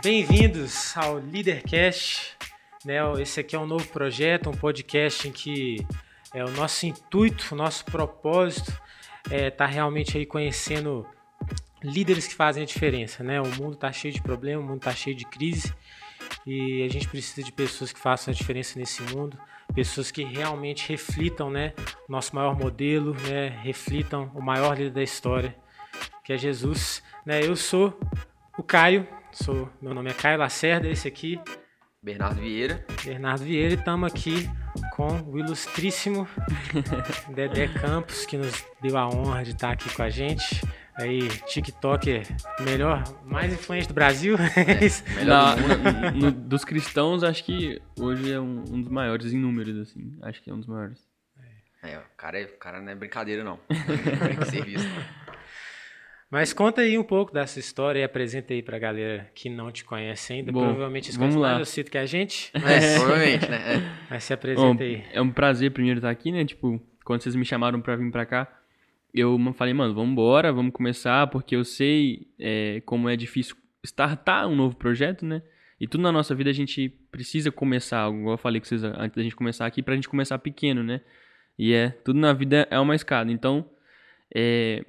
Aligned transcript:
Bem-vindos 0.00 0.96
ao 0.96 1.14
Leadercast. 1.16 2.36
Né? 2.84 2.98
Esse 3.20 3.40
aqui 3.40 3.56
é 3.56 3.58
um 3.58 3.66
novo 3.66 3.84
projeto, 3.88 4.48
um 4.48 4.52
podcast 4.52 5.26
em 5.26 5.32
que 5.32 5.84
é, 6.32 6.44
o 6.44 6.50
nosso 6.52 6.86
intuito, 6.86 7.52
o 7.52 7.56
nosso 7.56 7.84
propósito 7.84 8.72
é 9.28 9.50
tá 9.50 9.66
realmente 9.66 10.16
aí 10.16 10.24
conhecendo 10.24 11.04
líderes 11.82 12.28
que 12.28 12.34
fazem 12.36 12.62
a 12.62 12.66
diferença. 12.66 13.24
Né? 13.24 13.40
O 13.40 13.48
mundo 13.56 13.72
está 13.72 13.90
cheio 13.90 14.14
de 14.14 14.22
problemas, 14.22 14.64
o 14.64 14.68
mundo 14.68 14.78
está 14.78 14.94
cheio 14.94 15.16
de 15.16 15.24
crise 15.24 15.74
e 16.46 16.84
a 16.84 16.88
gente 16.88 17.08
precisa 17.08 17.42
de 17.42 17.50
pessoas 17.50 17.92
que 17.92 17.98
façam 17.98 18.32
a 18.32 18.36
diferença 18.36 18.78
nesse 18.78 19.02
mundo, 19.02 19.36
pessoas 19.74 20.12
que 20.12 20.22
realmente 20.22 20.88
reflitam 20.88 21.50
né, 21.50 21.72
o 22.08 22.12
nosso 22.12 22.36
maior 22.36 22.56
modelo, 22.56 23.16
né, 23.28 23.48
reflitam 23.64 24.30
o 24.32 24.40
maior 24.40 24.78
líder 24.78 24.92
da 24.92 25.02
história, 25.02 25.56
que 26.22 26.32
é 26.32 26.38
Jesus. 26.38 27.02
Né? 27.26 27.44
Eu 27.44 27.56
sou 27.56 27.98
o 28.56 28.62
Caio, 28.62 29.06
sou, 29.32 29.68
meu 29.80 29.94
nome 29.94 30.10
é 30.10 30.14
Caio 30.14 30.38
Lacerda, 30.38 30.88
esse 30.88 31.06
aqui. 31.06 31.40
Bernardo 32.02 32.40
Vieira. 32.40 32.84
Bernardo 33.04 33.44
Vieira, 33.44 33.74
e 33.74 33.76
estamos 33.76 34.10
aqui 34.10 34.48
com 34.94 35.08
o 35.22 35.38
ilustríssimo 35.38 36.28
Dedé 37.34 37.68
Campos, 37.68 38.24
que 38.24 38.36
nos 38.36 38.64
deu 38.80 38.96
a 38.96 39.08
honra 39.08 39.42
de 39.42 39.50
estar 39.50 39.72
aqui 39.72 39.92
com 39.94 40.02
a 40.02 40.10
gente. 40.10 40.62
Aí, 40.94 41.28
TikTok, 41.46 42.22
melhor, 42.60 43.04
mais 43.24 43.52
influente 43.52 43.86
do 43.88 43.94
Brasil. 43.94 44.36
É, 44.56 45.14
melhor 45.14 45.56
do 45.56 45.62
mundo. 45.62 46.18
No, 46.18 46.30
dos 46.32 46.64
cristãos, 46.64 47.22
acho 47.22 47.44
que 47.44 47.80
hoje 47.98 48.32
é 48.32 48.40
um, 48.40 48.64
um, 48.68 48.82
dos 48.82 48.90
maiores 48.90 49.32
em 49.32 49.38
números, 49.38 49.76
assim. 49.78 50.18
Acho 50.22 50.42
que 50.42 50.50
é 50.50 50.54
um 50.54 50.58
dos 50.58 50.66
maiores. 50.66 51.06
É, 51.82 51.98
o 51.98 52.02
cara, 52.16 52.40
é, 52.40 52.44
o 52.44 52.58
cara 52.58 52.80
não 52.80 52.90
é 52.90 52.94
brincadeira, 52.94 53.44
não. 53.44 53.58
Tem 53.68 54.36
que 54.36 54.44
ser 54.46 54.64
visto. 54.64 54.88
Mas 56.30 56.52
conta 56.52 56.82
aí 56.82 56.98
um 56.98 57.02
pouco 57.02 57.32
dessa 57.32 57.58
história 57.58 58.00
e 58.00 58.04
apresenta 58.04 58.52
aí 58.52 58.62
pra 58.62 58.78
galera 58.78 59.30
que 59.34 59.48
não 59.48 59.72
te 59.72 59.82
conhece 59.82 60.34
ainda. 60.34 60.52
Bom, 60.52 60.60
Provavelmente 60.60 61.10
vamos 61.16 61.36
lá. 61.36 61.54
mais 61.54 61.68
cito 61.70 61.90
que 61.90 61.96
a 61.96 62.04
gente. 62.04 62.50
Mas, 62.52 62.84
é, 62.84 62.98
provavelmente, 63.00 63.48
né? 63.48 63.74
É. 63.76 63.92
Mas 64.10 64.24
se 64.24 64.32
apresenta 64.34 64.74
Bom, 64.74 64.82
aí. 64.82 65.02
É 65.12 65.22
um 65.22 65.30
prazer 65.30 65.70
primeiro 65.70 65.98
estar 65.98 66.10
aqui, 66.10 66.30
né? 66.30 66.44
Tipo, 66.44 66.80
quando 67.02 67.22
vocês 67.22 67.34
me 67.34 67.46
chamaram 67.46 67.80
pra 67.80 67.96
vir 67.96 68.10
pra 68.10 68.26
cá, 68.26 68.60
eu 69.14 69.38
falei, 69.54 69.72
mano, 69.72 69.94
vamos 69.94 70.12
embora, 70.12 70.52
vamos 70.52 70.72
começar, 70.72 71.26
porque 71.28 71.56
eu 71.56 71.64
sei 71.64 72.28
é, 72.38 72.82
como 72.84 73.08
é 73.08 73.16
difícil 73.16 73.56
startar 73.82 74.46
um 74.46 74.54
novo 74.54 74.76
projeto, 74.76 75.24
né? 75.24 75.42
E 75.80 75.86
tudo 75.86 76.02
na 76.02 76.12
nossa 76.12 76.34
vida 76.34 76.50
a 76.50 76.52
gente 76.52 76.90
precisa 77.10 77.50
começar 77.50 78.00
algo, 78.00 78.18
igual 78.18 78.34
eu 78.34 78.38
falei 78.38 78.60
com 78.60 78.66
vocês 78.66 78.84
antes 78.84 79.16
da 79.16 79.22
gente 79.22 79.34
começar 79.34 79.64
aqui, 79.64 79.82
pra 79.82 79.94
gente 79.94 80.08
começar 80.08 80.38
pequeno, 80.38 80.82
né? 80.82 81.00
E 81.58 81.72
é, 81.72 81.88
tudo 81.88 82.18
na 82.18 82.34
vida 82.34 82.68
é 82.70 82.78
uma 82.78 82.94
escada. 82.94 83.32
Então, 83.32 83.64
é, 84.34 84.84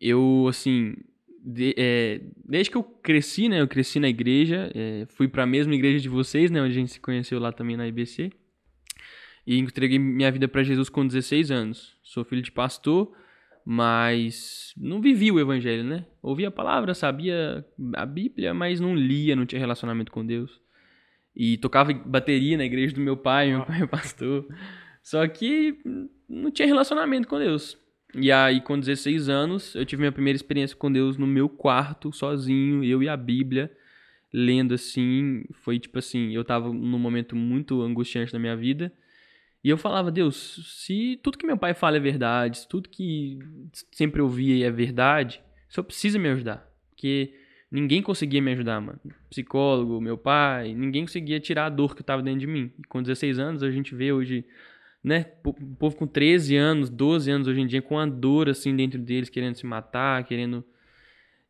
eu, 0.00 0.46
assim, 0.48 0.94
de, 1.44 1.74
é, 1.76 2.20
desde 2.44 2.70
que 2.70 2.76
eu 2.76 2.82
cresci, 2.82 3.48
né? 3.48 3.60
Eu 3.60 3.68
cresci 3.68 3.98
na 4.00 4.08
igreja, 4.08 4.70
é, 4.74 5.06
fui 5.06 5.28
para 5.28 5.42
a 5.42 5.46
mesma 5.46 5.74
igreja 5.74 6.00
de 6.00 6.08
vocês, 6.08 6.50
né? 6.50 6.60
Onde 6.60 6.72
a 6.72 6.74
gente 6.74 6.92
se 6.92 7.00
conheceu 7.00 7.38
lá 7.38 7.52
também 7.52 7.76
na 7.76 7.86
IBC. 7.86 8.30
E 9.46 9.58
entreguei 9.58 9.98
minha 9.98 10.30
vida 10.30 10.46
para 10.46 10.62
Jesus 10.62 10.88
com 10.88 11.06
16 11.06 11.50
anos. 11.50 11.96
Sou 12.02 12.24
filho 12.24 12.42
de 12.42 12.52
pastor, 12.52 13.12
mas 13.64 14.72
não 14.76 15.00
vivi 15.00 15.32
o 15.32 15.40
evangelho, 15.40 15.84
né? 15.84 16.06
Ouvia 16.22 16.48
a 16.48 16.52
palavra, 16.52 16.94
sabia 16.94 17.64
a 17.94 18.06
Bíblia, 18.06 18.54
mas 18.54 18.80
não 18.80 18.94
lia, 18.94 19.34
não 19.34 19.46
tinha 19.46 19.58
relacionamento 19.58 20.12
com 20.12 20.24
Deus. 20.24 20.60
E 21.34 21.56
tocava 21.56 21.92
bateria 21.92 22.56
na 22.56 22.64
igreja 22.64 22.94
do 22.94 23.00
meu 23.00 23.16
pai, 23.16 23.48
meu 23.50 23.64
pai 23.64 23.82
é 23.82 23.86
pastor. 23.86 24.46
Só 25.02 25.26
que 25.26 25.78
não 26.28 26.50
tinha 26.50 26.68
relacionamento 26.68 27.26
com 27.26 27.38
Deus. 27.38 27.78
E 28.14 28.32
aí, 28.32 28.60
com 28.60 28.78
16 28.78 29.28
anos, 29.28 29.74
eu 29.74 29.84
tive 29.84 30.00
minha 30.00 30.12
primeira 30.12 30.36
experiência 30.36 30.76
com 30.76 30.90
Deus 30.90 31.16
no 31.16 31.26
meu 31.26 31.48
quarto, 31.48 32.12
sozinho, 32.12 32.82
eu 32.82 33.02
e 33.02 33.08
a 33.08 33.16
Bíblia, 33.16 33.70
lendo 34.32 34.74
assim. 34.74 35.44
Foi 35.52 35.78
tipo 35.78 35.98
assim: 35.98 36.32
eu 36.32 36.44
tava 36.44 36.72
num 36.72 36.98
momento 36.98 37.36
muito 37.36 37.82
angustiante 37.82 38.32
da 38.32 38.38
minha 38.38 38.56
vida. 38.56 38.92
E 39.62 39.68
eu 39.68 39.76
falava, 39.76 40.10
Deus, 40.10 40.62
se 40.86 41.20
tudo 41.22 41.36
que 41.36 41.46
meu 41.46 41.56
pai 41.56 41.74
fala 41.74 41.98
é 41.98 42.00
verdade, 42.00 42.58
se 42.58 42.68
tudo 42.68 42.88
que 42.88 43.38
sempre 43.92 44.22
ouvi 44.22 44.62
é 44.64 44.70
verdade, 44.70 45.42
o 45.68 45.74
senhor 45.74 45.84
precisa 45.84 46.18
me 46.18 46.28
ajudar. 46.30 46.66
Porque 46.88 47.34
ninguém 47.70 48.02
conseguia 48.02 48.40
me 48.40 48.52
ajudar, 48.52 48.80
mano. 48.80 48.98
Psicólogo, 49.28 50.00
meu 50.00 50.16
pai, 50.16 50.74
ninguém 50.74 51.04
conseguia 51.04 51.38
tirar 51.38 51.66
a 51.66 51.68
dor 51.68 51.94
que 51.94 52.00
estava 52.00 52.22
dentro 52.22 52.40
de 52.40 52.46
mim. 52.46 52.72
E 52.78 52.82
com 52.84 53.02
16 53.02 53.38
anos, 53.38 53.62
a 53.62 53.70
gente 53.70 53.94
vê 53.94 54.12
hoje 54.12 54.46
né, 55.02 55.26
o 55.44 55.52
povo 55.76 55.96
com 55.96 56.06
13 56.06 56.56
anos, 56.56 56.90
12 56.90 57.30
anos 57.30 57.48
hoje 57.48 57.60
em 57.60 57.66
dia, 57.66 57.80
com 57.80 57.98
a 57.98 58.06
dor 58.06 58.48
assim 58.48 58.74
dentro 58.76 58.98
deles, 58.98 59.28
querendo 59.28 59.54
se 59.56 59.66
matar, 59.66 60.24
querendo. 60.24 60.64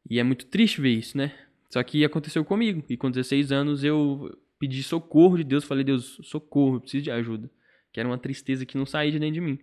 E 0.08 0.18
é 0.18 0.22
muito 0.22 0.46
triste 0.46 0.80
ver 0.80 0.90
isso, 0.90 1.16
né? 1.16 1.32
Só 1.68 1.82
que 1.82 2.04
aconteceu 2.04 2.44
comigo. 2.44 2.82
E 2.88 2.96
com 2.96 3.10
16 3.10 3.52
anos 3.52 3.84
eu 3.84 4.36
pedi 4.58 4.82
socorro 4.82 5.36
de 5.36 5.44
Deus, 5.44 5.64
falei, 5.64 5.84
Deus, 5.84 6.18
socorro, 6.22 6.76
eu 6.76 6.80
preciso 6.80 7.04
de 7.04 7.10
ajuda. 7.10 7.50
Que 7.92 8.00
era 8.00 8.08
uma 8.08 8.18
tristeza 8.18 8.64
que 8.64 8.76
não 8.76 8.86
saía 8.86 9.10
de 9.10 9.18
dentro 9.18 9.34
de 9.34 9.40
mim. 9.40 9.58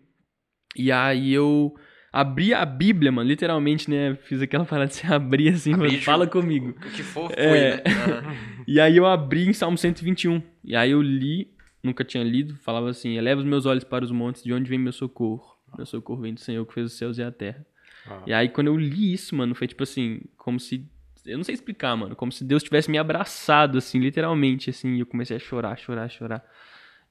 E 0.76 0.92
aí 0.92 1.34
eu 1.34 1.74
abri 2.12 2.54
a 2.54 2.66
Bíblia, 2.66 3.12
mano, 3.12 3.30
literalmente, 3.30 3.90
né? 3.90 4.18
Fiz 4.24 4.42
aquela 4.42 4.64
parada 4.66 4.88
de 4.88 4.96
se 4.96 5.06
abrir 5.06 5.50
assim, 5.50 5.74
abri, 5.74 6.00
fala 6.02 6.28
comigo. 6.28 6.70
O 6.70 6.92
que 6.92 7.04
for 7.04 7.30
foi, 7.30 7.38
é... 7.38 7.76
né? 7.78 7.84
E 8.68 8.82
aí 8.82 8.98
eu 8.98 9.06
abri 9.06 9.48
em 9.48 9.54
Salmo 9.54 9.78
121. 9.78 10.42
E 10.64 10.76
aí 10.76 10.92
eu 10.92 11.02
li 11.02 11.50
nunca 11.84 12.04
tinha 12.04 12.24
lido, 12.24 12.56
falava 12.58 12.90
assim: 12.90 13.18
Eleva 13.18 13.40
os 13.40 13.48
meus 13.48 13.66
olhos 13.66 13.84
para 13.84 14.04
os 14.04 14.12
montes, 14.12 14.44
de 14.44 14.54
onde 14.54 14.70
vem 14.70 14.80
meu 14.80 14.92
socorro? 14.92 15.58
Meu 15.76 15.86
socorro 15.86 16.22
vem 16.22 16.34
do 16.34 16.40
Senhor 16.40 16.66
que 16.66 16.74
fez 16.74 16.88
os 16.88 16.98
céus 16.98 17.18
e 17.18 17.24
a 17.24 17.32
terra. 17.32 17.66
Ah. 18.06 18.24
E 18.26 18.34
aí, 18.34 18.50
quando 18.50 18.68
eu 18.68 18.78
li 18.78 19.14
isso, 19.14 19.36
mano, 19.36 19.54
foi 19.54 19.68
tipo 19.68 19.84
assim, 19.84 20.22
como 20.38 20.60
se. 20.60 20.86
Eu 21.26 21.38
não 21.38 21.44
sei 21.44 21.56
explicar, 21.56 21.96
mano. 21.96 22.16
Como 22.16 22.32
se 22.32 22.44
Deus 22.44 22.64
tivesse 22.64 22.90
me 22.90 22.98
abraçado, 22.98 23.78
assim, 23.78 24.00
literalmente, 24.00 24.70
assim. 24.70 24.96
E 24.96 25.00
eu 25.02 25.06
comecei 25.06 25.36
a 25.36 25.40
chorar, 25.40 25.78
chorar, 25.78 26.10
chorar. 26.10 26.46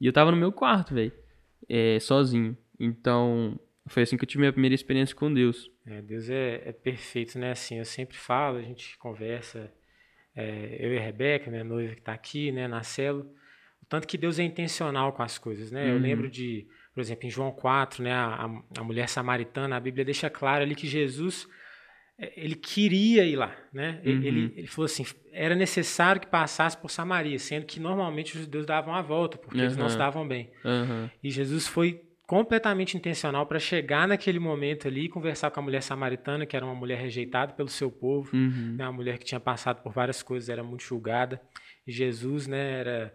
E 0.01 0.07
eu 0.07 0.13
tava 0.13 0.31
no 0.31 0.37
meu 0.37 0.51
quarto, 0.51 0.95
velho. 0.95 1.13
É, 1.69 1.99
sozinho. 2.01 2.57
Então, 2.81 3.59
foi 3.87 4.05
assim 4.05 4.17
que 4.17 4.25
eu 4.25 4.29
tive 4.29 4.41
minha 4.41 4.53
primeira 4.53 4.75
experiência 4.75 5.15
com 5.15 5.33
Deus. 5.33 5.71
É, 5.87 6.01
Deus 6.01 6.31
é, 6.31 6.63
é 6.65 6.73
perfeito, 6.73 7.39
né? 7.39 7.51
Assim, 7.51 7.79
eu 7.79 7.85
sempre 7.85 8.17
falo, 8.17 8.57
a 8.57 8.63
gente 8.63 8.97
conversa. 8.99 9.71
É, 10.35 10.77
eu 10.81 10.95
e 10.95 10.99
a 10.99 11.01
Rebeca, 11.01 11.51
minha 11.51 11.65
noiva 11.65 11.95
que 11.95 12.03
tá 12.03 12.13
aqui, 12.13 12.53
né, 12.53 12.69
na 12.69 12.83
célula 12.83 13.27
tanto 13.89 14.07
que 14.07 14.19
Deus 14.19 14.39
é 14.39 14.43
intencional 14.43 15.13
com 15.13 15.23
as 15.23 15.39
coisas, 15.39 15.71
né? 15.71 15.85
Uhum. 15.85 15.91
Eu 15.91 15.99
lembro 15.99 16.31
de, 16.31 16.67
por 16.95 17.01
exemplo, 17.01 17.27
em 17.27 17.31
João 17.31 17.53
4, 17.53 18.03
né, 18.03 18.13
a, 18.13 18.51
a 18.79 18.85
mulher 18.85 19.09
samaritana, 19.09 19.77
a 19.77 19.81
Bíblia 19.81 20.05
deixa 20.05 20.29
claro 20.29 20.63
ali 20.63 20.75
que 20.75 20.87
Jesus 20.87 21.47
é, 22.19 22.33
ele 22.37 22.55
queria 22.55 23.25
ir 23.25 23.37
lá, 23.37 23.55
né? 23.73 24.01
Uhum. 24.05 24.13
Ele, 24.23 24.55
ele 24.57 24.67
falou 24.67 24.87
assim, 24.87 25.05
era 25.33 25.55
necessário 25.55 26.21
que 26.21 26.27
passasse 26.27 26.77
por 26.77 26.91
Samaria, 26.91 27.39
sendo 27.39 27.67
que 27.67 27.79
normalmente 27.79 28.35
os 28.35 28.43
judeus 28.43 28.65
davam 28.65 28.95
a 28.95 29.03
volta, 29.03 29.37
porque 29.37 29.59
uhum. 29.59 29.65
eles 29.65 29.77
não 29.77 29.89
se 29.89 29.99
davam 29.99 30.27
bem. 30.27 30.51
Uhum. 30.65 31.11
E 31.23 31.31
Jesus 31.31 31.67
foi 31.67 32.03
completamente 32.27 32.97
intencional 32.97 33.47
para 33.47 33.59
chegar 33.59 34.09
naquele 34.09 34.41
momento 34.41 34.89
ali 34.89 35.05
e 35.05 35.09
conversar 35.09 35.51
com 35.51 35.61
a 35.61 35.63
mulher 35.63 35.83
samaritana, 35.83 36.45
que 36.45 36.57
era 36.57 36.65
uma 36.65 36.75
mulher 36.75 36.99
rejeitada 36.99 37.53
pelo 37.53 37.69
seu 37.69 37.91
povo, 37.91 38.35
uhum. 38.35 38.75
né? 38.77 38.85
uma 38.85 38.93
mulher 38.93 39.19
que 39.19 39.25
tinha 39.25 39.39
passado 39.39 39.83
por 39.83 39.93
várias 39.93 40.23
coisas, 40.23 40.49
era 40.49 40.63
muito 40.63 40.83
julgada. 40.83 41.41
E 41.87 41.93
Jesus, 41.93 42.49
né, 42.49 42.81
era 42.81 43.15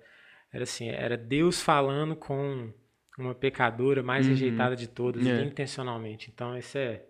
era 0.52 0.64
assim, 0.64 0.90
era 0.90 1.18
Deus 1.18 1.62
falando 1.62 2.16
com 2.16 2.74
uma 3.18 3.36
pecadora 3.36 4.02
mais 4.04 4.26
uhum. 4.26 4.32
rejeitada 4.34 4.76
de 4.76 4.88
todas, 4.88 5.26
é. 5.26 5.44
intencionalmente. 5.44 6.32
Então, 6.34 6.58
isso 6.58 6.78
é 6.78 7.06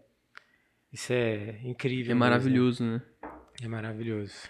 isso 0.92 1.14
é 1.14 1.60
incrível. 1.64 2.12
É 2.12 2.16
maravilhoso, 2.16 2.84
né? 2.84 3.02
É 3.62 3.68
maravilhoso. 3.68 4.50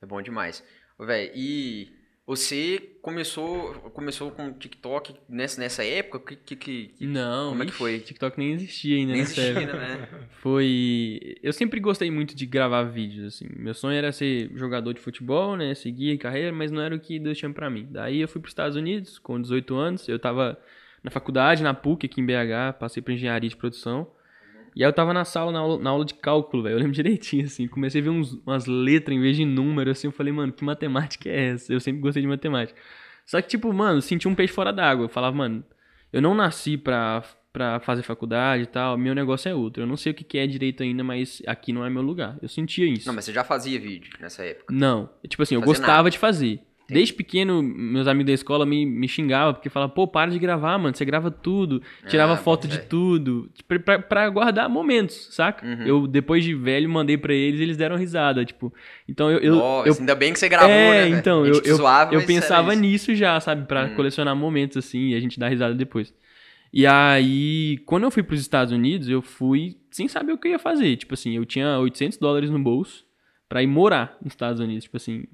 É 0.00 0.06
bom 0.06 0.22
demais. 0.22 0.64
Velho, 0.98 1.32
e 1.34 1.92
você 2.30 2.92
começou, 3.02 3.74
começou 3.90 4.30
com 4.30 4.52
TikTok 4.52 5.16
nessa, 5.28 5.60
nessa 5.60 5.84
época? 5.84 6.36
Que, 6.36 6.54
que, 6.54 6.86
que 6.96 7.04
não, 7.04 7.48
como 7.48 7.64
é 7.64 7.66
que 7.66 7.72
foi? 7.72 7.98
TikTok 7.98 8.38
nem 8.38 8.52
existia 8.52 8.98
ainda 8.98 9.12
nem 9.14 9.22
nessa 9.22 9.40
existia, 9.40 9.62
época. 9.64 9.78
né? 9.78 10.08
Foi, 10.40 11.36
eu 11.42 11.52
sempre 11.52 11.80
gostei 11.80 12.08
muito 12.08 12.36
de 12.36 12.46
gravar 12.46 12.84
vídeos 12.84 13.34
assim. 13.34 13.48
Meu 13.56 13.74
sonho 13.74 13.98
era 13.98 14.12
ser 14.12 14.48
jogador 14.54 14.92
de 14.92 15.00
futebol, 15.00 15.56
né, 15.56 15.74
seguir 15.74 16.16
carreira, 16.18 16.52
mas 16.52 16.70
não 16.70 16.80
era 16.80 16.94
o 16.94 17.00
que 17.00 17.18
Deus 17.18 17.36
tinha 17.36 17.52
para 17.52 17.68
mim. 17.68 17.88
Daí 17.90 18.20
eu 18.20 18.28
fui 18.28 18.40
para 18.40 18.46
os 18.46 18.52
Estados 18.52 18.76
Unidos 18.76 19.18
com 19.18 19.42
18 19.42 19.74
anos, 19.74 20.08
eu 20.08 20.16
tava 20.16 20.56
na 21.02 21.10
faculdade, 21.10 21.64
na 21.64 21.74
PUC 21.74 22.06
aqui 22.06 22.20
em 22.20 22.24
BH, 22.24 22.78
passei 22.78 23.02
para 23.02 23.12
engenharia 23.12 23.50
de 23.50 23.56
produção. 23.56 24.06
E 24.80 24.82
aí 24.82 24.88
eu 24.88 24.94
tava 24.94 25.12
na 25.12 25.26
sala, 25.26 25.52
na 25.52 25.58
aula, 25.58 25.78
na 25.78 25.90
aula 25.90 26.06
de 26.06 26.14
cálculo, 26.14 26.62
velho. 26.62 26.76
Eu 26.76 26.78
lembro 26.78 26.92
direitinho, 26.94 27.44
assim. 27.44 27.68
Comecei 27.68 28.00
a 28.00 28.04
ver 28.04 28.08
uns, 28.08 28.32
umas 28.46 28.64
letras 28.64 29.14
em 29.14 29.20
vez 29.20 29.36
de 29.36 29.44
número, 29.44 29.90
assim. 29.90 30.06
Eu 30.06 30.10
falei, 30.10 30.32
mano, 30.32 30.54
que 30.54 30.64
matemática 30.64 31.28
é 31.28 31.48
essa? 31.48 31.70
Eu 31.70 31.78
sempre 31.80 32.00
gostei 32.00 32.22
de 32.22 32.26
matemática. 32.26 32.80
Só 33.26 33.42
que, 33.42 33.48
tipo, 33.48 33.70
mano, 33.74 34.00
senti 34.00 34.26
um 34.26 34.34
peixe 34.34 34.54
fora 34.54 34.72
d'água. 34.72 35.04
Eu 35.04 35.08
falava, 35.10 35.36
mano, 35.36 35.62
eu 36.10 36.22
não 36.22 36.34
nasci 36.34 36.78
pra, 36.78 37.22
pra 37.52 37.78
fazer 37.80 38.02
faculdade 38.02 38.62
e 38.62 38.66
tal. 38.66 38.96
Meu 38.96 39.14
negócio 39.14 39.50
é 39.50 39.54
outro. 39.54 39.82
Eu 39.82 39.86
não 39.86 39.98
sei 39.98 40.12
o 40.12 40.14
que 40.14 40.38
é 40.38 40.46
direito 40.46 40.82
ainda, 40.82 41.04
mas 41.04 41.42
aqui 41.46 41.74
não 41.74 41.84
é 41.84 41.90
meu 41.90 42.00
lugar. 42.00 42.38
Eu 42.40 42.48
sentia 42.48 42.86
isso. 42.86 43.06
Não, 43.06 43.14
mas 43.14 43.26
você 43.26 43.34
já 43.34 43.44
fazia 43.44 43.78
vídeo 43.78 44.10
nessa 44.18 44.42
época? 44.42 44.72
Não. 44.74 45.10
Tipo 45.28 45.42
assim, 45.42 45.56
eu 45.56 45.60
gostava 45.60 46.04
nada. 46.04 46.10
de 46.10 46.16
fazer. 46.18 46.62
Desde 46.92 47.14
pequeno, 47.14 47.62
meus 47.62 48.06
amigos 48.06 48.26
da 48.26 48.32
escola 48.32 48.66
me, 48.66 48.84
me 48.84 49.06
xingavam, 49.08 49.54
porque 49.54 49.68
falavam, 49.68 49.94
pô, 49.94 50.06
para 50.08 50.30
de 50.30 50.38
gravar, 50.38 50.76
mano, 50.78 50.94
você 50.96 51.04
grava 51.04 51.30
tudo, 51.30 51.82
tirava 52.06 52.34
Ah, 52.34 52.36
foto 52.36 52.66
de 52.68 52.76
velho. 52.76 52.88
tudo, 52.88 53.50
pra, 53.66 53.78
pra, 53.78 53.98
pra 53.98 54.28
guardar 54.28 54.68
momentos, 54.68 55.28
saca? 55.30 55.66
Uhum. 55.66 55.86
Eu, 55.86 56.06
depois 56.06 56.42
de 56.44 56.54
velho, 56.54 56.88
mandei 56.88 57.16
pra 57.16 57.32
eles 57.34 57.60
eles 57.60 57.76
deram 57.76 57.96
risada, 57.96 58.44
tipo. 58.44 58.72
Então 59.08 59.30
eu. 59.30 59.38
eu, 59.40 59.54
Nossa, 59.56 59.88
eu 59.88 59.96
ainda 59.98 60.14
bem 60.14 60.32
que 60.32 60.38
você 60.38 60.48
gravou, 60.48 60.70
é, 60.74 61.08
né? 61.08 61.18
então, 61.18 61.46
eu, 61.46 61.62
eu, 61.64 61.76
zoava, 61.76 62.14
eu 62.14 62.22
pensava 62.24 62.72
isso. 62.72 62.82
nisso 62.82 63.14
já, 63.14 63.38
sabe? 63.40 63.66
Pra 63.66 63.84
Hum. 63.86 63.94
colecionar 63.94 64.34
momentos 64.36 64.76
assim 64.76 65.08
e 65.10 65.14
a 65.14 65.20
gente 65.20 65.38
dá 65.38 65.48
risada 65.48 65.74
depois. 65.74 66.12
E 66.72 66.86
aí, 66.86 67.78
quando 67.84 68.04
eu 68.04 68.10
fui 68.10 68.22
pros 68.22 68.40
Estados 68.40 68.72
Unidos, 68.72 69.08
eu 69.08 69.20
fui 69.20 69.76
sem 69.90 70.06
saber 70.06 70.32
o 70.32 70.38
que 70.38 70.46
eu 70.48 70.52
ia 70.52 70.58
fazer. 70.58 70.96
Tipo 70.96 71.14
assim, 71.14 71.34
eu 71.36 71.44
tinha 71.44 71.78
800 71.80 72.16
dólares 72.18 72.48
no 72.48 72.58
bolso 72.60 73.04
pra 73.48 73.60
ir 73.60 73.66
morar 73.66 74.16
nos 74.22 74.32
Estados 74.32 74.60
Unidos. 74.60 74.84
Tipo 74.84 74.96
assim, 74.96 75.24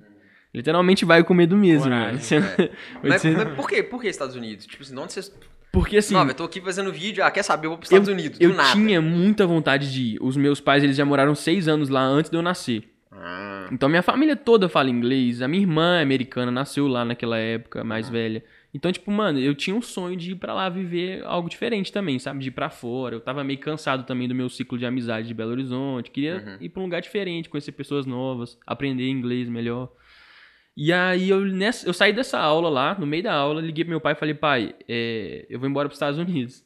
literalmente 0.56 1.04
vai 1.04 1.22
com 1.22 1.34
medo 1.34 1.56
mesmo, 1.56 1.84
Coragem, 1.84 2.06
mano. 2.06 2.18
Você- 2.18 2.40
Mas, 3.02 3.24
800 3.24 3.44
mas 3.44 3.54
por 3.54 3.68
quê? 3.68 3.82
Por 3.82 4.00
que 4.00 4.08
Estados 4.08 4.34
Unidos? 4.34 4.66
Tipo 4.66 4.82
assim, 4.82 4.94
de 4.94 5.00
onde 5.00 5.12
vocês... 5.12 5.32
Porque 5.72 5.98
assim, 5.98 6.14
não, 6.14 6.26
eu 6.26 6.34
tô 6.34 6.44
aqui 6.44 6.58
fazendo 6.60 6.90
vídeo, 6.90 7.22
ah, 7.22 7.30
quer 7.30 7.42
saber, 7.42 7.66
eu 7.66 7.70
vou 7.72 7.78
pros 7.78 7.90
Estados 7.90 8.08
Unidos, 8.08 8.38
do 8.38 8.42
eu 8.44 8.54
nada. 8.54 8.72
tinha 8.72 9.00
muita 9.02 9.46
vontade 9.46 9.92
de 9.92 10.14
ir. 10.14 10.18
Os 10.22 10.34
meus 10.36 10.58
pais, 10.58 10.82
eles 10.82 10.96
já 10.96 11.04
moraram 11.04 11.34
seis 11.34 11.68
anos 11.68 11.90
lá 11.90 12.00
antes 12.00 12.30
de 12.30 12.36
eu 12.38 12.40
nascer. 12.42 12.84
Ah, 13.12 13.68
Então 13.70 13.86
minha 13.88 14.02
família 14.02 14.34
toda 14.36 14.68
fala 14.70 14.88
inglês. 14.88 15.42
A 15.42 15.48
minha 15.48 15.62
irmã 15.62 15.98
é 15.98 16.02
americana, 16.02 16.50
nasceu 16.50 16.86
lá 16.88 17.04
naquela 17.04 17.36
época, 17.36 17.84
mais 17.84 18.08
velha. 18.08 18.42
Então, 18.72 18.90
tipo, 18.92 19.10
mano, 19.10 19.38
eu 19.38 19.54
tinha 19.54 19.74
um 19.76 19.80
sonho 19.82 20.16
de 20.16 20.32
ir 20.32 20.36
pra 20.36 20.52
lá 20.54 20.68
viver 20.70 21.22
algo 21.24 21.48
diferente 21.48 21.90
também, 21.92 22.18
sabe? 22.18 22.40
De 22.40 22.48
ir 22.48 22.52
pra 22.52 22.68
fora. 22.70 23.14
Eu 23.16 23.20
tava 23.20 23.42
meio 23.44 23.58
cansado 23.58 24.04
também 24.04 24.28
do 24.28 24.34
meu 24.34 24.48
ciclo 24.48 24.76
de 24.78 24.84
amizade 24.86 25.28
de 25.28 25.34
Belo 25.34 25.50
Horizonte. 25.52 26.10
Queria 26.10 26.36
Uhum. 26.36 26.56
ir 26.60 26.68
pra 26.70 26.80
um 26.80 26.84
lugar 26.84 27.00
diferente, 27.02 27.48
conhecer 27.50 27.72
pessoas 27.72 28.06
novas, 28.06 28.58
aprender 28.66 29.08
inglês 29.08 29.48
melhor. 29.48 29.90
E 30.76 30.92
aí 30.92 31.30
eu, 31.30 31.40
nessa, 31.40 31.88
eu 31.88 31.92
saí 31.94 32.12
dessa 32.12 32.38
aula 32.38 32.68
lá, 32.68 32.94
no 32.98 33.06
meio 33.06 33.22
da 33.22 33.32
aula, 33.34 33.60
liguei 33.62 33.82
pro 33.84 33.90
meu 33.92 34.00
pai 34.00 34.12
e 34.12 34.16
falei, 34.16 34.34
pai, 34.34 34.74
é, 34.88 35.46
eu 35.48 35.58
vou 35.58 35.68
embora 35.68 35.88
pros 35.88 35.96
Estados 35.96 36.18
Unidos. 36.18 36.62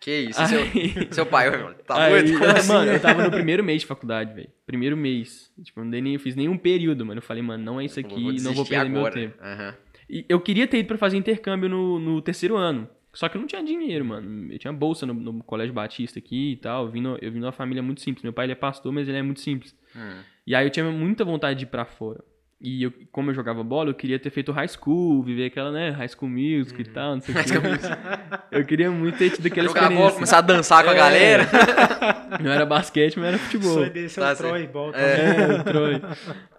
que 0.00 0.10
isso, 0.28 0.42
e 0.42 0.46
seu, 0.48 0.60
Aí- 0.60 1.08
seu 1.14 1.26
pai, 1.26 1.50
tá 1.86 2.02
Aí, 2.04 2.10
doido? 2.24 2.44
eu- 2.44 2.64
mano, 2.66 2.90
eu 2.90 3.00
tava 3.00 3.22
no 3.22 3.30
primeiro 3.30 3.62
mês 3.62 3.82
de 3.82 3.86
faculdade, 3.86 4.34
velho. 4.34 4.48
Primeiro 4.66 4.96
mês. 4.96 5.52
Tipo, 5.62 5.80
não 5.84 5.90
dei 5.90 6.00
nem, 6.02 6.14
eu 6.14 6.20
fiz 6.20 6.34
nenhum 6.34 6.58
período, 6.58 7.06
mano. 7.06 7.18
Eu 7.18 7.22
falei, 7.22 7.42
mano, 7.44 7.62
não 7.62 7.80
é 7.80 7.84
isso 7.84 8.00
aqui, 8.00 8.42
não 8.42 8.52
vou 8.54 8.66
perder 8.66 8.90
meu 8.90 9.00
agora. 9.00 9.14
tempo. 9.14 9.36
Aham. 9.40 9.74
E 10.10 10.26
eu 10.28 10.40
queria 10.40 10.66
ter 10.66 10.78
ido 10.80 10.88
pra 10.88 10.98
fazer 10.98 11.16
intercâmbio 11.16 11.68
no, 11.68 11.98
no 12.00 12.20
terceiro 12.20 12.56
ano. 12.56 12.88
Só 13.14 13.28
que 13.28 13.36
eu 13.36 13.40
não 13.40 13.46
tinha 13.46 13.62
dinheiro, 13.62 14.04
mano. 14.04 14.52
Eu 14.52 14.58
tinha 14.58 14.72
bolsa 14.72 15.06
no, 15.06 15.14
no 15.14 15.42
Colégio 15.44 15.72
Batista 15.72 16.18
aqui 16.18 16.52
e 16.52 16.56
tal. 16.56 16.86
Eu 16.86 16.90
vim, 16.90 17.00
no- 17.00 17.16
eu 17.22 17.30
vim 17.30 17.38
de 17.38 17.46
uma 17.46 17.52
família 17.52 17.82
muito 17.82 18.00
simples. 18.00 18.22
Meu 18.24 18.32
pai 18.32 18.46
ele 18.46 18.52
é 18.52 18.56
pastor, 18.56 18.92
mas 18.92 19.08
ele 19.08 19.16
é 19.16 19.22
muito 19.22 19.40
simples. 19.40 19.74
Hum. 19.96 20.18
E 20.46 20.54
aí 20.54 20.66
eu 20.66 20.70
tinha 20.70 20.84
muita 20.90 21.24
vontade 21.24 21.60
de 21.60 21.64
ir 21.64 21.68
pra 21.68 21.84
fora. 21.84 22.22
E 22.60 22.82
eu, 22.84 22.92
como 23.12 23.30
eu 23.30 23.34
jogava 23.34 23.62
bola, 23.62 23.90
eu 23.90 23.94
queria 23.94 24.18
ter 24.18 24.30
feito 24.30 24.50
high 24.52 24.68
school, 24.68 25.22
viver 25.22 25.46
aquela, 25.46 25.70
né, 25.70 25.90
high 25.90 26.08
school 26.08 26.30
music 26.30 26.80
e 26.80 26.84
tal, 26.84 27.14
não 27.16 27.20
sei 27.20 27.34
o 27.34 27.38
quê. 27.44 27.52
Eu 28.50 28.64
queria 28.64 28.90
muito 28.90 29.18
ter 29.18 29.30
tido 29.30 29.46
aquela 29.46 29.68
Jogar 29.68 29.90
bola, 29.90 30.12
começar 30.12 30.38
a 30.38 30.40
dançar 30.40 30.82
com 30.82 30.90
a 30.90 30.94
É. 30.94 30.96
galera. 30.96 31.44
Não 32.42 32.50
era 32.50 32.66
basquete, 32.66 33.16
mas 33.16 33.28
era 33.28 33.38
futebol. 33.38 33.74
sonho 33.74 33.92
desse 33.92 34.18
é 34.18 34.22
Tá 34.22 34.32
o 34.32 34.36
Troy 34.36 34.66
Ball. 34.66 34.92
É, 34.94 35.60
o 35.60 35.64
Troy. 35.64 36.00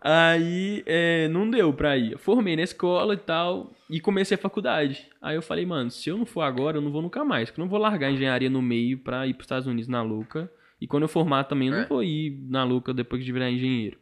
Aí 0.01 0.83
é, 0.86 1.27
não 1.27 1.50
deu 1.50 1.74
pra 1.74 1.98
ir. 1.98 2.13
Eu 2.13 2.18
formei 2.19 2.56
na 2.56 2.62
escola 2.62 3.13
e 3.13 3.18
tal 3.18 3.74
e 3.89 4.00
comecei 4.00 4.36
a 4.36 4.38
faculdade. 4.38 5.07
Aí 5.21 5.36
eu 5.36 5.41
falei, 5.41 5.65
mano, 5.65 5.91
se 5.91 6.09
eu 6.09 6.18
não 6.18 6.25
for 6.25 6.41
agora, 6.41 6.77
eu 6.77 6.81
não 6.81 6.91
vou 6.91 7.01
nunca 7.01 7.25
mais. 7.25 7.50
Porque 7.50 7.59
eu 7.59 7.65
não 7.65 7.69
vou 7.69 7.80
largar 7.80 8.07
a 8.07 8.12
engenharia 8.12 8.50
no 8.50 8.62
meio 8.62 8.98
pra 9.00 9.27
ir 9.27 9.33
pros 9.33 9.45
Estados 9.45 9.68
Unidos 9.68 9.88
na 9.89 10.01
louca. 10.01 10.50
E 10.80 10.88
quando 10.88 11.03
eu 11.03 11.09
formar 11.09 11.44
também, 11.45 11.68
eu 11.69 11.75
É. 11.75 11.81
não 11.81 11.88
vou 11.88 12.03
ir 12.03 12.38
na 12.48 12.63
louca 12.63 12.94
depois 12.94 13.24
de 13.25 13.31
virar 13.31 13.50
engenheiro. 13.50 13.98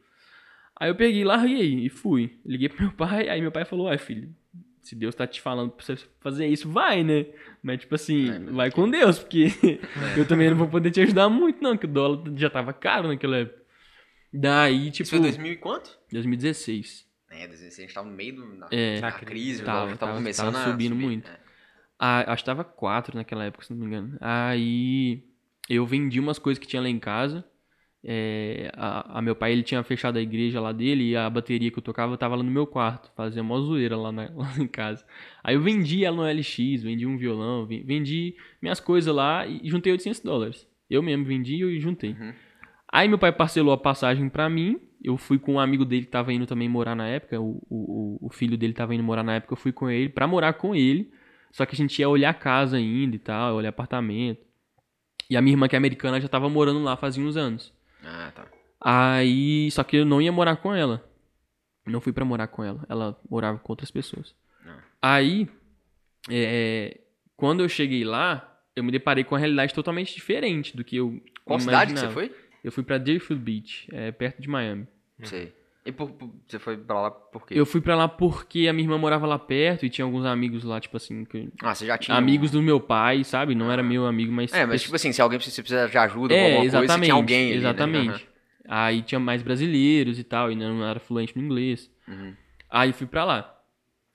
Aí 0.83 0.89
eu 0.89 0.95
peguei, 0.95 1.23
larguei 1.23 1.85
e 1.85 1.87
fui. 1.89 2.37
Liguei 2.45 2.67
pro 2.67 2.81
meu 2.83 2.91
pai, 2.97 3.29
aí 3.29 3.39
meu 3.39 3.51
pai 3.53 3.63
falou, 3.63 3.87
ai 3.87 3.97
filho, 3.97 4.35
se 4.81 4.95
Deus 4.95 5.15
tá 5.15 5.25
te 5.25 5.39
falando 5.39 5.71
pra 5.71 5.85
você 5.85 5.95
fazer 6.19 6.45
isso, 6.47 6.69
vai, 6.69 7.03
né? 7.05 7.27
Mas 7.63 7.79
tipo 7.79 7.95
assim, 7.95 8.29
É, 8.29 8.39
mas- 8.39 8.53
vai 8.55 8.69
com 8.71 8.89
Deus, 8.89 9.17
porque 9.19 9.45
eu 10.17 10.27
também 10.27 10.49
não 10.49 10.57
vou 10.57 10.67
poder 10.67 10.91
te 10.91 10.99
ajudar 10.99 11.29
muito 11.29 11.63
não, 11.63 11.77
que 11.77 11.85
o 11.85 11.87
dólar 11.87 12.21
já 12.35 12.49
tava 12.49 12.73
caro 12.73 13.07
naquela 13.07 13.37
época. 13.37 13.63
Daí, 14.33 14.91
tipo... 14.91 15.03
Isso 15.03 15.11
foi 15.11 15.19
2000 15.21 15.53
e 15.53 15.55
quanto? 15.57 15.97
2016. 16.11 17.05
É, 17.29 17.47
2016, 17.47 17.77
a 17.79 17.81
gente 17.83 17.93
tava 17.93 18.09
no 18.09 18.15
meio 18.15 18.35
do, 18.35 18.45
na, 18.57 18.67
É. 18.69 18.99
Tava, 18.99 19.19
crise, 19.19 19.61
o 19.61 19.65
tava, 19.65 19.77
dólar 19.79 19.87
tava, 19.97 19.99
tava- 19.99 20.13
começando 20.17 20.53
tava 20.53 20.65
a 20.65 20.71
subindo 20.71 20.89
subir. 20.95 21.05
muito. 21.05 21.29
É. 21.31 21.39
Ah, 21.97 22.33
acho 22.33 22.43
que 22.43 22.45
tava 22.47 22.63
4 22.65 23.15
naquela 23.15 23.45
época, 23.45 23.63
se 23.63 23.71
não 23.73 23.79
me 23.79 23.85
engano. 23.85 24.17
Aí 24.19 25.23
eu 25.69 25.85
vendi 25.85 26.19
umas 26.19 26.37
coisas 26.37 26.59
que 26.59 26.67
tinha 26.67 26.81
lá 26.81 26.89
em 26.89 26.99
casa. 26.99 27.45
É, 28.05 28.69
a, 28.75 29.19
a 29.19 29.21
meu 29.21 29.33
pai 29.35 29.53
ele 29.53 29.63
tinha 29.63 29.81
fechado 29.81 30.17
a 30.17 30.21
igreja 30.21 30.59
lá 30.59 30.71
dele 30.73 31.11
e 31.11 31.15
a 31.15 31.29
bateria 31.29 31.71
que 31.71 31.77
eu 31.79 31.83
tocava 31.83 32.17
tava 32.17 32.35
lá 32.35 32.43
no 32.43 32.51
meu 32.51 32.67
quarto. 32.67 33.11
Fazia 33.15 33.41
mó 33.41 33.59
zoeira 33.61 33.95
lá, 33.95 34.11
na- 34.11 34.29
lá 34.35 34.53
em 34.59 34.67
casa. 34.67 35.05
Aí 35.43 35.55
eu 35.55 35.61
vendi 35.61 36.03
ela 36.03 36.17
no 36.17 36.39
LX, 36.39 36.83
vendi 36.83 37.05
um 37.05 37.17
violão, 37.17 37.65
ven- 37.65 37.83
vendi 37.85 38.35
minhas 38.61 38.79
coisas 38.79 39.13
lá 39.13 39.47
e 39.47 39.61
juntei 39.69 39.91
800 39.93 40.19
dólares. 40.19 40.67
Eu 40.89 41.01
mesmo 41.01 41.23
vendi 41.25 41.63
e 41.63 41.79
juntei. 41.79 42.11
Uhum. 42.11 42.33
Aí 42.91 43.07
meu 43.07 43.17
pai 43.17 43.31
parcelou 43.31 43.73
a 43.73 43.77
passagem 43.77 44.27
pra 44.29 44.49
mim. 44.49 44.79
Eu 45.03 45.17
fui 45.17 45.39
com 45.39 45.53
um 45.53 45.59
amigo 45.59 45.83
dele 45.85 46.05
que 46.05 46.11
tava 46.11 46.31
indo 46.33 46.45
também 46.45 46.67
morar 46.69 46.95
na 46.95 47.07
época. 47.07 47.39
O, 47.39 47.61
o, 47.69 48.17
o- 48.21 48.29
filho 48.29 48.57
dele 48.57 48.73
tava 48.73 48.93
indo 48.93 49.03
morar 49.03 49.23
na 49.23 49.35
época. 49.35 49.53
Eu 49.53 49.57
fui 49.57 49.71
com 49.71 49.89
ele 49.89 50.09
pra 50.09 50.27
morar 50.27 50.53
com 50.53 50.75
ele. 50.75 51.09
Só 51.51 51.65
que 51.65 51.73
a 51.73 51.77
gente 51.77 51.97
ia 51.99 52.07
olhar 52.09 52.33
casa 52.33 52.77
ainda 52.77 53.15
e 53.15 53.19
tal, 53.19 53.55
olhar 53.55 53.69
apartamento. 53.69 54.41
E 55.29 55.37
a 55.37 55.41
minha 55.41 55.53
irmã, 55.53 55.67
que 55.67 55.75
é 55.75 55.77
americana, 55.77 56.19
já 56.21 56.27
tava 56.27 56.49
morando 56.49 56.81
lá 56.83 56.95
fazia 56.97 57.23
uns 57.23 57.35
anos. 57.37 57.73
Ah, 58.03 58.31
tá. 58.35 58.47
Aí, 58.81 59.69
só 59.71 59.83
que 59.83 59.97
eu 59.97 60.05
não 60.05 60.21
ia 60.21 60.31
morar 60.31 60.57
com 60.57 60.73
ela. 60.73 61.03
Não 61.85 62.01
fui 62.01 62.11
pra 62.13 62.25
morar 62.25 62.47
com 62.47 62.63
ela. 62.63 62.85
Ela 62.89 63.19
morava 63.29 63.57
com 63.57 63.71
outras 63.71 63.91
pessoas. 63.91 64.35
Ah. 64.65 64.79
Aí, 65.01 65.49
é, 66.29 66.99
quando 67.35 67.61
eu 67.61 67.69
cheguei 67.69 68.03
lá, 68.03 68.61
eu 68.75 68.83
me 68.83 68.91
deparei 68.91 69.23
com 69.23 69.35
uma 69.35 69.39
realidade 69.39 69.73
totalmente 69.73 70.13
diferente 70.13 70.75
do 70.75 70.83
que 70.83 70.97
eu 70.97 71.21
Qual 71.45 71.59
cidade 71.59 71.93
que 71.93 71.99
você 71.99 72.05
imaginava. 72.05 72.13
foi? 72.13 72.43
Eu 72.63 72.71
fui 72.71 72.83
pra 72.83 72.97
Deerfield 72.97 73.43
Beach, 73.43 73.87
é, 73.91 74.11
perto 74.11 74.41
de 74.41 74.47
Miami. 74.47 74.87
Sei. 75.23 75.53
E 75.85 75.91
por, 75.91 76.09
por- 76.11 76.29
você 76.47 76.57
foi 76.59 76.77
pra 76.77 77.01
lá 77.01 77.11
por 77.11 77.45
quê? 77.45 77.55
Eu 77.59 77.65
fui 77.65 77.81
pra 77.81 77.95
lá 77.95 78.07
porque 78.07 78.67
a 78.69 78.73
minha 78.73 78.85
irmã 78.85 78.97
morava 78.97 79.27
lá 79.27 79.37
perto 79.37 79.85
e 79.85 79.89
tinha 79.89 80.05
alguns 80.05 80.25
amigos 80.25 80.63
lá, 80.63 80.79
tipo 80.79 80.95
assim, 80.95 81.25
que- 81.25 81.49
Ah, 81.61 81.75
você 81.75 81.85
já 81.85 81.97
tinha... 81.97 82.15
amigos 82.17 82.51
do 82.51 82.61
meu 82.61 82.79
pai, 82.79 83.23
sabe? 83.25 83.53
Não 83.53 83.69
era 83.71 83.83
meu 83.83 84.05
amigo, 84.05 84.31
mas 84.31 84.53
É, 84.53 84.65
mas 84.65 84.81
tipo 84.81 84.95
assim, 84.95 85.11
se 85.11 85.21
alguém 85.21 85.37
precisa, 85.39 85.87
de 85.89 85.97
ajuda 85.97 86.33
É, 86.33 86.39
alguma 86.39 86.59
coisa, 86.61 86.77
exatamente. 86.79 87.03
tinha 87.05 87.15
alguém 87.15 87.41
ali, 87.41 87.51
né? 87.51 87.57
exatamente. 87.57 88.29
Aí 88.65 89.01
tinha 89.01 89.19
mais 89.19 89.41
brasileiros 89.43 90.17
e 90.17 90.23
tal, 90.23 90.49
e 90.49 90.55
não 90.55 90.85
era 90.87 90.99
fluente 91.01 91.37
no 91.37 91.43
inglês. 91.43 91.91
Uhum. 92.07 92.33
Aí 92.69 92.93
fui 92.93 93.05
pra 93.05 93.25
lá. 93.25 93.53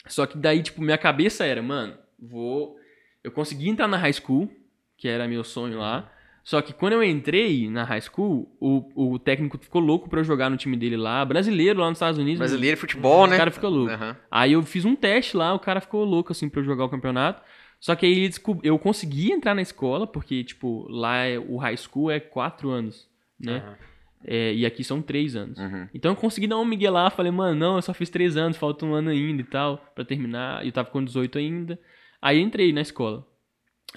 Só 0.06 0.24
que 0.24 0.38
daí, 0.38 0.62
tipo, 0.62 0.80
minha 0.80 0.96
cabeça 0.96 1.44
era, 1.44 1.60
mano, 1.60 1.98
vou. 2.18 2.76
Eu 3.22 3.30
consegui 3.30 3.68
entrar 3.68 3.86
na 3.86 3.98
high 3.98 4.12
school, 4.14 4.50
que 4.96 5.06
era 5.06 5.28
meu 5.28 5.44
sonho 5.44 5.78
lá. 5.78 6.10
Só 6.48 6.62
que 6.62 6.72
quando 6.72 6.94
eu 6.94 7.04
entrei 7.04 7.68
na 7.68 7.84
high 7.84 8.00
school, 8.00 8.50
o, 8.58 9.12
o 9.12 9.18
técnico 9.18 9.58
ficou 9.58 9.82
louco 9.82 10.08
pra 10.08 10.20
eu 10.20 10.24
jogar 10.24 10.48
no 10.48 10.56
time 10.56 10.78
dele 10.78 10.96
lá, 10.96 11.22
brasileiro 11.22 11.78
lá 11.80 11.88
nos 11.90 11.98
Estados 11.98 12.18
Unidos. 12.18 12.38
Brasileiro, 12.38 12.74
futebol, 12.78 13.26
né? 13.26 13.34
O 13.34 13.38
cara 13.38 13.50
ficou 13.50 13.68
louco. 13.68 13.92
Aham. 13.92 14.16
Aí 14.30 14.54
eu 14.54 14.62
fiz 14.62 14.86
um 14.86 14.96
teste 14.96 15.36
lá, 15.36 15.52
o 15.52 15.58
cara 15.58 15.78
ficou 15.78 16.02
louco, 16.06 16.32
assim, 16.32 16.48
pra 16.48 16.60
eu 16.60 16.64
jogar 16.64 16.86
o 16.86 16.88
campeonato. 16.88 17.42
Só 17.78 17.94
que 17.94 18.06
aí 18.06 18.30
eu 18.62 18.78
consegui 18.78 19.30
entrar 19.30 19.54
na 19.54 19.60
escola, 19.60 20.06
porque, 20.06 20.42
tipo, 20.42 20.86
lá 20.88 21.16
é- 21.18 21.38
o 21.38 21.58
high 21.58 21.76
school 21.76 22.10
é 22.10 22.18
quatro 22.18 22.70
anos, 22.70 23.06
né? 23.38 23.58
Aham. 23.58 23.76
É, 24.24 24.54
e 24.54 24.64
aqui 24.64 24.82
são 24.82 25.02
três 25.02 25.36
anos. 25.36 25.58
Uhum. 25.58 25.86
Então 25.92 26.12
eu 26.12 26.16
consegui 26.16 26.46
dar 26.46 26.56
um 26.56 26.64
migué 26.64 26.88
lá, 26.88 27.10
falei, 27.10 27.30
mano, 27.30 27.54
não, 27.60 27.76
eu 27.76 27.82
só 27.82 27.92
fiz 27.92 28.08
três 28.08 28.38
anos, 28.38 28.56
falta 28.56 28.86
um 28.86 28.94
ano 28.94 29.10
ainda 29.10 29.42
e 29.42 29.44
tal, 29.44 29.76
pra 29.94 30.02
terminar. 30.02 30.64
E 30.64 30.68
eu 30.68 30.72
tava 30.72 30.88
com 30.88 31.04
18 31.04 31.36
ainda. 31.36 31.78
Aí 32.22 32.38
eu 32.38 32.42
entrei 32.42 32.72
na 32.72 32.80
escola. 32.80 33.26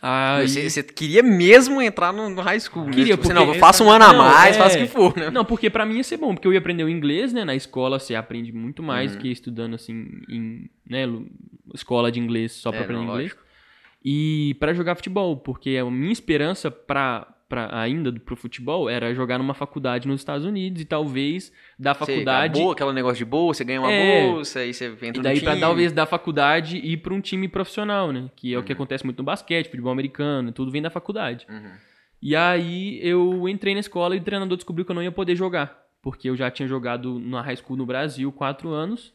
Aí... 0.01 0.47
Você, 0.47 0.69
você 0.69 0.83
queria 0.83 1.21
mesmo 1.21 1.81
entrar 1.81 2.11
no, 2.13 2.29
no 2.29 2.41
high 2.41 2.59
school, 2.59 2.85
né? 2.85 2.91
Queria, 2.91 3.13
Tipo, 3.15 3.27
você, 3.27 3.33
porque- 3.33 3.45
não, 3.51 3.53
faça 3.55 3.83
um 3.83 3.89
ano 3.91 4.05
a 4.05 4.13
Não, 4.13 4.17
mais, 4.19 4.55
é- 4.55 4.59
faça 4.59 4.77
o 4.77 4.81
que 4.81 4.87
for, 4.87 5.15
né? 5.17 5.29
Não, 5.29 5.43
porque 5.45 5.69
pra 5.69 5.85
mim 5.85 5.97
ia 5.97 6.03
ser 6.03 6.17
bom, 6.17 6.33
porque 6.33 6.47
eu 6.47 6.53
ia 6.53 6.59
aprender 6.59 6.83
o 6.83 6.89
inglês, 6.89 7.33
né? 7.33 7.43
Na 7.43 7.55
escola 7.55 7.99
você 7.99 8.15
aprende 8.15 8.51
muito 8.51 8.81
mais 8.81 9.13
Uhum. 9.13 9.19
que 9.21 9.31
estudando 9.31 9.75
assim 9.75 10.07
em, 10.29 10.69
né, 10.89 11.03
escola 11.73 12.11
de 12.11 12.19
inglês 12.19 12.51
só 12.53 12.71
pra 12.71 12.79
É, 12.79 12.83
aprender 12.83 12.99
não, 13.05 13.09
inglês. 13.09 13.31
lógico. 13.31 13.41
E 14.03 14.55
pra 14.59 14.73
jogar 14.73 14.95
futebol, 14.95 15.37
porque 15.37 15.77
a 15.77 15.85
minha 15.89 16.11
esperança 16.11 16.71
pra, 16.71 17.27
pra 17.51 17.69
ainda 17.77 18.11
pro 18.13 18.35
futebol 18.37 18.89
era 18.89 19.13
jogar 19.13 19.37
numa 19.37 19.53
faculdade 19.53 20.07
nos 20.07 20.21
Estados 20.21 20.45
Unidos 20.45 20.81
e 20.81 20.85
talvez 20.85 21.51
da 21.77 21.93
faculdade 21.93 22.55
Você, 22.55 22.61
boa, 22.63 22.73
aquele 22.73 22.93
negócio 22.93 23.17
de 23.17 23.25
bolsa, 23.25 23.57
você 23.57 23.63
ganha 23.65 23.81
uma 23.81 23.91
É. 23.91 24.27
bolsa, 24.31 24.59
aí 24.59 24.73
você 24.73 24.85
entra 24.87 25.07
E 25.07 25.17
no 25.17 25.21
daí 25.23 25.41
pra 25.41 25.51
time. 25.51 25.61
talvez 25.61 25.91
da 25.91 26.05
faculdade 26.05 26.77
ir 26.77 26.97
pra 26.97 27.13
um 27.13 27.19
time 27.19 27.47
profissional, 27.49 28.11
né? 28.13 28.29
Que 28.37 28.53
é 28.53 28.57
o 28.57 28.63
que 28.63 28.71
Uhum. 28.71 28.75
acontece 28.77 29.03
muito 29.03 29.17
no 29.19 29.23
basquete, 29.25 29.67
futebol 29.69 29.91
americano, 29.91 30.51
tudo 30.53 30.71
vem 30.71 30.81
da 30.81 30.89
faculdade. 30.89 31.45
Uhum. 31.49 31.71
E 32.21 32.35
aí 32.35 32.99
eu 33.05 33.49
entrei 33.49 33.73
na 33.73 33.79
escola 33.81 34.15
e 34.15 34.19
o 34.19 34.23
treinador 34.23 34.55
descobriu 34.55 34.85
que 34.85 34.91
eu 34.91 34.95
não 34.95 35.03
ia 35.03 35.11
poder 35.11 35.35
jogar. 35.35 35.77
Porque 36.01 36.29
eu 36.29 36.35
já 36.35 36.49
tinha 36.49 36.67
jogado 36.67 37.19
na 37.19 37.41
high 37.41 37.55
school 37.57 37.75
no 37.77 37.85
Brasil 37.85 38.31
quatro 38.31 38.69
anos. 38.69 39.13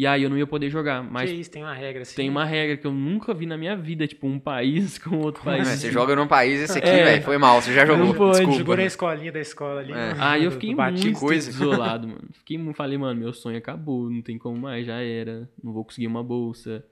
E 0.00 0.06
aí 0.06 0.22
eu 0.22 0.30
não 0.30 0.38
ia 0.38 0.46
poder 0.46 0.70
jogar. 0.70 1.02
Mas 1.02 1.28
que 1.30 1.36
isso, 1.36 1.50
tem 1.50 1.62
uma 1.62 1.74
regra 1.74 2.00
assim. 2.00 2.16
tem 2.16 2.30
uma 2.30 2.42
regra 2.46 2.74
que 2.78 2.86
eu 2.86 2.90
nunca 2.90 3.34
vi 3.34 3.44
na 3.44 3.58
minha 3.58 3.76
vida, 3.76 4.06
tipo, 4.06 4.26
um 4.26 4.38
país 4.38 4.96
com 4.98 5.18
outro 5.18 5.44
país. 5.44 5.68
É, 5.68 5.76
você 5.76 5.90
joga 5.92 6.16
num 6.16 6.26
país, 6.26 6.58
esse 6.58 6.78
aqui, 6.78 6.88
É. 6.88 7.04
velho, 7.04 7.22
foi 7.22 7.36
mal, 7.36 7.60
você 7.60 7.74
já 7.74 7.84
jogou. 7.84 8.06
Não 8.06 8.14
pode, 8.14 8.38
Desculpa. 8.38 8.58
Jogou 8.58 8.76
na 8.78 8.84
escolinha 8.84 9.30
da 9.30 9.40
escola 9.40 9.80
ali. 9.80 9.92
É. 9.92 10.14
no- 10.14 10.22
Aí 10.24 10.44
eu 10.44 10.50
fiquei 10.52 10.74
muito 10.74 11.12
coisa. 11.20 11.50
isolado, 11.50 12.08
mano. 12.08 12.28
Fiquei, 12.32 12.58
falei, 12.72 12.96
mano, 12.96 13.20
meu 13.20 13.32
sonho 13.34 13.58
acabou, 13.58 14.08
não 14.08 14.22
tem 14.22 14.38
como 14.38 14.56
mais, 14.58 14.86
já 14.86 15.02
era. 15.02 15.46
Não 15.62 15.70
vou 15.74 15.84
conseguir 15.84 16.06
uma 16.06 16.24
bolsa. 16.24 16.82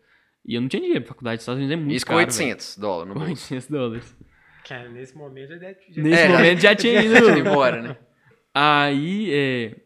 E 0.44 0.54
eu 0.54 0.60
não 0.60 0.68
tinha 0.68 0.82
dinheiro, 0.82 1.06
faculdade 1.06 1.36
dos 1.38 1.44
Estados 1.44 1.58
Unidos 1.60 1.72
é 1.72 1.76
muito 1.82 1.96
Isso 1.96 2.04
com 2.04 2.10
caro, 2.12 2.20
800 2.26 2.76
dólares 2.76 3.08
no. 3.08 3.14
Com 3.14 3.20
bolso. 3.26 3.32
800 3.54 3.68
dólares. 3.68 4.16
Cara, 4.68 4.88
nesse 4.90 5.16
momento 5.16 5.48
já 5.48 5.56
deve. 5.56 5.78
Já 5.88 6.02
Nesse 6.02 6.22
É, 6.24 6.28
momento 6.28 6.60
já 6.60 6.74
tinha 6.76 7.02
ido. 7.02 7.14
Deixa 7.14 7.30
ele 7.30 7.40
embora, 7.40 7.80
né? 7.80 7.96
Aí, 8.54 9.30
é, 9.32 9.76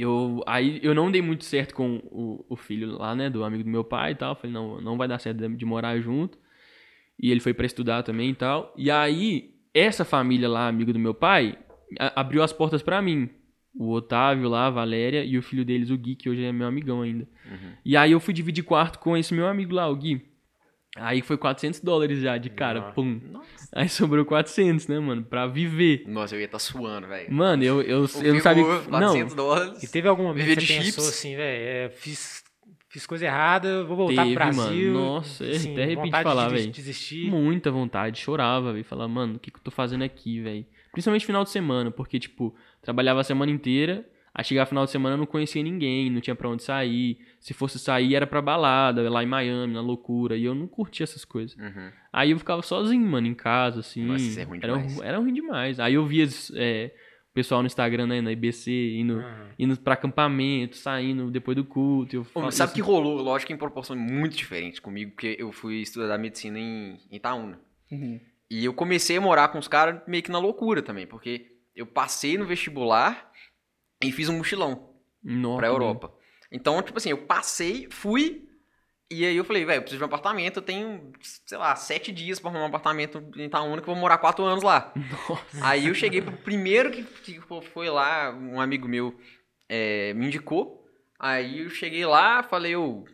eu, 0.00 0.42
aí 0.46 0.80
eu 0.82 0.94
não 0.94 1.10
dei 1.10 1.20
muito 1.22 1.44
certo 1.44 1.74
com 1.74 1.96
o, 2.10 2.44
o 2.48 2.56
filho 2.56 2.96
lá, 2.98 3.14
né, 3.14 3.28
do 3.30 3.42
amigo 3.44 3.64
do 3.64 3.70
meu 3.70 3.84
pai 3.84 4.12
e 4.12 4.14
tal. 4.14 4.34
Falei, 4.36 4.52
não, 4.52 4.80
não 4.80 4.96
vai 4.96 5.06
dar 5.08 5.18
certo 5.18 5.38
de, 5.38 5.56
de 5.56 5.64
morar 5.64 5.98
junto. 6.00 6.38
E 7.20 7.30
ele 7.30 7.40
foi 7.40 7.52
pra 7.54 7.66
estudar 7.66 8.02
também 8.02 8.30
e 8.30 8.34
tal. 8.34 8.72
E 8.76 8.90
aí, 8.90 9.54
essa 9.74 10.04
família 10.04 10.48
lá, 10.48 10.68
amigo 10.68 10.92
do 10.92 10.98
meu 10.98 11.12
pai, 11.14 11.58
a- 11.98 12.20
abriu 12.20 12.42
as 12.42 12.52
portas 12.52 12.82
pra 12.82 13.02
mim. 13.02 13.28
O 13.74 13.90
Otávio 13.92 14.48
lá, 14.48 14.66
a 14.66 14.70
Valéria 14.70 15.24
e 15.24 15.36
o 15.38 15.42
filho 15.42 15.64
deles, 15.64 15.90
o 15.90 15.96
Gui, 15.96 16.16
que 16.16 16.28
hoje 16.28 16.42
é 16.44 16.50
meu 16.52 16.66
amigão 16.66 17.02
ainda. 17.02 17.26
E 17.84 17.96
aí 17.96 18.12
eu 18.12 18.20
fui 18.20 18.34
dividir 18.34 18.64
quarto 18.64 18.98
com 18.98 19.16
esse 19.16 19.32
meu 19.34 19.46
amigo 19.46 19.74
lá, 19.74 19.88
o 19.88 19.96
Gui. 19.96 20.22
Aí 21.00 21.22
foi 21.22 21.36
400 21.36 21.80
dólares 21.80 22.20
já 22.20 22.36
de 22.38 22.50
cara, 22.50 22.80
Nossa. 22.80 22.92
pum. 22.92 23.20
Aí 23.72 23.88
sobrou 23.88 24.24
400, 24.24 24.86
né, 24.88 24.98
mano, 24.98 25.22
pra 25.22 25.46
viver. 25.46 26.04
Nossa, 26.06 26.34
eu 26.34 26.40
ia 26.40 26.46
estar 26.46 26.58
suando, 26.58 27.06
velho. 27.06 27.32
Mano, 27.32 27.62
eu, 27.62 27.80
eu, 27.82 28.06
eu 28.22 28.34
não 28.34 28.40
sabia. 28.40 28.64
Figu, 28.64 28.90
400 28.90 29.34
Não, 29.34 29.36
dólares. 29.36 29.82
E 29.82 29.88
teve 29.88 30.08
algum 30.08 30.22
momento 30.24 30.42
Viver 30.44 30.56
que 30.56 30.66
você 30.66 30.72
de 30.72 30.78
pensou 30.84 31.04
chips. 31.04 31.08
assim, 31.18 31.36
velho, 31.36 31.90
fiz, 31.92 32.42
fiz 32.88 33.06
coisa 33.06 33.26
errada, 33.26 33.84
vou 33.84 33.96
voltar 33.96 34.22
Teve, 34.24 34.34
pro 34.34 34.44
Brasil. 34.46 34.92
mano. 34.94 35.04
Nossa, 35.04 35.44
eu 35.44 35.56
até 35.72 35.82
arrepio 35.84 36.04
de 36.04 36.22
falar, 36.22 36.48
de 36.48 36.54
velho. 36.54 36.72
desistir. 36.72 37.30
muita 37.30 37.70
vontade, 37.70 38.18
chorava, 38.20 38.72
velho. 38.72 38.84
Falar, 38.84 39.06
mano, 39.08 39.36
o 39.36 39.38
que, 39.38 39.50
que 39.50 39.58
eu 39.58 39.62
tô 39.62 39.70
fazendo 39.70 40.02
aqui, 40.02 40.40
velho? 40.40 40.64
Principalmente 40.92 41.26
final 41.26 41.44
de 41.44 41.50
semana, 41.50 41.90
porque, 41.90 42.18
tipo, 42.18 42.54
trabalhava 42.80 43.20
a 43.20 43.24
semana 43.24 43.52
inteira, 43.52 44.04
aí 44.38 44.44
chegava 44.44 44.68
final 44.68 44.84
de 44.84 44.92
semana 44.92 45.14
eu 45.14 45.18
não 45.18 45.26
conhecia 45.26 45.60
ninguém, 45.60 46.08
não 46.08 46.20
tinha 46.20 46.36
pra 46.36 46.48
onde 46.48 46.62
sair. 46.62 47.18
Se 47.40 47.52
fosse 47.52 47.76
sair, 47.76 48.14
era 48.14 48.24
pra 48.24 48.40
balada, 48.40 49.10
lá 49.10 49.20
em 49.24 49.26
Miami, 49.26 49.74
na 49.74 49.80
loucura, 49.80 50.36
e 50.36 50.44
eu 50.44 50.54
não 50.54 50.68
curtia 50.68 51.02
essas 51.02 51.24
coisas. 51.24 51.56
Uhum. 51.56 51.90
Aí 52.12 52.30
eu 52.30 52.38
ficava 52.38 52.62
sozinho, 52.62 53.04
mano, 53.04 53.26
em 53.26 53.34
casa, 53.34 53.80
assim. 53.80 54.04
Nossa, 54.04 54.24
isso 54.24 54.38
é 54.38 54.44
ruim 54.44 54.60
era, 54.62 54.78
demais. 54.78 55.00
era 55.00 55.18
ruim 55.18 55.32
demais. 55.32 55.80
Aí 55.80 55.94
eu 55.94 56.06
via 56.06 56.24
é, 56.54 56.92
o 57.30 57.34
pessoal 57.34 57.62
no 57.62 57.66
Instagram, 57.66 58.06
né, 58.06 58.20
na 58.20 58.30
IBC, 58.30 58.70
indo, 58.96 59.18
Ah, 59.18 59.48
indo 59.58 59.76
pra 59.76 59.94
acampamento, 59.94 60.76
saindo 60.76 61.32
depois 61.32 61.56
do 61.56 61.64
culto. 61.64 62.14
Eu 62.14 62.26
Ô, 62.32 62.48
sabe 62.52 62.74
que 62.74 62.80
rolou, 62.80 63.20
lógico, 63.20 63.52
em 63.52 63.56
proporções 63.56 64.00
muito 64.00 64.36
diferentes 64.36 64.78
comigo, 64.78 65.10
porque 65.10 65.34
eu 65.36 65.50
fui 65.50 65.80
estudar 65.80 66.16
medicina 66.16 66.60
em 66.60 66.96
em 67.10 67.16
Itaúna. 67.16 67.58
E 68.50 68.64
eu 68.64 68.72
comecei 68.72 69.16
a 69.16 69.20
morar 69.20 69.48
com 69.48 69.58
os 69.58 69.66
caras 69.66 70.00
meio 70.06 70.22
que 70.22 70.30
na 70.30 70.38
loucura 70.38 70.80
também, 70.80 71.06
porque 71.06 71.46
eu 71.76 71.86
passei 71.86 72.38
no 72.38 72.46
vestibular 72.46 73.27
e 74.02 74.12
fiz 74.12 74.28
um 74.28 74.38
mochilão 74.38 74.90
Nossa, 75.22 75.56
pra 75.58 75.68
mano. 75.68 75.82
Europa. 75.84 76.12
Então, 76.50 76.80
tipo 76.82 76.98
assim, 76.98 77.10
eu 77.10 77.18
passei, 77.18 77.88
fui, 77.90 78.48
e 79.10 79.24
aí 79.24 79.36
eu 79.36 79.44
falei, 79.44 79.64
velho, 79.64 79.78
eu 79.78 79.82
preciso 79.82 79.98
de 79.98 80.04
um 80.04 80.06
apartamento, 80.06 80.58
eu 80.58 80.62
tenho, 80.62 81.12
sei 81.20 81.58
lá, 81.58 81.74
sete 81.76 82.10
dias 82.12 82.38
pra 82.40 82.50
arrumar 82.50 82.64
um 82.64 82.68
apartamento 82.68 83.22
em 83.36 83.44
Itaúna 83.44 83.82
que 83.82 83.88
eu 83.88 83.94
vou 83.94 84.00
morar 84.00 84.18
quatro 84.18 84.44
anos 84.44 84.62
lá. 84.62 84.92
Aí 85.62 85.86
eu 85.88 85.94
cheguei 85.94 86.20
pro 86.22 86.36
primeiro 86.38 86.90
que, 86.90 87.02
que 87.02 87.40
foi 87.72 87.88
lá, 87.90 88.30
um 88.34 88.60
amigo 88.60 88.86
meu 88.88 89.18
é, 89.68 90.12
me 90.14 90.26
indicou. 90.26 90.86
Aí 91.18 91.60
eu 91.64 91.70
cheguei 91.70 92.04
lá, 92.06 92.42
falei, 92.42 92.74
eu 92.74 93.04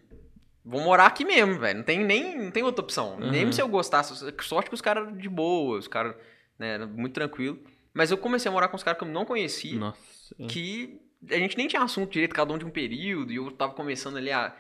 vou 0.64 0.80
morar 0.80 1.06
aqui 1.06 1.24
mesmo, 1.24 1.58
velho. 1.58 1.78
Não 1.78 1.84
tem 1.84 2.04
nem 2.04 2.36
não 2.38 2.50
tem 2.50 2.62
outra 2.62 2.84
opção. 2.84 3.18
Nem 3.18 3.46
Uhum. 3.46 3.52
se 3.52 3.62
eu 3.62 3.68
gostasse. 3.68 4.14
Sorte 4.42 4.68
que 4.68 4.74
os 4.74 4.80
caras 4.82 5.16
de 5.16 5.28
boa, 5.28 5.78
os 5.78 5.88
caras, 5.88 6.14
né, 6.58 6.78
muito 6.86 7.14
tranquilo. 7.14 7.58
Mas 7.92 8.10
eu 8.10 8.18
comecei 8.18 8.48
a 8.48 8.52
morar 8.52 8.68
com 8.68 8.76
os 8.76 8.82
caras 8.82 8.98
que 8.98 9.04
eu 9.04 9.08
não 9.12 9.24
conhecia, 9.24 9.78
Nossa. 9.78 9.98
Que 10.48 11.00
a 11.30 11.36
gente 11.36 11.56
nem 11.56 11.68
tinha 11.68 11.82
assunto 11.82 12.12
direito, 12.12 12.34
cada 12.34 12.52
um 12.52 12.58
de 12.58 12.64
um 12.64 12.70
período, 12.70 13.32
e 13.32 13.36
eu 13.36 13.50
tava 13.50 13.72
começando 13.72 14.16
ali 14.16 14.30
a. 14.30 14.54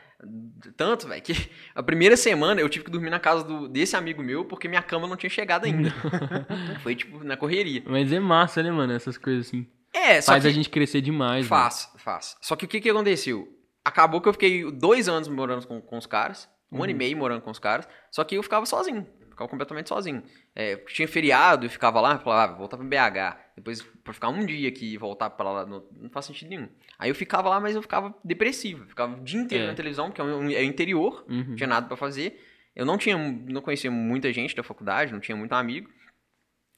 Tanto, 0.76 1.06
velho, 1.08 1.20
que 1.20 1.34
a 1.74 1.82
primeira 1.82 2.16
semana 2.16 2.60
eu 2.60 2.68
tive 2.68 2.84
que 2.84 2.90
dormir 2.90 3.10
na 3.10 3.20
casa 3.20 3.44
do, 3.44 3.68
desse 3.68 3.94
amigo 3.94 4.22
meu 4.22 4.44
porque 4.44 4.68
minha 4.68 4.80
cama 4.82 5.06
não 5.06 5.16
tinha 5.16 5.28
chegado 5.28 5.66
ainda. 5.66 5.92
Foi 6.82 6.94
tipo 6.94 7.22
na 7.22 7.36
correria. 7.36 7.82
Mas 7.86 8.10
é 8.12 8.20
massa, 8.20 8.62
né, 8.62 8.70
mano? 8.70 8.92
Essas 8.92 9.18
coisas 9.18 9.48
assim. 9.48 9.66
É, 9.92 10.20
só 10.20 10.32
Faz 10.32 10.46
a 10.46 10.50
gente 10.50 10.70
crescer 10.70 11.00
demais. 11.00 11.46
Faz, 11.46 11.92
faz. 11.98 12.36
Só 12.40 12.56
que 12.56 12.64
o 12.64 12.68
que, 12.68 12.80
que 12.80 12.88
aconteceu? 12.90 13.46
Acabou 13.84 14.20
que 14.20 14.28
eu 14.28 14.32
fiquei 14.32 14.70
dois 14.72 15.08
anos 15.08 15.28
morando 15.28 15.66
com, 15.66 15.80
com 15.80 15.98
os 15.98 16.06
caras, 16.06 16.48
um 16.72 16.82
ano 16.82 16.90
e 16.90 16.94
meio 16.94 17.16
morando 17.16 17.42
com 17.42 17.50
os 17.50 17.58
caras, 17.58 17.86
só 18.10 18.24
que 18.24 18.34
eu 18.34 18.42
ficava 18.42 18.64
sozinho, 18.64 19.06
ficava 19.30 19.48
completamente 19.48 19.88
sozinho. 19.88 20.22
É, 20.54 20.76
tinha 20.76 21.06
feriado, 21.06 21.66
eu 21.66 21.70
ficava 21.70 22.00
lá, 22.00 22.18
falava, 22.18 22.44
ah, 22.44 22.46
vou 22.48 22.58
voltar 22.60 22.78
pra 22.78 22.86
BH. 22.86 23.43
Depois, 23.56 23.82
pra 24.02 24.12
ficar 24.12 24.28
um 24.30 24.44
dia 24.44 24.68
aqui 24.68 24.94
e 24.94 24.96
voltar 24.96 25.30
pra 25.30 25.50
lá, 25.50 25.66
não, 25.66 25.84
não 25.92 26.10
faz 26.10 26.26
sentido 26.26 26.48
nenhum. 26.48 26.68
Aí 26.98 27.08
eu 27.10 27.14
ficava 27.14 27.48
lá, 27.48 27.60
mas 27.60 27.74
eu 27.76 27.82
ficava 27.82 28.12
depressivo, 28.24 28.84
ficava 28.86 29.16
o 29.16 29.22
dia 29.22 29.40
inteiro 29.40 29.64
É. 29.64 29.66
na 29.68 29.74
televisão, 29.74 30.06
porque 30.08 30.20
é, 30.20 30.24
um, 30.24 30.50
é 30.50 30.64
interior, 30.64 31.24
Uhum. 31.28 31.44
não 31.50 31.54
tinha 31.56 31.68
nada 31.68 31.86
pra 31.86 31.96
fazer. 31.96 32.40
Eu 32.74 32.84
não 32.84 32.98
tinha, 32.98 33.16
não 33.16 33.60
conhecia 33.62 33.90
muita 33.90 34.32
gente 34.32 34.56
da 34.56 34.62
faculdade, 34.64 35.12
não 35.12 35.20
tinha 35.20 35.36
muito 35.36 35.52
amigo. 35.52 35.88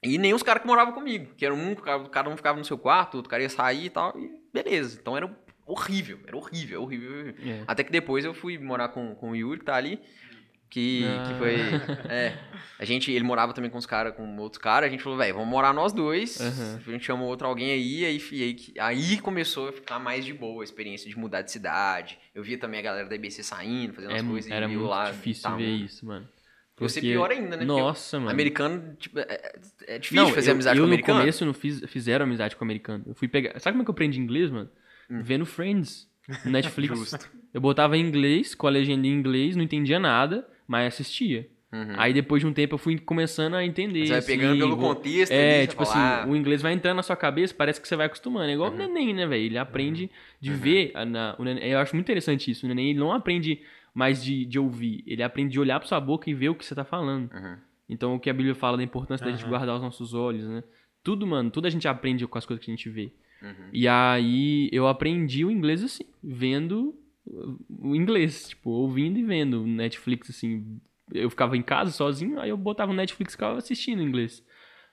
E 0.05 0.19
nem 0.19 0.35
os 0.35 0.43
caras 0.43 0.61
que 0.63 0.69
moravam 0.69 0.93
comigo, 0.93 1.35
que 1.35 1.45
era 1.47 1.55
um, 1.55 1.75
cada 2.11 2.29
um 2.29 2.37
ficava 2.37 2.59
no 2.59 2.65
seu 2.65 2.77
quarto, 2.77 3.17
outro 3.17 3.31
cara 3.31 3.43
ia 3.43 3.49
sair 3.49 3.87
e 3.87 3.91
tal, 3.91 4.15
e 4.19 4.31
beleza. 4.53 4.99
Então 5.01 5.17
era 5.17 5.35
horrível, 5.67 6.21
era 6.27 6.37
horrível, 6.37 6.83
horrível. 6.83 7.11
horrível. 7.13 7.53
É. 7.53 7.65
Até 7.67 7.83
que 7.83 7.91
depois 7.91 8.25
eu 8.25 8.35
fui 8.35 8.59
morar 8.59 8.89
com, 8.91 9.15
com 9.15 9.31
o 9.31 9.35
Yuri, 9.37 9.59
que 9.61 9.65
tá 9.65 9.75
ali, 9.75 10.01
que, 10.71 11.01
que 11.01 11.07
Ah. 11.07 11.37
foi... 11.39 11.57
É, 12.11 12.39
a 12.79 12.85
gente, 12.85 13.11
ele 13.11 13.25
morava 13.25 13.53
também 13.53 13.71
com 13.71 13.79
os 13.79 13.87
caras, 13.87 14.15
com 14.15 14.37
outros 14.39 14.61
caras, 14.61 14.89
a 14.89 14.91
gente 14.91 15.03
falou, 15.03 15.17
velho, 15.19 15.35
vamos 15.35 15.49
morar 15.49 15.73
nós 15.73 15.93
dois, 15.93 16.41
Aham. 16.41 16.81
a 16.87 16.91
gente 16.91 17.05
chamou 17.05 17.27
outro 17.29 17.47
alguém 17.47 17.71
aí, 17.73 18.05
aí, 18.05 18.21
aí, 18.33 18.57
aí 18.79 19.19
começou 19.19 19.69
a 19.69 19.73
ficar 19.73 19.99
mais 19.99 20.25
de 20.25 20.35
boa 20.35 20.63
a 20.63 20.65
experiência 20.65 21.09
de 21.09 21.19
mudar 21.19 21.43
de 21.43 21.51
cidade. 21.51 22.19
Eu 22.35 22.43
via 22.43 22.59
também 22.59 22.81
a 22.81 22.83
galera 22.83 23.09
da 23.09 23.15
IBC 23.15 23.43
saindo, 23.43 23.95
fazendo 23.95 24.13
É 24.13 24.17
as 24.17 24.23
coisas, 24.23 24.51
era 24.51 24.67
eu 24.67 24.71
muito 24.71 24.85
lá... 24.87 25.11
difícil 25.11 25.57
ver 25.57 25.65
isso, 25.77 26.05
mano. 26.07 26.29
Você 26.79 27.01
Porque- 27.01 27.13
pior 27.13 27.31
ainda, 27.31 27.57
né? 27.57 27.65
Porque 27.65 27.81
Nossa, 27.81 28.19
mano. 28.19 28.31
Americano, 28.31 28.95
tipo, 28.99 29.19
é, 29.19 29.23
é- 29.23 29.95
é 29.95 29.99
difícil 29.99 30.25
Não, 30.27 30.35
fazer 30.35 30.51
eu, 30.51 30.55
amizade 30.55 30.77
eu 30.79 30.83
com 30.83 30.87
no 30.89 30.93
americano. 30.93 31.21
começo 31.21 31.47
não 31.47 31.55
fiz, 31.55 31.83
fizeram 31.87 32.27
amizade 32.27 32.55
com 32.55 32.63
americano. 32.65 33.03
Eu 33.07 33.15
fui 33.15 33.29
pegar. 33.29 33.59
Sabe 33.61 33.73
como 33.73 33.83
é 33.83 33.85
que 33.87 33.91
eu 33.91 33.95
aprendi 33.95 34.21
inglês, 34.21 34.51
mano? 34.51 34.69
Hum. 35.11 35.23
Vendo 35.23 35.47
Friends 35.47 36.07
no 36.45 36.51
Netflix. 36.53 37.15
eu 37.55 37.61
botava 37.63 37.97
em 37.97 38.01
inglês, 38.07 38.55
com 38.55 38.67
a 38.67 38.71
legenda 38.71 39.07
em 39.07 39.11
inglês, 39.11 39.57
não 39.57 39.63
entendia 39.65 39.99
nada, 39.99 40.47
mas 40.67 40.95
assistia. 40.95 41.49
Uhum. 41.73 41.95
Aí 41.99 42.13
depois 42.13 42.41
de 42.41 42.47
um 42.47 42.53
tempo 42.53 42.75
eu 42.75 42.79
fui 42.79 42.97
começando 42.99 43.55
a 43.55 43.65
entender. 43.65 44.05
Você 44.07 44.11
vai 44.11 44.19
assim, 44.21 44.27
pegando 44.33 44.59
pelo 44.59 44.77
vou- 44.77 44.95
contexto 44.95 45.33
É, 45.33 45.59
ali, 45.59 45.67
tipo 45.67 45.83
assim, 45.83 45.99
ah, 45.99 46.25
o 46.29 46.37
inglês 46.37 46.63
vai 46.63 46.73
entrando 46.73 46.97
na 46.97 47.03
sua 47.03 47.17
cabeça, 47.17 47.53
parece 47.53 47.81
que 47.81 47.89
você 47.89 47.97
vai 47.97 48.07
acostumando. 48.07 48.49
É 48.49 48.55
igual 48.55 48.71
Uhum. 48.71 48.77
o 48.77 48.79
neném, 48.79 49.13
né, 49.13 49.27
velho? 49.27 49.45
Ele 49.45 49.59
aprende 49.59 50.11
de 50.41 50.53
ver. 50.53 50.93
a- 50.95 51.05
na- 51.05 51.35
o 51.39 51.45
neném- 51.45 51.65
eu 51.69 51.79
acho 51.79 51.95
muito 51.95 52.07
interessante 52.07 52.51
isso. 52.51 52.65
O 52.65 52.69
neném 52.69 52.91
ele 52.91 52.99
não 53.01 53.13
aprende 53.13 53.61
mais 53.93 54.23
de, 54.23 54.45
de 54.45 54.59
ouvir, 54.59 55.03
ele 55.07 55.23
aprende 55.23 55.53
de 55.53 55.61
olhar 55.61 55.79
pra 55.81 55.89
sua 55.89 56.01
boca 56.01 56.31
e 56.31 56.35
ver 56.35 56.51
o 56.51 56.55
que 56.55 56.65
você 56.65 56.75
tá 56.75 56.85
falando. 56.85 57.31
Uhum. 57.33 57.57
Então, 57.89 58.15
o 58.15 58.21
que 58.21 58.29
a 58.31 58.33
Bíblia 58.35 58.55
fala 58.55 58.77
da 58.77 58.83
importância 58.83 59.25
da 59.27 59.33
gente 59.33 59.45
guardar 59.49 59.75
os 59.77 59.83
nossos 59.83 60.13
olhos, 60.15 60.47
né? 60.49 60.63
Tudo, 61.03 61.27
mano, 61.27 61.51
tudo 61.51 61.67
a 61.67 61.71
gente 61.71 61.87
aprende 61.89 62.27
com 62.27 62.37
as 62.39 62.45
coisas 62.47 62.65
que 62.65 62.71
a 62.71 62.75
gente 62.75 62.89
vê. 62.91 63.11
Uhum. 63.43 63.69
E 63.73 63.87
aí, 63.89 64.69
eu 64.73 64.87
aprendi 64.89 65.45
o 65.45 65.51
inglês 65.51 65.83
assim, 65.85 66.05
vendo 66.23 66.95
o 67.69 67.95
inglês, 67.95 68.49
tipo, 68.49 68.71
ouvindo 68.71 69.19
e 69.19 69.23
vendo 69.23 69.67
Netflix, 69.67 70.31
assim. 70.31 70.81
Eu 71.13 71.31
ficava 71.31 71.57
em 71.57 71.63
casa 71.63 71.91
sozinho, 71.93 72.41
aí 72.41 72.51
eu 72.51 72.57
botava 72.57 72.91
o 72.93 72.95
Netflix 72.95 73.33
e 73.33 73.37
ficava 73.37 73.59
assistindo 73.59 74.03
inglês. 74.03 74.45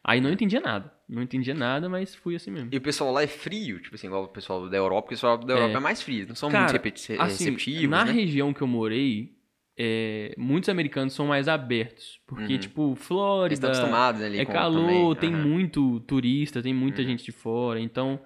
Aí 0.03 0.19
não 0.19 0.31
entendia 0.31 0.59
nada. 0.59 0.93
Não 1.07 1.21
entendia 1.21 1.53
nada, 1.53 1.87
mas 1.89 2.13
fui 2.13 2.35
assim 2.35 2.51
mesmo. 2.51 2.69
E 2.71 2.77
o 2.77 2.81
pessoal 2.81 3.11
lá 3.11 3.23
é 3.23 3.27
frio, 3.27 3.79
tipo 3.81 3.95
assim, 3.95 4.07
igual 4.07 4.23
o 4.25 4.27
pessoal 4.27 4.69
da 4.69 4.77
Europa, 4.77 5.03
porque 5.03 5.13
o 5.15 5.17
pessoal 5.17 5.37
da 5.37 5.53
Europa 5.53 5.73
é, 5.73 5.77
É. 5.77 5.79
mais 5.79 6.01
frio, 6.01 6.27
não 6.27 6.35
são 6.35 6.49
Cara, 6.49 6.63
muito 6.63 6.73
repeti- 6.73 7.13
Assim, 7.13 7.45
receptivos, 7.45 7.89
na 7.89 8.03
né? 8.03 8.11
região 8.11 8.53
que 8.53 8.61
eu 8.61 8.67
morei, 8.67 9.37
é, 9.77 10.35
muitos 10.37 10.69
americanos 10.69 11.13
são 11.13 11.25
mais 11.25 11.47
abertos. 11.47 12.19
Porque, 12.27 12.53
Uhum. 12.53 12.59
tipo, 12.59 12.87
Eles 12.91 12.99
Flórida. 12.99 13.53
estão 13.53 13.69
acostumados 13.69 14.21
ali 14.21 14.39
É 14.39 14.45
calor, 14.45 15.15
também. 15.15 15.31
tem 15.31 15.33
aham. 15.39 15.47
muito 15.47 15.99
turista, 16.01 16.61
tem 16.61 16.73
muita 16.73 17.01
Uhum. 17.01 17.07
gente 17.07 17.23
de 17.23 17.31
fora, 17.31 17.79
então 17.79 18.19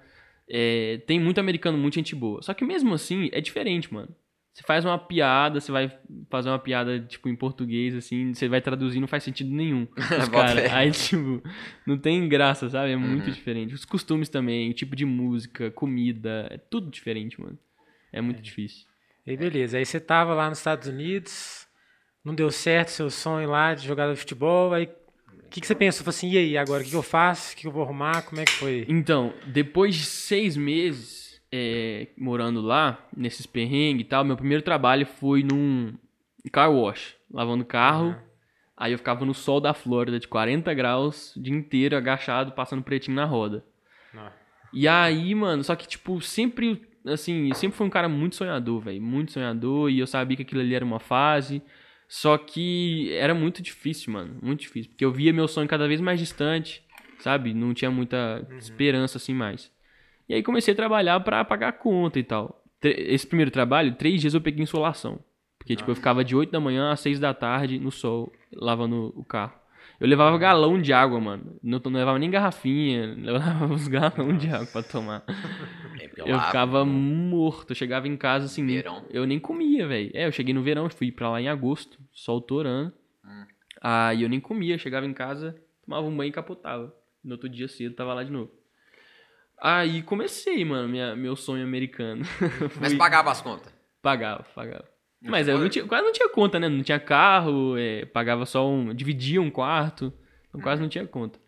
é, 0.49 0.99
tem 1.05 1.19
muito 1.19 1.39
americano, 1.39 1.77
muita 1.77 1.95
gente 1.95 2.15
boa. 2.15 2.41
Só 2.41 2.53
que 2.53 2.63
mesmo 2.65 2.93
assim, 2.93 3.29
é 3.31 3.41
diferente, 3.41 3.93
mano. 3.93 4.09
Você 4.53 4.63
faz 4.63 4.83
uma 4.83 4.97
piada, 4.97 5.59
você 5.61 5.71
vai 5.71 5.95
fazer 6.31 6.49
uma 6.49 6.57
piada, 6.57 6.99
tipo, 6.99 7.29
em 7.29 7.35
português, 7.35 7.93
assim, 7.93 8.33
você 8.33 8.47
vai 8.49 8.59
traduzir, 8.59 8.99
não 8.99 9.07
faz 9.07 9.23
sentido 9.23 9.51
nenhum. 9.51 9.85
Cara, 10.31 10.73
aí, 10.75 10.89
tipo, 10.89 11.43
não 11.85 11.95
tem 11.95 12.27
graça, 12.27 12.67
sabe? 12.67 12.91
É 12.91 12.95
muito 12.97 13.27
Uhum. 13.27 13.33
diferente. 13.33 13.75
Os 13.75 13.85
costumes 13.85 14.29
também, 14.29 14.71
o 14.71 14.73
tipo 14.73 14.95
de 14.95 15.05
música, 15.05 15.69
comida, 15.69 16.47
é 16.49 16.57
tudo 16.57 16.89
diferente, 16.89 17.39
mano. 17.39 17.57
É 18.11 18.19
muito 18.19 18.41
difícil. 18.41 18.87
E 19.27 19.37
beleza. 19.37 19.77
Aí 19.77 19.85
você 19.85 19.99
tava 19.99 20.33
lá 20.33 20.49
nos 20.49 20.57
Estados 20.57 20.87
Unidos, 20.87 21.67
não 22.25 22.33
deu 22.33 22.49
certo 22.49 22.89
seu 22.89 23.11
sonho 23.11 23.47
lá 23.49 23.75
de 23.75 23.85
jogar 23.85 24.15
futebol, 24.15 24.73
aí 24.73 24.89
o 25.47 25.49
que, 25.49 25.61
que 25.61 25.67
você 25.67 25.73
pensou? 25.73 26.03
Falou 26.03 26.15
assim, 26.15 26.29
e 26.29 26.37
aí, 26.37 26.57
agora, 26.57 26.81
o 26.81 26.83
que, 26.83 26.91
que 26.91 26.95
eu 26.95 27.01
faço? 27.01 27.53
O 27.53 27.55
que, 27.55 27.61
que 27.61 27.67
eu 27.67 27.71
vou 27.71 27.83
arrumar? 27.83 28.21
Como 28.23 28.41
é 28.41 28.45
que 28.45 28.51
foi? 28.51 28.85
Então, 28.89 29.33
depois 29.45 29.95
de 29.95 30.03
seis 30.03 30.57
meses, 30.57 31.41
é, 31.49 32.07
morando 32.17 32.61
lá, 32.61 33.07
nesses 33.15 33.45
perrengues 33.45 34.05
e 34.05 34.09
tal, 34.09 34.25
meu 34.25 34.35
primeiro 34.35 34.61
trabalho 34.61 35.05
foi 35.05 35.43
num 35.43 35.93
car 36.51 36.69
wash, 36.69 37.15
lavando 37.31 37.63
carro. 37.63 38.07
Uhum. 38.07 38.15
Aí 38.75 38.91
eu 38.91 38.97
ficava 38.97 39.25
no 39.25 39.33
sol 39.33 39.61
da 39.61 39.73
Flórida 39.73 40.19
de 40.19 40.27
40 40.27 40.73
graus, 40.73 41.35
o 41.35 41.41
dia 41.41 41.55
inteiro 41.55 41.95
agachado, 41.95 42.51
passando 42.51 42.83
pretinho 42.83 43.15
na 43.15 43.25
roda. 43.25 43.63
Não. 44.13 44.29
E 44.73 44.85
aí, 44.85 45.33
mano, 45.33 45.63
só 45.63 45.77
que, 45.77 45.87
tipo, 45.87 46.19
sempre, 46.19 46.85
assim, 47.05 47.47
eu 47.47 47.55
sempre 47.55 47.77
fui 47.77 47.87
um 47.87 47.89
cara 47.89 48.09
muito 48.09 48.35
sonhador, 48.35 48.81
velho. 48.81 49.01
Muito 49.01 49.31
sonhador, 49.31 49.89
e 49.89 49.97
eu 49.97 50.05
sabia 50.05 50.35
que 50.35 50.43
aquilo 50.43 50.59
ali 50.59 50.75
era 50.75 50.83
uma 50.83 50.99
fase. 50.99 51.63
Só 52.07 52.37
que 52.37 53.11
era 53.13 53.33
muito 53.33 53.61
difícil, 53.61 54.13
mano. 54.13 54.37
Muito 54.41 54.61
difícil. 54.61 54.91
Porque 54.91 55.03
eu 55.03 55.11
via 55.11 55.33
meu 55.33 55.47
sonho 55.47 55.67
cada 55.67 55.87
vez 55.87 55.99
mais 55.99 56.19
distante, 56.19 56.83
sabe? 57.19 57.53
Não 57.53 57.73
tinha 57.73 57.91
muita 57.91 58.47
esperança, 58.57 59.17
assim, 59.17 59.33
mais. 59.33 59.71
E 60.29 60.33
aí 60.33 60.43
comecei 60.43 60.73
a 60.73 60.77
trabalhar 60.77 61.19
pra 61.21 61.43
pagar 61.43 61.69
a 61.69 61.73
conta 61.73 62.17
e 62.19 62.23
tal. 62.23 62.63
Esse 62.81 63.25
primeiro 63.27 63.51
trabalho, 63.51 63.95
três 63.95 64.21
dias 64.21 64.33
eu 64.33 64.41
peguei 64.41 64.63
insolação. 64.63 65.19
Porque, 65.57 65.75
tipo, 65.75 65.91
eu 65.91 65.95
ficava 65.95 66.23
de 66.23 66.35
8 66.35 66.49
da 66.51 66.61
manhã 66.61 66.91
às 66.91 67.01
6 67.01 67.19
da 67.19 67.33
tarde 67.33 67.77
no 67.79 67.91
sol, 67.91 68.31
lavando 68.53 69.11
o 69.15 69.23
carro. 69.25 69.53
Eu 69.99 70.07
levava 70.07 70.37
galão 70.37 70.79
de 70.79 70.93
água, 70.93 71.19
mano. 71.19 71.57
Não, 71.61 71.81
não 71.83 71.91
levava 71.91 72.19
nem 72.19 72.29
garrafinha, 72.29 73.15
levava 73.17 73.65
uns 73.65 73.87
galão 73.87 74.37
de 74.37 74.47
água 74.47 74.67
pra 74.67 74.83
tomar. 74.83 75.23
É, 75.99 76.09
Eu 76.17 76.39
ficava 76.39 76.85
morto. 76.85 77.71
Eu 77.71 77.75
chegava 77.75 78.07
em 78.07 78.15
casa 78.15 78.45
assim. 78.45 78.65
Verão. 78.65 79.05
Eu 79.09 79.25
nem 79.25 79.39
comia, 79.39 79.87
velho. 79.87 80.11
É, 80.13 80.27
eu 80.27 80.31
cheguei 80.31 80.53
no 80.53 80.61
verão, 80.61 80.89
fui 80.89 81.11
pra 81.11 81.29
lá 81.31 81.41
em 81.41 81.49
agosto, 81.49 81.97
sol 82.11 82.39
torando. 82.41 82.93
Aí 83.81 84.21
eu 84.21 84.29
nem 84.29 84.39
comia. 84.39 84.77
Chegava 84.77 85.05
em 85.05 85.13
casa, 85.13 85.55
tomava 85.83 86.05
um 86.07 86.15
banho 86.15 86.29
e 86.29 86.31
capotava. 86.31 86.93
No 87.23 87.33
outro 87.33 87.49
dia 87.49 87.67
cedo, 87.67 87.95
tava 87.95 88.13
lá 88.13 88.23
de 88.23 88.31
novo. 88.31 88.51
Aí 89.59 90.03
comecei, 90.03 90.63
mano, 90.63 90.87
minha, 90.87 91.15
meu 91.15 91.35
sonho 91.35 91.63
americano. 91.63 92.23
Mas 92.79 92.93
pagava 92.93 93.31
as 93.31 93.41
contas. 93.41 93.73
Pagava, 94.01 94.43
pagava. 94.53 94.85
Mas 95.21 95.47
eu 95.47 95.57
não 95.57 95.67
tinha, 95.67 95.85
quase 95.85 96.03
não 96.05 96.11
tinha 96.13 96.29
conta, 96.29 96.59
né? 96.59 96.69
Não 96.69 96.83
tinha 96.83 96.99
carro, 96.99 97.75
é, 97.77 98.05
pagava 98.05 98.45
só 98.45 98.69
um. 98.69 98.93
Dividia 98.93 99.41
um 99.41 99.49
quarto. 99.49 100.13
Então 100.47 100.61
quase 100.61 100.81
não 100.81 100.89
tinha 100.89 101.05
conta. 101.07 101.39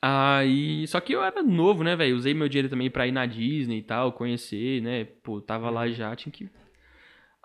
Aí. 0.00 0.86
Só 0.86 1.00
que 1.00 1.12
eu 1.14 1.22
era 1.22 1.42
novo, 1.42 1.82
né, 1.84 1.94
velho? 1.96 2.16
Usei 2.16 2.34
meu 2.34 2.48
dinheiro 2.48 2.68
também 2.68 2.90
pra 2.90 3.06
ir 3.06 3.12
na 3.12 3.26
Disney 3.26 3.78
e 3.78 3.82
tal, 3.82 4.12
conhecer, 4.12 4.80
né? 4.82 5.04
Pô, 5.22 5.40
tava 5.40 5.70
lá 5.70 5.88
já, 5.88 6.14
tinha 6.16 6.32
que. 6.32 6.48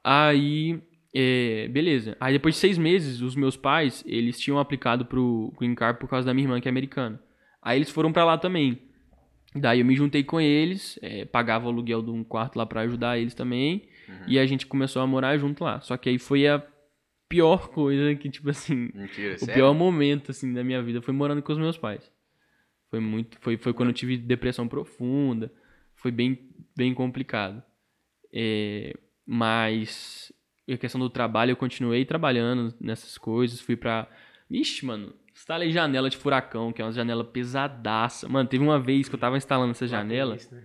Aí. 0.03 0.81
é, 1.13 1.67
beleza. 1.69 2.15
Aí 2.19 2.33
depois 2.33 2.55
de 2.55 2.61
seis 2.61 2.77
meses, 2.77 3.21
os 3.21 3.35
meus 3.35 3.57
pais, 3.57 4.03
eles 4.07 4.39
tinham 4.39 4.59
aplicado 4.59 5.05
pro 5.05 5.53
Green 5.59 5.75
Card 5.75 5.99
por 5.99 6.09
causa 6.09 6.25
da 6.25 6.33
minha 6.33 6.45
irmã, 6.45 6.61
que 6.61 6.67
é 6.67 6.71
americana. 6.71 7.21
Aí 7.61 7.77
eles 7.77 7.89
foram 7.89 8.11
pra 8.13 8.25
lá 8.25 8.37
também. 8.37 8.81
Daí 9.53 9.79
eu 9.81 9.85
me 9.85 9.95
juntei 9.95 10.23
com 10.23 10.39
eles, 10.39 10.97
é, 11.01 11.25
pagava 11.25 11.65
o 11.65 11.69
aluguel 11.69 12.01
de 12.01 12.09
um 12.09 12.23
quarto 12.23 12.55
lá 12.55 12.65
pra 12.65 12.81
ajudar 12.81 13.19
eles 13.19 13.33
também. 13.35 13.83
E 14.27 14.37
a 14.37 14.45
gente 14.45 14.65
começou 14.65 15.01
a 15.01 15.07
morar 15.07 15.37
junto 15.37 15.63
lá. 15.63 15.79
Só 15.81 15.95
que 15.97 16.09
aí 16.09 16.19
foi 16.19 16.47
a 16.47 16.63
pior 17.29 17.69
coisa 17.69 18.13
que, 18.15 18.29
tipo 18.29 18.49
assim, 18.49 18.89
Mentira, 18.93 19.35
o 19.35 19.39
sério? 19.39 19.53
pior 19.53 19.73
momento, 19.73 20.31
assim, 20.31 20.53
da 20.53 20.63
minha 20.63 20.81
vida 20.83 21.01
foi 21.01 21.13
morando 21.13 21.41
com 21.41 21.51
os 21.51 21.57
meus 21.57 21.77
pais. 21.77 22.11
Foi 22.89 22.99
muito. 22.99 23.37
Foi, 23.39 23.57
foi 23.57 23.73
quando 23.73 23.89
eu 23.89 23.93
tive 23.93 24.17
depressão 24.17 24.67
profunda. 24.67 25.51
Foi 25.95 26.11
bem, 26.11 26.49
bem 26.75 26.93
complicado. 26.93 27.63
É, 28.33 28.93
mas 29.25 30.31
a 30.69 30.77
questão 30.77 30.99
do 30.99 31.09
trabalho, 31.09 31.51
eu 31.51 31.55
continuei 31.55 32.03
trabalhando 32.05 32.73
nessas 32.79 33.17
coisas. 33.17 33.61
Fui 33.61 33.75
pra. 33.75 34.07
Ixi, 34.49 34.85
mano. 34.85 35.13
Instalei 35.33 35.71
janela 35.71 36.09
de 36.09 36.17
furacão, 36.17 36.71
que 36.73 36.81
é 36.81 36.85
uma 36.85 36.91
janela 36.91 37.23
pesadaça. 37.23 38.27
Mano, 38.27 38.47
teve 38.49 38.63
uma 38.63 38.79
vez 38.79 39.07
que 39.07 39.15
eu 39.15 39.19
tava 39.19 39.37
instalando 39.37 39.71
essa 39.71 39.87
janela. 39.87 40.35
Isso, 40.35 40.53
né? 40.53 40.63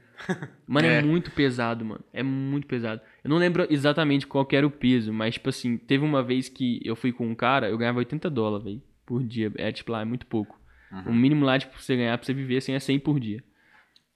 Mano, 0.66 0.86
é. 0.86 0.98
É. 0.98 1.02
muito 1.02 1.30
pesado, 1.30 1.84
mano. 1.84 2.04
É 2.12 2.22
muito 2.22 2.66
pesado. 2.66 3.00
Eu 3.22 3.30
não 3.30 3.36
lembro 3.36 3.66
exatamente 3.70 4.26
qual 4.26 4.46
era 4.52 4.66
o 4.66 4.70
peso, 4.70 5.12
mas, 5.12 5.34
tipo 5.34 5.48
assim, 5.48 5.76
teve 5.76 6.04
uma 6.04 6.22
vez 6.22 6.48
que 6.48 6.80
eu 6.84 6.96
fui 6.96 7.12
com 7.12 7.26
um 7.26 7.34
cara, 7.34 7.68
eu 7.68 7.78
ganhava 7.78 7.98
80 7.98 8.28
dólares, 8.30 8.64
velho, 8.64 8.82
por 9.04 9.22
dia. 9.22 9.52
É, 9.56 9.70
tipo, 9.70 9.92
lá, 9.92 10.02
é 10.02 10.04
muito 10.04 10.26
pouco. 10.26 10.58
O 11.04 11.12
mínimo 11.12 11.44
lá, 11.44 11.58
tipo, 11.58 11.72
pra 11.72 11.80
você 11.80 11.96
ganhar, 11.96 12.16
pra 12.16 12.24
você 12.24 12.32
viver, 12.32 12.58
assim, 12.58 12.72
é 12.72 12.78
100 12.80 12.98
por 13.00 13.20
dia. 13.20 13.42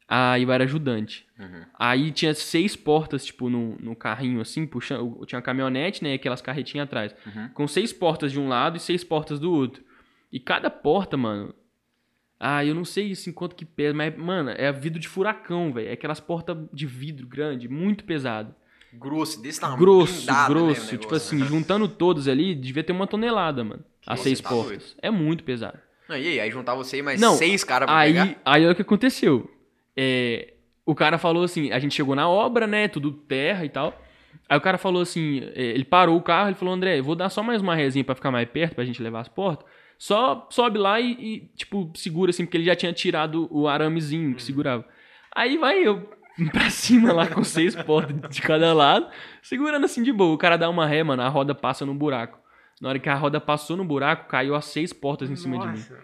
Aí 0.09 0.43
eu 0.43 0.51
era 0.51 0.65
ajudante. 0.65 1.25
Uhum. 1.39 1.65
Aí 1.79 2.11
tinha 2.11 2.35
seis 2.35 2.75
portas, 2.75 3.25
tipo, 3.25 3.49
no, 3.49 3.77
no 3.79 3.95
carrinho, 3.95 4.41
assim, 4.41 4.67
puxando. 4.67 5.25
Tinha 5.25 5.39
uma 5.39 5.43
caminhonete, 5.43 6.03
né, 6.03 6.11
e 6.11 6.15
aquelas 6.15 6.41
carretinhas 6.43 6.85
atrás. 6.85 7.15
Uhum. 7.27 7.49
Com 7.51 7.69
seis 7.69 7.93
portas 7.93 8.33
de 8.33 8.41
um 8.41 8.49
lado 8.49 8.77
e 8.77 8.81
seis 8.81 9.05
portas 9.05 9.39
do 9.39 9.53
outro. 9.53 9.85
E 10.33 10.41
cada 10.41 10.71
porta, 10.71 11.17
mano, 11.17 11.55
ah, 12.43 12.65
eu 12.65 12.75
não 12.75 12.87
sei 12.87 13.13
assim 13.13 13.33
quanto 13.33 13.55
que 13.55 13.67
pesa, 13.67 13.93
mas, 13.93 14.17
mano, 14.17 14.49
é 14.51 14.73
vidro 14.73 14.99
de 14.99 15.07
furacão, 15.07 15.71
velho. 15.75 15.89
É 15.91 15.93
aquelas 15.93 16.19
portas 16.21 16.57
de 16.73 16.87
vidro 16.87 17.27
grande, 17.27 17.69
muito 17.69 18.03
pesado. 18.03 18.55
Grosso, 18.95 19.41
desse 19.43 19.61
tamanho. 19.61 19.79
grosso, 19.79 20.15
blindado, 20.15 20.55
né, 20.55 20.61
grosso. 20.61 20.81
negócio. 20.81 20.99
tipo 20.99 21.15
assim, 21.15 21.39
juntando 21.45 21.87
todos 21.87 22.27
ali, 22.27 22.55
devia 22.55 22.83
ter 22.83 22.93
uma 22.93 23.07
tonelada, 23.07 23.63
mano. 23.63 23.85
As 24.07 24.19
Você 24.21 24.25
seis 24.31 24.41
tá 24.41 24.49
portas. 24.49 24.97
É 25.03 25.11
muito 25.11 25.45
pesado. 25.45 25.79
Não, 26.09 26.17
e 26.17 26.27
aí, 26.27 26.41
aí 26.41 26.51
juntar 26.51 26.75
você 26.75 26.97
e 26.99 27.03
mais 27.03 27.21
Não, 27.21 27.35
seis 27.35 27.63
caras 27.63 27.87
pra 27.87 27.97
Aí, 27.99 28.13
pegar? 28.15 28.37
aí 28.45 28.63
olha 28.65 28.73
o 28.73 28.75
que 28.75 28.83
aconteceu. 28.83 29.49
É, 29.97 30.55
o 30.85 30.95
cara 30.95 31.19
falou 31.19 31.45
assim, 31.45 31.71
a 31.71 31.79
gente 31.79 31.95
chegou 31.95 32.17
na 32.17 32.29
obra, 32.29 32.67
né? 32.67 32.89
Tudo 32.89 33.13
terra 33.13 33.65
e 33.65 33.69
tal. 33.69 33.97
Aí 34.49 34.59
o 34.59 34.61
cara 34.61 34.79
falou 34.79 35.03
assim, 35.03 35.41
é, 35.55 35.63
ele 35.63 35.85
parou 35.85 36.17
o 36.17 36.23
carro, 36.23 36.49
ele 36.49 36.57
falou, 36.57 36.75
André, 36.75 36.99
eu 36.99 37.05
vou 37.05 37.15
dar 37.15 37.29
só 37.29 37.43
mais 37.43 37.61
uma 37.63 37.77
resinha 37.77 38.03
pra 38.05 38.15
ficar 38.17 38.31
mais 38.33 38.49
perto, 38.49 38.75
pra 38.75 38.85
gente 38.85 39.01
levar 39.03 39.21
as 39.21 39.29
portas. 39.29 39.65
Só 40.01 40.49
sobe 40.49 40.79
lá 40.79 40.99
e, 40.99 41.13
e, 41.13 41.41
tipo, 41.55 41.93
segura 41.95 42.31
assim, 42.31 42.47
porque 42.47 42.57
ele 42.57 42.65
já 42.65 42.75
tinha 42.75 42.91
tirado 42.91 43.47
o 43.51 43.69
aramezinho 43.69 44.35
que 44.35 44.43
segurava. 44.43 44.83
Aí 45.37 45.59
vai 45.59 45.87
eu 45.87 46.09
pra 46.53 46.71
cima 46.71 47.13
lá 47.13 47.27
com 47.27 47.45
seis 47.45 47.77
portas 47.77 48.17
de 48.35 48.41
cada 48.41 48.73
lado, 48.73 49.07
segurando 49.43 49.85
assim 49.85 50.03
de 50.03 50.11
boa. 50.11 50.35
O 50.35 50.39
cara 50.39 50.57
dá 50.57 50.71
uma 50.71 50.87
ré, 50.87 51.03
mano, 51.03 51.21
a 51.21 51.29
roda 51.29 51.55
passa 51.55 51.85
no 51.85 51.93
buraco. 51.93 52.39
Na 52.81 52.89
hora 52.89 52.99
que 52.99 53.11
a 53.11 53.15
roda 53.15 53.39
passou 53.39 53.77
no 53.77 53.85
buraco, 53.85 54.27
caiu 54.27 54.55
as 54.55 54.65
seis 54.65 54.91
portas 54.91 55.31
em 55.31 55.37
cima 55.37 55.59
de 55.59 55.67
mim. 55.67 55.73
Nossa. 55.73 55.99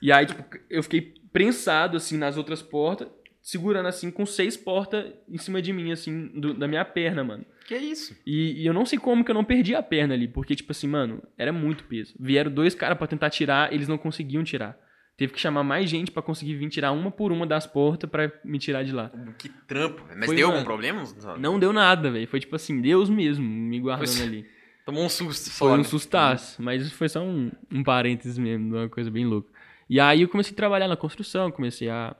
E 0.00 0.10
aí, 0.10 0.24
tipo, 0.24 0.42
eu 0.70 0.82
fiquei 0.82 1.12
prensado, 1.30 1.98
assim, 1.98 2.16
nas 2.16 2.38
outras 2.38 2.62
portas, 2.62 3.08
segurando, 3.46 3.86
assim, 3.86 4.10
com 4.10 4.24
seis 4.24 4.56
portas 4.56 5.12
em 5.28 5.36
cima 5.36 5.60
de 5.60 5.70
mim, 5.70 5.92
assim, 5.92 6.28
do- 6.28 6.54
da 6.54 6.66
minha 6.66 6.82
perna, 6.84 7.22
mano. 7.22 7.44
Que 7.66 7.76
isso? 7.76 8.16
E, 8.26 8.62
e 8.62 8.66
eu 8.66 8.72
não 8.72 8.86
sei 8.86 8.98
como 8.98 9.22
que 9.22 9.30
eu 9.30 9.34
não 9.34 9.44
perdi 9.44 9.74
a 9.74 9.82
perna 9.82 10.14
ali, 10.14 10.26
porque, 10.26 10.54
tipo 10.56 10.72
assim, 10.72 10.88
mano, 10.88 11.22
era 11.36 11.52
muito 11.52 11.84
peso. 11.84 12.14
Vieram 12.18 12.50
dois 12.50 12.74
caras 12.74 12.96
pra 12.96 13.06
tentar 13.06 13.28
tirar, 13.28 13.70
eles 13.70 13.86
não 13.86 13.98
conseguiam 13.98 14.42
tirar. 14.42 14.78
Teve 15.16 15.34
que 15.34 15.38
chamar 15.40 15.62
mais 15.62 15.90
gente 15.90 16.10
pra 16.10 16.22
conseguir 16.22 16.54
vir 16.56 16.68
tirar 16.70 16.90
uma 16.92 17.10
por 17.10 17.30
uma 17.30 17.46
das 17.46 17.66
portas 17.66 18.08
pra 18.10 18.32
me 18.44 18.58
tirar 18.58 18.82
de 18.82 18.92
lá. 18.92 19.12
Que 19.38 19.48
trampo. 19.48 20.02
velho. 20.04 20.18
Mas 20.18 20.26
Foi, 20.26 20.36
deu 20.36 20.46
mano. 20.48 20.58
algum 20.60 20.66
problema? 20.66 21.04
Não 21.38 21.58
deu 21.58 21.72
nada, 21.72 22.10
velho. 22.10 22.26
Foi 22.26 22.40
tipo 22.40 22.56
assim, 22.56 22.80
Deus 22.80 23.10
mesmo 23.10 23.44
me 23.46 23.78
guardando 23.78 24.08
Foi- 24.08 24.26
ali. 24.26 24.46
Tomou 24.86 25.04
um 25.04 25.08
susto 25.08 25.50
Foi 25.50 25.68
só, 25.68 25.74
um 25.74 25.78
né? 25.78 25.84
sustaço, 25.84 26.62
mas 26.62 26.82
isso 26.82 26.94
foi 26.94 27.08
só 27.08 27.22
um, 27.22 27.50
um 27.72 27.82
parênteses 27.84 28.36
mesmo, 28.36 28.76
uma 28.76 28.88
coisa 28.88 29.10
bem 29.10 29.24
louca. 29.24 29.48
E 29.88 30.00
aí 30.00 30.20
eu 30.22 30.28
comecei 30.28 30.52
a 30.52 30.56
trabalhar 30.56 30.88
na 30.88 30.96
construção, 30.96 31.50
comecei 31.50 31.88
a, 31.88 32.14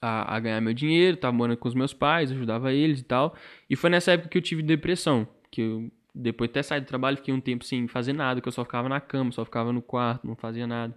a, 0.00 0.36
a 0.36 0.40
ganhar 0.40 0.60
meu 0.60 0.72
dinheiro, 0.72 1.16
tava 1.16 1.36
morando 1.36 1.56
com 1.56 1.68
os 1.68 1.74
meus 1.74 1.92
pais, 1.92 2.30
ajudava 2.30 2.72
eles 2.72 3.00
e 3.00 3.04
tal. 3.04 3.34
E 3.68 3.76
foi 3.76 3.90
nessa 3.90 4.12
época 4.12 4.28
que 4.28 4.38
eu 4.38 4.42
tive 4.42 4.62
depressão, 4.62 5.26
que 5.50 5.60
eu, 5.60 5.90
depois 6.14 6.48
de 6.48 6.54
ter 6.54 6.62
saído 6.62 6.86
do 6.86 6.88
trabalho, 6.88 7.16
fiquei 7.16 7.32
um 7.32 7.40
tempo 7.40 7.64
sem 7.64 7.86
fazer 7.88 8.12
nada, 8.12 8.40
que 8.40 8.48
eu 8.48 8.52
só 8.52 8.64
ficava 8.64 8.88
na 8.88 9.00
cama, 9.00 9.32
só 9.32 9.44
ficava 9.44 9.72
no 9.72 9.82
quarto, 9.82 10.26
não 10.26 10.36
fazia 10.36 10.66
nada. 10.66 10.96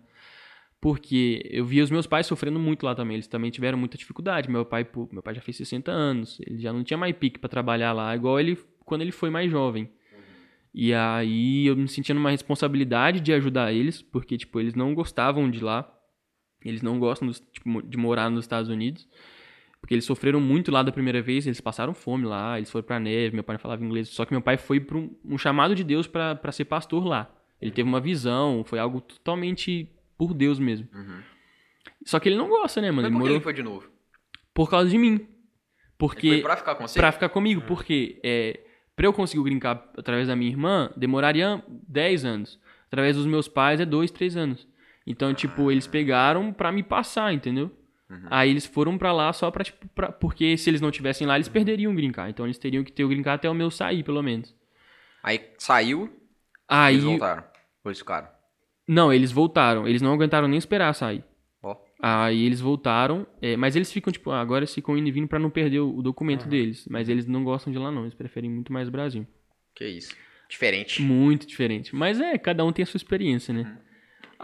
Porque 0.80 1.48
eu 1.52 1.64
via 1.64 1.84
os 1.84 1.92
meus 1.92 2.08
pais 2.08 2.26
sofrendo 2.26 2.58
muito 2.58 2.84
lá 2.86 2.96
também. 2.96 3.16
Eles 3.16 3.28
também 3.28 3.52
tiveram 3.52 3.78
muita 3.78 4.00
dificuldade. 4.00 4.50
Meu 4.50 4.66
pai, 4.66 4.88
meu 5.12 5.22
pai 5.22 5.36
já 5.36 5.42
fez 5.42 5.56
60 5.58 5.92
anos. 5.92 6.40
Ele 6.44 6.60
já 6.60 6.74
não 6.74 6.84
tinha 6.84 6.98
mais 6.98 7.16
pique 7.16 7.38
pra 7.38 7.48
trabalhar 7.48 7.94
lá, 7.94 8.16
igual 8.16 8.40
ele 8.40 8.58
quando 8.84 9.02
ele 9.02 9.12
foi 9.12 9.30
mais 9.30 9.50
jovem. 9.52 9.88
E 10.74 10.94
aí 10.94 11.68
eu 11.68 11.76
me 11.76 11.88
sentia 11.88 12.16
numa 12.16 12.32
responsabilidade 12.32 13.20
de 13.20 13.34
ajudar 13.34 13.74
eles, 13.74 14.02
porque 14.02 14.38
tipo, 14.38 14.60
eles 14.60 14.74
não 14.74 14.96
gostavam 14.96 15.50
de 15.52 15.60
lá. 15.60 15.90
Eles 16.64 16.82
não 16.82 17.00
gostam 17.00 17.28
dos- 17.28 17.40
tipo, 17.52 17.82
de 17.82 17.98
morar 17.98 18.30
nos 18.30 18.44
Estados 18.46 18.70
Unidos. 18.70 19.08
Porque 19.80 19.96
eles 19.96 20.06
sofreram 20.06 20.40
muito 20.40 20.72
lá 20.72 20.84
da 20.84 20.92
primeira 20.92 21.22
vez, 21.24 21.48
eles 21.48 21.60
passaram 21.60 21.94
fome 21.94 22.24
lá, 22.26 22.58
eles 22.58 22.70
foram 22.70 22.86
pra 22.86 23.00
neve, 23.00 23.34
meu 23.34 23.44
pai 23.44 23.56
não 23.56 23.60
falava 23.60 23.84
inglês. 23.84 24.10
Só 24.10 24.26
que 24.26 24.32
meu 24.32 24.42
pai 24.42 24.56
foi 24.58 24.80
pra 24.80 24.96
um, 24.98 25.10
um 25.26 25.38
chamado 25.40 25.74
de 25.74 25.84
Deus 25.84 26.06
pra 26.06 26.36
pra 26.36 26.52
ser 26.52 26.66
pastor 26.66 27.04
lá. 27.06 27.34
Ele 27.60 27.72
teve 27.72 27.90
uma 27.90 28.00
visão, 28.00 28.64
foi 28.64 28.78
algo 28.80 29.02
totalmente 29.02 29.90
por 30.18 30.34
Deus 30.36 30.60
mesmo. 30.60 30.88
Uhum. 30.94 31.22
Só 32.06 32.20
que 32.20 32.30
ele 32.30 32.36
não 32.36 32.48
gosta, 32.48 32.80
né, 32.80 32.92
mano? 32.92 33.04
Mas 33.04 33.06
Ele 33.06 33.14
por 33.14 33.20
morou 33.20 33.36
ele 33.36 33.44
foi 33.44 33.54
de 33.54 33.64
novo? 33.64 33.90
por 34.54 34.70
causa 34.70 34.90
de 34.90 34.98
mim. 35.00 35.14
Ele 35.14 35.28
Porque 35.98 36.28
foi 36.30 36.42
pra 36.42 36.58
ficar 36.58 36.76
com 36.76 36.88
você? 36.88 37.00
Pra 37.00 37.12
ficar 37.12 37.30
comigo, 37.30 37.62
porque 37.62 38.20
é, 38.24 38.60
pra 38.96 39.06
eu 39.08 39.14
conseguir 39.14 39.44
brincar 39.44 39.92
através 39.98 40.28
da 40.28 40.36
minha 40.36 40.50
irmã, 40.52 40.92
demoraria 40.96 41.64
10 41.88 42.24
anos. 42.26 42.60
Através 42.88 43.16
dos 43.16 43.26
meus 43.26 43.48
pais 43.48 43.80
é 43.80 43.86
2, 43.86 44.12
3 44.12 44.36
anos. 44.38 44.68
Então, 45.06 45.34
tipo, 45.34 45.72
eles 45.72 45.88
pegaram 45.88 46.54
pra 46.54 46.72
me 46.72 46.84
passar, 46.84 47.34
entendeu? 47.34 47.72
Aí 48.30 48.50
eles 48.50 48.66
foram 48.66 48.98
pra 48.98 49.14
lá 49.14 49.32
só 49.32 49.50
pra, 49.50 49.64
tipo, 49.64 49.88
pra- 49.96 50.12
porque 50.12 50.58
se 50.58 50.70
eles 50.70 50.82
não 50.82 50.92
tivessem 50.92 51.26
lá, 51.26 51.36
eles 51.38 51.48
perderiam 51.48 51.92
o 51.94 51.96
brincar. 51.96 52.30
Então 52.30 52.46
eles 52.46 52.58
teriam 52.58 52.84
que 52.84 52.92
ter 52.92 53.06
o 53.06 53.08
brincar 53.08 53.36
até 53.36 53.50
o 53.50 53.54
meu 53.54 53.72
sair, 53.72 54.04
pelo 54.04 54.22
menos. 54.22 54.54
Aí 55.24 55.40
saiu, 55.58 56.12
Aí, 56.68 56.96
eles 56.96 57.06
voltaram. 57.06 57.44
Foi 57.82 57.92
isso, 57.94 58.04
cara. 58.04 58.30
não, 58.88 59.14
eles 59.14 59.32
voltaram. 59.32 59.88
Eles 59.88 60.02
não 60.02 60.14
aguentaram 60.14 60.48
nem 60.48 60.58
esperar 60.58 60.94
sair. 60.94 61.24
Ó. 61.64 61.78
Aí 62.02 62.44
eles 62.46 62.60
voltaram, 62.60 63.26
é, 63.42 63.56
mas 63.56 63.76
eles 63.78 63.92
ficam, 63.94 64.12
tipo, 64.12 64.30
ah, 64.32 64.42
agora 64.42 64.60
eles 64.66 64.74
ficam 64.74 64.98
indo 64.98 65.08
e 65.08 65.12
vindo 65.12 65.28
pra 65.28 65.40
não 65.40 65.50
perder 65.50 65.80
o, 65.80 66.02
documento 66.02 66.42
Aham. 66.42 66.50
deles. 66.50 66.86
Mas 66.90 67.08
eles 67.08 67.26
não 67.26 67.44
gostam 67.46 67.72
de 67.72 67.80
lá, 67.80 67.90
não. 67.92 68.02
Eles 68.02 68.14
preferem 68.14 68.50
muito 68.50 68.74
mais 68.74 68.90
o 68.90 68.92
Brasil. 68.92 69.26
Que 69.74 69.88
isso. 69.88 70.14
Diferente. 70.50 71.02
Muito 71.02 71.48
diferente. 71.48 71.96
Mas 71.96 72.20
é, 72.20 72.38
cada 72.38 72.66
um 72.66 72.74
tem 72.74 72.84
a 72.84 72.86
sua 72.86 72.98
experiência, 72.98 73.54
né? 73.54 73.78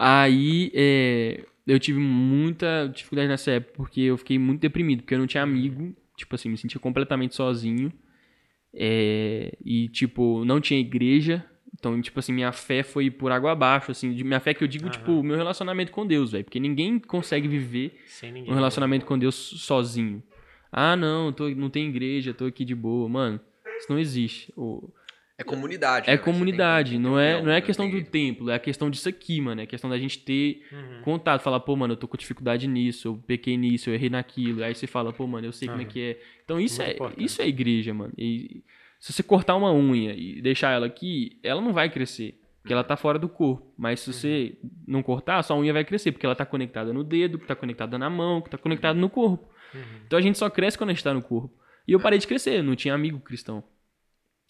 Aí 0.00 0.70
é, 0.74 1.44
eu 1.66 1.78
tive 1.80 1.98
muita 1.98 2.86
dificuldade 2.94 3.28
nessa 3.28 3.50
época, 3.50 3.72
porque 3.76 4.00
eu 4.02 4.16
fiquei 4.16 4.38
muito 4.38 4.60
deprimido, 4.60 5.00
porque 5.02 5.14
eu 5.14 5.18
não 5.18 5.26
tinha 5.26 5.42
amigo, 5.42 5.92
tipo 6.16 6.34
assim, 6.36 6.48
me 6.48 6.56
sentia 6.56 6.80
completamente 6.80 7.34
sozinho. 7.34 7.92
É, 8.72 9.56
e, 9.64 9.88
tipo, 9.88 10.44
não 10.44 10.60
tinha 10.60 10.78
igreja. 10.78 11.44
Então, 11.74 12.00
tipo 12.00 12.18
assim, 12.20 12.32
minha 12.32 12.52
fé 12.52 12.82
foi 12.82 13.10
por 13.10 13.32
água 13.32 13.52
abaixo, 13.52 13.90
assim. 13.90 14.12
De 14.14 14.22
minha 14.22 14.38
fé 14.40 14.54
que 14.54 14.62
eu 14.62 14.68
digo, 14.68 14.84
Aham. 14.86 14.92
tipo, 14.92 15.22
meu 15.22 15.36
relacionamento 15.36 15.90
com 15.90 16.06
Deus, 16.06 16.30
velho. 16.32 16.44
Porque 16.44 16.60
ninguém 16.60 16.98
consegue 16.98 17.48
viver 17.48 17.98
ninguém. 18.22 18.50
um 18.52 18.54
relacionamento 18.54 19.04
com 19.04 19.18
Deus 19.18 19.34
sozinho. 19.34 20.22
Ah, 20.70 20.94
não, 20.94 21.32
tô, 21.32 21.48
não 21.50 21.70
tem 21.70 21.88
igreja, 21.88 22.32
tô 22.34 22.44
aqui 22.44 22.64
de 22.64 22.74
boa. 22.74 23.08
Mano, 23.08 23.40
isso 23.78 23.86
não 23.90 23.98
existe. 23.98 24.52
O- 24.56 24.92
É 25.40 25.44
comunidade. 25.44 26.10
é 26.10 26.16
né? 26.16 26.18
Comunidade, 26.18 26.90
que- 26.92 26.98
não 26.98 27.16
é, 27.18 27.40
não 27.40 27.52
é 27.52 27.60
questão 27.60 27.88
do 27.88 28.02
templo, 28.02 28.50
é 28.50 28.54
a 28.56 28.58
questão 28.58 28.90
disso 28.90 29.08
aqui, 29.08 29.40
mano. 29.40 29.60
É 29.60 29.66
questão 29.66 29.88
da 29.88 29.96
gente 29.96 30.18
ter 30.18 30.64
Uhum. 30.72 31.02
contato, 31.02 31.42
falar, 31.42 31.60
pô, 31.60 31.76
mano, 31.76 31.92
eu 31.92 31.96
tô 31.96 32.08
com 32.08 32.16
dificuldade 32.16 32.66
nisso, 32.66 33.06
eu 33.06 33.16
pequei 33.24 33.56
nisso, 33.56 33.88
eu 33.88 33.94
errei 33.94 34.10
naquilo. 34.10 34.64
Aí 34.64 34.74
você 34.74 34.88
fala, 34.88 35.12
pô, 35.12 35.28
mano, 35.28 35.46
eu 35.46 35.52
sei 35.52 35.68
como 35.68 35.80
é 35.80 35.84
Aham. 35.84 35.92
que 35.92 36.00
é. 36.02 36.20
Então 36.44 36.58
isso 36.60 36.78
Muito 36.82 36.90
é, 36.90 36.94
importante. 36.94 37.24
isso 37.24 37.40
é 37.40 37.46
igreja, 37.46 37.94
mano. 37.94 38.12
E 38.18 38.64
se 38.98 39.12
você 39.12 39.22
cortar 39.22 39.54
uma 39.54 39.72
unha 39.72 40.12
e 40.12 40.42
deixar 40.42 40.72
ela 40.72 40.86
aqui, 40.86 41.38
ela 41.44 41.60
não 41.62 41.72
vai 41.72 41.88
crescer, 41.88 42.40
porque 42.60 42.72
ela 42.72 42.82
tá 42.82 42.96
fora 42.96 43.16
do 43.16 43.28
corpo. 43.28 43.72
Mas 43.78 44.00
se 44.00 44.12
você 44.12 44.56
não 44.88 45.04
cortar, 45.04 45.40
sua 45.44 45.56
unha 45.56 45.72
vai 45.72 45.84
crescer, 45.84 46.10
porque 46.10 46.26
ela 46.26 46.34
tá 46.34 46.44
conectada 46.44 46.92
no 46.92 47.04
dedo, 47.04 47.38
que 47.38 47.46
tá 47.46 47.54
conectada 47.54 47.96
na 47.96 48.10
mão, 48.10 48.42
que 48.42 48.50
tá 48.50 48.58
conectada 48.58 48.98
no 48.98 49.08
corpo. 49.08 49.48
Uhum. 49.72 49.80
Então 50.04 50.18
a 50.18 50.22
gente 50.22 50.36
só 50.36 50.50
cresce 50.50 50.76
quando 50.76 50.90
a 50.90 50.94
gente 50.94 51.04
tá 51.04 51.14
no 51.14 51.22
corpo. 51.22 51.54
E 51.86 51.92
eu 51.92 52.00
parei 52.00 52.18
de 52.18 52.26
crescer, 52.26 52.60
não 52.60 52.74
tinha 52.74 52.92
amigo 52.92 53.20
cristão. 53.20 53.62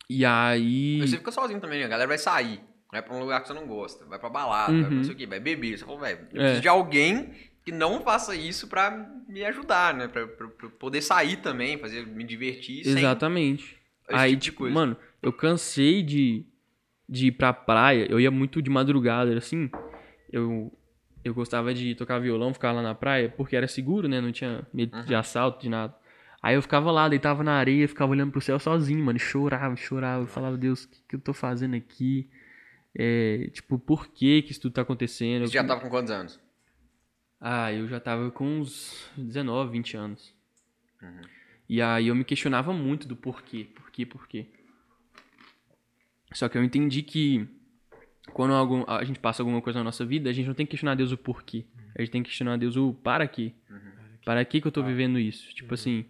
E 0.09 0.25
aí. 0.25 0.99
Mas 1.01 1.11
você 1.11 1.19
fica 1.19 1.31
sozinho 1.33 1.61
também, 1.61 1.79
né? 1.81 1.85
A 1.85 1.89
galera 1.89 2.09
vai 2.09 2.19
sair. 2.19 2.61
Vai 2.91 3.03
pra 3.03 3.15
um 3.15 3.21
lugar 3.21 3.43
que 3.43 3.49
você 3.49 3.55
não 3.55 3.67
gosta. 3.67 4.07
Vai 4.07 4.19
pra 4.19 4.31
balada, 4.31 4.73
vai 4.73 4.81
pra 4.83 4.91
Uhum. 4.91 4.97
não 4.97 5.05
sei 5.05 5.13
o 5.15 5.17
quê, 5.17 5.27
vai 5.27 5.39
beber. 5.41 5.77
Você 5.79 5.85
falou, 5.85 6.01
velho, 6.01 6.19
eu 6.33 6.41
É. 6.41 6.45
preciso 6.45 6.63
de 6.63 6.69
alguém 6.69 7.35
que 7.65 7.71
não 7.71 8.01
faça 8.01 8.35
isso 8.35 8.67
pra 8.67 8.91
me 9.29 9.45
ajudar, 9.45 9.93
né? 9.95 10.09
Pra, 10.09 10.27
pra- 10.27 10.49
pra 10.49 10.69
poder 10.71 11.03
sair 11.03 11.37
também, 11.37 11.77
fazer, 11.79 12.07
me 12.07 12.25
divertir 12.25 12.87
Exatamente. 12.87 13.77
Aí, 14.11 14.31
tipo 14.31 14.39
de 14.41 14.45
tipo, 14.45 14.59
coisa. 14.61 14.75
mano, 14.75 14.97
eu 15.23 15.31
cansei 15.31 16.03
de, 16.03 16.47
de 17.07 17.27
ir 17.27 17.33
pra 17.33 17.53
praia. 17.53 18.07
Eu 18.11 18.19
ia 18.19 18.31
muito 18.31 18.63
de 18.63 18.71
madrugada, 18.71 19.37
assim. 19.37 19.71
Eu, 20.33 20.73
eu 21.23 21.35
gostava 21.35 21.75
de 21.75 21.95
tocar 21.95 22.19
violão, 22.19 22.55
ficar 22.55 22.73
lá 22.73 22.81
na 22.81 22.95
praia, 22.95 23.29
porque 23.37 23.55
era 23.55 23.69
seguro, 23.69 24.09
né? 24.09 24.19
Não 24.19 24.33
tinha 24.33 24.67
medo 24.73 24.97
Uhum. 24.97 25.05
de 25.05 25.15
assalto, 25.15 25.61
de 25.61 25.69
nada. 25.69 25.95
Aí 26.43 26.55
eu 26.55 26.63
ficava 26.63 26.91
lá, 26.93 27.09
deitava 27.09 27.43
na 27.43 27.53
areia, 27.55 27.89
ficava 27.89 28.13
olhando 28.13 28.31
pro 28.31 28.41
céu 28.41 28.59
sozinho, 28.59 29.05
mano. 29.05 29.19
Chorava, 29.19 29.75
chorava. 29.77 30.23
Eu 30.23 30.27
falava, 30.29 30.57
Deus, 30.57 30.85
o 30.85 30.89
que, 30.89 31.01
que 31.09 31.17
eu 31.17 31.21
tô 31.21 31.33
fazendo 31.33 31.75
aqui? 31.75 32.29
É, 32.95 33.51
tipo, 33.53 33.79
por 33.79 34.07
que 34.09 34.43
que 34.43 34.53
isso 34.53 34.61
tudo 34.61 34.73
tá 34.75 34.83
acontecendo? 34.83 35.47
Você 35.47 35.53
já 35.55 35.65
tava 35.65 35.81
com 35.81 35.89
quantos 35.91 36.11
anos? 36.11 36.41
Ah, 37.41 37.73
eu 37.73 37.89
já 37.89 38.01
tava 38.01 38.31
com 38.31 38.61
uns 38.61 39.11
19, 39.17 39.71
20 39.73 39.97
anos. 39.97 40.35
Uhum. 41.03 41.21
E 41.69 41.83
aí 41.83 42.09
eu 42.09 42.15
me 42.15 42.25
questionava 42.25 42.73
muito 42.73 43.07
do 43.07 43.15
porquê, 43.15 43.67
porquê, 43.75 44.07
porquê. 44.07 44.47
Só 46.33 46.49
que 46.49 46.57
eu 46.59 46.65
entendi 46.65 47.03
que 47.03 47.47
quando 48.33 48.55
algum- 48.55 48.85
a 48.87 49.03
gente 49.05 49.19
passa 49.19 49.43
alguma 49.43 49.61
coisa 49.63 49.79
na 49.79 49.85
nossa 49.85 50.05
vida, 50.05 50.29
a 50.31 50.33
gente 50.33 50.47
não 50.47 50.55
tem 50.55 50.67
que 50.67 50.71
questionar 50.71 50.95
Deus 50.95 51.13
o 51.13 51.17
porquê. 51.19 51.65
A 51.97 52.01
gente 52.03 52.11
tem 52.11 52.23
que 52.23 52.29
questionar 52.29 52.57
Deus 52.59 52.77
o 52.77 52.93
para 52.93 53.27
quê. 53.27 53.53
Para 54.25 54.45
que 54.45 54.61
que 54.61 54.67
eu 54.67 54.73
tô 54.73 54.83
vivendo 54.83 55.19
isso? 55.19 55.55
Tipo 55.55 55.75
assim, 55.75 56.05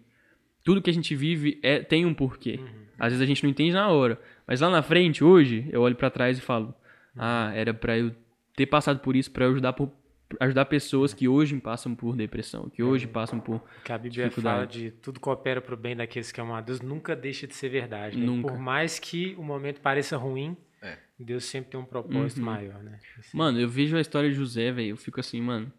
tudo 0.69 0.83
que 0.83 0.89
a 0.89 0.93
gente 0.93 1.15
vive 1.15 1.59
é, 1.63 1.79
tem 1.79 2.05
um 2.05 2.13
porquê. 2.13 2.59
Às 2.99 3.07
vezes 3.13 3.21
a 3.21 3.25
gente 3.25 3.41
não 3.43 3.49
entende 3.49 3.71
na 3.73 3.87
hora. 3.89 4.19
Mas 4.45 4.61
lá 4.61 4.69
na 4.69 4.83
frente, 4.83 5.23
hoje, 5.23 5.67
eu 5.71 5.81
olho 5.81 5.95
pra 5.95 6.11
trás 6.11 6.37
e 6.37 6.41
falo: 6.41 6.75
Ah, 7.17 7.51
era 7.55 7.73
pra 7.73 7.97
eu 7.97 8.13
ter 8.55 8.67
passado 8.67 8.99
por 8.99 9.15
isso, 9.15 9.31
pra 9.31 9.45
eu 9.45 9.51
ajudar, 9.51 9.73
por- 9.73 9.91
ajudar 10.39 10.65
pessoas 10.65 11.11
que 11.11 11.27
hoje 11.27 11.57
passam 11.59 11.95
por 11.95 12.15
depressão, 12.15 12.69
que 12.69 12.83
hoje 12.83 13.07
passam 13.07 13.39
por. 13.39 13.63
Que 13.83 13.91
a 13.91 13.97
Bíblia 13.97 14.25
Dificuldade. 14.25 14.55
fala 14.57 14.67
de 14.67 14.91
tudo 14.91 15.19
coopera 15.19 15.59
para 15.59 15.73
o 15.73 15.77
bem 15.77 15.95
daqueles 15.95 16.31
que 16.31 16.39
amam 16.39 16.55
a 16.55 16.61
Deus, 16.61 16.81
nunca 16.81 17.15
deixa 17.15 17.47
de 17.47 17.55
ser 17.55 17.69
verdade. 17.69 18.15
né? 18.17 18.25
Nunca. 18.27 18.49
Por 18.49 18.59
mais 18.59 18.99
que 18.99 19.33
o 19.39 19.43
momento 19.43 19.81
pareça 19.81 20.15
ruim, 20.17 20.55
É. 20.81 20.97
Deus 21.19 21.45
sempre 21.45 21.71
tem 21.71 21.79
um 21.79 21.83
propósito 21.85 22.39
Uhum. 22.39 22.45
maior, 22.45 22.81
né? 22.83 22.99
Isso- 23.19 23.35
Mano, 23.35 23.59
eu 23.59 23.67
vejo 23.67 23.97
a 23.97 24.01
história 24.01 24.29
de 24.29 24.35
José, 24.35 24.71
velho, 24.71 24.89
eu 24.89 24.97
fico 24.97 25.19
assim, 25.19 25.41
mano. 25.41 25.71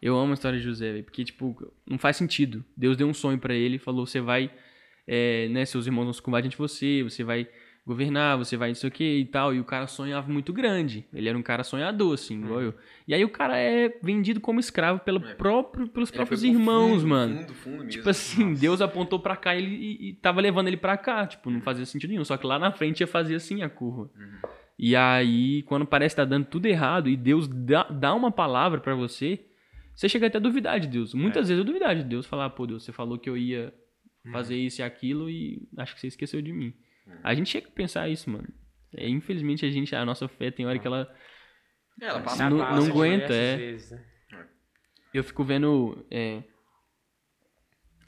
Eu 0.00 0.16
amo 0.16 0.30
a 0.30 0.34
história 0.34 0.58
de 0.58 0.64
José, 0.64 0.92
velho, 0.92 1.04
porque, 1.04 1.24
tipo, 1.24 1.72
não 1.86 1.98
faz 1.98 2.16
sentido. 2.16 2.64
Deus 2.76 2.96
deu 2.96 3.06
um 3.08 3.14
sonho 3.14 3.38
pra 3.38 3.54
ele 3.54 3.76
e 3.76 3.78
falou: 3.80 4.06
você 4.06 4.20
vai, 4.20 4.50
é, 5.06 5.48
né, 5.48 5.64
seus 5.64 5.86
irmãos 5.86 6.04
vão 6.04 6.12
se 6.12 6.22
combater 6.22 6.46
ante 6.46 6.56
você, 6.58 7.02
você 7.02 7.24
vai 7.24 7.48
governar, 7.84 8.36
você 8.36 8.54
vai 8.54 8.68
não 8.68 8.74
sei 8.74 8.88
o 8.90 8.92
que 8.92 9.02
e 9.18 9.24
tal. 9.24 9.54
E 9.54 9.58
o 9.60 9.64
cara 9.64 9.86
sonhava 9.86 10.30
muito 10.30 10.52
grande. 10.52 11.06
Ele 11.12 11.26
era 11.28 11.36
um 11.38 11.42
cara 11.42 11.64
sonhador, 11.64 12.12
assim, 12.14 12.38
igual 12.44 12.60
eu. 12.60 12.74
E 13.08 13.14
aí 13.14 13.24
o 13.24 13.30
cara 13.30 13.56
é 13.56 13.88
vendido 14.02 14.40
como 14.40 14.60
escravo 14.60 15.00
pelo 15.00 15.24
É. 15.26 15.34
próprio, 15.34 15.88
pelos 15.88 16.10
Ele 16.10 16.16
próprios 16.18 16.44
irmãos, 16.44 17.00
fundo, 17.00 17.08
mano. 17.08 17.38
Fundo, 17.40 17.54
fundo 17.54 17.76
mesmo. 17.78 17.88
Tipo 17.90 18.10
assim, 18.10 18.44
Nossa. 18.50 18.60
Deus 18.60 18.80
apontou 18.82 19.18
pra 19.18 19.36
cá 19.36 19.56
e, 19.56 19.58
ele, 19.58 19.74
e, 19.74 20.08
e 20.10 20.12
tava 20.12 20.40
levando 20.40 20.68
ele 20.68 20.76
pra 20.76 20.96
cá. 20.98 21.26
Tipo, 21.26 21.50
não 21.50 21.62
fazia 21.62 21.86
sentido 21.86 22.10
nenhum. 22.10 22.24
Só 22.24 22.36
que 22.36 22.46
lá 22.46 22.58
na 22.58 22.70
frente 22.70 23.00
ia 23.00 23.06
fazer 23.06 23.34
assim 23.36 23.62
a 23.62 23.70
curva. 23.70 24.10
Uhum. 24.16 24.50
E 24.78 24.94
aí, 24.94 25.62
quando 25.62 25.84
parece 25.86 26.14
que 26.14 26.20
tá 26.20 26.24
dando 26.26 26.44
tudo 26.44 26.66
errado 26.66 27.08
e 27.08 27.16
Deus 27.16 27.48
dá, 27.48 27.84
dá 27.84 28.14
uma 28.14 28.30
palavra 28.30 28.80
pra 28.80 28.94
você, 28.94 29.40
você 29.98 30.08
chega 30.08 30.26
até 30.28 30.38
a 30.38 30.40
duvidar 30.40 30.78
de 30.78 30.86
Deus. 30.86 31.12
Muitas 31.14 31.46
É. 31.46 31.48
vezes 31.48 31.58
eu 31.58 31.64
duvidar 31.64 31.96
de 31.96 32.04
Deus. 32.04 32.24
Falar, 32.26 32.50
pô, 32.50 32.66
Deus, 32.66 32.84
você 32.84 32.92
falou 32.92 33.18
que 33.18 33.28
eu 33.28 33.36
ia 33.36 33.74
Uhum. 34.24 34.32
fazer 34.32 34.56
isso 34.56 34.80
e 34.80 34.82
aquilo 34.84 35.28
e 35.28 35.66
acho 35.76 35.94
que 35.94 36.00
você 36.00 36.06
esqueceu 36.06 36.40
de 36.40 36.52
mim. 36.52 36.72
A 37.24 37.34
gente 37.34 37.48
chega 37.50 37.66
a 37.68 37.70
pensar 37.70 38.08
isso, 38.08 38.28
mano. 38.30 38.48
É, 38.96 39.08
infelizmente, 39.08 39.64
a 39.66 39.70
gente, 39.70 39.94
a 39.96 40.04
nossa 40.04 40.28
fé 40.28 40.50
tem 40.50 40.66
hora 40.66 40.78
que 40.78 40.86
ela 40.86 41.12
É, 42.00 42.06
ela 42.06 42.20
passa 42.20 42.48
não- 42.48 42.58
não 42.58 42.86
aguenta, 42.86 43.32
é. 43.34 43.56
vezes, 43.56 43.90
né? 43.90 44.04
Eu 45.14 45.24
fico 45.24 45.42
vendo 45.42 46.06
é, 46.10 46.42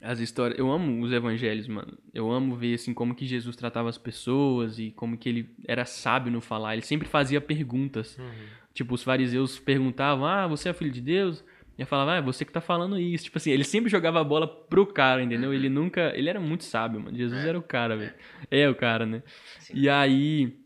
as 0.01 0.19
histórias. 0.19 0.57
Eu 0.57 0.71
amo 0.71 1.03
os 1.03 1.11
evangelhos, 1.11 1.67
mano. 1.67 1.97
Eu 2.13 2.31
amo 2.31 2.55
ver 2.55 2.73
assim 2.75 2.93
como 2.93 3.13
que 3.13 3.25
Jesus 3.25 3.55
tratava 3.55 3.89
as 3.89 3.97
pessoas 3.97 4.79
e 4.79 4.91
como 4.91 5.17
que 5.17 5.29
ele 5.29 5.55
era 5.67 5.85
sábio 5.85 6.31
no 6.31 6.41
falar. 6.41 6.73
Ele 6.73 6.81
sempre 6.83 7.07
fazia 7.07 7.39
perguntas. 7.41 8.17
Uhum. 8.17 8.31
Tipo, 8.73 8.93
os 8.95 9.03
fariseus 9.03 9.59
perguntavam: 9.59 10.25
"Ah, 10.25 10.47
você 10.47 10.69
é 10.69 10.73
filho 10.73 10.91
de 10.91 11.01
Deus?" 11.01 11.43
E 11.81 11.85
falava: 11.85 12.13
"Ah, 12.13 12.17
é 12.17 12.21
você 12.21 12.45
que 12.45 12.51
tá 12.51 12.61
falando 12.61 12.99
isso". 12.99 13.25
Tipo 13.25 13.37
assim, 13.37 13.51
ele 13.51 13.63
sempre 13.63 13.89
jogava 13.89 14.19
a 14.19 14.23
bola 14.23 14.47
pro 14.47 14.85
cara, 14.85 15.23
entendeu? 15.23 15.53
Ele 15.53 15.69
nunca, 15.69 16.11
ele 16.15 16.29
era 16.29 16.39
muito 16.39 16.63
sábio, 16.63 16.99
mano. 16.99 17.17
Jesus 17.17 17.43
É. 17.43 17.49
era 17.49 17.57
o 17.57 17.61
cara, 17.63 17.97
velho. 17.97 18.13
É 18.49 18.69
o 18.69 18.75
cara, 18.75 19.05
né? 19.05 19.23
Sim. 19.59 19.73
E 19.75 19.89
aí, 19.89 20.57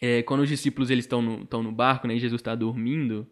é, 0.00 0.22
quando 0.22 0.40
os 0.40 0.48
discípulos 0.48 0.90
eles 0.90 1.04
estão 1.04 1.20
no, 1.20 1.44
tão 1.46 1.62
no 1.62 1.72
barco, 1.72 2.06
né, 2.06 2.14
e 2.14 2.18
Jesus 2.18 2.40
tá 2.42 2.54
dormindo, 2.54 3.28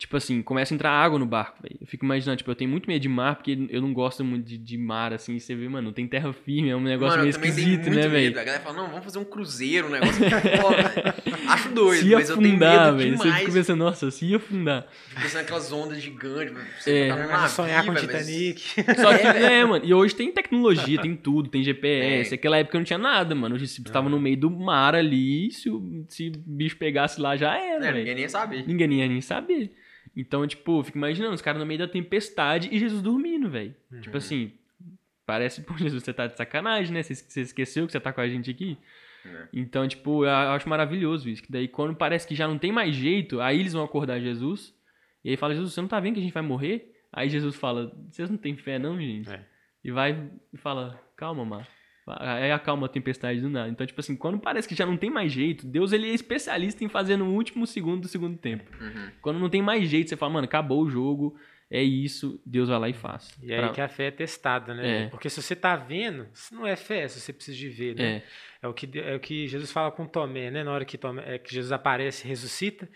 tipo 0.00 0.16
assim, 0.16 0.40
começa 0.40 0.72
a 0.72 0.74
entrar 0.74 0.90
água 0.90 1.18
no 1.18 1.26
barco, 1.26 1.62
velho. 1.62 1.76
Eu 1.78 1.86
fico 1.86 2.06
imaginando, 2.06 2.38
tipo, 2.38 2.50
eu 2.50 2.54
tenho 2.54 2.70
muito 2.70 2.88
medo 2.88 3.02
de 3.02 3.08
mar, 3.08 3.36
porque 3.36 3.66
eu 3.68 3.82
não 3.82 3.92
gosto 3.92 4.24
muito 4.24 4.46
de, 4.46 4.56
de 4.56 4.78
mar, 4.78 5.12
assim, 5.12 5.36
e 5.36 5.40
você 5.40 5.54
vê, 5.54 5.68
mano, 5.68 5.88
não 5.88 5.92
tem 5.92 6.08
terra 6.08 6.32
firme, 6.32 6.70
é 6.70 6.74
um 6.74 6.80
negócio 6.80 7.18
Mano, 7.18 7.22
meio 7.24 7.30
esquisito, 7.30 7.82
muito 7.82 7.90
né, 7.90 8.08
medo. 8.08 8.10
velho? 8.10 8.40
A 8.40 8.44
galera 8.44 8.62
fala, 8.64 8.76
não, 8.78 8.88
vamos 8.88 9.04
fazer 9.04 9.18
um 9.18 9.24
cruzeiro, 9.24 9.88
um 9.88 9.90
negócio. 9.90 10.14
Pô, 10.24 11.28
acho 11.52 11.68
doido, 11.68 12.02
Se 12.02 12.14
mas 12.14 12.30
eu 12.30 12.36
tenho 12.38 12.48
afundar, 12.48 12.86
medo 12.86 12.96
velho. 12.96 13.16
Você 13.18 13.32
fica 13.40 13.52
pensando, 13.52 13.78
nossa, 13.78 14.10
se 14.10 14.34
afundar. 14.34 14.86
Fico 15.08 15.20
pensando 15.20 15.40
naquelas 15.42 15.70
ondas 15.70 16.02
gigantes. 16.02 16.54
Você 16.78 16.90
É. 16.92 17.08
tá 17.14 17.44
a 17.44 17.48
sonhar 17.48 17.84
com 17.84 17.90
o 17.90 17.94
velho, 17.94 18.06
mas- 18.10 18.26
Titanic. 18.26 18.60
Só 18.98 19.18
que, 19.18 19.26
É, 19.36 19.52
é, 19.60 19.64
mano, 19.66 19.84
e 19.84 19.92
hoje 19.92 20.14
tem 20.14 20.32
tecnologia, 20.32 20.98
tem 21.02 21.14
tudo, 21.14 21.50
tem 21.50 21.62
GPS. 21.62 22.30
Tem. 22.30 22.38
Aquela 22.38 22.56
época 22.56 22.78
não 22.78 22.84
tinha 22.84 22.98
nada, 22.98 23.34
mano. 23.34 23.54
Os 23.54 23.60
discípulos 23.60 23.90
estavam 23.90 24.08
no 24.08 24.18
meio 24.18 24.38
do 24.38 24.50
mar 24.50 24.94
ali, 24.94 25.50
se 25.52 25.68
o, 25.68 26.06
se 26.08 26.28
o 26.28 26.32
bicho 26.46 26.78
pegasse 26.78 27.20
lá, 27.20 27.36
já 27.36 27.54
era, 27.54 27.76
É, 27.84 27.92
velho. 27.92 27.98
ninguém 27.98 28.14
nem 28.14 28.22
ia 28.22 28.28
saber. 28.30 28.66
Ninguém 28.66 28.92
ia 28.94 29.06
nem 29.08 29.20
saber. 29.20 29.70
Então, 30.16 30.46
tipo, 30.46 30.80
eu 30.80 30.84
fico 30.84 30.98
imaginando, 30.98 31.34
os 31.34 31.42
caras 31.42 31.60
no 31.60 31.66
meio 31.66 31.78
da 31.78 31.88
tempestade 31.88 32.68
e 32.72 32.78
Jesus 32.78 33.02
dormindo, 33.02 33.48
velho. 33.48 33.74
Uhum. 33.90 34.00
Tipo 34.00 34.16
assim, 34.16 34.52
parece, 35.24 35.62
pô, 35.64 35.76
Jesus, 35.76 36.02
você 36.02 36.12
tá 36.12 36.26
de 36.26 36.36
sacanagem, 36.36 36.92
né? 36.92 37.02
Você, 37.02 37.14
você 37.14 37.40
esqueceu 37.42 37.86
que 37.86 37.92
você 37.92 38.00
tá 38.00 38.12
com 38.12 38.20
a 38.20 38.28
gente 38.28 38.50
aqui? 38.50 38.76
É. 39.24 39.48
Então, 39.52 39.86
tipo, 39.86 40.24
eu 40.24 40.30
acho 40.30 40.68
maravilhoso 40.68 41.28
isso. 41.28 41.42
Que 41.42 41.52
daí, 41.52 41.68
quando 41.68 41.94
parece 41.94 42.26
que 42.26 42.34
já 42.34 42.48
não 42.48 42.58
tem 42.58 42.72
mais 42.72 42.94
jeito, 42.94 43.40
aí 43.40 43.60
eles 43.60 43.72
vão 43.72 43.84
acordar 43.84 44.20
Jesus. 44.20 44.74
E 45.24 45.30
aí 45.30 45.36
fala, 45.36 45.54
Jesus, 45.54 45.72
você 45.74 45.80
não 45.80 45.88
tá 45.88 46.00
vendo 46.00 46.14
que 46.14 46.20
a 46.20 46.22
gente 46.22 46.34
vai 46.34 46.42
morrer? 46.42 46.92
Aí 47.12 47.28
Jesus 47.28 47.56
fala, 47.56 47.92
vocês 48.10 48.30
não 48.30 48.38
têm 48.38 48.56
fé 48.56 48.78
não, 48.78 48.98
gente? 48.98 49.30
É. 49.30 49.44
E 49.82 49.90
vai 49.90 50.30
e 50.52 50.56
fala, 50.56 51.00
calma, 51.16 51.44
Mar. 51.44 51.68
Aí 52.18 52.50
acalma 52.50 52.86
a 52.86 52.88
tempestade 52.88 53.40
do 53.40 53.48
nada. 53.48 53.68
Então, 53.68 53.86
tipo 53.86 54.00
assim, 54.00 54.16
quando 54.16 54.38
parece 54.38 54.68
que 54.68 54.74
já 54.74 54.84
não 54.86 54.96
tem 54.96 55.10
mais 55.10 55.30
jeito, 55.32 55.66
Deus 55.66 55.92
ele 55.92 56.10
é 56.10 56.14
especialista 56.14 56.82
em 56.84 56.88
fazer 56.88 57.16
no 57.16 57.32
último 57.34 57.66
segundo 57.66 58.02
do 58.02 58.08
segundo 58.08 58.36
tempo. 58.36 58.70
Uhum. 58.82 59.10
Quando 59.20 59.38
não 59.38 59.48
tem 59.50 59.62
mais 59.62 59.88
jeito, 59.88 60.08
você 60.08 60.16
fala, 60.16 60.32
mano, 60.32 60.44
acabou 60.46 60.82
o 60.82 60.90
jogo, 60.90 61.36
é 61.70 61.82
isso, 61.82 62.40
Deus 62.44 62.68
vai 62.68 62.78
lá 62.78 62.88
e 62.88 62.92
faz. 62.92 63.30
E 63.42 63.52
aí 63.52 63.60
Pra- 63.60 63.68
que 63.70 63.80
a 63.80 63.88
fé 63.88 64.06
é 64.06 64.10
testada, 64.10 64.74
né? 64.74 65.04
É. 65.04 65.06
Porque 65.08 65.30
se 65.30 65.40
você 65.40 65.54
tá 65.54 65.76
vendo, 65.76 66.26
isso 66.34 66.54
não 66.54 66.66
é 66.66 66.74
fé, 66.74 67.06
se 67.06 67.20
você 67.20 67.32
precisa 67.32 67.56
de 67.56 67.68
ver, 67.68 67.94
né? 67.94 68.04
É, 68.16 68.22
É 68.62 68.68
o 68.68 68.74
que, 68.74 68.90
é 68.98 69.14
o 69.14 69.20
que 69.20 69.46
Jesus 69.46 69.70
fala 69.72 69.90
com 69.90 70.04
Tomé, 70.06 70.50
né? 70.50 70.62
Na 70.64 70.72
hora 70.72 70.84
que, 70.84 70.98
Tomé, 70.98 71.22
é, 71.34 71.38
que 71.38 71.52
Jesus 71.54 71.72
aparece 71.72 72.26
e 72.26 72.28
ressuscita, 72.28 72.88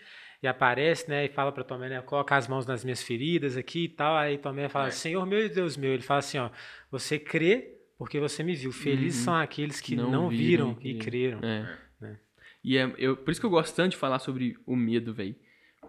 e 0.43 0.47
aparece, 0.47 1.09
né, 1.09 1.25
e 1.25 1.29
fala 1.29 1.51
para 1.51 1.63
Tomé, 1.63 1.89
né, 1.89 2.01
coloca 2.01 2.35
as 2.35 2.47
mãos 2.47 2.67
nas 2.67 2.83
minhas 2.83 3.01
feridas 3.01 3.57
aqui 3.57 3.85
e 3.85 3.89
tal. 3.89 4.15
Aí 4.15 4.37
Tomé 4.37 4.69
fala, 4.69 4.89
É. 4.89 4.91
Senhor 4.91 5.25
meu 5.25 5.43
e 5.43 5.49
Deus 5.49 5.75
meu. 5.75 5.91
Ele 5.93 6.03
fala 6.03 6.19
assim, 6.19 6.37
ó, 6.37 6.49
você 6.91 7.17
crê 7.17 7.74
porque 7.97 8.19
você 8.19 8.43
me 8.43 8.55
viu. 8.55 8.71
Felizes 8.71 9.19
Uhum. 9.19 9.25
são 9.25 9.35
aqueles 9.35 9.79
que 9.81 9.95
não, 9.95 10.11
Não 10.11 10.29
viram, 10.29 10.73
viram 10.75 10.97
e 10.97 10.99
creram. 10.99 11.39
É. 11.39 11.77
né? 12.01 12.19
E 12.63 12.77
é, 12.77 12.93
eu, 12.97 13.15
por 13.15 13.31
isso 13.31 13.39
que 13.39 13.45
eu 13.45 13.51
gosto 13.51 13.75
tanto 13.75 13.91
de 13.91 13.97
falar 13.97 14.19
sobre 14.19 14.57
o 14.65 14.75
medo, 14.75 15.13
velho. 15.13 15.35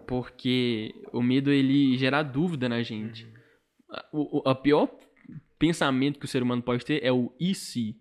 Porque 0.05 0.93
o 1.11 1.21
medo, 1.21 1.51
ele 1.51 1.97
gera 1.97 2.23
dúvida 2.23 2.69
na 2.69 2.81
gente. 2.81 3.25
Uhum. 3.25 3.31
O, 4.11 4.39
o 4.39 4.49
a 4.49 4.55
pior 4.55 4.89
pensamento 5.57 6.19
que 6.19 6.25
o 6.25 6.27
ser 6.27 6.43
humano 6.43 6.61
pode 6.61 6.85
ter 6.85 7.03
é 7.03 7.11
o 7.11 7.33
e 7.39 7.53
se. 7.55 7.95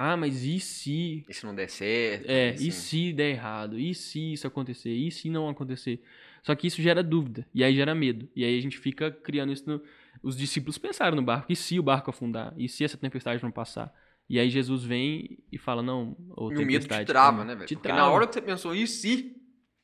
Ah, 0.00 0.16
mas 0.16 0.44
e 0.44 0.60
se... 0.60 1.24
E 1.28 1.34
se 1.34 1.44
não 1.44 1.52
der 1.52 1.68
certo? 1.68 2.30
É, 2.30 2.50
assim. 2.50 2.68
e 2.68 2.70
se 2.70 3.12
der 3.12 3.30
errado? 3.30 3.76
E 3.76 3.92
se 3.96 4.32
isso 4.32 4.46
acontecer? 4.46 4.92
E 4.92 5.10
se 5.10 5.28
não 5.28 5.48
acontecer? 5.48 6.00
Só 6.44 6.54
que 6.54 6.68
isso 6.68 6.80
gera 6.80 7.02
dúvida. 7.02 7.44
E 7.52 7.64
aí 7.64 7.74
gera 7.74 7.96
medo. 7.96 8.28
E 8.36 8.44
aí 8.44 8.56
a 8.56 8.62
gente 8.62 8.78
fica 8.78 9.10
criando 9.10 9.52
isso 9.52 9.64
no... 9.68 9.82
Os 10.22 10.36
discípulos 10.36 10.78
pensaram 10.78 11.16
no 11.16 11.22
barco. 11.22 11.50
E 11.50 11.56
se 11.56 11.78
o 11.78 11.82
barco 11.82 12.10
afundar? 12.10 12.52
E 12.56 12.68
se 12.68 12.84
essa 12.84 12.96
tempestade 12.96 13.42
não 13.42 13.50
passar? 13.50 13.92
E 14.28 14.38
aí 14.38 14.50
Jesus 14.50 14.84
vem 14.84 15.38
e 15.50 15.56
fala, 15.58 15.82
não, 15.82 16.16
ô 16.36 16.52
E 16.52 16.56
o 16.56 16.66
medo 16.66 16.86
te 16.86 17.04
trava, 17.04 17.44
né, 17.44 17.54
velho? 17.54 17.60
Porque 17.68 17.76
trava. 17.76 18.00
na 18.00 18.10
hora 18.10 18.26
que 18.26 18.34
você 18.34 18.42
pensou, 18.42 18.74
e 18.74 18.86
se? 18.86 19.34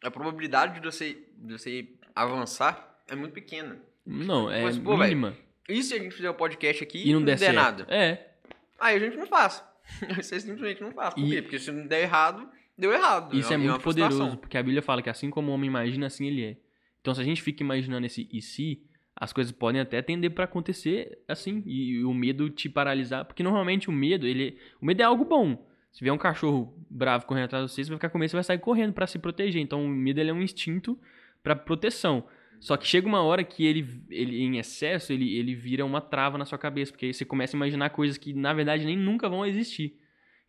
A 0.02 0.10
probabilidade 0.10 0.80
de 0.80 0.84
você, 0.86 1.16
de 1.38 1.52
você 1.58 1.88
avançar 2.14 2.98
é 3.08 3.14
muito 3.16 3.32
pequena. 3.32 3.80
Não, 4.04 4.50
é 4.50 4.62
Mas, 4.62 4.76
pô, 4.78 4.96
mínima. 4.96 5.34
E 5.68 5.82
se 5.82 5.94
a 5.94 5.98
gente 5.98 6.14
fizer 6.14 6.28
o 6.28 6.34
podcast 6.34 6.82
aqui 6.84 7.08
E 7.08 7.12
não 7.14 7.24
der, 7.24 7.38
certo. 7.38 7.54
nada? 7.54 7.86
É, 7.88 8.32
Aí 8.78 8.96
a 8.96 8.98
gente 8.98 9.16
não 9.16 9.26
faz. 9.26 9.64
Você 10.16 10.38
simplesmente 10.40 10.82
não 10.82 10.92
faz. 10.92 11.14
Por 11.14 11.24
E- 11.24 11.30
quê? 11.30 11.42
Porque 11.42 11.58
se 11.58 11.72
não 11.72 11.86
der 11.86 12.02
errado, 12.02 12.46
deu 12.76 12.92
errado. 12.92 13.34
Isso 13.34 13.50
é, 13.52 13.56
uma 13.56 13.70
muito 13.72 13.82
poderoso, 13.82 14.36
porque 14.36 14.58
a 14.58 14.62
Bíblia 14.62 14.82
fala 14.82 15.00
que 15.00 15.08
assim 15.08 15.30
como 15.30 15.50
o 15.50 15.54
homem 15.54 15.68
imagina, 15.68 16.06
assim 16.06 16.26
ele 16.26 16.44
é. 16.44 16.56
Então, 17.00 17.14
se 17.14 17.20
a 17.20 17.24
gente 17.24 17.40
fica 17.40 17.62
imaginando 17.62 18.04
esse 18.04 18.28
e 18.30 18.42
se, 18.42 18.82
as 19.16 19.32
coisas 19.32 19.52
podem 19.52 19.80
até 19.80 20.02
tender 20.02 20.30
pra 20.32 20.44
acontecer 20.44 21.18
assim, 21.28 21.62
e, 21.66 22.04
o 22.04 22.12
medo 22.12 22.50
te 22.50 22.68
paralisar, 22.68 23.24
porque 23.24 23.42
normalmente 23.42 23.88
o 23.88 23.92
medo, 23.92 24.26
ele, 24.26 24.58
o 24.80 24.86
medo 24.86 25.00
é 25.00 25.04
algo 25.04 25.24
bom. 25.24 25.66
Se 25.92 26.02
vier 26.02 26.12
um 26.12 26.18
cachorro 26.18 26.74
bravo 26.90 27.24
correndo 27.24 27.44
atrás 27.44 27.64
de 27.64 27.70
você, 27.70 27.84
você 27.84 27.90
vai 27.90 27.98
ficar 27.98 28.10
com 28.10 28.18
medo, 28.18 28.30
você 28.30 28.36
vai 28.36 28.44
sair 28.44 28.58
correndo 28.58 28.92
pra 28.92 29.06
se 29.06 29.16
proteger. 29.16 29.62
Então, 29.62 29.84
o 29.84 29.88
medo 29.88 30.20
ele 30.20 30.30
é 30.30 30.34
um 30.34 30.42
instinto 30.42 30.98
pra 31.40 31.54
proteção. 31.54 32.24
Só 32.58 32.76
que 32.76 32.86
chega 32.86 33.06
uma 33.06 33.22
hora 33.22 33.44
que 33.44 33.64
ele, 33.64 34.02
ele 34.10 34.42
em 34.42 34.58
excesso, 34.58 35.12
ele, 35.12 35.36
ele 35.36 35.54
vira 35.54 35.84
uma 35.84 36.00
trava 36.00 36.38
na 36.38 36.44
sua 36.44 36.58
cabeça, 36.58 36.90
porque 36.90 37.06
aí 37.06 37.14
você 37.14 37.24
começa 37.24 37.54
a 37.54 37.58
imaginar 37.58 37.90
coisas 37.90 38.16
que 38.16 38.32
na 38.32 38.52
verdade 38.52 38.84
nem 38.84 38.96
nunca 38.96 39.28
vão 39.28 39.44
existir. 39.44 39.96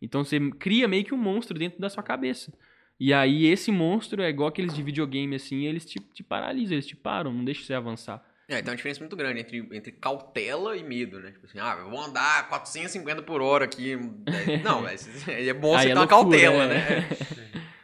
Então 0.00 0.24
você 0.24 0.40
cria 0.52 0.88
meio 0.88 1.04
que 1.04 1.14
um 1.14 1.18
monstro 1.18 1.58
dentro 1.58 1.78
da 1.78 1.88
sua 1.88 2.02
cabeça. 2.02 2.52
E 2.98 3.12
aí 3.12 3.44
esse 3.46 3.70
monstro 3.70 4.22
é 4.22 4.30
igual 4.30 4.48
aqueles 4.48 4.74
de 4.74 4.82
videogame 4.82 5.36
assim, 5.36 5.66
eles 5.66 5.84
te, 5.84 6.00
te 6.00 6.22
paralisam, 6.22 6.72
eles 6.72 6.86
te 6.86 6.96
param, 6.96 7.32
não 7.32 7.44
deixam 7.44 7.64
você 7.64 7.74
avançar. 7.74 8.24
É, 8.48 8.62
tem 8.62 8.70
uma 8.70 8.76
diferença 8.76 9.00
muito 9.00 9.16
grande 9.16 9.40
entre, 9.40 9.58
entre 9.72 9.90
cautela 9.92 10.76
e 10.76 10.84
medo, 10.84 11.18
né? 11.18 11.32
Tipo 11.32 11.46
assim, 11.46 11.58
ah, 11.58 11.76
eu 11.80 11.90
vou 11.90 12.00
andar 12.00 12.48
450 12.48 13.22
por 13.22 13.42
hora 13.42 13.64
aqui. 13.64 13.94
É, 13.94 14.58
Não, 14.62 14.82
mas 14.82 15.26
é 15.28 15.52
bom 15.52 15.76
você 15.76 15.86
é 15.86 15.88
ter 15.88 15.94
uma 15.94 16.06
cautela, 16.06 16.64
é. 16.64 16.68
né? 16.68 17.08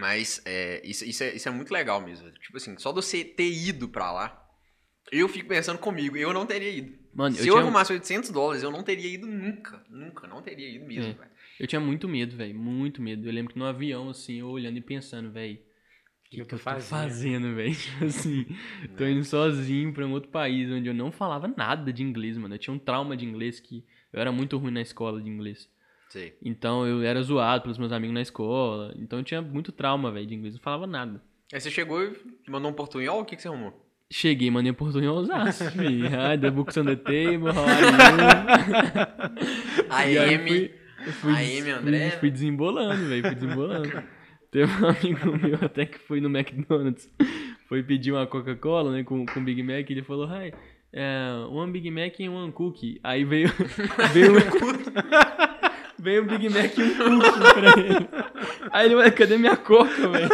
Mas 0.00 0.40
é, 0.44 0.80
isso, 0.84 1.04
isso, 1.04 1.24
é, 1.24 1.34
isso 1.34 1.48
é 1.48 1.50
muito 1.50 1.72
legal 1.72 2.00
mesmo. 2.00 2.30
Tipo 2.32 2.56
assim, 2.56 2.78
só 2.78 2.90
de 2.90 2.96
você 2.96 3.24
ter 3.24 3.50
ido 3.50 3.88
pra 3.88 4.12
lá, 4.12 4.48
eu 5.10 5.28
fico 5.28 5.48
pensando 5.48 5.78
comigo, 5.78 6.16
eu 6.16 6.32
não 6.32 6.46
teria 6.46 6.70
ido. 6.70 6.96
Mano, 7.12 7.34
Se 7.34 7.48
eu 7.48 7.54
eu, 7.54 7.60
arrumasse 7.60 7.92
800 7.92 8.30
dólares, 8.30 8.62
eu 8.62 8.70
não 8.70 8.84
teria 8.84 9.12
ido 9.12 9.26
nunca. 9.26 9.84
Nunca, 9.90 10.28
não 10.28 10.40
teria 10.40 10.68
ido 10.68 10.86
mesmo, 10.86 11.20
É. 11.20 11.28
eu 11.58 11.66
tinha 11.66 11.80
muito 11.80 12.08
medo, 12.08 12.36
velho, 12.36 12.54
muito 12.54 13.02
medo. 13.02 13.26
Eu 13.26 13.32
lembro 13.32 13.52
que 13.52 13.58
no 13.58 13.64
avião 13.66 14.08
assim, 14.08 14.38
eu 14.38 14.48
olhando 14.48 14.76
e 14.78 14.80
pensando, 14.80 15.32
velho, 15.32 15.58
O 16.28 16.30
que 16.30 16.40
eu 16.42 16.46
tô 16.46 16.58
fazendo? 16.58 17.54
velho? 17.54 17.72
Tipo 17.74 18.04
assim, 18.04 18.46
tô 18.96 19.06
indo 19.06 19.24
sozinho 19.24 19.92
pra 19.94 20.06
um 20.06 20.12
outro 20.12 20.28
país 20.30 20.70
onde 20.70 20.86
eu 20.88 20.94
não 20.94 21.10
falava 21.10 21.48
nada 21.56 21.90
de 21.92 22.02
inglês, 22.02 22.36
mano. 22.36 22.54
Eu 22.54 22.58
tinha 22.58 22.74
um 22.74 22.78
trauma 22.78 23.16
de 23.16 23.24
inglês 23.24 23.58
que 23.60 23.82
eu 24.12 24.20
era 24.20 24.30
muito 24.30 24.56
ruim 24.58 24.70
na 24.72 24.82
escola 24.82 25.22
de 25.22 25.28
inglês. 25.28 25.68
Sei. 26.10 26.36
Então 26.42 26.86
eu 26.86 27.02
era 27.02 27.20
zoado 27.22 27.62
pelos 27.62 27.78
meus 27.78 27.92
amigos 27.92 28.14
na 28.14 28.20
escola. 28.20 28.94
Então 28.98 29.18
eu 29.18 29.24
tinha 29.24 29.40
muito 29.40 29.72
trauma, 29.72 30.10
velho, 30.12 30.26
de 30.26 30.34
inglês. 30.34 30.54
Não 30.54 30.60
falava 30.60 30.86
nada. 30.86 31.22
Aí 31.52 31.60
você 31.60 31.70
chegou 31.70 32.02
e 32.04 32.50
mandou 32.50 32.70
um 32.70 32.74
portunhol, 32.74 33.20
o 33.20 33.24
que, 33.24 33.34
que 33.34 33.40
você 33.42 33.48
arrumou? 33.48 33.86
Cheguei, 34.10 34.50
mandei 34.50 34.72
portunhol 34.72 35.16
Osasco, 35.18 35.70
filho. 35.72 36.06
Hi, 36.12 36.38
the 36.38 36.50
books 36.50 36.76
on 36.78 36.84
the 36.84 36.96
table, 36.96 37.50
how 37.52 37.64
are 37.66 39.40
you? 39.40 40.32
Fui- 40.40 40.70
fui, 41.12 41.32
a 41.32 41.36
des- 41.36 41.58
M, 41.58 41.62
fui- 41.62 41.70
André. 41.72 42.10
Fui, 42.12 42.30
desembolando, 42.30 43.06
velho, 43.06 43.22
fui 43.22 43.34
desembolando. 43.34 44.02
Teve 44.50 44.72
um 44.82 44.88
amigo 44.88 45.36
meu 45.46 45.58
até 45.62 45.84
que 45.86 45.98
foi 45.98 46.20
no 46.20 46.28
McDonald's, 46.28 47.10
foi 47.68 47.82
pedir 47.82 48.12
uma 48.12 48.26
Coca-Cola, 48.26 48.92
né, 48.92 49.04
com, 49.04 49.26
com 49.26 49.44
Big 49.44 49.62
Mac, 49.62 49.88
e 49.88 49.92
ele 49.92 50.02
falou, 50.02 50.26
hi, 50.26 50.52
é, 50.92 51.28
one 51.50 51.70
Big 51.72 51.90
Mac 51.90 52.18
e 52.18 52.28
one 52.28 52.50
cookie. 52.52 52.98
Aí 53.02 53.24
veio, 53.24 53.48
veio, 54.14 54.32
veio 55.98 56.22
um 56.22 56.26
Big 56.26 56.48
Mac 56.48 56.76
e 56.78 56.82
um 56.82 57.20
cookie 57.20 57.38
pra 57.40 57.78
ele. 57.82 58.08
Aí 58.72 58.86
ele, 58.86 58.94
ué, 58.96 59.10
cadê 59.10 59.36
minha 59.36 59.56
Coca, 59.56 60.08
velho? 60.08 60.28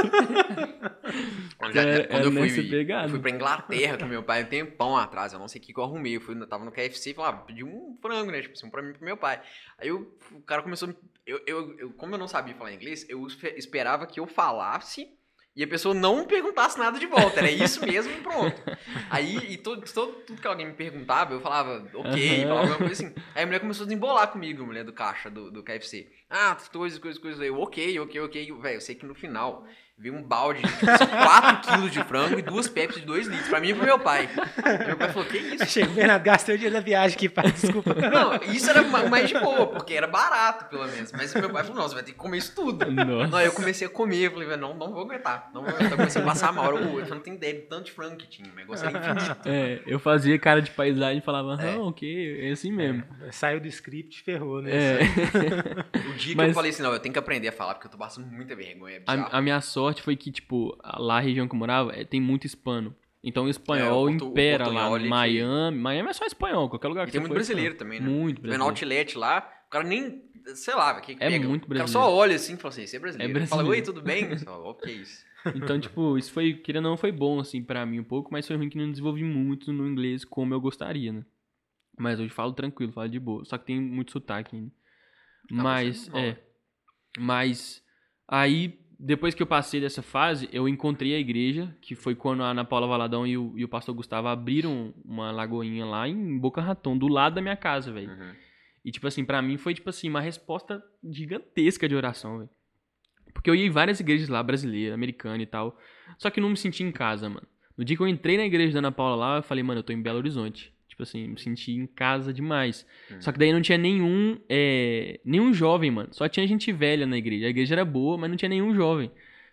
É- 1.77 2.05
quando 2.07 2.25
é 2.25 2.27
eu 2.27 2.31
nessa 2.31 2.55
fui, 2.55 2.71
pegada. 2.71 3.07
eu 3.07 3.11
fui 3.11 3.19
pra 3.21 3.31
Inglaterra 3.31 3.97
com 3.99 4.07
meu 4.07 4.23
pai 4.23 4.43
um 4.43 4.47
tempão 4.47 4.97
atrás, 4.97 5.33
eu 5.33 5.39
não 5.39 5.49
sei 5.49 5.61
o 5.61 5.65
que, 5.65 5.73
que 5.73 5.79
eu 5.81 5.85
arrumei. 5.85 6.17
Eu 6.17 6.21
fui, 6.21 6.37
eu 6.37 6.47
tava 6.47 6.65
no 6.65 6.71
KFC 6.71 7.11
e 7.11 7.15
falava, 7.15 7.39
pedi 7.39 7.65
um 7.65 7.97
frango, 8.03 8.31
né? 8.31 8.41
Tipo 8.43 8.53
assim, 8.55 8.67
um 8.67 8.71
pra 8.71 8.83
mim 8.83 8.91
e 8.91 8.95
pro 8.95 9.05
meu 9.05 9.17
pai. 9.17 9.41
Aí 9.79 9.89
eu- 9.89 10.15
o 10.33 10.41
cara 10.43 10.63
começou. 10.63 10.89
a 10.89 10.93
me- 10.93 10.97
Eu, 11.27 11.41
eu, 11.47 11.79
eu- 11.79 11.93
como 11.95 12.15
eu 12.15 12.19
não 12.19 12.29
sabia 12.29 12.55
falar 12.55 12.73
inglês, 12.73 13.07
eu 13.09 13.27
espe- 13.27 13.55
esperava 13.57 14.07
que 14.07 14.21
eu 14.21 14.27
falasse 14.27 15.09
e 15.57 15.63
a 15.63 15.69
pessoa 15.69 15.95
não 15.95 16.27
perguntasse 16.27 16.77
nada 16.79 16.99
de 16.99 17.07
volta. 17.07 17.39
Era 17.39 17.51
isso 17.51 17.81
mesmo 17.87 18.13
e 18.13 18.21
pronto. 18.21 18.61
Aí, 19.09 19.37
e 19.53 19.57
todo, 19.57 19.83
todo, 19.93 20.13
tudo 20.27 20.41
que 20.41 20.47
alguém 20.47 20.67
me 20.67 20.73
perguntava, 20.75 21.33
eu 21.33 21.41
falava, 21.41 21.89
ok, 21.95 22.41
Aham. 22.43 22.49
falava 22.49 22.61
alguma 22.73 22.79
coisa 22.89 22.93
assim. 23.05 23.15
Aí 23.35 23.43
a 23.45 23.47
mulher 23.47 23.61
começou 23.61 23.85
a 23.85 23.87
desembolar 23.87 24.31
comigo, 24.33 24.63
a 24.63 24.67
mulher 24.67 24.85
do 24.85 24.93
caixa 24.93 25.31
do, 25.31 25.51
do 25.53 25.63
KFC. 25.63 26.11
Ah, 26.37 26.57
coisas, 26.73 26.99
coisas, 26.99 27.21
coisas. 27.23 27.41
Aí 27.41 27.47
Eu, 27.49 27.61
ok, 27.61 28.01
ok, 28.01 28.21
ok. 28.23 28.53
Velho, 28.61 28.75
eu 28.77 28.81
sei 28.81 28.97
que 28.97 29.07
no 29.07 29.15
final 29.15 29.65
veio 29.97 30.13
um 30.17 30.23
balde 30.25 30.61
de 30.61 30.69
tipo, 30.69 30.85
4 30.87 31.71
quilos 31.71 31.93
de 31.93 32.03
frango 32.03 32.37
e 32.37 32.43
duas 32.43 32.67
Pepsi 32.67 32.99
de 32.99 33.07
2 33.07 33.29
litros. 33.29 33.49
Pra 33.49 33.61
mim 33.61 33.69
e 33.69 33.75
pro 33.75 33.85
meu 33.85 33.97
pai. 34.01 34.29
Meu 34.89 34.97
pai 34.97 35.13
falou, 35.13 35.29
que 35.29 35.39
isso? 35.39 35.63
Achei 35.63 35.85
Bernardo 35.87 36.25
gastou 36.25 36.57
o 36.57 36.59
dia 36.59 36.69
da 36.69 36.81
viagem 36.81 37.15
aqui, 37.15 37.29
pai. 37.29 37.53
Desculpa. 37.53 37.95
Não, 37.95 38.35
isso 38.53 38.69
era 38.69 38.83
ma- 38.83 39.05
mais 39.09 39.29
de 39.29 39.39
boa, 39.39 39.69
porque 39.69 39.95
era 39.95 40.09
barato, 40.09 40.65
pelo 40.65 40.85
menos. 40.89 41.13
Mas 41.13 41.33
meu 41.33 41.49
pai 41.49 41.63
falou, 41.63 41.81
não, 41.81 41.89
você 41.89 41.95
vai 41.95 42.03
ter 42.03 42.11
que 42.11 42.19
comer 42.19 42.39
isso 42.39 42.53
tudo. 42.57 42.91
Nossa. 42.91 43.31
Não, 43.31 43.39
aí 43.39 43.47
eu 43.47 43.53
comecei 43.53 43.87
a 43.87 43.91
comer, 43.91 44.23
eu 44.27 44.31
falei, 44.33 44.49
velho, 44.49 44.61
não, 44.61 44.75
não 44.75 44.93
vou 44.93 45.03
aguentar. 45.03 45.49
Não 45.55 45.61
vou 45.63 45.71
aguentar. 45.71 45.93
Eu 45.93 45.97
comecei 45.99 46.21
a 46.21 46.25
passar 46.25 46.53
mal. 46.53 46.77
Eu, 46.77 46.99
eu 46.99 47.07
não 47.07 47.21
tenho 47.21 47.37
ideia 47.37 47.55
de 47.55 47.61
tanto 47.61 47.85
de 47.85 47.93
frango 47.93 48.17
que 48.17 48.27
tinha. 48.27 48.51
O 48.51 48.57
negócio 48.57 48.85
era 48.89 48.99
infinito. 48.99 49.49
É, 49.49 49.81
eu 49.87 50.01
fazia 50.01 50.37
cara 50.41 50.61
de 50.61 50.73
paisagem 50.73 51.19
e 51.19 51.23
falava, 51.23 51.57
ah, 51.57 51.65
É. 51.65 51.77
ok, 51.79 52.49
é 52.49 52.51
assim 52.51 52.73
mesmo. 52.73 53.05
Saiu 53.31 53.61
do 53.61 53.69
script, 53.69 54.25
ferrou, 54.25 54.61
né? 54.61 54.71
É. 54.75 54.99
O 56.11 56.15
dia 56.25 56.33
que 56.33 56.37
Mas- 56.37 56.49
eu 56.49 56.55
falei 56.55 56.71
assim, 56.71 56.83
não, 56.83 56.93
eu 56.93 56.99
tenho 57.01 57.13
que 57.13 57.19
aprender 57.19 57.49
a 57.49 57.53
falar, 57.53 57.75
porque 57.75 57.87
eu 57.87 57.91
tô 57.91 57.99
passando 57.99 58.27
muita 58.27 58.55
vergonha. 58.57 59.03
A, 59.07 59.39
a 59.39 59.43
minha 59.43 59.61
sorte 59.61 60.03
foi 60.03 60.17
que, 60.17 60.31
tipo, 60.33 60.77
lá 60.99 61.19
a 61.19 61.21
região 61.21 61.47
que 61.49 61.55
eu 61.55 61.59
morava 61.59 61.93
é, 61.95 62.05
tem 62.05 62.21
muito 62.21 62.47
hispano. 62.47 62.95
Então 63.23 63.45
o 63.45 63.49
espanhol 63.49 64.09
É, 64.09 64.11
o 64.15 64.19
portu- 64.19 64.27
o 64.27 64.31
impera 64.33 64.65
lá. 64.67 64.89
portunhol, 64.89 64.97
ele 64.97 65.05
te- 65.05 65.11
Miami. 65.11 65.79
Miami 65.79 66.09
é 66.11 66.13
só 66.13 66.27
espanhol, 66.27 66.69
qualquer 66.69 66.89
lugar 66.89 67.03
E 67.05 67.07
que 67.07 67.13
tem 67.13 67.21
você 67.21 67.29
muito 67.29 67.31
for, 67.33 67.37
é 67.37 67.45
brasileiro 67.47 67.75
também, 67.77 68.01
né? 68.01 68.07
Muito 68.09 68.37
Vendo 68.43 68.49
brasileiro. 68.51 68.65
outlet 68.71 69.17
lá, 69.19 69.51
o 69.67 69.71
cara 69.71 69.85
nem, 69.85 70.23
sei 70.55 70.75
lá, 70.75 71.01
que 71.01 71.15
que 71.15 71.25
É 71.25 71.31
pega? 71.31 71.49
muito 71.49 71.65
O 71.65 71.69
cara 71.69 71.79
brasileiro. 71.81 71.89
só 72.11 72.15
olha 72.15 72.37
assim 72.37 72.53
e 72.55 72.57
fala 72.59 72.75
assim, 72.75 72.87
você 72.87 72.97
é 72.97 73.01
brasileiro. 73.01 73.33
É 73.33 73.37
Ele 73.41 73.47
Fala, 73.47 73.63
oi, 73.63 73.81
brasileiro. 73.81 73.93
tudo 73.93 74.03
bem? 74.05 74.29
Ok, 74.69 74.93
isso. 74.93 75.25
Então, 75.55 75.79
tipo, 75.79 76.17
isso 76.19 76.33
foi, 76.33 76.55
querendo 76.55 76.85
ou 76.87 76.91
não, 76.93 76.97
foi 76.97 77.13
bom, 77.13 77.39
assim, 77.41 77.63
pra 77.63 77.85
mim 77.85 78.01
um 78.01 78.05
pouco, 78.05 78.31
mas 78.33 78.47
foi 78.47 78.57
ruim 78.57 78.69
que 78.71 78.79
não 78.79 78.91
desenvolvi 78.91 79.23
muito 79.25 79.73
no 79.75 79.87
inglês 79.87 80.25
como 80.25 80.55
eu 80.55 80.61
gostaria, 80.61 81.13
né? 81.13 81.23
Mas 81.99 82.19
hoje 82.19 82.31
falo 82.31 82.53
tranquilo, 82.53 82.93
falo 82.93 83.09
de 83.09 83.19
boa. 83.21 83.45
Só 83.45 83.57
que 83.59 83.67
tem 83.67 83.81
muito 83.81 84.11
sotaque 84.13 84.57
ainda. 84.57 84.71
Mas, 84.71 84.84
é 85.51 85.55
normal, 85.55 85.77
é. 86.15 86.39
Mas, 87.19 87.83
aí, 88.27 88.79
depois 88.99 89.35
que 89.35 89.43
eu 89.43 89.47
passei 89.47 89.81
dessa 89.81 90.03
fase, 90.03 90.49
eu 90.53 90.69
encontrei 90.69 91.15
a 91.15 91.19
igreja, 91.19 91.77
que 91.81 91.95
foi 91.95 92.15
quando 92.15 92.43
a 92.43 92.51
Ana 92.51 92.65
Paula 92.65 92.87
Valadão 92.87 93.27
e 93.27 93.37
o, 93.37 93.57
e 93.57 93.65
o 93.65 93.69
pastor 93.69 93.95
Gustavo 93.95 94.29
abriram 94.29 94.95
uma 95.05 95.31
lagoinha 95.31 95.85
lá 95.85 96.09
em 96.09 96.39
Boca 96.39 96.61
Raton, 96.61 96.97
do 96.97 97.09
lado 97.09 97.35
da 97.35 97.41
minha 97.41 97.57
casa, 97.57 97.93
velho. 97.93 98.11
Uhum. 98.11 98.33
E, 98.85 98.91
tipo 98.91 99.07
assim, 99.07 99.25
pra 99.25 99.41
mim 99.41 99.57
foi, 99.57 99.75
tipo 99.75 99.89
assim, 99.89 100.09
uma 100.09 100.21
resposta 100.21 100.83
gigantesca 101.03 101.89
de 101.89 101.95
oração, 101.95 102.39
velho. 102.39 102.51
Porque 103.33 103.51
eu 103.51 103.55
ia 103.55 103.67
em 103.67 103.71
várias 103.71 104.01
igrejas 104.01 104.29
lá, 104.29 104.43
brasileira, 104.43 104.95
americana 104.95 105.43
e 105.43 105.47
tal. 105.47 105.79
Só 106.19 106.31
que 106.31 106.41
não 106.41 106.51
me 106.51 106.57
senti 106.57 106.83
em 106.83 106.93
casa, 106.93 107.29
mano. 107.29 107.47
No 107.77 107.85
dia 107.85 107.97
que 107.97 108.03
eu 108.03 108.09
entrei 108.09 108.37
na 108.37 108.45
igreja 108.45 108.75
da 108.75 108.79
Ana 108.79 108.93
Paula 108.93 109.17
lá, 109.17 109.37
eu 109.39 109.43
falei, 109.43 109.63
mano, 109.65 109.81
eu 109.81 109.85
tô 109.85 109.93
em 109.93 110.01
Belo 110.01 110.19
Horizonte. 110.19 110.74
Tipo 110.95 111.03
assim, 111.03 111.27
me 111.27 111.41
senti 111.41 111.73
em 111.73 111.89
casa 111.89 112.33
demais. 112.33 112.87
Hum. 113.11 113.21
Só 113.21 113.33
que 113.33 113.39
daí 113.39 113.53
não 113.53 113.61
tinha 113.61 113.77
nenhum, 113.77 114.39
é, 114.49 115.19
nenhum 115.25 115.53
jovem, 115.53 115.91
mano. 115.91 116.11
Só 116.13 116.29
tinha 116.29 116.47
gente 116.47 116.71
velha 116.71 117.05
na 117.05 117.19
igreja. 117.19 117.47
A 117.47 117.51
igreja 117.51 117.75
era 117.75 117.85
boa, 117.85 118.17
mas 118.17 118.31
não 118.31 118.37
tinha 118.37 118.49
nenhum 118.49 118.73
jovem. 118.73 119.11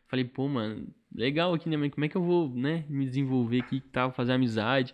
Falei, 0.08 0.24
pô, 0.24 0.48
mano, 0.48 0.88
legal 1.12 1.52
aqui, 1.52 1.68
né? 1.68 1.78
Mas 1.78 1.92
como 1.92 2.06
é 2.06 2.08
que 2.08 2.16
eu 2.16 2.22
vou, 2.22 2.48
né, 2.50 2.86
me 2.88 3.08
desenvolver 3.08 3.62
aqui 3.62 3.82
tal, 3.92 4.12
fazer 4.12 4.34
amizade? 4.34 4.94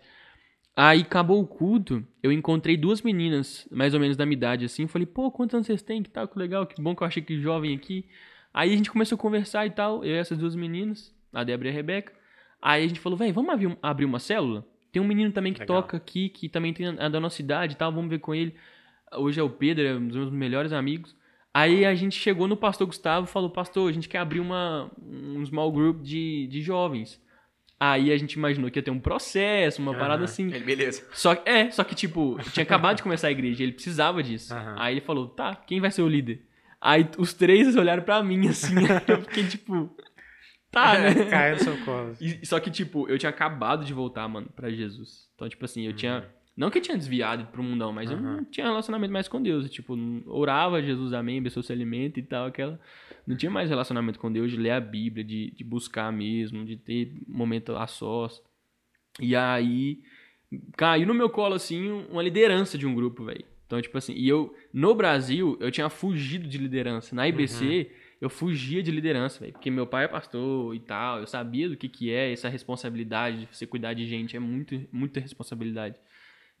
Aí 0.74 1.02
acabou 1.02 1.42
o 1.42 1.46
culto, 1.46 2.02
eu 2.22 2.32
encontrei 2.32 2.78
duas 2.78 3.02
meninas, 3.02 3.68
mais 3.70 3.92
ou 3.92 4.00
menos 4.00 4.16
da 4.16 4.24
minha 4.24 4.36
idade, 4.36 4.64
assim. 4.64 4.86
Falei, 4.86 5.06
pô, 5.06 5.30
quantos 5.30 5.54
anos 5.54 5.66
vocês 5.66 5.82
têm? 5.82 6.02
Que 6.02 6.08
tal, 6.08 6.26
que 6.26 6.38
legal, 6.38 6.66
que 6.66 6.80
bom 6.80 6.96
que 6.96 7.02
eu 7.02 7.06
achei 7.06 7.22
que 7.22 7.38
jovem 7.38 7.76
aqui. 7.76 8.06
Aí 8.54 8.72
a 8.72 8.76
gente 8.76 8.90
começou 8.90 9.16
a 9.16 9.20
conversar 9.20 9.66
e 9.66 9.70
tal, 9.70 10.02
eu 10.02 10.14
e 10.14 10.18
essas 10.18 10.38
duas 10.38 10.56
meninas. 10.56 11.14
a 11.30 11.44
Débora 11.44 11.68
e 11.68 11.72
a 11.72 11.74
Rebeca. 11.74 12.12
Aí 12.62 12.84
a 12.84 12.88
gente 12.88 13.00
falou, 13.00 13.18
velho, 13.18 13.34
vamos 13.34 13.76
abrir 13.82 14.06
uma 14.06 14.18
célula? 14.18 14.66
Tem 14.98 15.04
um 15.04 15.06
menino 15.06 15.30
também 15.30 15.52
que 15.52 15.60
Legal. 15.60 15.80
toca 15.80 15.96
aqui, 15.96 16.28
que 16.28 16.48
também 16.48 16.74
tem 16.74 16.88
a 16.88 17.08
da 17.08 17.20
nossa 17.20 17.40
idade 17.40 17.74
e 17.74 17.76
tal, 17.76 17.92
vamos 17.92 18.10
ver 18.10 18.18
com 18.18 18.34
ele. 18.34 18.56
Hoje 19.14 19.38
é 19.38 19.42
o 19.44 19.48
Pedro, 19.48 19.86
é 19.86 19.94
um 19.94 20.08
dos 20.08 20.16
meus 20.16 20.32
melhores 20.32 20.72
amigos. 20.72 21.14
Aí 21.54 21.84
a 21.84 21.94
gente 21.94 22.18
chegou 22.18 22.48
no 22.48 22.56
pastor 22.56 22.88
Gustavo 22.88 23.24
e 23.24 23.30
falou, 23.30 23.48
pastor, 23.48 23.88
a 23.88 23.92
gente 23.92 24.08
quer 24.08 24.18
abrir 24.18 24.40
uma, 24.40 24.90
um 25.00 25.46
small 25.46 25.70
group 25.70 26.02
de, 26.02 26.48
de 26.48 26.60
jovens. 26.62 27.22
Aí 27.78 28.12
a 28.12 28.18
gente 28.18 28.32
imaginou 28.32 28.68
que 28.72 28.80
ia 28.80 28.82
ter 28.82 28.90
um 28.90 28.98
processo, 28.98 29.80
uma 29.80 29.92
Aham. 29.92 30.00
parada 30.00 30.24
assim. 30.24 30.52
Ele, 30.52 30.64
beleza. 30.64 31.06
Só, 31.12 31.32
é, 31.46 31.70
só 31.70 31.84
que, 31.84 31.94
tipo, 31.94 32.36
tinha 32.52 32.64
acabado 32.64 32.96
de 32.96 33.04
começar 33.04 33.28
a 33.28 33.30
igreja, 33.30 33.62
ele 33.62 33.72
precisava 33.72 34.20
disso. 34.20 34.52
Aham. 34.52 34.74
Aí 34.80 34.94
ele 34.94 35.00
falou, 35.00 35.28
tá, 35.28 35.54
quem 35.54 35.80
vai 35.80 35.92
ser 35.92 36.02
o 36.02 36.08
líder? 36.08 36.42
Aí 36.80 37.08
os 37.16 37.32
três 37.32 37.76
olharam 37.76 38.02
pra 38.02 38.20
mim, 38.20 38.48
assim, 38.48 38.74
eu 39.06 39.22
fiquei, 39.22 39.46
tipo, 39.46 39.96
tá, 40.70 40.98
né? 40.98 41.24
Caiu 41.30 41.54
no 41.56 41.60
seu 41.62 41.84
colo. 41.84 42.14
E- 42.20 42.44
só 42.46 42.58
que, 42.60 42.70
tipo, 42.70 43.08
eu 43.08 43.18
tinha 43.18 43.30
acabado 43.30 43.84
de 43.84 43.92
voltar, 43.92 44.26
mano, 44.28 44.48
pra 44.54 44.70
Jesus. 44.70 45.28
Então, 45.34 45.48
tipo 45.48 45.64
assim, 45.64 45.86
eu 45.86 45.92
tinha... 45.92 46.28
Não 46.56 46.70
que 46.70 46.78
eu 46.78 46.82
tinha 46.82 46.96
desviado 46.96 47.46
pro 47.52 47.62
mundão, 47.62 47.92
mas 47.92 48.10
eu 48.10 48.16
Uhum. 48.16 48.22
não 48.38 48.44
tinha 48.44 48.66
relacionamento 48.66 49.12
mais 49.12 49.28
com 49.28 49.40
Deus. 49.40 49.70
Tipo, 49.70 49.94
não- 49.94 50.22
orava, 50.26 50.82
Jesus, 50.82 51.12
amém, 51.12 51.40
pessoa 51.42 51.62
se 51.62 51.72
alimenta 51.72 52.18
e 52.18 52.22
tal, 52.22 52.46
aquela... 52.46 52.80
Não 53.26 53.36
tinha 53.36 53.50
mais 53.50 53.68
relacionamento 53.68 54.18
com 54.18 54.32
Deus, 54.32 54.50
de 54.50 54.56
ler 54.56 54.70
a 54.70 54.80
Bíblia, 54.80 55.22
de, 55.22 55.52
de 55.52 55.62
buscar 55.62 56.10
mesmo, 56.12 56.64
de 56.64 56.76
ter 56.76 57.12
momento 57.28 57.76
a 57.76 57.86
sós. 57.86 58.42
E 59.20 59.36
aí, 59.36 60.00
caiu 60.76 61.06
no 61.06 61.14
meu 61.14 61.28
colo, 61.28 61.54
assim, 61.54 61.90
uma 62.10 62.22
liderança 62.22 62.76
de 62.78 62.86
um 62.86 62.94
grupo, 62.94 63.24
velho. 63.24 63.44
Então, 63.66 63.80
tipo 63.82 63.98
assim, 63.98 64.14
e 64.14 64.26
eu, 64.26 64.54
no 64.72 64.94
Brasil, 64.94 65.56
eu 65.60 65.70
tinha 65.70 65.90
fugido 65.90 66.48
de 66.48 66.56
liderança. 66.56 67.14
Na 67.14 67.28
IBC, 67.28 67.90
eu 68.20 68.28
fugia 68.28 68.82
de 68.82 68.90
liderança, 68.90 69.40
velho. 69.40 69.52
Porque 69.52 69.70
meu 69.70 69.86
pai 69.86 70.04
é 70.04 70.08
pastor 70.08 70.74
e 70.74 70.80
tal, 70.80 71.20
eu 71.20 71.26
sabia 71.26 71.68
do 71.68 71.76
que 71.76 71.88
que 71.88 72.12
é 72.12 72.32
essa 72.32 72.48
responsabilidade 72.48 73.40
de 73.40 73.56
você 73.56 73.66
cuidar 73.66 73.94
de 73.94 74.06
gente, 74.06 74.36
é 74.36 74.40
muito, 74.40 74.80
muita 74.92 75.20
responsabilidade. 75.20 75.96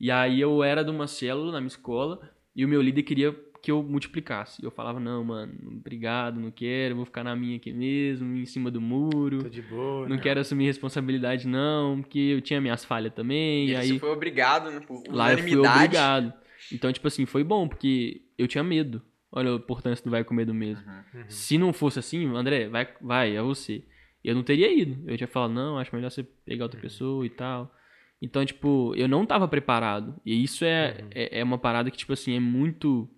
E 0.00 0.10
aí 0.10 0.40
eu 0.40 0.62
era 0.62 0.84
de 0.84 0.90
uma 0.90 1.06
célula 1.06 1.52
na 1.52 1.60
minha 1.60 1.68
escola 1.68 2.20
e 2.54 2.64
o 2.64 2.68
meu 2.68 2.80
líder 2.80 3.02
queria 3.02 3.34
que 3.60 3.72
eu 3.72 3.82
multiplicasse. 3.82 4.62
Eu 4.64 4.70
falava, 4.70 5.00
não, 5.00 5.24
mano, 5.24 5.52
obrigado, 5.66 6.38
não 6.38 6.50
quero, 6.50 6.94
vou 6.94 7.04
ficar 7.04 7.24
na 7.24 7.34
minha 7.34 7.56
aqui 7.56 7.72
mesmo, 7.72 8.36
em 8.36 8.46
cima 8.46 8.70
do 8.70 8.80
muro. 8.80 9.42
Tô 9.42 9.48
de 9.48 9.62
boa. 9.62 10.08
Não 10.08 10.16
né? 10.16 10.22
quero 10.22 10.40
assumir 10.40 10.66
responsabilidade, 10.66 11.48
não, 11.48 12.00
porque 12.00 12.18
eu 12.18 12.40
tinha 12.40 12.60
minhas 12.60 12.84
falhas 12.84 13.12
também. 13.12 13.66
E 13.66 13.70
E 13.70 13.76
aí, 13.76 13.92
aí, 13.92 13.98
foi 13.98 14.10
obrigado, 14.10 14.70
né? 14.70 14.80
Por 14.80 15.02
lá 15.08 15.32
eu 15.32 15.38
fui 15.38 15.56
unanimidade. 15.56 15.84
obrigado. 15.84 16.32
Então, 16.72 16.92
tipo 16.92 17.08
assim, 17.08 17.26
foi 17.26 17.42
bom, 17.42 17.66
porque 17.66 18.22
eu 18.36 18.46
tinha 18.46 18.62
medo. 18.62 19.02
Olha 19.30 19.52
a 19.52 19.56
importância 19.56 20.02
do 20.04 20.10
vai 20.10 20.24
com 20.24 20.32
medo 20.34 20.54
mesmo. 20.54 20.84
Uhum. 21.14 21.24
Se 21.28 21.58
não 21.58 21.72
fosse 21.72 21.98
assim, 21.98 22.26
André, 22.34 22.68
vai, 22.68 22.88
vai, 23.00 23.36
é 23.36 23.42
você. 23.42 23.84
Eu 24.24 24.34
não 24.34 24.42
teria 24.42 24.72
ido. 24.72 25.08
Eu 25.10 25.16
tinha 25.16 25.28
falado, 25.28 25.52
não, 25.52 25.78
acho 25.78 25.94
melhor 25.94 26.10
você 26.10 26.22
pegar 26.22 26.64
outra 26.64 26.80
pessoa 26.80 27.24
e 27.26 27.30
tal. 27.30 27.74
Então, 28.20 28.44
tipo, 28.44 28.92
eu 28.96 29.06
não 29.06 29.24
tava 29.26 29.46
preparado. 29.46 30.18
E 30.24 30.42
isso 30.42 30.64
é, 30.64 31.04
é, 31.12 31.40
é 31.40 31.44
uma 31.44 31.58
parada 31.58 31.90
que, 31.90 31.96
tipo 31.96 32.12
assim, 32.12 32.34
é 32.36 32.40
muito 32.40 33.08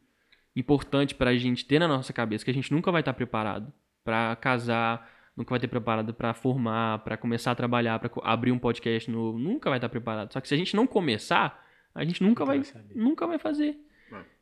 importante 0.55 1.15
pra 1.15 1.35
gente 1.37 1.65
ter 1.65 1.79
na 1.79 1.89
nossa 1.89 2.13
cabeça, 2.13 2.45
que 2.45 2.51
a 2.51 2.55
gente 2.55 2.73
nunca 2.73 2.91
vai 2.91 3.01
estar 3.01 3.13
preparado 3.15 3.73
pra 4.05 4.35
casar, 4.37 5.09
nunca 5.37 5.51
vai 5.51 5.61
ter 5.61 5.69
preparado 5.69 6.13
pra 6.13 6.35
formar, 6.35 6.99
pra 6.99 7.17
começar 7.17 7.53
a 7.53 7.55
trabalhar, 7.55 7.99
pra 7.99 8.09
co- 8.09 8.21
abrir 8.25 8.51
um 8.53 8.59
podcast 8.59 9.11
novo, 9.11 9.39
nunca 9.39 9.71
vai 9.71 9.79
estar 9.79 9.89
preparado. 9.89 10.33
Só 10.33 10.41
que 10.41 10.49
se 10.49 10.55
a 10.55 10.57
gente 10.57 10.75
não 10.75 10.87
começar, 10.87 11.65
a 11.95 12.05
gente 12.05 12.23
nunca 12.23 12.45
Nunca 12.45 12.47
vai, 12.47 12.59
nunca 12.95 13.27
vai 13.27 13.39
fazer. 13.39 13.79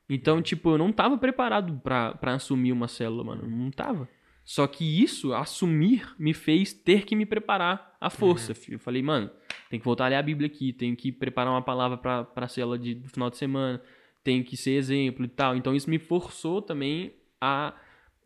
É. 0.08 0.14
Então, 0.14 0.40
tipo, 0.42 0.70
eu 0.70 0.78
não 0.78 0.92
tava 0.92 1.18
preparado 1.18 1.80
pra, 1.82 2.14
pra 2.14 2.34
assumir 2.34 2.72
uma 2.72 2.88
célula, 2.88 3.24
mano. 3.24 3.48
Não 3.48 3.70
tava. 3.70 4.08
Só 4.44 4.66
que 4.66 5.02
isso, 5.02 5.34
assumir, 5.34 6.14
me 6.18 6.32
fez 6.32 6.72
ter 6.72 7.04
que 7.04 7.14
me 7.14 7.26
preparar 7.26 7.96
à 8.00 8.08
força. 8.08 8.54
filho. 8.54 8.76
Eu 8.76 8.80
falei, 8.80 9.02
mano, 9.02 9.30
tem 9.68 9.78
que 9.78 9.84
voltar 9.84 10.06
a 10.06 10.08
ler 10.08 10.16
a 10.16 10.22
Bíblia 10.22 10.46
aqui, 10.46 10.72
tem 10.72 10.94
que 10.94 11.12
preparar 11.12 11.52
uma 11.52 11.60
palavra 11.60 11.98
pra, 11.98 12.24
pra 12.24 12.48
célula 12.48 12.78
de, 12.78 12.94
do 12.94 13.08
final 13.10 13.28
de 13.28 13.36
semana, 13.36 13.82
tem 14.24 14.42
que 14.42 14.56
ser 14.56 14.70
exemplo 14.72 15.24
e 15.24 15.28
tal. 15.28 15.54
Então 15.54 15.74
isso 15.74 15.90
me 15.90 15.98
forçou 15.98 16.62
também 16.62 17.12
a 17.40 17.74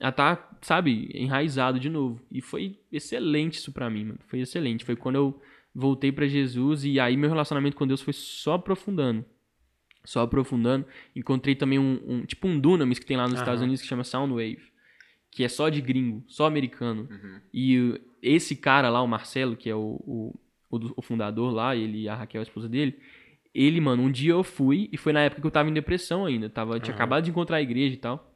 a 0.03 0.11
tá, 0.11 0.51
sabe, 0.61 1.11
enraizado 1.14 1.79
de 1.79 1.88
novo. 1.88 2.21
E 2.31 2.40
foi 2.40 2.81
excelente 2.90 3.55
isso 3.55 3.73
pra 3.73 3.88
mim, 3.88 4.05
mano. 4.05 4.18
Foi 4.27 4.40
excelente. 4.40 4.85
Foi 4.85 4.97
quando 4.97 5.14
eu 5.14 5.40
voltei 5.75 6.11
pra 6.11 6.27
Jesus 6.27 6.85
e 6.85 6.99
aí 6.99 7.16
meu 7.16 7.31
relacionamento 7.31 7.77
com 7.77 7.87
Deus 7.87 8.03
foi 8.03 8.12
só 8.12 8.55
aprofundando. 8.55 9.25
Só 10.05 10.23
aprofundando. 10.23 10.85
Encontrei 11.15 11.55
também 11.55 11.79
um, 11.79 12.01
um- 12.07 12.25
tipo 12.25 12.49
um 12.49 12.59
Dunamis 12.59 12.99
que 12.99 13.07
tem 13.07 13.17
lá 13.17 13.25
nos 13.25 13.35
Aham. 13.35 13.43
Estados 13.43 13.62
Unidos 13.62 13.81
que 13.83 13.87
chama 13.88 14.05
Soundwave, 14.05 14.59
que 15.31 15.45
é 15.45 15.49
só 15.49 15.69
de 15.69 15.81
gringo, 15.81 16.23
só 16.27 16.47
americano. 16.47 17.09
Uhum. 17.11 17.41
E 17.55 18.01
esse 18.23 18.57
cara 18.57 18.88
lá, 18.88 19.01
o 19.03 19.07
Marcelo, 19.07 19.57
que 19.57 19.71
é 19.71 19.75
o, 19.75 20.01
o, 20.07 20.35
o 20.71 20.79
do- 20.79 20.95
o 20.97 21.03
fundador 21.03 21.53
lá, 21.53 21.75
ele 21.77 22.03
e 22.03 22.09
a 22.09 22.15
Raquel, 22.17 22.41
a 22.41 22.43
esposa 22.43 22.69
dele, 22.69 22.99
ele, 23.55 23.81
mano, 23.81 24.03
um 24.03 24.11
dia 24.11 24.33
eu 24.33 24.43
fui, 24.43 24.88
e 24.93 24.97
foi 24.97 25.12
na 25.12 25.21
época 25.21 25.41
que 25.41 25.47
eu 25.47 25.51
tava 25.51 25.69
em 25.69 25.75
depressão 25.75 26.25
ainda, 26.25 26.49
tava, 26.51 26.81
tinha 26.81 26.95
acabado 26.95 27.25
de 27.25 27.31
encontrar 27.31 27.57
a 27.59 27.62
igreja 27.62 27.95
e 27.95 27.99
tal. 27.99 28.35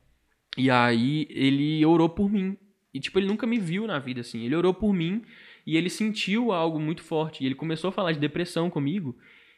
E 0.58 0.70
aí 0.70 1.26
ele 1.30 1.84
orou 1.84 2.08
por 2.08 2.30
mim. 2.30 2.56
E 2.94 3.00
tipo, 3.00 3.18
ele 3.18 3.26
nunca 3.26 3.46
me 3.46 3.58
viu 3.58 3.86
na 3.86 3.98
vida 3.98 4.20
assim. 4.22 4.44
Ele 4.44 4.54
orou 4.56 4.72
por 4.72 4.92
mim 4.94 5.22
e 5.66 5.76
ele 5.76 5.90
sentiu 5.90 6.50
algo 6.52 6.78
muito 6.80 7.02
forte. 7.02 7.42
E 7.42 7.46
ele 7.46 7.54
começou 7.54 7.88
a 7.88 7.92
falar 7.92 8.12
de 8.12 8.18
depressão 8.18 8.70
comigo. 8.70 9.14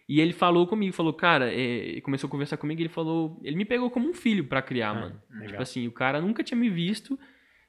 E 0.08 0.20
ele 0.20 0.32
falou 0.32 0.66
comigo, 0.66 0.92
falou, 0.94 1.12
cara, 1.12 1.52
é, 1.52 2.00
começou 2.00 2.28
a 2.28 2.30
conversar 2.30 2.56
comigo, 2.56 2.80
e 2.80 2.84
ele 2.84 2.88
falou, 2.88 3.38
ele 3.44 3.56
me 3.56 3.64
pegou 3.66 3.90
como 3.90 4.08
um 4.08 4.14
filho 4.14 4.44
pra 4.44 4.62
criar, 4.62 4.90
Ah, 4.90 4.94
mano. 4.94 5.22
legal. 5.32 5.48
Tipo 5.48 5.62
assim, 5.62 5.86
o 5.86 5.92
cara 5.92 6.20
nunca 6.20 6.42
tinha 6.42 6.58
me 6.58 6.70
visto 6.70 7.18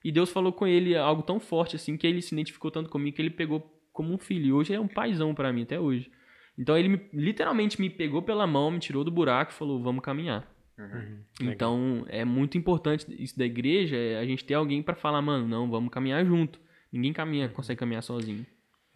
e 0.05 0.11
Deus 0.11 0.31
falou 0.31 0.53
com 0.53 0.65
ele 0.65 0.95
algo 0.95 1.21
tão 1.21 1.39
forte 1.39 1.75
assim 1.75 1.97
que 1.97 2.07
ele 2.07 2.21
se 2.21 2.33
identificou 2.33 2.71
tanto 2.71 2.89
comigo 2.89 3.15
que 3.15 3.21
ele 3.21 3.29
pegou 3.29 3.59
como 3.91 4.13
um 4.13 4.17
filho. 4.17 4.45
E 4.45 4.53
hoje 4.53 4.71
ele 4.71 4.77
é 4.77 4.81
um 4.81 4.87
paizão 4.87 5.35
pra 5.35 5.51
mim 5.51 5.63
até 5.63 5.77
hoje. 5.77 6.09
Então 6.57 6.77
ele 6.77 6.87
me- 6.89 7.01
literalmente 7.13 7.79
me 7.81 7.89
pegou 7.89 8.21
pela 8.21 8.47
mão, 8.47 8.71
me 8.71 8.79
tirou 8.79 9.03
do 9.03 9.11
buraco 9.11 9.51
e 9.51 9.55
falou: 9.55 9.81
"Vamos 9.81 10.01
caminhar". 10.01 10.47
Uhum. 10.77 11.19
Legal. 11.41 11.53
Então 11.53 12.05
é 12.07 12.23
muito 12.23 12.57
importante 12.57 13.05
isso 13.21 13.37
da 13.37 13.45
igreja, 13.45 13.97
é 13.97 14.17
a 14.17 14.25
gente 14.25 14.45
ter 14.45 14.53
alguém 14.53 14.81
pra 14.81 14.95
falar, 14.95 15.21
mano, 15.21 15.45
não, 15.45 15.69
vamos 15.69 15.89
caminhar 15.91 16.25
junto. 16.25 16.57
Ninguém 16.91 17.11
caminha, 17.11 17.49
consegue 17.49 17.77
caminhar 17.79 18.01
sozinho. 18.01 18.45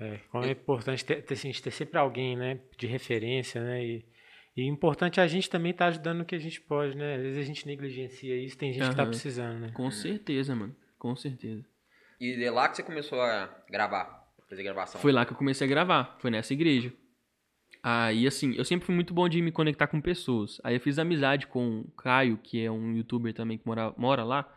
É, 0.03 0.19
como 0.29 0.43
é 0.43 0.51
importante 0.51 1.05
ter, 1.05 1.21
ter, 1.21 1.33
assim, 1.33 1.51
ter 1.51 1.71
sempre 1.71 1.97
alguém, 1.97 2.35
né, 2.35 2.59
de 2.77 2.87
referência, 2.87 3.63
né, 3.63 3.83
e, 3.85 4.05
e 4.55 4.63
importante 4.63 5.21
a 5.21 5.27
gente 5.27 5.49
também 5.49 5.71
estar 5.71 5.87
ajudando 5.87 6.19
no 6.19 6.25
que 6.25 6.35
a 6.35 6.39
gente 6.39 6.59
pode, 6.61 6.95
né, 6.95 7.15
às 7.15 7.21
vezes 7.21 7.37
a 7.37 7.43
gente 7.43 7.65
negligencia 7.65 8.35
isso, 8.35 8.57
tem 8.57 8.73
gente 8.73 8.89
que 8.89 8.95
tá 8.95 9.05
precisando, 9.05 9.59
né. 9.59 9.71
Com 9.73 9.89
certeza, 9.89 10.55
mano. 10.55 10.75
Com 10.99 11.15
certeza. 11.15 11.65
E 12.19 12.43
é 12.43 12.49
lá 12.49 12.69
que 12.69 12.77
você 12.77 12.83
começou 12.83 13.19
a 13.19 13.47
gravar, 13.69 14.31
fazer 14.49 14.63
gravação. 14.63 15.01
Foi 15.01 15.11
lá 15.11 15.25
que 15.25 15.33
eu 15.33 15.37
comecei 15.37 15.67
a 15.67 15.69
gravar, 15.69 16.17
foi 16.19 16.31
nessa 16.31 16.53
igreja. 16.53 16.93
Aí, 17.81 18.25
assim, 18.25 18.53
eu 18.55 18.63
sempre 18.63 18.85
fui 18.85 18.95
muito 18.95 19.13
bom 19.13 19.27
de 19.27 19.41
me 19.41 19.51
conectar 19.51 19.87
com 19.87 19.99
pessoas. 19.99 20.61
Aí 20.63 20.75
eu 20.75 20.79
fiz 20.79 20.97
amizade 20.97 21.47
com 21.47 21.81
o 21.81 21.91
Caio, 21.91 22.37
que 22.37 22.63
é 22.63 22.71
um 22.71 22.95
youtuber 22.95 23.33
também 23.33 23.57
que 23.57 23.67
mora, 23.67 23.93
mora 23.97 24.23
lá. 24.23 24.49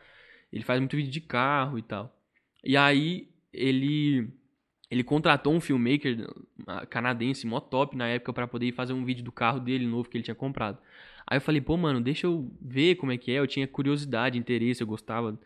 Ele 0.52 0.62
faz 0.62 0.78
muito 0.78 0.96
vídeo 0.96 1.10
de 1.10 1.20
carro 1.20 1.76
e 1.76 1.82
tal. 1.82 2.16
E 2.62 2.76
aí, 2.76 3.28
ele 3.52 4.32
ele 4.90 5.02
contratou 5.02 5.52
um 5.52 5.60
filmmaker 5.60 6.28
canadense, 6.88 7.46
mó 7.46 7.60
top 7.60 7.96
na 7.96 8.06
época, 8.08 8.32
pra 8.32 8.46
poder 8.46 8.72
fazer 8.72 8.92
um 8.92 9.04
vídeo 9.04 9.24
do 9.24 9.32
carro 9.32 9.58
dele 9.58 9.86
novo 9.86 10.08
que 10.08 10.16
ele 10.16 10.24
tinha 10.24 10.34
comprado. 10.34 10.78
Aí 11.26 11.38
eu 11.38 11.40
falei, 11.40 11.60
pô, 11.60 11.76
mano, 11.76 12.00
deixa 12.00 12.26
eu 12.26 12.50
ver 12.60 12.94
como 12.94 13.10
é 13.10 13.16
que 13.16 13.32
é. 13.32 13.38
Eu 13.40 13.46
tinha 13.46 13.66
curiosidade, 13.66 14.38
interesse, 14.38 14.80
eu 14.80 14.86
gostava. 14.86 15.38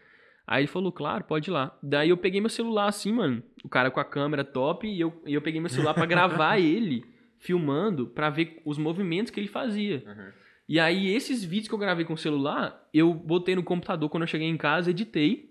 Aí 0.47 0.63
ele 0.63 0.67
falou, 0.67 0.93
claro, 0.93 1.25
pode 1.25 1.49
ir 1.49 1.53
lá. 1.53 1.77
Daí 1.83 2.11
eu 2.11 2.17
peguei 2.19 2.41
meu 2.41 2.51
celular 2.51 2.89
assim, 2.89 3.13
mano. 3.13 3.43
O 3.65 3.69
cara 3.69 3.91
com 3.91 4.01
a 4.01 4.05
câmera 4.05 4.45
top 4.45 4.87
e 4.87 5.01
eu, 5.01 5.23
e 5.25 5.33
eu 5.33 5.41
peguei 5.41 5.61
meu 5.61 5.71
celular 5.71 5.95
pra 5.95 6.05
gravar 6.05 6.59
ele 6.61 7.05
filmando 7.39 8.07
pra 8.09 8.29
ver 8.29 8.61
os 8.67 8.77
movimentos 8.77 9.31
que 9.31 9.41
ele 9.41 9.49
fazia. 9.49 10.05
Uhum. 10.07 10.33
E 10.69 10.79
aí 10.79 11.13
esses 11.15 11.43
vídeos 11.43 11.69
que 11.69 11.75
eu 11.75 11.79
gravei 11.79 12.05
com 12.05 12.13
o 12.13 12.19
celular, 12.19 12.87
eu 12.93 13.15
botei 13.15 13.57
no 13.57 13.63
computador 13.63 14.11
quando 14.11 14.25
eu 14.25 14.29
cheguei 14.29 14.47
em 14.47 14.57
casa, 14.57 14.91
editei 14.91 15.51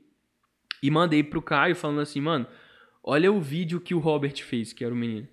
e 0.82 0.91
mandei 0.91 1.23
pro 1.23 1.41
Caio 1.41 1.75
falando 1.75 2.02
assim, 2.02 2.21
mano, 2.21 2.45
olha 3.03 3.31
o 3.31 3.39
vídeo 3.39 3.79
que 3.79 3.93
o 3.93 3.99
Robert 3.99 4.35
fez, 4.43 4.73
que 4.73 4.83
era 4.83 4.93
o 4.93 4.97
menino. 4.97 5.27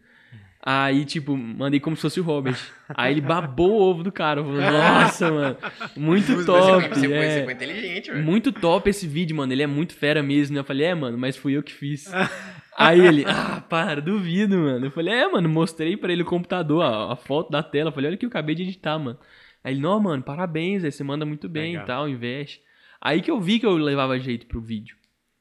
Aí, 0.68 1.04
tipo, 1.04 1.36
mandei 1.36 1.78
como 1.78 1.94
se 1.94 2.02
fosse 2.02 2.18
o 2.18 2.24
Robert. 2.24 2.58
Aí 2.88 3.12
ele 3.12 3.20
babou 3.20 3.70
o 3.70 3.82
ovo 3.82 4.02
do 4.02 4.10
cara. 4.10 4.42
Falou, 4.42 4.60
nossa, 4.60 5.30
mano, 5.30 5.56
muito 5.96 6.44
top. 6.44 6.88
Você, 6.88 7.06
é. 7.06 7.30
você 7.30 7.44
foi 7.44 7.52
inteligente, 7.52 8.10
velho. 8.10 8.24
Muito 8.24 8.50
top 8.50 8.90
esse 8.90 9.06
vídeo, 9.06 9.36
mano. 9.36 9.52
Ele 9.52 9.62
é 9.62 9.66
muito 9.68 9.94
fera 9.94 10.24
mesmo. 10.24 10.58
Eu 10.58 10.64
falei, 10.64 10.86
é, 10.88 10.94
mano, 10.94 11.16
mas 11.16 11.36
fui 11.36 11.52
eu 11.56 11.62
que 11.62 11.72
fiz. 11.72 12.10
Aí 12.76 13.00
ele, 13.00 13.24
ah, 13.28 13.60
para, 13.70 14.02
duvido, 14.02 14.58
mano. 14.58 14.86
Eu 14.86 14.90
falei, 14.90 15.14
é, 15.14 15.28
mano, 15.28 15.48
mostrei 15.48 15.96
pra 15.96 16.12
ele 16.12 16.22
o 16.22 16.26
computador, 16.26 16.82
a, 16.82 17.12
a 17.12 17.16
foto 17.16 17.48
da 17.48 17.62
tela. 17.62 17.90
Eu 17.90 17.94
falei, 17.94 18.08
olha 18.08 18.16
o 18.16 18.18
que 18.18 18.26
eu 18.26 18.30
acabei 18.30 18.56
de 18.56 18.64
editar, 18.64 18.98
mano. 18.98 19.20
Aí 19.62 19.72
ele, 19.72 19.80
não, 19.80 20.00
mano, 20.00 20.20
parabéns, 20.20 20.82
aí 20.82 20.90
você 20.90 21.04
manda 21.04 21.24
muito 21.24 21.48
bem 21.48 21.72
Legal. 21.72 21.84
e 21.84 21.86
tal, 21.86 22.08
investe. 22.08 22.60
Aí 23.00 23.22
que 23.22 23.30
eu 23.30 23.40
vi 23.40 23.60
que 23.60 23.66
eu 23.66 23.76
levava 23.76 24.18
jeito 24.18 24.46
pro 24.46 24.60
vídeo. 24.60 24.96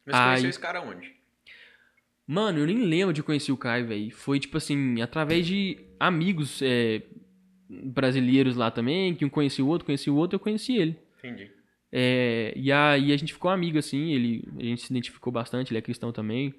Mas 0.06 0.16
você 0.16 0.22
conheceu 0.22 0.46
Aí- 0.46 0.50
esse 0.52 0.60
cara 0.60 0.82
onde? 0.82 1.15
Mano, 2.28 2.60
eu 2.60 2.66
nem 2.66 2.78
lembro 2.78 3.14
de 3.14 3.22
conhecer 3.22 3.52
o 3.52 3.58
Caio, 3.58 3.88
velho. 3.88 4.12
Foi, 4.12 4.40
tipo 4.40 4.58
assim, 4.58 5.02
através 5.02 5.46
de 5.46 5.78
amigos 6.00 6.60
é, 6.62 7.04
brasileiros 7.70 8.56
lá 8.56 8.72
também, 8.72 9.14
que 9.14 9.24
um 9.24 9.30
conhecia 9.30 9.64
o 9.64 9.68
outro, 9.68 9.86
conhecia 9.86 10.12
o 10.12 10.16
outro, 10.16 10.36
eu 10.36 10.40
conheci 10.40 10.76
ele. 10.76 10.98
Entendi. 11.20 11.52
É, 11.92 12.54
e 12.56 12.72
aí 12.72 13.14
a 13.14 13.18
gente 13.18 13.34
ficou 13.34 13.50
amigo, 13.52 13.78
assim, 13.78 14.12
ele, 14.12 14.44
a 14.60 14.64
gente 14.64 14.82
se 14.82 14.92
identificou 14.92 15.32
bastante, 15.32 15.72
ele 15.72 15.78
é 15.78 15.82
cristão 15.82 16.12
também. 16.12 16.54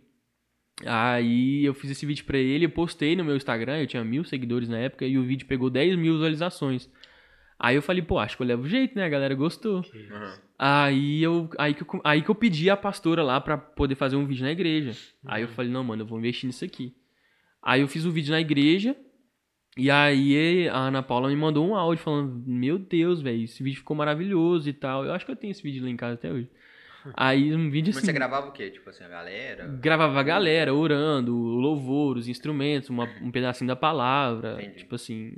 Aí 0.85 1.65
eu 1.65 1.75
fiz 1.75 1.91
esse 1.91 2.05
vídeo 2.07 2.25
pra 2.25 2.39
ele, 2.39 2.67
eu 2.67 2.71
postei 2.71 3.17
no 3.17 3.25
meu 3.25 3.37
Instagram, 3.37 3.79
eu 3.79 3.87
tinha 3.87 4.05
mil 4.05 4.25
seguidores 4.25 4.69
na 4.69 4.79
época, 4.79 5.07
e 5.07 5.19
o 5.19 5.25
vídeo 5.25 5.47
pegou 5.47 5.71
10 5.71 5.97
mil 5.97 6.15
visualizações. 6.15 6.89
Aí 7.59 7.75
eu 7.77 7.83
falei, 7.83 8.03
pô, 8.03 8.19
acho 8.19 8.37
que 8.37 8.43
eu 8.43 8.47
levo 8.47 8.69
jeito, 8.69 8.95
né? 8.97 9.05
A 9.05 9.09
galera 9.09 9.35
gostou. 9.35 9.79
Uhum. 9.79 10.35
Aí 10.59 11.23
eu, 11.23 11.49
aí, 11.59 11.75
que 11.75 11.83
eu, 11.83 12.01
aí 12.05 12.23
que 12.23 12.29
eu 12.31 12.35
pedi 12.35 12.69
a 12.69 12.77
pastora 12.77 13.23
lá 13.23 13.41
pra 13.41 13.57
poder 13.57 13.95
fazer 13.95 14.17
um 14.17 14.27
vídeo 14.27 14.45
na 14.45 14.53
igreja. 14.53 14.93
Aí 15.25 15.43
eu 15.43 15.49
falei, 15.49 15.71
não, 15.71 15.83
mano, 15.85 16.03
eu 16.03 16.07
vou 16.07 16.19
investir 16.19 16.47
nisso 16.47 16.65
aqui. 16.65 16.95
Aí 17.63 17.81
eu 17.81 17.89
fiz 17.89 18.05
o 18.05 18.11
vídeo 18.13 18.31
na 18.31 18.41
igreja, 18.41 18.95
e 19.77 19.91
aí 19.91 20.69
a 20.69 20.77
Ana 20.77 21.03
Paula 21.03 21.29
me 21.29 21.37
mandou 21.37 21.67
um 21.67 21.75
áudio 21.75 22.03
falando, 22.05 22.43
meu 22.47 22.79
Deus, 22.79 23.21
velho, 23.21 23.43
esse 23.45 23.63
vídeo 23.63 23.79
ficou 23.79 23.97
maravilhoso 23.97 24.69
e 24.69 24.73
tal. 24.73 25.05
Eu 25.05 25.13
acho 25.13 25.25
que 25.27 25.33
eu 25.33 25.37
tenho 25.37 25.51
esse 25.51 25.63
vídeo 25.63 25.83
lá 25.83 25.91
em 25.91 25.97
casa 25.97 26.15
até 26.15 26.31
hoje. 26.33 26.49
Aí 27.15 27.55
um 27.55 27.71
vídeo 27.71 27.89
Mas 27.91 27.99
assim. 27.99 28.07
você 28.07 28.13
gravava 28.13 28.49
o 28.49 28.53
quê? 28.53 28.71
Tipo 28.71 28.91
assim, 28.91 29.05
a 29.05 29.09
galera? 29.09 29.67
Gravava 29.81 30.19
a 30.19 30.23
galera 30.23 30.75
orando, 30.75 31.37
o 31.37 31.57
louvor, 31.61 32.17
os 32.17 32.27
instrumentos, 32.29 32.89
uma- 32.91 33.09
um 33.23 33.31
pedacinho 33.31 33.69
da 33.69 33.77
palavra. 33.77 34.55
Entendi. 34.61 34.79
Tipo 34.79 34.95
assim, 34.97 35.35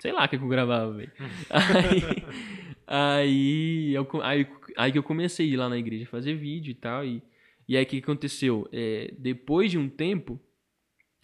sei 0.00 0.12
lá 0.12 0.24
o 0.24 0.28
que, 0.28 0.38
que 0.38 0.42
eu 0.44 0.48
gravava, 0.48 0.92
velho. 0.92 1.12
aí, 1.48 2.24
aí, 2.86 3.94
eu 3.94 4.08
aí, 4.22 4.46
aí 4.76 4.92
que 4.92 4.98
eu 4.98 5.02
comecei 5.02 5.46
a 5.46 5.52
ir 5.52 5.56
lá 5.56 5.68
na 5.68 5.78
igreja 5.78 6.06
fazer 6.06 6.34
vídeo 6.34 6.72
e 6.72 6.74
tal. 6.74 7.04
E, 7.04 7.22
e 7.68 7.76
aí 7.76 7.84
o 7.84 7.86
que 7.86 7.98
aconteceu? 7.98 8.68
É, 8.72 9.14
depois 9.18 9.70
de 9.70 9.78
um 9.78 9.88
tempo, 9.88 10.40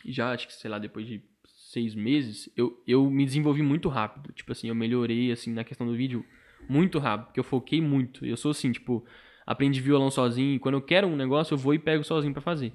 já 0.04 0.30
acho 0.30 0.46
que, 0.46 0.52
sei 0.52 0.70
lá, 0.70 0.78
depois 0.78 1.06
de 1.06 1.22
seis 1.46 1.94
meses, 1.94 2.50
eu, 2.56 2.82
eu 2.86 3.10
me 3.10 3.24
desenvolvi 3.24 3.62
muito 3.62 3.88
rápido. 3.88 4.32
Tipo 4.32 4.52
assim, 4.52 4.68
eu 4.68 4.74
melhorei, 4.74 5.32
assim, 5.32 5.52
na 5.52 5.64
questão 5.64 5.86
do 5.86 5.96
vídeo 5.96 6.24
muito 6.68 6.98
rápido, 6.98 7.26
porque 7.26 7.40
eu 7.40 7.44
foquei 7.44 7.80
muito. 7.80 8.26
Eu 8.26 8.36
sou 8.36 8.50
assim, 8.50 8.72
tipo, 8.72 9.04
aprendi 9.46 9.80
violão 9.80 10.10
sozinho. 10.10 10.54
e 10.54 10.58
Quando 10.58 10.74
eu 10.74 10.82
quero 10.82 11.06
um 11.06 11.16
negócio, 11.16 11.54
eu 11.54 11.58
vou 11.58 11.72
e 11.72 11.78
pego 11.78 12.04
sozinho 12.04 12.32
pra 12.32 12.42
fazer. 12.42 12.72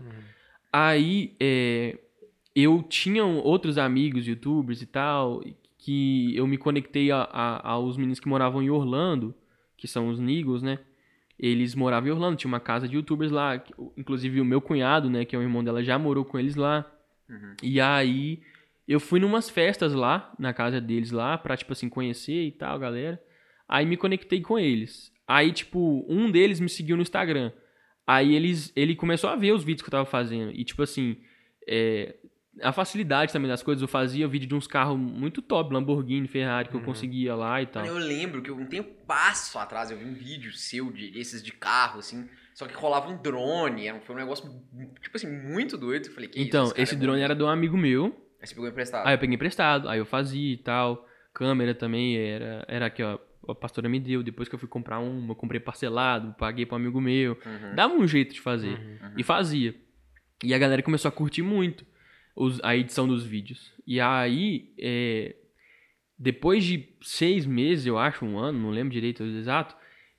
Aí, 0.73 1.35
é, 1.39 1.99
eu 2.55 2.81
tinha 2.83 3.23
outros 3.23 3.77
amigos, 3.77 4.27
youtubers 4.27 4.81
e 4.81 4.85
tal, 4.85 5.41
que 5.84 6.36
eu 6.38 6.45
me 6.45 6.57
conectei 6.57 7.09
a, 7.11 7.21
a- 7.23 7.69
aos 7.71 7.97
meninos 7.97 8.19
que 8.19 8.29
moravam 8.29 8.61
em 8.61 8.69
Orlando, 8.69 9.34
que 9.75 9.88
são 9.88 10.09
os 10.09 10.19
Nigos, 10.19 10.61
né? 10.61 10.77
Eles 11.39 11.73
moravam 11.73 12.07
em 12.07 12.11
Orlando, 12.11 12.38
tinha 12.38 12.47
uma 12.47 12.59
casa 12.59 12.88
de 12.88 12.95
youtubers 12.95 13.32
lá. 13.32 13.57
que- 13.57 13.73
Inclusive 13.97 14.39
o 14.39 14.45
meu 14.45 14.61
cunhado, 14.61 15.09
né, 15.09 15.25
que 15.25 15.36
é 15.36 15.39
o 15.39 15.41
irmão 15.41 15.63
dela, 15.63 15.84
já 15.84 15.97
morou 15.97 16.23
com 16.23 16.38
eles 16.38 16.55
lá. 16.55 16.86
Uhum. 17.27 17.55
E 17.63 17.82
aí, 17.82 18.41
eu 18.88 18.99
fui 18.99 19.19
numas 19.19 19.49
festas 19.49 19.93
lá, 19.95 20.32
na 20.38 20.53
casa 20.53 20.79
deles 20.79 21.09
lá, 21.09 21.36
pra, 21.36 21.57
tipo 21.57 21.73
assim, 21.73 21.89
conhecer 21.89 22.45
e 22.45 22.51
tal, 22.51 22.77
galera. 22.77 23.19
Aí 23.67 23.84
me 23.86 23.97
conectei 23.97 24.39
com 24.39 24.59
eles. 24.59 25.11
Aí, 25.27 25.51
tipo, 25.51 26.05
um 26.07 26.29
deles 26.29 26.59
me 26.59 26.69
seguiu 26.69 26.95
no 26.95 27.01
Instagram. 27.01 27.51
Aí 28.05 28.36
eles, 28.36 28.71
ele 28.75 28.95
começou 28.95 29.29
a 29.32 29.36
ver 29.36 29.51
os 29.53 29.63
vídeos 29.63 29.82
que 29.82 29.88
eu 29.88 29.91
tava 29.91 30.05
fazendo. 30.05 30.51
E, 30.51 30.63
tipo 30.63 30.84
assim, 30.84 31.17
é, 31.67 32.17
a 32.61 32.71
facilidade 32.73 33.31
também 33.31 33.47
das 33.49 33.63
coisas. 33.63 33.81
Eu 33.81 33.87
fazia 33.87 34.27
vídeo 34.27 34.47
de 34.47 34.55
uns 34.55 34.67
carros 34.67 34.97
muito 34.97 35.41
top, 35.41 35.73
Lamborghini, 35.73 36.27
Ferrari, 36.27 36.67
que 36.69 36.75
eu 36.75 36.81
conseguia 36.81 37.33
lá 37.35 37.61
e 37.61 37.65
tal. 37.65 37.85
Eu 37.85 37.97
lembro 37.97 38.41
que 38.41 38.51
um 38.51 38.65
tempo 38.65 38.89
passo 39.05 39.57
atrás 39.57 39.89
eu 39.91 39.97
vi 39.97 40.05
um 40.05 40.13
vídeo 40.13 40.51
seu 40.53 40.91
de 40.91 41.09
desses 41.11 41.41
de 41.41 41.51
carro, 41.51 41.99
assim, 41.99 42.27
só 42.53 42.65
que 42.67 42.73
rolava 42.73 43.09
um 43.09 43.21
drone, 43.21 43.87
era, 43.87 43.97
um- 43.97 44.01
foi 44.01 44.15
um 44.15 44.19
negócio, 44.19 44.49
tipo 45.01 45.15
assim, 45.15 45.27
muito 45.31 45.77
doido. 45.77 46.07
Eu 46.07 46.13
falei, 46.13 46.29
que 46.29 46.41
Então, 46.41 46.65
isso, 46.65 46.73
esse 46.77 46.95
é 46.95 46.97
drone 46.97 47.21
era 47.21 47.33
de 47.35 47.41
um 47.43 47.47
amigo 47.47 47.77
meu. 47.77 48.05
Aí 48.41 48.47
você 48.47 48.53
pegou 48.55 48.69
emprestado. 48.69 49.07
Aí 49.07 49.13
eu 49.13 49.19
peguei 49.19 49.35
emprestado, 49.35 49.87
aí 49.87 49.99
eu 49.99 50.05
fazia 50.05 50.53
e 50.53 50.57
tal. 50.57 51.07
Câmera 51.33 51.73
também 51.73 52.17
era, 52.17 52.65
era 52.67 52.85
aqui, 52.87 53.01
ó. 53.03 53.17
A 53.47 53.55
pastora 53.55 53.87
me 53.89 53.99
deu. 53.99 54.21
Depois 54.21 54.49
que 54.49 54.53
eu 54.55 54.59
fui 54.59 54.67
comprar 54.67 54.99
uma, 54.99 55.31
eu 55.31 55.35
comprei 55.35 55.59
parcelado, 55.59 56.35
paguei 56.37 56.65
pra 56.65 56.75
um 56.75 56.79
amigo 56.81 56.99
meu. 56.99 57.37
Uhum. 57.45 57.75
Dava 57.75 57.93
um 57.93 58.05
jeito 58.07 58.33
de 58.33 58.41
fazer. 58.41 58.77
Uhum. 58.77 59.13
E 59.17 59.23
fazia. 59.23 59.73
E 60.43 60.53
a 60.53 60.57
galera 60.57 60.81
começou 60.83 61.07
a 61.09 61.11
curtir 61.11 61.41
muito 61.41 61.85
os- 62.36 62.59
a 62.63 62.75
edição 62.75 63.07
dos 63.07 63.25
vídeos. 63.25 63.71
E 63.86 63.99
aí, 63.99 64.73
é, 64.79 65.36
depois 66.17 66.63
de 66.63 66.88
seis 67.01 67.45
meses, 67.45 67.86
eu 67.86 67.97
acho, 67.97 68.25
um 68.25 68.38
ano, 68.38 68.59
não 68.59 68.69
lembro 68.69 68.93
direito 68.93 69.23
exato, 69.23 69.75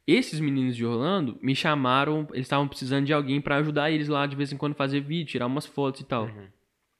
esses 0.06 0.40
meninos 0.40 0.74
de 0.76 0.84
Orlando 0.84 1.38
me 1.40 1.54
chamaram, 1.54 2.26
eles 2.32 2.46
estavam 2.46 2.66
precisando 2.66 3.06
de 3.06 3.12
alguém 3.12 3.40
pra 3.40 3.56
ajudar 3.58 3.90
eles 3.90 4.08
lá 4.08 4.26
de 4.26 4.34
vez 4.34 4.52
em 4.52 4.56
quando 4.56 4.74
fazer 4.74 5.00
vídeo, 5.00 5.30
tirar 5.30 5.46
umas 5.46 5.64
fotos 5.64 6.00
e 6.00 6.04
tal. 6.04 6.24
Uhum. 6.26 6.48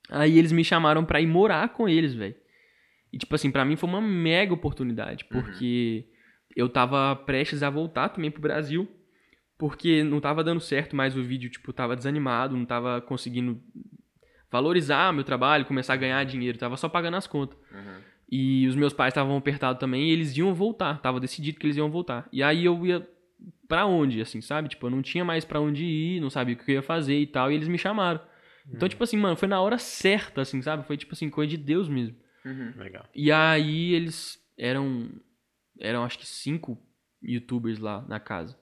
Aí 0.09 0.39
eles 0.39 0.53
me 0.53 0.63
chamaram 0.65 1.05
pra 1.05 1.21
ir 1.21 1.27
morar 1.27 1.71
com 1.71 1.89
eles, 1.89 2.15
velho. 2.15 2.35
E 3.13 3.19
tipo 3.19 3.35
assim, 3.35 3.51
pra 3.51 3.65
mim 3.65 3.77
foi 3.77 3.89
uma 3.89 4.01
mega 4.01 4.55
oportunidade, 4.55 5.25
porque 5.25 6.07
eu 6.55 6.69
tava 6.69 7.15
prestes 7.17 7.63
a 7.63 7.71
voltar 7.71 8.09
também 8.11 8.31
pro 8.31 8.41
Brasil, 8.41 8.89
porque 9.59 10.03
não 10.05 10.21
tava 10.21 10.43
dando 10.45 10.61
certo 10.61 10.95
mais 10.95 11.17
o 11.17 11.23
vídeo, 11.23 11.51
tipo, 11.51 11.73
tava 11.73 11.97
desanimado, 11.97 12.57
não 12.57 12.65
tava 12.65 13.01
conseguindo 13.01 13.61
valorizar 14.53 15.13
meu 15.13 15.25
trabalho, 15.25 15.65
começar 15.65 15.95
a 15.95 15.97
ganhar 15.97 16.23
dinheiro, 16.25 16.59
tava 16.59 16.77
só 16.77 16.89
pagando 16.89 17.17
as 17.17 17.27
contas. 17.27 17.59
Uhum. 17.73 18.01
E 18.31 18.67
os 18.69 18.77
meus 18.77 18.93
pais 18.93 19.13
estavam 19.13 19.37
apertados 19.37 19.81
também 19.81 20.09
e 20.09 20.13
eles 20.13 20.37
iam 20.37 20.55
voltar, 20.55 21.01
tava 21.01 21.19
decidido 21.19 21.59
que 21.59 21.67
eles 21.67 21.77
iam 21.77 21.91
voltar. 21.91 22.29
E 22.31 22.43
aí 22.43 22.65
eu 22.65 22.87
ia 22.87 23.07
pra 23.67 23.87
onde, 23.87 24.21
assim, 24.21 24.41
sabe? 24.41 24.69
Tipo, 24.69 24.87
eu 24.87 24.91
não 24.91 25.03
tinha 25.03 25.25
mais 25.25 25.45
pra 25.45 25.61
onde 25.61 25.85
ir, 25.85 26.21
não 26.21 26.31
sabia 26.31 26.55
o 26.55 26.59
que 26.59 26.71
eu 26.71 26.77
ia 26.77 26.83
fazer 26.83 27.19
e 27.19 27.27
tal, 27.27 27.51
e 27.51 27.55
eles 27.55 27.69
me 27.69 27.79
chamaram. 27.79 28.21
Então, 28.71 28.89
tipo 28.89 29.03
assim, 29.03 29.17
mano, 29.17 29.37
foi 29.37 29.49
na 29.49 29.61
hora 29.61 29.77
certa, 29.77 30.43
assim, 30.43 30.63
sabe? 30.63 30.87
Foi 30.87 30.97
tipo 30.97 31.15
assim, 31.15 31.29
coisa 31.29 31.51
de 31.51 31.57
Deus 31.57 31.89
mesmo. 31.89 32.17
Uhum. 32.45 32.73
Legal. 32.77 33.09
E 33.15 33.33
aí 33.33 33.93
eles 33.95 34.39
eram, 34.57 35.11
eram 35.81 36.05
acho 36.05 36.19
que 36.19 36.27
cinco 36.27 36.79
youtubers 37.23 37.79
lá 37.79 38.05
na 38.09 38.21
casa. 38.21 38.57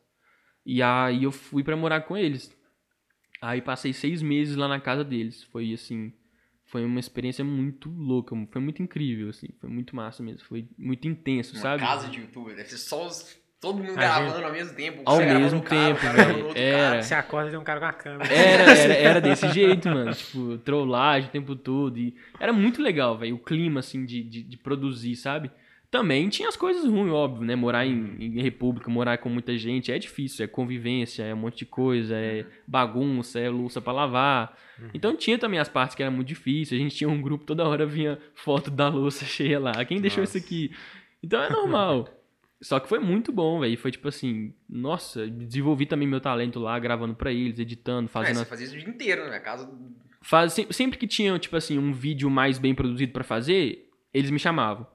E 0.65 0.83
aí 0.83 1.25
eu 1.25 1.33
fui 1.33 1.63
pra 1.63 1.77
morar 1.77 2.03
com 2.03 2.17
eles. 2.17 2.57
Aí 3.41 3.61
passei 3.63 3.93
seis 3.93 4.21
meses 4.23 4.57
lá 4.57 4.69
na 4.69 4.81
casa 4.81 5.03
deles. 5.05 5.43
Foi 5.45 5.73
assim, 5.73 6.13
foi 6.67 6.85
uma 6.85 7.01
experiência 7.01 7.45
muito 7.45 7.89
louca, 7.91 8.35
foi 8.53 8.61
muito 8.61 8.83
incrível, 8.83 9.29
assim, 9.31 9.49
foi 9.61 9.69
muito 9.71 9.97
massa 9.97 10.23
mesmo, 10.23 10.45
foi 10.47 10.67
muito 10.79 11.09
intenso, 11.09 11.55
Uma 11.55 11.63
sabe? 11.63 11.83
casa 11.83 12.09
de 12.09 12.21
youtuber, 12.21 12.55
deve 12.55 12.69
ser 12.69 12.77
só 12.79 13.07
os- 13.07 13.37
todo 13.61 13.77
mundo 13.79 13.87
A 13.99 14.03
gente- 14.03 14.25
gravando 14.27 14.47
ao 14.47 14.53
mesmo 14.53 14.75
tempo. 14.75 15.03
Ao 15.05 15.19
gravando 15.19 15.41
mesmo 15.41 15.59
um 15.59 15.63
tempo, 15.63 16.01
velho. 16.01 16.15
gravando 16.15 16.59
Era. 16.59 17.03
Você 17.03 17.15
acorda 17.15 17.49
e 17.49 17.51
tem 17.53 17.61
um 17.61 17.65
cara 17.65 17.81
com 17.81 17.87
a 17.87 17.93
câmera. 17.93 18.33
Era, 18.33 18.63
era, 18.73 18.95
era 18.95 19.21
desse 19.21 19.49
jeito, 19.53 19.89
mano. 19.89 20.15
Tipo, 20.15 20.59
trollagem 20.59 21.29
o 21.29 21.33
tempo 21.33 21.55
todo. 21.57 21.99
E 21.99 22.15
era 22.39 22.53
muito 22.53 22.81
legal, 22.83 23.19
velho. 23.19 23.35
O 23.37 23.39
clima, 23.39 23.81
assim, 23.81 24.05
de, 24.07 24.23
de, 24.23 24.43
de 24.43 24.57
produzir, 24.57 25.15
sabe? 25.17 25.51
Também 25.91 26.29
tinha 26.29 26.49
as 26.49 26.57
coisas 26.57 26.85
ruins, 26.85 27.11
óbvio, 27.13 27.45
né? 27.45 27.57
Morar 27.57 27.85
em, 27.85 28.15
em 28.21 28.41
república, 28.41 28.89
morar 28.89 29.19
com 29.19 29.29
muita 29.29 29.59
gente 29.59 29.91
é 29.91 29.99
difícil. 29.99 30.45
É 30.45 30.49
convivência, 30.49 31.25
é 31.25 31.35
um 31.35 31.39
monte 31.39 31.59
de 31.59 31.67
coisa, 31.67 32.15
é 32.17 32.47
bagunça, 32.67 33.41
é 33.41 33.49
louça 33.51 33.81
pra 33.81 33.93
lavar. 33.93 34.57
Então 34.95 35.17
tinha 35.17 35.37
também 35.37 35.59
as 35.59 35.69
partes 35.69 35.97
que 35.97 36.03
eram 36.03 36.13
muito 36.13 36.29
difíceis. 36.29 36.81
A 36.81 36.83
gente 36.85 36.95
tinha 36.95 37.11
um 37.11 37.21
grupo, 37.21 37.45
toda 37.45 37.67
hora 37.67 37.85
vinha 37.85 38.19
foto 38.35 38.71
da 38.71 38.89
louça 38.89 39.25
cheia 39.27 39.59
lá. 39.59 39.85
Quem 39.85 40.01
deixou 40.01 40.23
isso 40.23 40.39
aqui? 40.39 40.71
Então 41.23 41.43
é 41.43 41.51
normal. 41.51 42.09
Só 42.63 42.79
que 42.79 42.89
foi 42.89 42.99
muito 42.99 43.33
bom, 43.33 43.59
velho. 43.59 43.77
Foi 43.79 43.91
tipo 43.91 44.07
assim, 44.07 44.53
nossa, 44.69 45.27
desenvolvi 45.27 45.87
também 45.87 46.07
meu 46.07 46.21
talento 46.21 46.61
lá, 46.61 46.79
gravando 46.79 47.15
pra 47.15 47.33
eles, 47.33 47.59
editando, 47.59 48.05
É, 48.05 48.09
fazendo 48.13 48.37
você 48.37 48.45
fazia 48.45 48.67
isso 48.67 48.77
o 48.77 48.79
dia 48.79 48.89
inteiro, 48.89 49.29
né? 49.31 49.41
Casa. 49.41 49.69
Faz, 50.23 50.53
sem- 50.53 50.71
sempre 50.71 50.99
que 50.99 51.07
tinha, 51.07 51.37
tipo 51.39 51.57
assim, 51.57 51.79
um 51.79 51.91
vídeo 51.93 52.29
mais 52.31 52.59
bem 52.59 52.75
produzido 52.75 53.13
pra 53.13 53.25
fazer, 53.25 53.89
eles 54.13 54.31
me 54.31 54.39
chamavam. 54.39 54.87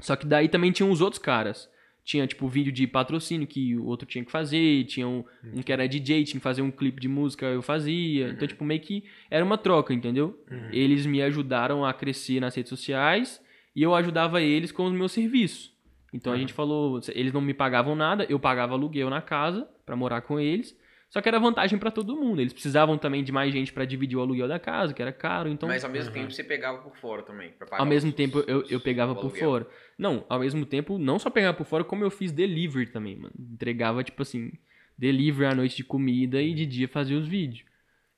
Só 0.00 0.16
que 0.16 0.26
daí 0.26 0.48
também 0.48 0.72
tinham 0.72 0.90
os 0.90 1.00
outros 1.00 1.20
caras. 1.20 1.68
Tinha, 2.04 2.24
tipo, 2.26 2.46
vídeo 2.46 2.72
de 2.72 2.86
patrocínio 2.86 3.48
que 3.48 3.76
o 3.76 3.84
outro 3.84 4.06
tinha 4.06 4.24
que 4.24 4.30
fazer, 4.30 4.84
tinha 4.84 5.08
um, 5.08 5.24
um 5.52 5.60
que 5.60 5.72
era 5.72 5.88
DJ, 5.88 6.24
tinha 6.24 6.38
que 6.38 6.44
fazer 6.44 6.62
um 6.62 6.70
clipe 6.70 7.00
de 7.00 7.08
música, 7.08 7.46
eu 7.46 7.62
fazia. 7.62 8.28
Então, 8.28 8.46
tipo, 8.46 8.64
meio 8.64 8.80
que 8.80 9.02
era 9.28 9.44
uma 9.44 9.58
troca, 9.58 9.92
entendeu? 9.92 10.40
Uhum. 10.48 10.68
Eles 10.72 11.04
me 11.04 11.20
ajudaram 11.20 11.84
a 11.84 11.92
crescer 11.92 12.38
nas 12.38 12.54
redes 12.54 12.70
sociais 12.70 13.42
e 13.74 13.82
eu 13.82 13.92
ajudava 13.94 14.40
eles 14.40 14.70
com 14.70 14.86
os 14.86 14.92
meus 14.92 15.10
serviços. 15.10 15.74
Então 16.12 16.32
a 16.32 16.38
gente 16.38 16.52
falou, 16.52 17.00
eles 17.12 17.32
não 17.32 17.40
me 17.40 17.52
pagavam 17.52 17.94
nada, 17.94 18.24
eu 18.28 18.38
pagava 18.38 18.72
aluguel 18.72 19.10
na 19.10 19.20
casa 19.20 19.68
pra 19.84 19.96
morar 19.96 20.22
com 20.22 20.40
eles. 20.40 20.76
Só 21.16 21.22
que 21.22 21.28
era 21.30 21.38
vantagem 21.40 21.78
pra 21.78 21.90
todo 21.90 22.14
mundo. 22.14 22.42
Eles 22.42 22.52
precisavam 22.52 22.98
também 22.98 23.24
de 23.24 23.32
mais 23.32 23.50
gente 23.50 23.72
pra 23.72 23.86
dividir 23.86 24.18
o 24.18 24.20
aluguel 24.20 24.46
da 24.46 24.58
casa, 24.58 24.92
que 24.92 25.00
era 25.00 25.10
caro, 25.10 25.48
então 25.48 25.66
mas 25.66 25.82
ao 25.82 25.90
mesmo 25.90 26.10
Uhum. 26.10 26.20
tempo 26.20 26.30
você 26.30 26.44
pegava 26.44 26.76
por 26.82 26.94
fora 26.94 27.22
também. 27.22 27.54
ao 27.70 27.86
mesmo 27.86 28.10
os- 28.10 28.16
tempo 28.16 28.44
eu, 28.46 28.62
eu 28.68 28.78
pegava 28.78 29.14
por 29.14 29.22
aluguel. 29.22 29.40
fora. 29.48 29.66
Não, 29.96 30.26
ao 30.28 30.38
mesmo 30.40 30.66
tempo, 30.66 30.98
não 30.98 31.18
só 31.18 31.30
pegava 31.30 31.56
por 31.56 31.64
fora, 31.64 31.82
como 31.84 32.04
eu 32.04 32.10
fiz 32.10 32.32
delivery 32.32 32.88
também, 32.90 33.16
mano. 33.16 33.32
Entregava, 33.38 34.04
tipo 34.04 34.20
assim, 34.20 34.52
delivery 34.98 35.46
à 35.50 35.54
noite 35.54 35.74
de 35.76 35.84
comida 35.84 36.42
e 36.42 36.52
de 36.52 36.66
dia 36.66 36.86
fazia 36.86 37.16
os 37.16 37.26
vídeos. 37.26 37.64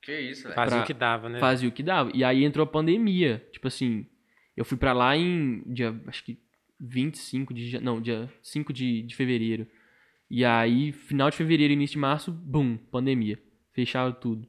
Que 0.01 0.19
isso, 0.19 0.43
velho. 0.43 0.55
Fazia 0.55 0.75
pra- 0.75 0.83
o 0.83 0.85
que 0.87 0.93
dava, 0.93 1.29
né? 1.29 1.39
Fazia 1.39 1.69
o 1.69 1.71
que 1.71 1.81
dava. 1.81 2.11
E 2.13 2.21
aí 2.21 2.43
entrou 2.43 2.65
a 2.65 2.67
pandemia. 2.67 3.47
Tipo 3.53 3.69
assim, 3.69 4.05
eu 4.57 4.65
fui 4.65 4.77
pra 4.77 4.91
lá 4.91 5.15
em 5.15 5.63
dia, 5.65 5.97
acho 6.05 6.21
que 6.25 6.37
25 6.77 7.53
de. 7.53 7.79
Não, 7.79 8.01
dia 8.01 8.29
5 8.41 8.73
de, 8.73 9.03
de 9.03 9.15
fevereiro. 9.15 9.65
E 10.29 10.45
aí, 10.45 10.91
final 10.91 11.29
de 11.29 11.35
fevereiro, 11.37 11.73
início 11.73 11.93
de 11.95 11.99
março, 11.99 12.31
bum, 12.31 12.77
pandemia. 12.77 13.39
Fecharam 13.73 14.11
tudo. 14.11 14.47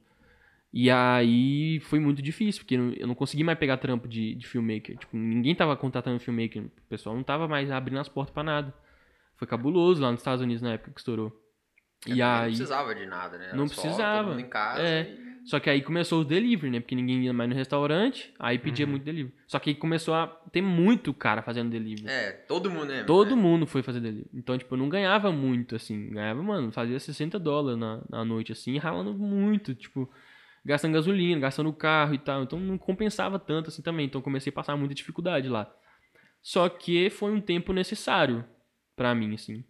E 0.73 0.89
aí 0.89 1.79
foi 1.81 1.99
muito 1.99 2.21
difícil, 2.21 2.61
porque 2.61 2.75
eu 2.75 3.07
não- 3.07 3.15
consegui 3.15 3.43
mais 3.43 3.57
pegar 3.57 3.77
trampo 3.77 4.07
de, 4.07 4.35
de 4.35 4.47
filmmaker. 4.47 4.97
Tipo, 4.97 5.17
ninguém 5.17 5.53
tava 5.55 5.75
contratando 5.75 6.19
filmmaker. 6.19 6.63
O 6.63 6.69
pessoal 6.87 7.15
não 7.15 7.23
tava 7.23 7.47
mais 7.47 7.69
abrindo 7.71 7.99
as 7.99 8.07
portas 8.07 8.33
pra 8.33 8.43
nada. 8.43 8.73
Foi 9.35 9.47
cabuloso 9.47 10.01
lá 10.01 10.11
nos 10.11 10.19
Estados 10.21 10.41
Unidos 10.41 10.61
na 10.61 10.73
época 10.73 10.91
que 10.91 10.99
estourou. 10.99 11.31
É, 12.07 12.11
E 12.13 12.21
aí. 12.21 12.41
Não 12.41 12.47
precisava 12.57 12.95
de 12.95 13.05
nada, 13.05 13.37
né? 13.37 13.45
Era 13.47 13.55
Não 13.57 13.67
só 13.67 13.81
precisava. 13.81 14.29
Mundo 14.29 14.39
em 14.41 14.49
casa. 14.49 14.81
É. 14.81 15.01
e- 15.03 15.30
Só 15.45 15.59
que 15.59 15.69
aí 15.69 15.81
começou 15.81 16.21
o 16.21 16.25
delivery, 16.25 16.69
né? 16.71 16.79
Porque 16.79 16.95
ninguém 16.95 17.23
ia 17.25 17.33
mais 17.33 17.49
no 17.49 17.55
restaurante, 17.55 18.31
aí 18.39 18.59
pedia 18.59 18.85
Uhum. 18.85 18.91
muito 18.91 19.03
delivery. 19.03 19.33
Só 19.47 19.57
que 19.59 19.71
aí 19.71 19.75
começou 19.75 20.13
a 20.13 20.27
ter 20.27 20.61
muito 20.61 21.13
cara 21.13 21.41
fazendo 21.41 21.71
delivery. 21.71 22.07
É, 22.07 22.31
todo 22.31 22.69
mundo, 22.69 22.85
né? 22.85 23.03
Todo 23.03 23.33
é. 23.33 23.35
mundo 23.35 23.65
foi 23.65 23.81
fazer 23.81 23.99
delivery. 23.99 24.29
Então, 24.33 24.57
tipo, 24.57 24.73
eu 24.73 24.77
não 24.77 24.87
ganhava 24.87 25.31
muito, 25.31 25.75
assim. 25.75 26.09
Ganhava, 26.11 26.41
mano, 26.43 26.71
fazia 26.71 26.99
60 26.99 27.39
dólares 27.39 27.79
na, 27.79 28.01
na 28.09 28.23
noite, 28.23 28.51
assim, 28.51 28.77
ralando 28.77 29.13
muito, 29.13 29.73
tipo, 29.73 30.09
gastando 30.63 30.93
gasolina, 30.93 31.41
gastando 31.41 31.73
carro 31.73 32.13
e 32.13 32.19
tal. 32.19 32.43
Então 32.43 32.59
não 32.59 32.77
compensava 32.77 33.39
tanto, 33.39 33.69
assim, 33.69 33.81
também. 33.81 34.05
Então 34.05 34.21
comecei 34.21 34.51
a 34.51 34.53
passar 34.53 34.77
muita 34.77 34.93
dificuldade 34.93 35.49
lá. 35.49 35.73
Só 36.41 36.69
que 36.69 37.09
foi 37.09 37.31
um 37.31 37.41
tempo 37.41 37.73
necessário 37.73 38.45
pra 38.95 39.13
mim, 39.15 39.33
assim. 39.33 39.63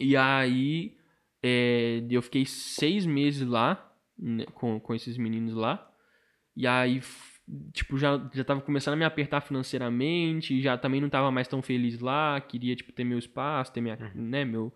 E 0.00 0.16
aí, 0.16 0.96
é, 1.42 2.02
eu 2.10 2.22
fiquei 2.22 2.44
seis 2.46 3.04
meses 3.06 3.46
lá, 3.46 3.92
né, 4.18 4.44
com, 4.54 4.78
com 4.80 4.94
esses 4.94 5.16
meninos 5.16 5.54
lá. 5.54 5.90
E 6.56 6.66
aí, 6.66 7.00
tipo, 7.72 7.98
já, 7.98 8.30
já 8.32 8.44
tava 8.44 8.60
começando 8.60 8.94
a 8.94 8.96
me 8.96 9.04
apertar 9.04 9.40
financeiramente, 9.40 10.60
já 10.62 10.78
também 10.78 11.00
não 11.00 11.08
tava 11.10 11.30
mais 11.30 11.48
tão 11.48 11.60
feliz 11.62 12.00
lá, 12.00 12.40
queria, 12.40 12.76
tipo, 12.76 12.92
ter 12.92 13.04
meu 13.04 13.18
espaço, 13.18 13.72
ter 13.72 13.80
minha, 13.80 13.96
né, 14.14 14.44
meu... 14.44 14.72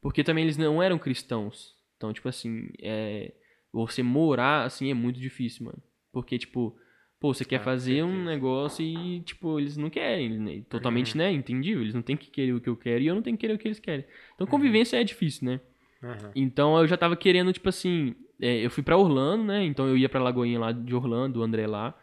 Porque 0.00 0.24
também 0.24 0.42
eles 0.44 0.56
não 0.56 0.82
eram 0.82 0.98
cristãos. 0.98 1.76
Então, 1.96 2.12
tipo 2.12 2.28
assim, 2.28 2.68
é... 2.80 3.32
Você 3.72 4.02
morar, 4.02 4.64
assim, 4.64 4.90
é 4.90 4.94
muito 4.94 5.18
difícil, 5.18 5.64
mano. 5.64 5.82
Porque, 6.12 6.36
tipo, 6.38 6.76
pô, 7.18 7.32
você 7.32 7.44
quer 7.44 7.56
Ah, 7.56 7.60
fazer 7.60 8.02
um 8.02 8.08
certeza. 8.08 8.30
negócio 8.30 8.84
e, 8.84 9.20
tipo, 9.20 9.58
eles 9.58 9.76
não 9.76 9.88
querem, 9.88 10.38
né? 10.38 10.62
Totalmente, 10.68 11.16
né, 11.16 11.32
entendível. 11.32 11.80
Eles 11.82 11.94
não 11.94 12.02
têm 12.02 12.16
que 12.16 12.30
querer 12.30 12.52
o 12.52 12.60
que 12.60 12.68
eu 12.68 12.76
quero 12.76 13.02
e 13.02 13.06
eu 13.06 13.14
não 13.14 13.22
tenho 13.22 13.36
que 13.36 13.40
querer 13.42 13.54
o 13.54 13.58
que 13.58 13.66
eles 13.68 13.78
querem. 13.78 14.04
Então, 14.34 14.46
convivência 14.46 15.00
é 15.00 15.04
difícil, 15.04 15.46
né? 15.46 15.60
Aham. 16.02 16.32
Então 16.34 16.76
eu 16.78 16.86
já 16.86 16.96
tava 16.96 17.16
querendo, 17.16 17.52
tipo 17.52 17.68
assim, 17.68 18.14
é, 18.42 18.66
eu 18.66 18.70
fui 18.70 18.82
pra 18.82 18.96
Orlando, 18.96 19.44
né? 19.44 19.64
Então 19.64 19.86
eu 19.86 19.96
ia 19.96 20.08
pra 20.08 20.20
Lagoinha 20.20 20.58
lá 20.58 20.72
de 20.72 20.92
Orlando, 20.92 21.40
o 21.40 21.42
André 21.44 21.66
lá. 21.66 21.96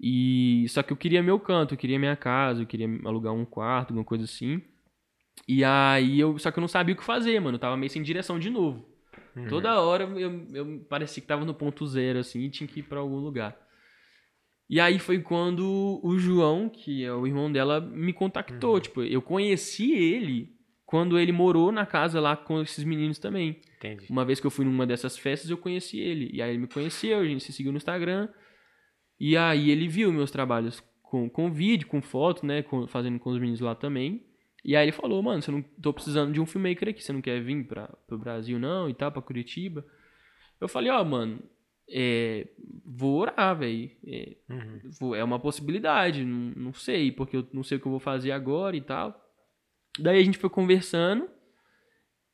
E 0.00 0.64
só 0.70 0.82
que 0.82 0.92
eu 0.92 0.96
queria 0.96 1.22
meu 1.22 1.38
canto, 1.38 1.74
eu 1.74 1.78
queria 1.78 1.98
minha 1.98 2.16
casa, 2.16 2.62
eu 2.62 2.66
queria 2.66 2.88
alugar 3.04 3.34
um 3.34 3.44
quarto, 3.44 3.90
alguma 3.90 4.04
coisa 4.04 4.24
assim. 4.24 4.62
E 5.46 5.62
aí 5.62 6.18
eu, 6.18 6.38
só 6.38 6.50
que 6.50 6.58
eu 6.58 6.62
não 6.62 6.68
sabia 6.68 6.94
o 6.94 6.98
que 6.98 7.04
fazer, 7.04 7.38
mano. 7.38 7.56
Eu 7.56 7.60
tava 7.60 7.76
meio 7.76 7.90
sem 7.90 8.02
direção 8.02 8.38
de 8.38 8.48
novo. 8.48 8.88
Uhum. 9.36 9.46
Toda 9.48 9.80
hora 9.80 10.04
eu, 10.04 10.46
eu 10.54 10.86
parecia 10.88 11.20
que 11.20 11.28
tava 11.28 11.44
no 11.44 11.52
ponto 11.52 11.86
zero 11.86 12.18
assim 12.18 12.40
e 12.40 12.50
tinha 12.50 12.66
que 12.66 12.80
ir 12.80 12.84
pra 12.84 13.00
algum 13.00 13.18
lugar. 13.18 13.54
E 14.70 14.80
aí 14.80 14.98
foi 14.98 15.20
quando 15.20 16.00
o 16.02 16.18
João, 16.18 16.68
que 16.68 17.04
é 17.04 17.12
o 17.12 17.26
irmão 17.26 17.52
dela, 17.52 17.80
me 17.80 18.12
contactou. 18.14 18.74
Uhum. 18.74 18.80
Tipo, 18.80 19.02
eu 19.02 19.20
conheci 19.20 19.92
ele 19.92 20.57
quando 20.90 21.18
ele 21.18 21.32
morou 21.32 21.70
na 21.70 21.84
casa 21.84 22.18
lá 22.18 22.34
com 22.34 22.62
esses 22.62 22.82
meninos 22.82 23.18
também. 23.18 23.60
Entendi. 23.76 24.06
Uma 24.08 24.24
vez 24.24 24.40
que 24.40 24.46
eu 24.46 24.50
fui 24.50 24.64
numa 24.64 24.86
dessas 24.86 25.18
festas, 25.18 25.50
eu 25.50 25.58
conheci 25.58 26.00
ele. 26.00 26.30
E 26.32 26.40
aí 26.40 26.48
ele 26.48 26.58
me 26.60 26.66
conheceu, 26.66 27.18
a 27.18 27.24
gente 27.26 27.44
se 27.44 27.52
seguiu 27.52 27.70
no 27.72 27.76
Instagram. 27.76 28.26
E 29.20 29.36
aí 29.36 29.70
ele 29.70 29.86
viu 29.86 30.10
meus 30.10 30.30
trabalhos 30.30 30.82
com, 31.02 31.28
com 31.28 31.52
vídeo, 31.52 31.86
com 31.86 32.00
foto, 32.00 32.46
né? 32.46 32.62
com- 32.62 32.86
fazendo 32.86 33.18
com 33.18 33.28
os 33.28 33.38
meninos 33.38 33.60
lá 33.60 33.74
também. 33.74 34.24
E 34.64 34.74
aí 34.74 34.86
ele 34.86 34.92
falou, 34.92 35.22
mano, 35.22 35.42
você 35.42 35.50
não 35.50 35.60
tô 35.82 35.92
precisando 35.92 36.32
de 36.32 36.40
um 36.40 36.46
filmmaker 36.46 36.88
aqui, 36.88 37.02
você 37.04 37.12
não 37.12 37.20
quer 37.20 37.38
vir 37.42 37.64
pra, 37.66 37.88
pro 38.06 38.16
Brasil 38.18 38.58
não 38.58 38.88
e 38.88 38.94
tal, 38.94 39.12
pra 39.12 39.20
Curitiba. 39.20 39.84
Eu 40.58 40.68
falei, 40.68 40.90
ó, 40.90 41.04
mano, 41.04 41.38
é, 41.90 42.48
vou 42.84 43.20
orar, 43.20 43.58
velho. 43.58 43.90
É, 44.06 44.36
Uhum. 44.48 45.14
é 45.14 45.22
uma 45.22 45.38
possibilidade, 45.38 46.24
não, 46.24 46.52
não 46.56 46.72
sei, 46.72 47.12
porque 47.12 47.36
eu 47.36 47.46
não 47.52 47.62
sei 47.62 47.76
o 47.76 47.80
que 47.80 47.86
eu 47.86 47.90
vou 47.92 48.00
fazer 48.00 48.32
agora 48.32 48.74
e 48.74 48.80
tal. 48.80 49.22
Daí 49.98 50.20
a 50.20 50.24
gente 50.24 50.38
foi 50.38 50.48
conversando 50.50 51.28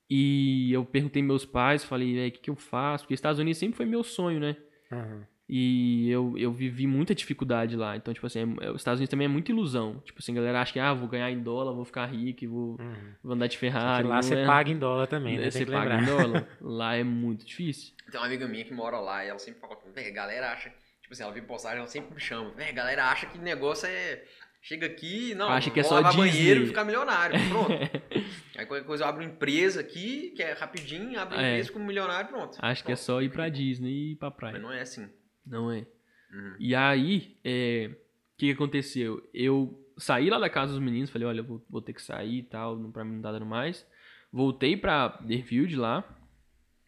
e 0.09 0.73
eu 0.73 0.85
perguntei 0.85 1.23
meus 1.23 1.45
pais, 1.45 1.85
falei, 1.85 2.15
"Véi, 2.15 2.29
o 2.29 2.33
que, 2.33 2.39
que 2.41 2.51
eu 2.51 2.57
faço? 2.57 3.05
Porque 3.05 3.15
Estados 3.15 3.39
Unidos 3.39 3.59
sempre 3.59 3.77
foi 3.77 3.87
meu 3.87 4.03
sonho, 4.05 4.39
né? 4.39 4.57
Aham. 4.93 5.27
E 5.47 6.09
eu, 6.11 6.39
eu 6.39 6.51
vivi 6.51 6.87
muita 6.87 7.15
dificuldade 7.15 7.77
lá. 7.77 7.95
Então, 7.97 8.15
tipo 8.15 8.27
assim, 8.27 8.39
é- 8.61 8.67
é- 8.67 8.71
os 8.71 8.81
Estados 8.81 8.99
Unidos 8.99 9.11
também 9.11 9.27
é 9.27 9.29
muita 9.29 9.53
ilusão. 9.53 10.01
Tipo 10.03 10.19
assim, 10.21 10.33
a 10.33 10.37
galera 10.37 10.63
acha 10.63 10.73
que, 10.73 10.81
ah, 10.81 10.95
vou 10.95 11.07
ganhar 11.07 11.31
em 11.31 11.43
dólar, 11.43 11.75
vou 11.75 11.85
ficar 11.85 12.07
rico, 12.07 12.49
vou, 12.49 12.77
Uhum. 12.81 13.13
vou 13.23 13.33
andar 13.35 13.47
de 13.47 13.59
Ferrari. 13.59 14.09
lá 14.09 14.23
você 14.23 14.37
é- 14.37 14.47
paga 14.47 14.71
em 14.71 14.79
dólar 14.79 15.07
também, 15.07 15.37
né? 15.37 15.51
Você 15.51 15.59
Tem 15.59 15.67
que 15.67 15.73
paga 15.73 16.01
em 16.01 16.05
dólar. 16.07 16.49
Lá 16.63 16.95
é 16.97 17.05
muito 17.05 17.45
difícil. 17.45 17.93
Tem 18.11 18.19
uma 18.19 18.27
amiga 18.27 18.49
minha 18.49 18.65
que 18.65 18.73
mora 18.73 18.99
lá 18.99 19.23
e 19.25 19.29
ela 19.29 19.39
sempre 19.39 19.61
fala, 19.61 19.77
velho, 19.95 20.09
a 20.09 20.13
galera 20.15 20.51
acha. 20.53 20.71
Tipo 21.03 21.13
assim, 21.13 21.23
ela 21.23 21.33
vê 21.33 21.43
postagem, 21.43 21.79
ela 21.79 21.87
sempre 21.89 22.15
me 22.15 22.21
chama. 22.21 22.51
A 22.59 22.73
galera 22.73 23.05
acha 23.11 23.27
que 23.27 23.37
o 23.37 23.43
negócio 23.43 23.87
é. 23.87 24.25
Chega 24.67 24.87
aqui, 24.87 25.35
não, 25.35 25.49
Acha 25.51 25.71
que 25.71 25.79
é 25.79 25.83
só 25.83 25.97
lavar 25.97 26.13
Disney. 26.13 26.31
banheiro 26.31 26.63
e 26.63 26.67
ficar 26.69 26.85
milionário. 26.85 27.39
Pronto. 27.51 27.71
Aí 28.57 28.65
qualquer 28.65 28.87
coisa 28.87 29.05
eu 29.05 29.09
abro 29.09 29.23
uma 29.23 29.29
empresa 29.31 29.81
aqui, 29.81 30.31
que 30.31 30.43
é 30.43 30.53
rapidinho, 30.55 31.21
abro 31.21 31.37
uma 31.37 31.45
É. 31.45 31.51
empresa 31.53 31.71
como 31.73 31.85
milionário, 31.85 32.31
pronto. 32.31 32.57
Acho 32.61 32.83
que 32.83 32.91
é 32.91 32.97
só 32.97 33.21
ir 33.21 33.31
pra 33.31 33.51
Disney 33.51 33.91
e 33.93 34.13
ir 34.13 34.17
pra 34.17 34.29
Mas 34.31 34.37
praia. 34.39 34.59
não 34.59 34.73
é 34.73 34.81
assim. 34.81 35.07
Não 35.47 35.71
é. 35.71 35.87
Uhum. 36.33 36.57
E 36.59 36.75
aí, 36.75 37.37
é, 37.45 37.91
o 37.93 38.39
que, 38.39 38.47
que 38.47 38.53
aconteceu? 38.53 39.23
Eu 39.35 39.79
saí 39.99 40.31
lá 40.31 40.39
da 40.39 40.49
casa 40.49 40.73
dos 40.73 40.81
meninos, 40.83 41.11
falei, 41.11 41.29
olha, 41.29 41.43
vou, 41.43 41.63
vou 41.69 41.83
ter 41.83 41.93
que 41.93 42.01
sair 42.01 42.39
e 42.39 42.43
tal, 42.43 42.79
não, 42.79 42.91
pra 42.91 43.05
mim 43.05 43.17
não 43.17 43.23
tá 43.23 43.33
dando 43.33 43.45
mais. 43.47 43.87
Voltei 44.33 44.79
pra 44.79 45.09
Deerfield 45.21 45.77
lá. 45.77 46.03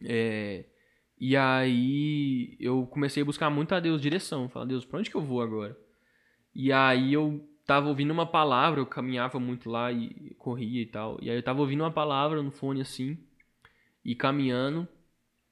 é, 0.03 0.65
e 1.19 1.35
aí 1.37 2.55
eu 2.59 2.85
comecei 2.87 3.21
a 3.21 3.25
buscar 3.25 3.49
muito 3.51 3.73
a 3.75 3.79
Deus 3.79 4.01
direção. 4.01 4.49
Falar, 4.49 4.65
Deus, 4.65 4.83
pra 4.85 4.97
onde 4.99 5.09
que 5.11 5.15
eu 5.15 5.21
vou 5.21 5.41
agora? 5.41 5.77
E 6.55 6.71
aí 6.71 7.13
eu 7.13 7.47
tava 7.67 7.87
ouvindo 7.89 8.11
uma 8.11 8.25
palavra, 8.25 8.79
eu 8.79 8.85
caminhava 8.85 9.39
muito 9.39 9.69
lá 9.69 9.91
e 9.91 10.33
corria 10.39 10.81
e 10.81 10.85
tal. 10.85 11.19
E 11.21 11.29
aí 11.29 11.35
eu 11.37 11.43
tava 11.43 11.59
ouvindo 11.61 11.81
uma 11.83 11.91
palavra 11.91 12.41
no 12.41 12.49
fone 12.49 12.81
assim, 12.81 13.17
e 14.03 14.15
caminhando. 14.15 14.87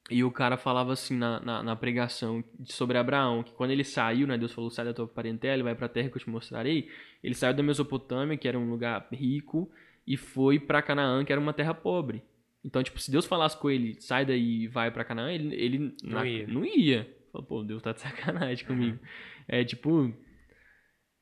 E 0.09 0.24
o 0.24 0.30
cara 0.32 0.55
falava 0.55 0.93
assim 0.93 1.18
na, 1.18 1.39
na, 1.39 1.63
na 1.63 1.76
pregação 1.76 2.43
sobre 2.66 2.95
Abraão, 2.97 3.41
que 3.41 3.51
quando 3.53 3.72
ele 3.72 3.84
saiu, 3.84 4.28
né, 4.28 4.38
Deus 4.38 4.53
falou, 4.53 4.70
sai 4.70 4.86
da 4.86 4.93
tua 4.93 5.07
parentela 5.07 5.63
vai 5.63 5.74
pra 5.74 5.89
terra 5.89 6.09
que 6.09 6.18
eu 6.18 6.22
te 6.22 6.30
mostrarei. 6.30 6.89
Ele 7.24 7.34
saiu 7.34 7.55
da 7.55 7.63
Mesopotâmia, 7.63 8.38
que 8.38 8.47
era 8.47 8.57
um 8.57 8.70
lugar 8.70 9.07
rico, 9.11 9.68
e 10.05 10.16
foi 10.16 10.59
pra 10.59 10.82
Canaã, 10.84 11.26
que 11.26 11.32
era 11.32 11.41
uma 11.41 11.53
terra 11.53 11.74
pobre. 11.74 12.22
Então, 12.63 12.84
tipo, 12.84 12.99
se 12.99 13.09
Deus 13.11 13.26
falasse 13.26 13.57
com 13.57 13.68
ele, 13.70 13.99
sai 13.99 14.26
daí 14.26 14.63
e 14.63 14.68
vai 14.68 14.91
pra 14.91 15.03
Canaã, 15.03 15.32
ele, 15.32 15.55
ele 15.55 15.80
Não 16.03 16.20
na- 16.20 16.28
ia. 16.28 16.47
não 16.47 16.63
ia. 16.63 17.11
Falou, 17.32 17.47
pô, 17.47 17.63
Deus 17.63 17.82
tá 17.82 17.91
de 17.91 18.01
sacanagem 18.01 18.66
comigo. 18.66 18.99
É 19.47 19.63
tipo. 19.63 20.11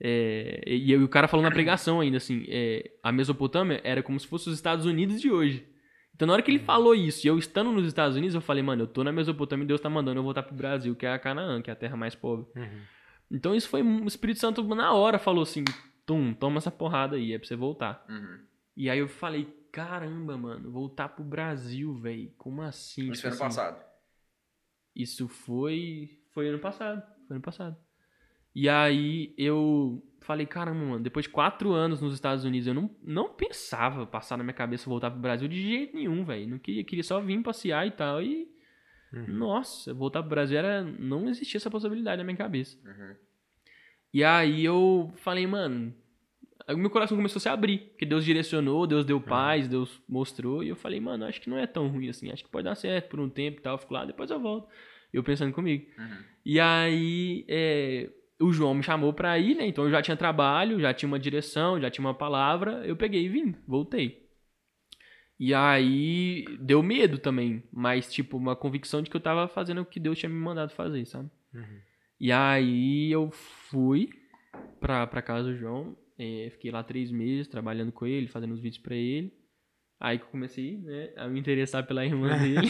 É, 0.05 0.61
e, 0.67 0.91
e 0.91 0.97
o 0.97 1.07
cara 1.07 1.29
falou 1.29 1.45
na 1.45 1.49
pregação 1.49 2.01
ainda 2.01 2.17
assim: 2.17 2.43
é, 2.49 2.91
a 3.01 3.09
Mesopotâmia 3.09 3.79
era 3.85 4.03
como 4.03 4.19
se 4.19 4.27
fosse 4.27 4.49
os 4.49 4.55
Estados 4.55 4.85
Unidos 4.85 5.21
de 5.21 5.31
hoje. 5.31 5.65
Então, 6.13 6.27
na 6.27 6.33
hora 6.33 6.41
que 6.43 6.51
ele 6.51 6.59
falou 6.59 6.93
isso, 6.93 7.25
e 7.25 7.29
eu 7.29 7.39
estando 7.39 7.71
nos 7.71 7.87
Estados 7.87 8.15
Unidos, 8.15 8.35
eu 8.35 8.41
falei, 8.41 8.61
mano, 8.61 8.83
eu 8.83 8.87
tô 8.87 9.03
na 9.03 9.11
Mesopotâmia 9.11 9.63
e 9.63 9.67
Deus 9.67 9.81
tá 9.81 9.89
mandando 9.89 10.19
eu 10.19 10.23
voltar 10.23 10.43
pro 10.43 10.53
Brasil, 10.55 10.95
que 10.95 11.05
é 11.05 11.13
a 11.13 11.17
Canaã, 11.17 11.61
que 11.61 11.71
é 11.71 11.73
a 11.73 11.75
terra 11.75 11.95
mais 11.95 12.13
pobre. 12.13 12.45
Uhum. 12.55 12.81
Então, 13.31 13.55
isso 13.55 13.69
foi. 13.69 13.81
O 13.81 14.05
Espírito 14.05 14.39
Santo, 14.39 14.61
na 14.75 14.93
hora, 14.93 15.17
falou 15.17 15.41
assim: 15.41 15.63
tum, 16.05 16.33
toma 16.33 16.57
essa 16.57 16.69
porrada 16.69 17.15
aí, 17.15 17.33
é 17.33 17.39
pra 17.39 17.47
você 17.47 17.55
voltar. 17.55 18.05
Uhum. 18.09 18.39
E 18.75 18.89
aí 18.89 18.99
eu 18.99 19.07
falei: 19.07 19.47
caramba, 19.71 20.37
mano, 20.37 20.69
voltar 20.69 21.09
pro 21.09 21.23
Brasil, 21.23 21.95
velho, 21.95 22.29
como 22.37 22.61
assim? 22.61 23.09
Isso 23.09 23.21
foi 23.21 23.29
ano 23.29 23.37
Tipo 23.37 23.45
assim, 23.47 23.57
passado. 23.57 23.83
isso 24.93 25.27
foi. 25.29 26.19
Foi 26.33 26.49
ano 26.49 26.59
passado. 26.59 27.01
Foi 27.27 27.37
ano 27.37 27.43
passado. 27.43 27.77
E 28.55 28.69
aí 28.69 29.33
eu 29.37 30.03
falei, 30.23 30.45
caramba, 30.45 30.85
mano, 30.85 31.03
depois 31.03 31.25
de 31.25 31.29
quatro 31.29 31.71
anos 31.71 32.01
nos 32.01 32.13
Estados 32.13 32.43
Unidos, 32.43 32.67
eu 32.67 32.73
não, 32.73 32.89
não 33.03 33.29
pensava 33.29 34.05
passar 34.05 34.37
na 34.37 34.43
minha 34.43 34.53
cabeça 34.53 34.89
voltar 34.89 35.11
pro 35.11 35.19
Brasil 35.19 35.47
de 35.47 35.61
jeito 35.61 35.95
nenhum, 35.95 36.23
velho. 36.23 36.47
Não 36.47 36.57
queria, 36.57 36.83
queria 36.83 37.03
só 37.03 37.19
vir 37.19 37.41
passear 37.41 37.85
e 37.85 37.91
tal. 37.91 38.21
E. 38.21 38.47
Uhum. 39.11 39.25
Nossa, 39.27 39.93
voltar 39.93 40.21
pro 40.21 40.29
Brasil 40.29 40.57
era. 40.57 40.83
Não 40.83 41.29
existia 41.29 41.57
essa 41.57 41.69
possibilidade 41.69 42.17
na 42.17 42.23
minha 42.23 42.37
cabeça. 42.37 42.77
Uhum. 42.85 43.15
E 44.13 44.23
aí 44.23 44.63
eu 44.63 45.11
falei, 45.17 45.45
mano. 45.45 45.93
Aí 46.65 46.73
o 46.73 46.77
meu 46.77 46.89
coração 46.89 47.17
começou 47.17 47.39
a 47.39 47.41
se 47.41 47.49
abrir. 47.49 47.79
Porque 47.89 48.05
Deus 48.05 48.23
direcionou, 48.23 48.87
Deus 48.87 49.03
deu 49.03 49.19
paz, 49.19 49.67
Deus 49.67 50.01
mostrou. 50.07 50.63
E 50.63 50.69
eu 50.69 50.75
falei, 50.75 50.99
mano, 50.99 51.25
acho 51.25 51.41
que 51.41 51.49
não 51.49 51.57
é 51.57 51.67
tão 51.67 51.87
ruim 51.89 52.07
assim. 52.09 52.31
Acho 52.31 52.43
que 52.43 52.49
pode 52.49 52.63
dar 52.63 52.75
certo 52.75 53.09
por 53.09 53.19
um 53.19 53.29
tempo 53.29 53.59
e 53.59 53.61
tal. 53.61 53.73
Eu 53.73 53.77
fico 53.79 53.93
lá, 53.93 54.05
depois 54.05 54.29
eu 54.29 54.39
volto. 54.39 54.69
Eu 55.11 55.23
pensando 55.23 55.51
comigo. 55.51 55.85
Uhum. 55.97 56.23
E 56.45 56.59
aí 56.59 57.45
é, 57.47 58.09
o 58.43 58.51
João 58.51 58.73
me 58.73 58.83
chamou 58.83 59.13
pra 59.13 59.37
ir, 59.39 59.55
né? 59.55 59.65
Então 59.65 59.85
eu 59.85 59.91
já 59.91 60.01
tinha 60.01 60.17
trabalho, 60.17 60.79
já 60.79 60.93
tinha 60.93 61.07
uma 61.07 61.19
direção, 61.19 61.79
já 61.79 61.89
tinha 61.89 62.05
uma 62.05 62.13
palavra. 62.13 62.85
Eu 62.85 62.95
peguei 62.95 63.25
e 63.25 63.29
vim, 63.29 63.55
voltei. 63.67 64.23
E 65.39 65.53
aí 65.53 66.45
deu 66.59 66.83
medo 66.83 67.17
também, 67.17 67.63
mas 67.71 68.11
tipo, 68.11 68.37
uma 68.37 68.55
convicção 68.55 69.01
de 69.01 69.09
que 69.09 69.15
eu 69.15 69.21
tava 69.21 69.47
fazendo 69.47 69.81
o 69.81 69.85
que 69.85 69.99
Deus 69.99 70.17
tinha 70.17 70.29
me 70.29 70.35
mandado 70.35 70.71
fazer, 70.71 71.05
sabe? 71.05 71.29
Uhum. 71.53 71.79
E 72.19 72.31
aí 72.31 73.11
eu 73.11 73.29
fui 73.31 74.09
pra, 74.79 75.05
pra 75.07 75.21
casa 75.21 75.49
do 75.49 75.57
João, 75.57 75.97
é, 76.17 76.49
fiquei 76.51 76.71
lá 76.71 76.83
três 76.83 77.11
meses 77.11 77.47
trabalhando 77.47 77.91
com 77.91 78.05
ele, 78.05 78.27
fazendo 78.27 78.53
os 78.53 78.59
vídeos 78.59 78.81
pra 78.81 78.95
ele. 78.95 79.33
Aí 80.03 80.17
que 80.17 80.25
eu 80.25 80.29
comecei, 80.31 80.77
né, 80.79 81.11
a 81.15 81.29
me 81.29 81.39
interessar 81.39 81.87
pela 81.87 82.05
irmã 82.05 82.27
dele. 82.37 82.67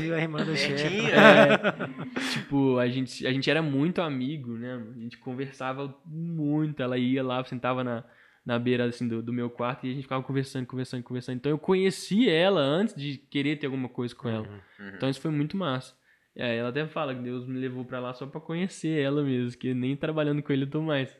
Viu 0.00 0.14
a 0.14 0.20
irmã 0.20 0.44
do 0.44 0.54
chefe? 0.54 1.10
É, 1.10 1.58
tipo, 2.38 2.78
a 2.78 2.88
gente, 2.88 3.26
a 3.26 3.32
gente 3.32 3.50
era 3.50 3.60
muito 3.60 4.00
amigo, 4.00 4.52
né? 4.52 4.76
mano? 4.76 4.94
A 4.96 5.00
gente 5.00 5.18
conversava 5.18 5.92
muito. 6.06 6.80
Ela 6.80 6.96
ia 6.96 7.20
lá, 7.20 7.42
sentava 7.42 7.82
na, 7.82 8.04
na 8.46 8.60
beira 8.60 8.84
assim, 8.84 9.08
do, 9.08 9.20
do 9.20 9.32
meu 9.32 9.50
quarto 9.50 9.88
e 9.88 9.90
a 9.90 9.94
gente 9.94 10.04
ficava 10.04 10.22
conversando, 10.22 10.66
conversando, 10.66 11.02
conversando. 11.02 11.34
Então 11.34 11.50
eu 11.50 11.58
conheci 11.58 12.30
ela 12.30 12.60
antes 12.60 12.94
de 12.94 13.18
querer 13.18 13.56
ter 13.56 13.66
alguma 13.66 13.88
coisa 13.88 14.14
com 14.14 14.28
ela. 14.28 14.46
Uhum. 14.46 14.86
Uhum. 14.86 14.92
Então 14.94 15.10
isso 15.10 15.20
foi 15.20 15.32
muito 15.32 15.56
massa. 15.56 15.96
É, 16.36 16.58
ela 16.58 16.68
até 16.68 16.86
fala 16.86 17.12
que 17.12 17.22
Deus 17.22 17.44
me 17.44 17.58
levou 17.58 17.84
pra 17.84 17.98
lá 17.98 18.14
só 18.14 18.24
pra 18.24 18.40
conhecer 18.40 19.02
ela 19.02 19.24
mesmo, 19.24 19.58
que 19.58 19.74
nem 19.74 19.96
trabalhando 19.96 20.44
com 20.44 20.52
ele 20.52 20.62
eu 20.62 20.70
tô 20.70 20.80
mais. 20.80 21.12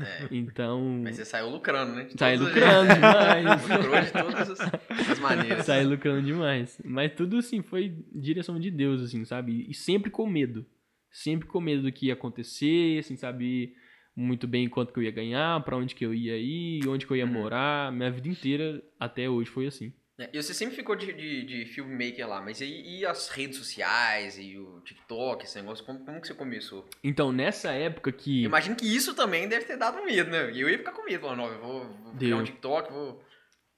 É. 0.00 0.26
Então. 0.30 1.00
Mas 1.02 1.16
você 1.16 1.24
saiu 1.24 1.50
lucrando, 1.50 1.94
né? 1.94 2.04
De 2.04 2.18
Sai 2.18 2.36
todos 2.38 2.48
os 2.48 2.54
lucrando 2.54 2.94
demais. 2.94 3.44
jeitos. 3.44 3.68
Lucrou 3.76 4.00
de 4.02 4.12
todas 4.12 4.50
as, 4.50 5.10
as 5.10 5.18
maneiras. 5.18 5.66
Sai 5.66 5.84
lucrando 5.84 6.22
demais. 6.22 6.80
Mas 6.84 7.12
tudo 7.14 7.36
assim 7.38 7.62
foi 7.62 7.94
direção 8.14 8.58
de 8.58 8.70
Deus, 8.70 9.02
assim, 9.02 9.24
sabe? 9.24 9.66
E 9.68 9.74
sempre 9.74 10.10
com 10.10 10.26
medo. 10.26 10.64
Sempre 11.10 11.46
com 11.46 11.60
medo 11.60 11.82
do 11.82 11.92
que 11.92 12.06
ia 12.06 12.12
acontecer, 12.14 13.02
sem 13.04 13.16
saber 13.16 13.74
muito 14.14 14.46
bem 14.46 14.66
quanto 14.68 14.92
que 14.94 14.98
eu 14.98 15.02
ia 15.02 15.10
ganhar, 15.10 15.62
pra 15.62 15.76
onde 15.76 15.94
que 15.94 16.04
eu 16.06 16.14
ia 16.14 16.36
ir, 16.38 16.86
onde 16.88 17.06
que 17.06 17.12
eu 17.12 17.16
ia 17.16 17.26
Uhum. 17.26 17.32
morar. 17.32 17.92
Minha 17.92 18.10
vida 18.10 18.28
inteira 18.28 18.82
até 18.98 19.28
hoje 19.28 19.50
foi 19.50 19.66
assim. 19.66 19.92
É, 20.18 20.30
E 20.32 20.42
você 20.42 20.54
sempre 20.54 20.74
ficou 20.76 20.96
de, 20.96 21.12
de, 21.12 21.42
de 21.44 21.64
filmmaker 21.66 22.26
lá, 22.28 22.40
mas 22.40 22.60
e, 22.60 22.64
e 22.98 23.04
as 23.06 23.28
redes 23.28 23.58
sociais 23.58 24.38
e 24.38 24.56
o 24.58 24.80
TikTok, 24.80 25.44
esse 25.44 25.60
negócio, 25.60 25.84
como, 25.84 26.04
como 26.04 26.20
que 26.20 26.26
você 26.26 26.34
começou? 26.34 26.88
Então, 27.04 27.30
nessa 27.32 27.70
época 27.72 28.10
que. 28.12 28.44
Eu 28.44 28.48
imagino 28.48 28.74
que 28.76 28.86
isso 28.86 29.14
também 29.14 29.46
deve 29.48 29.64
ter 29.66 29.76
dado 29.76 30.02
medo, 30.04 30.30
né? 30.30 30.50
E 30.52 30.60
eu 30.60 30.68
ia 30.70 30.78
ficar 30.78 30.92
com 30.92 31.04
medo, 31.04 31.20
falando, 31.20 31.38
não, 31.38 31.48
eu 31.52 31.60
vou, 31.60 31.84
vou 32.04 32.14
criar 32.14 32.36
um. 32.36 32.44
TikTok, 32.44 32.92
vou... 32.92 33.22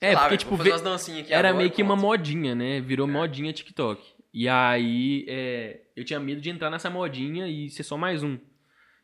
É, 0.00 0.14
lá, 0.14 0.20
porque, 0.22 0.36
tipo, 0.36 0.56
fazer 0.56 0.70
umas 0.70 0.82
dancinhas 0.82 1.20
aqui 1.22 1.32
Era 1.34 1.48
agora, 1.48 1.58
meio 1.60 1.72
que 1.74 1.82
uma 1.82 1.96
modinha, 1.96 2.54
né? 2.54 2.80
Virou 2.80 3.08
É. 3.08 3.10
modinha 3.10 3.52
TikTok. 3.52 4.00
E 4.32 4.48
aí, 4.48 5.24
é, 5.28 5.80
eu 5.96 6.04
tinha 6.04 6.20
medo 6.20 6.40
de 6.40 6.50
entrar 6.50 6.70
nessa 6.70 6.88
modinha 6.88 7.48
e 7.48 7.68
ser 7.68 7.82
só 7.82 7.96
mais 7.96 8.22
um. 8.22 8.38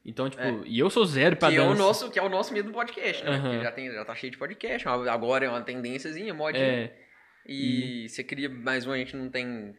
Então, 0.07 0.30
tipo, 0.30 0.41
É. 0.43 0.61
e 0.66 0.78
eu 0.78 0.89
sou 0.89 1.05
zero 1.05 1.35
pra 1.35 1.49
Que 1.51 1.57
é, 1.57 1.61
o 1.62 1.70
dança. 1.70 1.78
nosso, 1.82 2.11
que 2.12 2.18
é 2.18 2.22
o 2.22 2.28
nosso 2.28 2.53
medo 2.53 2.68
do 2.68 2.72
podcast, 2.74 3.24
né? 3.24 3.41
Porque 3.41 3.61
já, 3.61 3.72
tem, 3.72 3.91
já 3.91 4.05
tá 4.05 4.14
cheio 4.14 4.30
de 4.30 4.39
podcast, 4.39 4.87
agora 4.87 5.47
é 5.47 5.49
uma 5.49 5.62
tendênciazinha, 5.62 6.32
modinha. 6.32 6.62
É, 6.62 7.03
E 7.47 8.07
você 8.09 8.24
cria 8.24 8.49
mais 8.49 8.86
um, 8.86 8.92
a 8.92 8.97
gente 8.99 9.16
não 9.16 9.28
tem. 9.28 9.74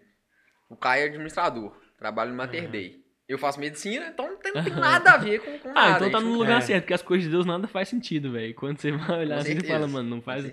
O 0.69 0.75
Caio 0.75 1.03
é 1.03 1.07
administrador, 1.07 1.75
trabalha 1.97 2.31
no 2.31 2.37
Mater 2.37 2.63
Aham. 2.63 2.71
Dei. 2.71 3.05
Eu 3.27 3.39
faço 3.39 3.59
medicina, 3.59 4.07
então 4.07 4.29
não 4.29 4.37
tem, 4.37 4.53
não 4.53 4.63
tem 4.63 4.73
nada 4.73 5.11
a 5.13 5.17
ver 5.17 5.39
com, 5.39 5.57
com 5.57 5.73
nada. 5.73 5.93
Ah, 5.93 5.95
então 5.95 6.11
tá 6.11 6.21
no 6.21 6.37
lugar 6.37 6.59
É. 6.59 6.61
certo, 6.61 6.83
porque 6.83 6.93
as 6.93 7.01
coisas 7.01 7.25
de 7.25 7.31
Deus 7.31 7.43
nada 7.43 7.67
faz 7.67 7.89
sentido, 7.89 8.31
velho. 8.31 8.53
Quando 8.53 8.77
você 8.79 8.91
vai 8.93 9.21
olhar 9.21 9.39
assim, 9.39 9.55
você 9.55 9.65
fala, 9.65 9.87
mano, 9.87 10.07
não 10.07 10.21
faz 10.21 10.45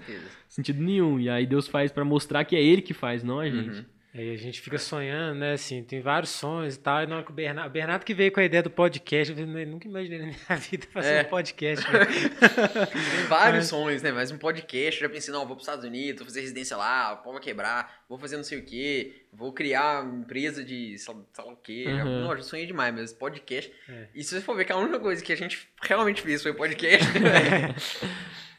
sentido 0.49 0.83
nenhum. 0.83 1.21
E 1.21 1.29
aí 1.29 1.47
Deus 1.47 1.69
faz 1.69 1.93
pra 1.93 2.03
mostrar 2.03 2.47
que 2.47 2.57
é 2.57 2.63
Ele 2.63 2.81
que 2.81 2.95
faz, 2.95 3.23
não 3.23 3.39
a 3.41 3.51
gente. 3.51 3.81
Uhum. 3.81 3.85
Aí 4.15 4.35
a 4.35 4.37
gente 4.37 4.61
fica 4.61 4.77
sonhando, 4.77 5.39
né? 5.41 5.55
Assim, 5.55 5.83
tem 5.83 6.03
vários 6.03 6.29
sonhos 6.31 6.75
e 6.75 6.79
tal. 6.79 7.03
E 7.03 7.07
na 7.07 7.17
hora 7.17 7.25
que 7.25 7.31
o 7.31 7.35
Bernardo, 7.35 7.69
o 7.69 7.73
Bernardo 7.73 8.05
que 8.05 8.13
veio 8.13 8.31
com 8.31 8.41
a 8.41 8.45
ideia 8.45 8.63
do 8.63 8.69
podcast, 8.69 9.33
eu 9.35 9.47
nunca 9.67 9.89
imaginei 9.89 10.19
na 10.19 10.25
minha 10.27 10.37
vida 10.61 10.87
fazer 10.93 11.15
É. 11.15 11.23
um 11.23 11.25
podcast. 11.31 11.87
Tem 11.91 13.25
vários 13.27 13.65
É. 13.65 13.69
sonhos, 13.69 14.03
né? 14.03 14.13
Mas 14.13 14.31
um 14.31 14.37
podcast, 14.37 15.01
eu 15.03 15.09
já 15.09 15.15
pensei, 15.15 15.33
não, 15.33 15.47
vou 15.47 15.57
pros 15.57 15.67
Estados 15.67 15.85
Unidos, 15.87 16.19
vou 16.21 16.27
fazer 16.27 16.43
residência 16.43 16.77
lá, 16.77 17.15
o 17.15 17.17
pau 17.23 17.33
vai 17.33 17.41
quebrar, 17.41 18.05
vou 18.07 18.19
fazer 18.19 18.37
não 18.37 18.45
sei 18.45 18.59
o 18.59 18.65
quê, 18.67 19.23
vou 19.33 19.51
criar 19.51 20.03
uma 20.05 20.21
empresa 20.21 20.63
de 20.63 20.99
sei 20.99 21.15
lá 21.15 21.45
o 21.51 21.57
quê. 21.57 21.85
Já, 21.87 22.05
Uhum. 22.05 22.21
não, 22.25 22.37
já 22.37 22.43
sonhei 22.43 22.67
demais, 22.67 22.95
mas 22.95 23.13
podcast. 23.15 23.73
É. 23.89 24.09
E 24.15 24.23
se 24.23 24.35
você 24.35 24.43
for 24.43 24.55
ver 24.55 24.67
que 24.67 24.73
a 24.73 24.77
única 24.77 25.01
coisa 25.01 25.25
que 25.25 25.33
a 25.33 25.37
gente 25.37 25.67
realmente 25.81 26.21
fez 26.21 26.43
foi 26.43 26.53
podcast, 26.53 27.07
né? 27.19 27.75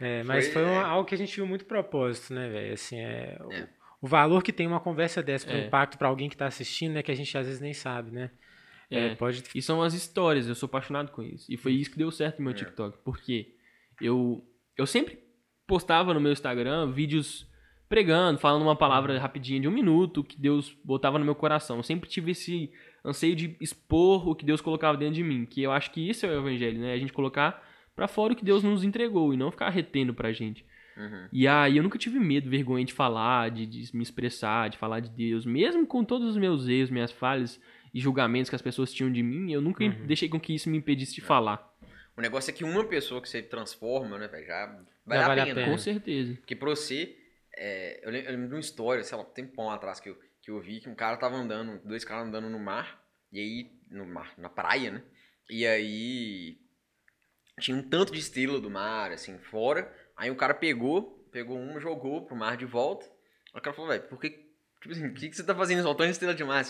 É, 0.02 0.24
mas 0.24 0.46
Foi, 0.46 0.54
foi, 0.64 0.64
um- 0.66 0.82
é. 0.82 0.84
algo 0.84 1.08
que 1.08 1.14
a 1.14 1.18
gente 1.18 1.36
viu 1.36 1.46
muito 1.46 1.66
propósito, 1.66 2.34
né, 2.34 2.50
velho? 2.50 2.74
Assim, 2.74 3.00
é, 3.00 3.38
o- 3.40 3.54
É. 3.54 3.68
O, 4.04 4.08
valor 4.08 4.44
que 4.44 4.52
tem 4.52 4.68
uma 4.68 4.80
conversa 4.80 5.24
dessa, 5.24 5.48
pro 5.48 5.56
É. 5.56 5.66
impacto 5.68 5.98
pra 5.98 6.10
alguém 6.10 6.30
que 6.30 6.36
tá 6.38 6.46
assistindo, 6.46 6.94
né? 6.94 7.02
Que 7.02 7.12
a 7.12 7.16
gente 7.16 7.36
às 7.38 7.46
vezes 7.48 7.62
nem 7.62 7.74
sabe, 7.74 8.12
né? 8.12 8.30
É, 8.92 9.08
É. 9.08 9.16
pode. 9.16 9.44
E 9.56 9.62
são 9.62 9.82
as 9.82 9.94
histórias, 9.94 10.48
eu 10.48 10.56
sou 10.56 10.68
apaixonado 10.68 11.12
com 11.12 11.24
isso. 11.24 11.52
E 11.52 11.56
foi 11.58 11.72
isso 11.74 11.90
que 11.92 11.98
deu 11.98 12.12
certo 12.12 12.38
no 12.40 12.44
meu 12.46 12.52
É. 12.54 12.56
TikTok. 12.56 12.98
Porque 13.04 13.56
eu, 14.02 14.46
eu 14.78 14.86
sempre 14.86 15.20
postava 15.66 16.14
no 16.14 16.20
meu 16.20 16.32
Instagram 16.34 16.92
vídeos 16.92 17.48
pregando, 17.88 18.40
falando 18.40 18.64
uma 18.64 18.76
palavra 18.76 19.18
rapidinha 19.20 19.60
de 19.62 19.68
um 19.68 19.72
minuto 19.72 20.24
que 20.24 20.40
Deus 20.40 20.76
botava 20.84 21.18
no 21.18 21.26
meu 21.26 21.36
coração. 21.36 21.78
Eu 21.78 21.84
sempre 21.84 22.10
tive 22.10 22.32
esse 22.32 22.72
anseio 23.06 23.36
de 23.36 23.56
expor 23.62 24.28
o 24.28 24.36
que 24.36 24.44
Deus 24.46 24.62
colocava 24.62 24.98
dentro 24.98 25.16
de 25.16 25.24
mim. 25.24 25.46
Que 25.46 25.62
eu 25.62 25.72
acho 25.72 25.92
que 25.92 26.02
isso 26.10 26.26
é 26.26 26.30
o 26.30 26.40
evangelho, 26.40 26.80
né? 26.80 26.94
A 26.94 26.98
gente 26.98 27.14
colocar 27.14 27.64
pra 27.96 28.08
fora 28.08 28.34
o 28.34 28.36
que 28.36 28.44
Deus 28.44 28.64
nos 28.64 28.84
entregou 28.84 29.34
e 29.34 29.38
não 29.38 29.52
ficar 29.52 29.70
retendo 29.70 30.14
pra 30.14 30.32
gente. 30.34 30.66
Uhum. 30.96 31.28
E 31.32 31.48
aí 31.48 31.78
eu 31.78 31.84
nunca 31.84 31.98
tive 31.98 32.20
medo, 32.20 32.50
vergonha 32.50 32.86
de 32.86 32.94
falar, 32.94 33.50
de, 33.50 33.66
de 33.66 33.96
me 33.96 34.04
expressar, 34.04 34.70
de 34.70 34.78
falar 34.78 35.00
de 35.00 35.10
Deus. 35.10 35.46
Mesmo 35.46 35.86
com 35.88 36.04
todos 36.04 36.30
os 36.30 36.38
meus 36.38 36.68
erros, 36.68 36.90
minhas 36.92 37.12
falhas 37.12 37.60
e 37.94 38.00
julgamentos 38.00 38.50
que 38.50 38.56
as 38.56 38.62
pessoas 38.62 38.94
tinham 38.94 39.12
de 39.12 39.22
mim, 39.24 39.52
eu 39.52 39.62
nunca 39.62 39.84
Uhum. 39.84 40.06
deixei 40.06 40.30
com 40.30 40.40
que 40.40 40.54
isso 40.54 40.70
me 40.70 40.78
impedisse 40.78 41.16
de 41.16 41.22
falar. 41.22 41.72
O 42.16 42.22
negócio 42.22 42.52
é 42.52 42.54
que 42.54 42.64
uma 42.64 42.84
pessoa 42.86 43.20
que 43.22 43.28
você 43.30 43.42
transforma, 43.42 44.20
né, 44.20 44.28
velho, 44.28 44.46
já 44.46 44.66
vale, 45.06 45.22
Já 45.22 45.28
vale 45.28 45.42
a 45.42 45.46
pena. 45.46 45.56
pena. 45.62 45.72
Com 45.72 45.78
certeza. 45.80 46.36
Porque 46.36 46.56
pra 46.56 46.70
você, 46.70 47.18
é, 47.58 48.06
eu, 48.06 48.12
lembro, 48.12 48.28
eu 48.28 48.32
lembro 48.34 48.48
de 48.50 48.54
uma 48.56 48.60
história, 48.60 49.04
sei 49.04 49.18
lá, 49.18 49.24
um 49.24 49.28
tempão 49.32 49.72
atrás 49.72 50.00
que 50.00 50.10
eu, 50.10 50.18
que 50.42 50.52
eu 50.52 50.62
vi 50.62 50.80
que 50.80 50.90
um 50.90 50.94
cara 50.96 51.18
tava 51.18 51.36
andando, 51.36 51.80
dois 51.84 52.06
caras 52.06 52.28
andando 52.28 52.50
no 52.50 52.60
mar, 52.60 53.02
e 53.32 53.40
aí, 53.40 53.72
no 53.90 54.06
mar, 54.06 54.32
na 54.38 54.48
praia, 54.50 54.92
né? 54.92 55.02
E 55.50 55.66
aí 55.66 56.58
tinha 57.60 57.76
um 57.78 57.82
tanto 57.82 58.14
de 58.14 58.20
estrela 58.20 58.60
do 58.60 58.70
mar, 58.70 59.12
assim, 59.12 59.38
fora. 59.40 59.92
Aí 60.24 60.32
o 60.32 60.36
cara 60.36 60.54
pegou, 60.54 61.28
pegou 61.32 61.60
uma, 61.60 61.80
jogou 61.80 62.26
pro 62.26 62.36
mar 62.36 62.56
de 62.56 62.66
volta. 62.66 63.06
Aí 63.54 63.60
o 63.60 63.62
cara 63.62 63.76
falou, 63.76 63.92
velho, 63.92 64.04
por 64.04 64.20
que. 64.20 64.30
Tipo 64.82 64.92
assim, 64.94 65.10
por 65.10 65.20
que, 65.20 65.30
que 65.30 65.36
você 65.36 65.44
tá 65.44 65.54
fazendo 65.56 65.82
soltando 65.84 66.10
estrela 66.10 66.34
de 66.34 66.44
mar, 66.44 66.64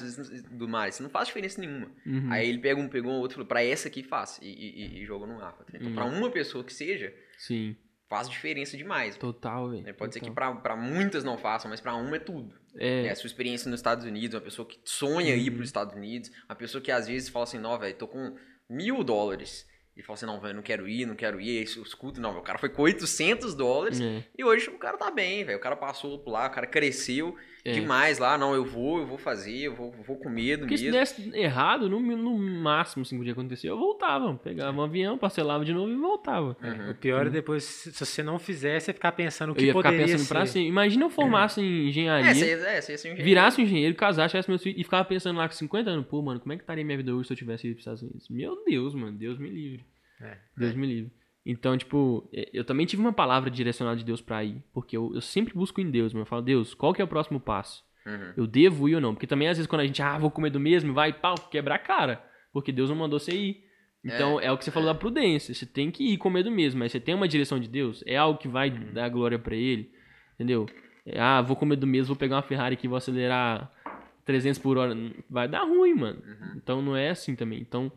do 0.52 0.68
mar? 0.68 0.88
Isso 0.90 1.02
não 1.02 1.10
faz 1.10 1.28
diferença 1.28 1.60
nenhuma. 1.62 1.92
Uhum. 2.06 2.32
Aí 2.32 2.48
ele 2.50 2.60
pega 2.60 2.80
um, 2.80 2.88
pegou 2.88 3.12
um 3.12 3.16
outro 3.18 3.34
e 3.34 3.36
falou, 3.36 3.48
pra 3.48 3.64
essa 3.64 3.88
aqui 3.88 4.04
faz. 4.04 4.40
E, 4.42 4.48
e, 4.48 5.02
e- 5.02 5.06
jogou 5.06 5.28
no 5.28 5.36
mar. 5.38 5.56
Então, 5.74 5.88
Uhum. 5.88 5.96
pra 5.96 6.06
uma 6.06 6.30
pessoa 6.32 6.64
que 6.64 6.72
seja, 6.74 7.12
Sim, 7.40 7.76
faz 8.10 8.30
diferença 8.30 8.78
demais. 8.78 9.18
total, 9.18 9.70
velho. 9.72 9.84
né? 9.84 9.94
Pode 9.94 10.14
ser 10.14 10.20
que 10.20 10.28
total. 10.28 10.54
pra, 10.54 10.62
pra 10.62 10.76
muitas 10.76 11.24
não 11.24 11.38
façam, 11.40 11.70
mas 11.72 11.82
pra 11.82 11.96
uma 11.96 12.16
é 12.16 12.20
tudo. 12.20 12.54
É, 12.76 13.06
É 13.08 13.10
a 13.12 13.16
sua 13.16 13.28
experiência 13.28 13.70
nos 13.70 13.80
Estados 13.80 14.06
Unidos, 14.06 14.36
uma 14.36 14.42
pessoa 14.42 14.68
que 14.68 14.80
sonha 14.86 15.36
ir 15.36 15.50
Uhum. 15.50 15.56
pros 15.58 15.70
Estados 15.70 15.96
Unidos, 15.96 16.32
uma 16.48 16.56
pessoa 16.56 16.82
que 16.84 16.92
às 16.92 17.08
vezes 17.08 17.30
fala 17.30 17.44
assim, 17.46 17.58
não, 17.60 17.78
velho, 17.80 17.96
tô 17.96 18.08
com 18.08 18.36
mil 18.70 19.04
dólares. 19.04 19.68
E 19.96 20.02
fala 20.02 20.16
assim, 20.16 20.26
não, 20.26 20.40
velho, 20.40 20.56
não 20.56 20.64
quero 20.64 20.88
ir, 20.88 21.06
não 21.06 21.16
quero 21.16 21.40
ir, 21.40 21.60
aí 21.60 21.76
eu 21.76 21.84
escuto, 21.84 22.20
não, 22.20 22.38
o 22.38 22.42
cara 22.42 22.58
foi 22.58 22.70
com 22.70 22.82
800 22.82 23.54
dólares 23.54 24.02
é, 24.02 24.24
e 24.36 24.44
hoje 24.44 24.70
o 24.70 24.78
cara 24.80 24.98
tá 24.98 25.12
bem, 25.12 25.44
velho, 25.46 25.58
o 25.58 25.62
cara 25.62 25.76
passou 25.76 26.18
por 26.18 26.32
lá, 26.32 26.48
o 26.48 26.52
cara 26.52 26.66
cresceu 26.66 27.36
é. 27.66 27.72
demais 27.72 28.20
lá, 28.20 28.38
não, 28.38 28.54
eu 28.54 28.66
vou, 28.66 29.00
eu 29.00 29.08
vou 29.08 29.18
fazer, 29.18 29.64
eu 29.64 29.74
vou, 29.76 29.92
vou 30.06 30.18
com 30.18 30.30
medo 30.30 30.62
Porque 30.62 30.78
se 30.78 30.92
mesmo. 30.92 31.00
desse 31.00 31.38
errado, 31.38 31.90
no, 31.90 32.00
no 32.00 32.38
máximo 32.38 33.04
assim, 33.04 33.16
que 33.16 33.20
podia 33.20 33.34
acontecer, 33.34 33.70
eu 33.70 33.78
voltava. 33.78 34.34
Pegava 34.36 34.78
um 34.78 34.84
avião, 34.84 35.18
parcelava 35.18 35.64
de 35.64 35.74
novo 35.74 35.92
e 35.92 35.96
voltava. 35.96 36.58
Uhum. 36.62 36.92
O 36.92 36.96
pior 36.96 37.28
é 37.28 37.30
depois, 37.30 37.64
se 37.64 37.92
se 37.94 38.06
você 38.06 38.22
não 38.22 38.38
fizer, 38.38 38.80
você 38.80 38.92
ficar 38.92 39.14
pensando 39.14 39.50
o 39.50 39.52
Eu 39.54 39.56
que 39.56 39.66
ia 39.66 39.74
ficar 39.74 39.90
poderia 39.90 40.06
pensando 40.06 40.28
pra 40.28 40.46
ser. 40.46 40.54
cima. 40.54 40.66
Imagina 40.68 41.06
eu 41.06 41.10
formasse 41.10 41.62
em 41.62 41.88
engenharia. 41.88 42.32
É, 42.32 42.34
você 42.34 42.46
ia, 42.48 42.54
é, 42.68 42.82
você 42.82 42.92
ia 42.92 42.98
ser 42.98 43.08
um 43.08 43.12
engenheiro. 43.12 43.24
Virasse 43.24 43.62
um 43.62 43.64
engenheiro, 43.64 43.96
casasse, 43.96 44.32
tivesse 44.32 44.50
meus 44.50 44.62
filhos 44.62 44.80
e 44.80 44.84
ficava 44.84 45.06
pensando 45.06 45.38
lá 45.38 45.48
com 45.48 45.56
50 45.56 45.90
anos, 45.90 46.06
pô, 46.06 46.22
mano, 46.22 46.40
como 46.40 46.52
é 46.54 46.58
que 46.58 46.64
estaria 46.64 46.84
minha 46.84 46.98
vida 46.98 47.16
hoje 47.16 47.28
se 47.28 47.34
eu 47.34 47.38
tivesse 47.38 47.68
ido 47.68 47.76
pros 47.76 47.84
Estados 47.84 48.02
Unidos? 48.02 48.28
Meu 48.30 48.64
Deus, 48.66 48.94
mano, 48.94 49.18
Deus 49.18 49.40
me 49.40 49.50
livre. 49.50 49.86
É. 50.22 50.38
Deus 50.58 50.76
me 50.76 50.86
livre. 50.88 51.12
Então, 51.46 51.78
tipo, 51.78 52.30
é, 52.34 52.50
eu 52.54 52.64
também 52.64 52.86
tive 52.86 53.02
uma 53.02 53.14
palavra 53.14 53.50
direcionada 53.50 53.98
de 53.98 54.06
Deus 54.06 54.22
pra 54.22 54.44
ir, 54.44 54.64
porque 54.74 54.96
eu, 54.96 55.14
eu 55.14 55.22
sempre 55.22 55.54
busco 55.54 55.82
em 55.82 55.90
Deus, 55.90 56.14
mano. 56.14 56.24
Eu 56.24 56.28
falo, 56.28 56.42
Deus, 56.42 56.74
qual 56.74 56.94
que 56.94 57.02
é 57.02 57.06
o 57.06 57.08
próximo 57.08 57.40
passo? 57.40 57.84
Uhum. 58.06 58.34
Eu 58.38 58.48
devo 58.48 58.88
ir 58.88 58.96
ou 58.96 59.02
não? 59.02 59.14
Porque 59.14 59.28
também, 59.28 59.48
às 59.48 59.58
vezes, 59.58 59.68
quando 59.68 59.82
a 59.82 59.86
gente, 59.86 60.02
ah, 60.02 60.18
vou 60.18 60.32
comer 60.32 60.50
do 60.50 60.60
mesmo, 60.60 60.94
vai, 60.94 61.12
pau, 61.12 61.36
quebrar 61.50 61.76
a 61.76 61.80
cara. 61.80 62.24
Porque 62.52 62.72
Deus 62.72 62.90
não 62.90 62.96
mandou 62.96 63.20
você 63.20 63.32
ir. 63.32 63.64
Então, 64.04 64.40
é, 64.40 64.52
o 64.52 64.58
que 64.58 64.66
você 64.66 64.72
falou 64.72 64.92
da 64.92 65.00
prudência. 65.00 65.54
Você 65.54 65.66
tem 65.66 65.90
que 65.90 66.04
ir 66.04 66.18
comer 66.18 66.44
do 66.44 66.52
mesmo, 66.52 66.80
mas 66.80 66.92
você 66.92 67.00
tem 67.00 67.16
uma 67.16 67.28
direção 67.28 67.60
de 67.60 67.70
Deus, 67.70 68.04
é 68.06 68.18
algo 68.18 68.38
que 68.38 68.50
vai 68.50 68.70
dar 68.70 69.08
glória 69.10 69.40
pra 69.40 69.56
Ele, 69.56 69.90
entendeu? 70.36 70.66
É, 71.06 71.20
ah, 71.20 71.42
vou 71.42 71.56
comer 71.56 71.78
do 71.78 71.88
mesmo, 71.88 72.08
vou 72.08 72.16
pegar 72.16 72.36
uma 72.36 72.42
Ferrari 72.42 72.74
aqui, 72.74 72.88
vou 72.88 72.98
acelerar 72.98 73.72
300 74.26 74.60
por 74.60 74.78
hora. 74.78 74.96
Vai 75.30 75.48
dar 75.48 75.64
ruim, 75.64 75.94
mano. 75.94 76.22
Então, 76.58 76.82
não 76.82 76.96
é 76.98 77.10
assim 77.10 77.36
também. 77.36 77.62
Então, 77.62 77.92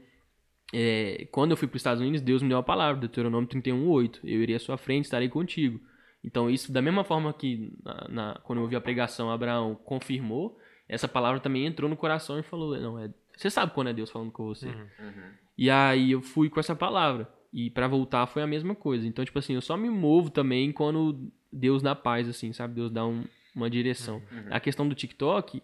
é, 0.73 1.27
quando 1.31 1.53
eu 1.53 1.57
fui 1.57 1.69
para 1.69 1.77
os 1.77 1.81
Estados 1.81 2.01
Unidos, 2.01 2.21
Deus 2.21 2.43
me 2.43 2.49
deu 2.49 2.59
a 2.59 2.63
palavra, 2.63 3.01
Deuteronômio 3.01 3.49
31:8. 3.49 4.21
Eu 4.25 4.43
irei 4.43 4.57
à 4.57 4.59
sua 4.59 4.77
frente, 4.77 5.05
estarei 5.05 5.29
contigo. 5.29 5.81
Então, 6.25 6.51
isso, 6.51 6.73
da 6.73 6.83
mesma 6.83 7.05
forma 7.05 7.33
que 7.33 7.73
na, 7.85 8.07
na- 8.09 8.41
quando 8.43 8.59
eu 8.59 8.63
ouvi 8.65 8.75
a 8.75 8.81
pregação, 8.81 9.31
Abraão 9.31 9.75
confirmou, 9.85 10.59
essa 10.89 11.07
palavra 11.07 11.39
também 11.41 11.67
entrou 11.67 11.89
no 11.89 11.97
coração 11.97 12.39
e 12.39 12.43
falou: 12.43 12.77
Não, 12.81 12.99
é, 12.99 13.11
você 13.37 13.49
sabe 13.49 13.73
quando 13.73 13.89
é 13.89 13.93
Deus 13.93 14.11
falando 14.11 14.33
com 14.33 14.45
você. 14.45 14.67
Uhum. 14.67 14.87
Uhum. 15.01 15.31
E 15.57 15.71
aí 15.71 16.11
eu 16.13 16.21
fui 16.21 16.51
com 16.51 16.59
essa 16.61 16.75
palavra. 16.75 17.29
E 17.53 17.71
pra 17.71 17.87
voltar 17.89 18.27
foi 18.27 18.43
a 18.43 18.47
mesma 18.47 18.75
coisa. 18.75 19.07
Então, 19.07 19.25
tipo 19.25 19.39
assim, 19.39 19.55
eu 19.55 19.63
só 19.63 19.77
me 19.77 19.89
movo 19.89 20.29
também 20.31 20.73
quando 20.73 21.31
Deus 21.51 21.81
dá 21.83 21.95
paz, 21.95 22.29
assim, 22.29 22.53
sabe? 22.53 22.75
Deus 22.75 22.91
dá 22.91 23.07
um- 23.07 23.25
uma 23.55 23.71
direção. 23.71 24.17
Uhum. 24.31 24.49
A 24.51 24.61
questão 24.61 24.87
do 24.87 24.95
TikTok, 24.95 25.63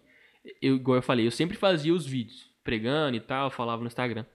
eu, 0.61 0.75
igual 0.77 0.95
eu 0.97 1.01
falei, 1.03 1.27
eu 1.27 1.31
sempre 1.31 1.55
fazia 1.55 1.93
os 1.93 2.05
vídeos, 2.07 2.49
pregando 2.63 3.15
e 3.17 3.19
tal, 3.19 3.51
falava 3.51 3.81
no 3.81 3.87
Instagram. 3.87 4.25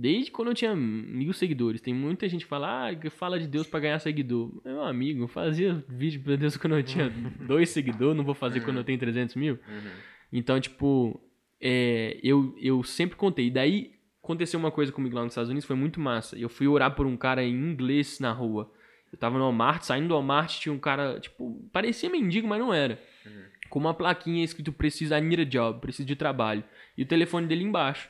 Desde 0.00 0.30
quando 0.30 0.48
eu 0.48 0.54
tinha 0.54 0.76
mil 0.76 1.32
seguidores. 1.32 1.80
Tem 1.80 1.92
muita 1.92 2.28
gente 2.28 2.44
que 2.44 2.48
fala, 2.48 2.86
ah, 2.86 2.94
que 2.94 3.10
fala 3.10 3.36
de 3.36 3.48
Deus 3.48 3.66
pra 3.66 3.80
ganhar 3.80 3.98
seguidor. 3.98 4.62
Meu 4.64 4.80
amigo, 4.84 5.24
eu 5.24 5.26
fazia 5.26 5.84
vídeo 5.88 6.22
pra 6.22 6.36
Deus 6.36 6.56
quando 6.56 6.76
eu 6.76 6.84
tinha 6.84 7.10
dois 7.44 7.70
seguidores, 7.70 8.16
não 8.16 8.24
vou 8.24 8.34
fazer 8.34 8.60
quando 8.60 8.76
eu 8.76 8.84
tenho 8.84 8.96
300 8.96 9.34
mil. 9.34 9.54
Uhum. 9.54 9.90
Então, 10.32 10.60
tipo, 10.60 11.20
é, 11.60 12.16
eu, 12.22 12.54
eu 12.60 12.80
sempre 12.84 13.16
contei. 13.16 13.48
E 13.48 13.50
daí 13.50 13.90
aconteceu 14.22 14.60
uma 14.60 14.70
coisa 14.70 14.92
comigo 14.92 15.16
lá 15.16 15.24
nos 15.24 15.32
Estados 15.32 15.50
Unidos, 15.50 15.66
foi 15.66 15.74
muito 15.74 15.98
massa. 15.98 16.38
Eu 16.38 16.48
fui 16.48 16.68
orar 16.68 16.94
por 16.94 17.04
um 17.04 17.16
cara 17.16 17.42
em 17.42 17.52
inglês 17.52 18.20
na 18.20 18.30
rua. 18.30 18.72
Eu 19.12 19.18
tava 19.18 19.36
no 19.36 19.42
Walmart, 19.42 19.82
saindo 19.82 20.06
do 20.06 20.14
Walmart, 20.14 20.60
tinha 20.60 20.72
um 20.72 20.78
cara, 20.78 21.18
tipo, 21.18 21.68
parecia 21.72 22.08
mendigo, 22.08 22.46
mas 22.46 22.60
não 22.60 22.72
era. 22.72 23.02
com 23.68 23.80
uma 23.80 23.94
plaquinha 23.94 24.44
escrito 24.44 24.72
precisa 24.72 25.18
I 25.18 25.20
need 25.20 25.42
a 25.42 25.44
job, 25.44 25.80
preciso 25.80 26.06
de 26.06 26.14
trabalho. 26.14 26.62
E 26.96 27.02
o 27.02 27.06
telefone 27.06 27.48
dele 27.48 27.64
embaixo. 27.64 28.08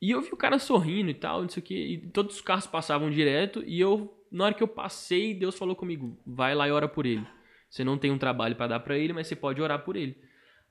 E 0.00 0.10
eu 0.12 0.20
vi 0.20 0.32
o 0.32 0.36
cara 0.36 0.58
sorrindo 0.58 1.10
e 1.10 1.14
tal, 1.14 1.42
não 1.42 1.48
sei 1.48 1.62
o 1.62 1.66
que. 1.66 1.74
E 1.74 1.98
todos 2.10 2.36
os 2.36 2.40
carros 2.40 2.66
passavam 2.66 3.10
direto. 3.10 3.62
E 3.66 3.80
eu, 3.80 4.16
na 4.30 4.44
hora 4.44 4.54
que 4.54 4.62
eu 4.62 4.68
passei, 4.68 5.34
Deus 5.34 5.58
falou 5.58 5.74
comigo: 5.74 6.16
vai 6.26 6.54
lá 6.54 6.68
e 6.68 6.70
ora 6.70 6.88
por 6.88 7.04
ele. 7.04 7.26
Você 7.68 7.84
não 7.84 7.98
tem 7.98 8.10
um 8.10 8.18
trabalho 8.18 8.56
para 8.56 8.68
dar 8.68 8.80
para 8.80 8.96
ele, 8.96 9.12
mas 9.12 9.26
você 9.26 9.36
pode 9.36 9.60
orar 9.60 9.84
por 9.84 9.96
ele. 9.96 10.16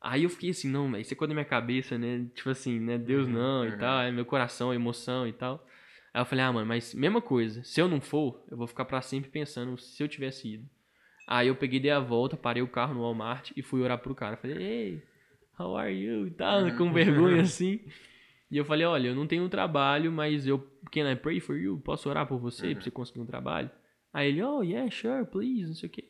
Aí 0.02 0.24
eu 0.24 0.30
fiquei 0.30 0.52
assim, 0.52 0.70
não, 0.70 0.92
velho, 0.92 1.02
isso 1.02 1.14
é 1.14 1.18
coisa 1.18 1.30
da 1.30 1.34
minha 1.34 1.46
cabeça, 1.46 1.98
né? 1.98 2.26
Tipo 2.34 2.50
assim, 2.50 2.80
né? 2.80 2.98
Deus 2.98 3.28
não 3.28 3.68
e 3.68 3.78
tal, 3.78 4.02
é 4.02 4.12
meu 4.12 4.26
coração, 4.26 4.74
emoção 4.74 5.28
e 5.28 5.34
tal. 5.34 5.66
Aí 6.14 6.22
eu 6.22 6.26
falei, 6.26 6.46
ah, 6.46 6.52
mano, 6.52 6.66
mas 6.66 6.94
mesma 6.94 7.22
coisa, 7.22 7.64
se 7.64 7.82
eu 7.82 7.88
não 7.88 8.00
for, 8.00 8.44
eu 8.50 8.58
vou 8.58 8.68
ficar 8.68 8.86
para 8.86 9.02
sempre 9.02 9.30
pensando 9.30 9.78
se 9.78 10.02
eu 10.02 10.08
tivesse 10.08 10.54
ido. 10.54 10.70
Aí 11.28 11.48
eu 11.48 11.56
peguei, 11.56 11.80
dei 11.80 11.92
a 11.92 12.00
volta, 12.00 12.38
parei 12.38 12.64
o 12.64 12.68
carro 12.68 12.94
no 12.94 13.02
Walmart 13.02 13.52
e 13.56 13.62
fui 13.62 13.82
orar 13.82 13.98
pro 14.00 14.16
cara. 14.16 14.38
Falei, 14.38 14.58
hey, 14.58 15.04
how 15.60 15.76
are 15.76 15.94
you? 15.94 16.28
E 16.28 16.32
tal, 16.32 16.72
com 16.78 16.94
vergonha 16.94 17.42
assim. 17.42 17.82
E 18.50 18.58
eu 18.58 18.66
falei, 18.66 18.86
olha, 18.86 19.10
eu 19.10 19.16
não 19.16 19.28
tenho 19.28 19.44
um 19.44 19.50
trabalho, 19.50 20.12
mas 20.12 20.48
eu, 20.48 20.60
can 20.92 21.12
I 21.12 21.16
pray 21.16 21.40
for 21.40 21.58
you? 21.58 21.80
Posso 21.80 22.10
orar 22.10 22.26
por 22.26 22.40
você, 22.40 22.74
pra 22.74 22.84
você 22.84 22.92
conseguir 22.92 23.20
um 23.20 23.26
trabalho? 23.26 23.70
Aí 24.14 24.30
ele, 24.30 24.42
oh, 24.42 24.64
yeah, 24.64 24.90
sure, 24.90 25.26
please, 25.26 25.68
não 25.68 25.76
sei 25.76 25.90
o 25.90 25.92
quê. 25.92 26.08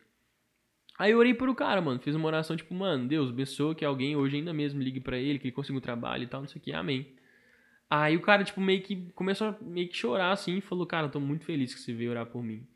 Aí 1.00 1.12
eu 1.12 1.18
orei 1.18 1.34
pro 1.34 1.54
cara, 1.54 1.82
mano. 1.82 2.00
Fiz 2.00 2.16
uma 2.16 2.28
oração, 2.28 2.56
tipo, 2.56 2.74
mano, 2.74 3.08
Deus, 3.08 3.30
abençoa 3.30 3.76
que 3.76 3.86
alguém 3.86 4.16
hoje 4.16 4.38
ainda 4.38 4.54
mesmo 4.54 4.82
ligue 4.82 5.00
para 5.00 5.18
ele, 5.18 5.40
que 5.40 5.46
ele 5.46 5.52
consiga 5.52 5.78
um 5.78 5.82
trabalho 5.82 6.24
e 6.24 6.28
tal, 6.28 6.42
não 6.42 6.48
sei 6.48 6.60
o 6.60 6.64
que, 6.64 6.72
amém. 6.72 7.08
Aí 7.90 8.18
o 8.18 8.22
cara, 8.22 8.44
tipo, 8.44 8.60
meio 8.60 8.82
que 8.82 9.10
começou 9.14 9.48
a 9.48 9.58
meio 9.62 9.88
que 9.88 9.96
chorar, 9.96 10.32
assim, 10.32 10.58
e 10.58 10.62
falou, 10.62 10.86
cara, 10.86 11.08
eu 11.08 11.12
tô 11.12 11.20
muito 11.20 11.46
feliz 11.46 11.74
que 11.74 11.80
você 11.80 11.94
veio 11.94 12.12
orar 12.12 12.26
por 12.26 12.44
mim. 12.44 12.68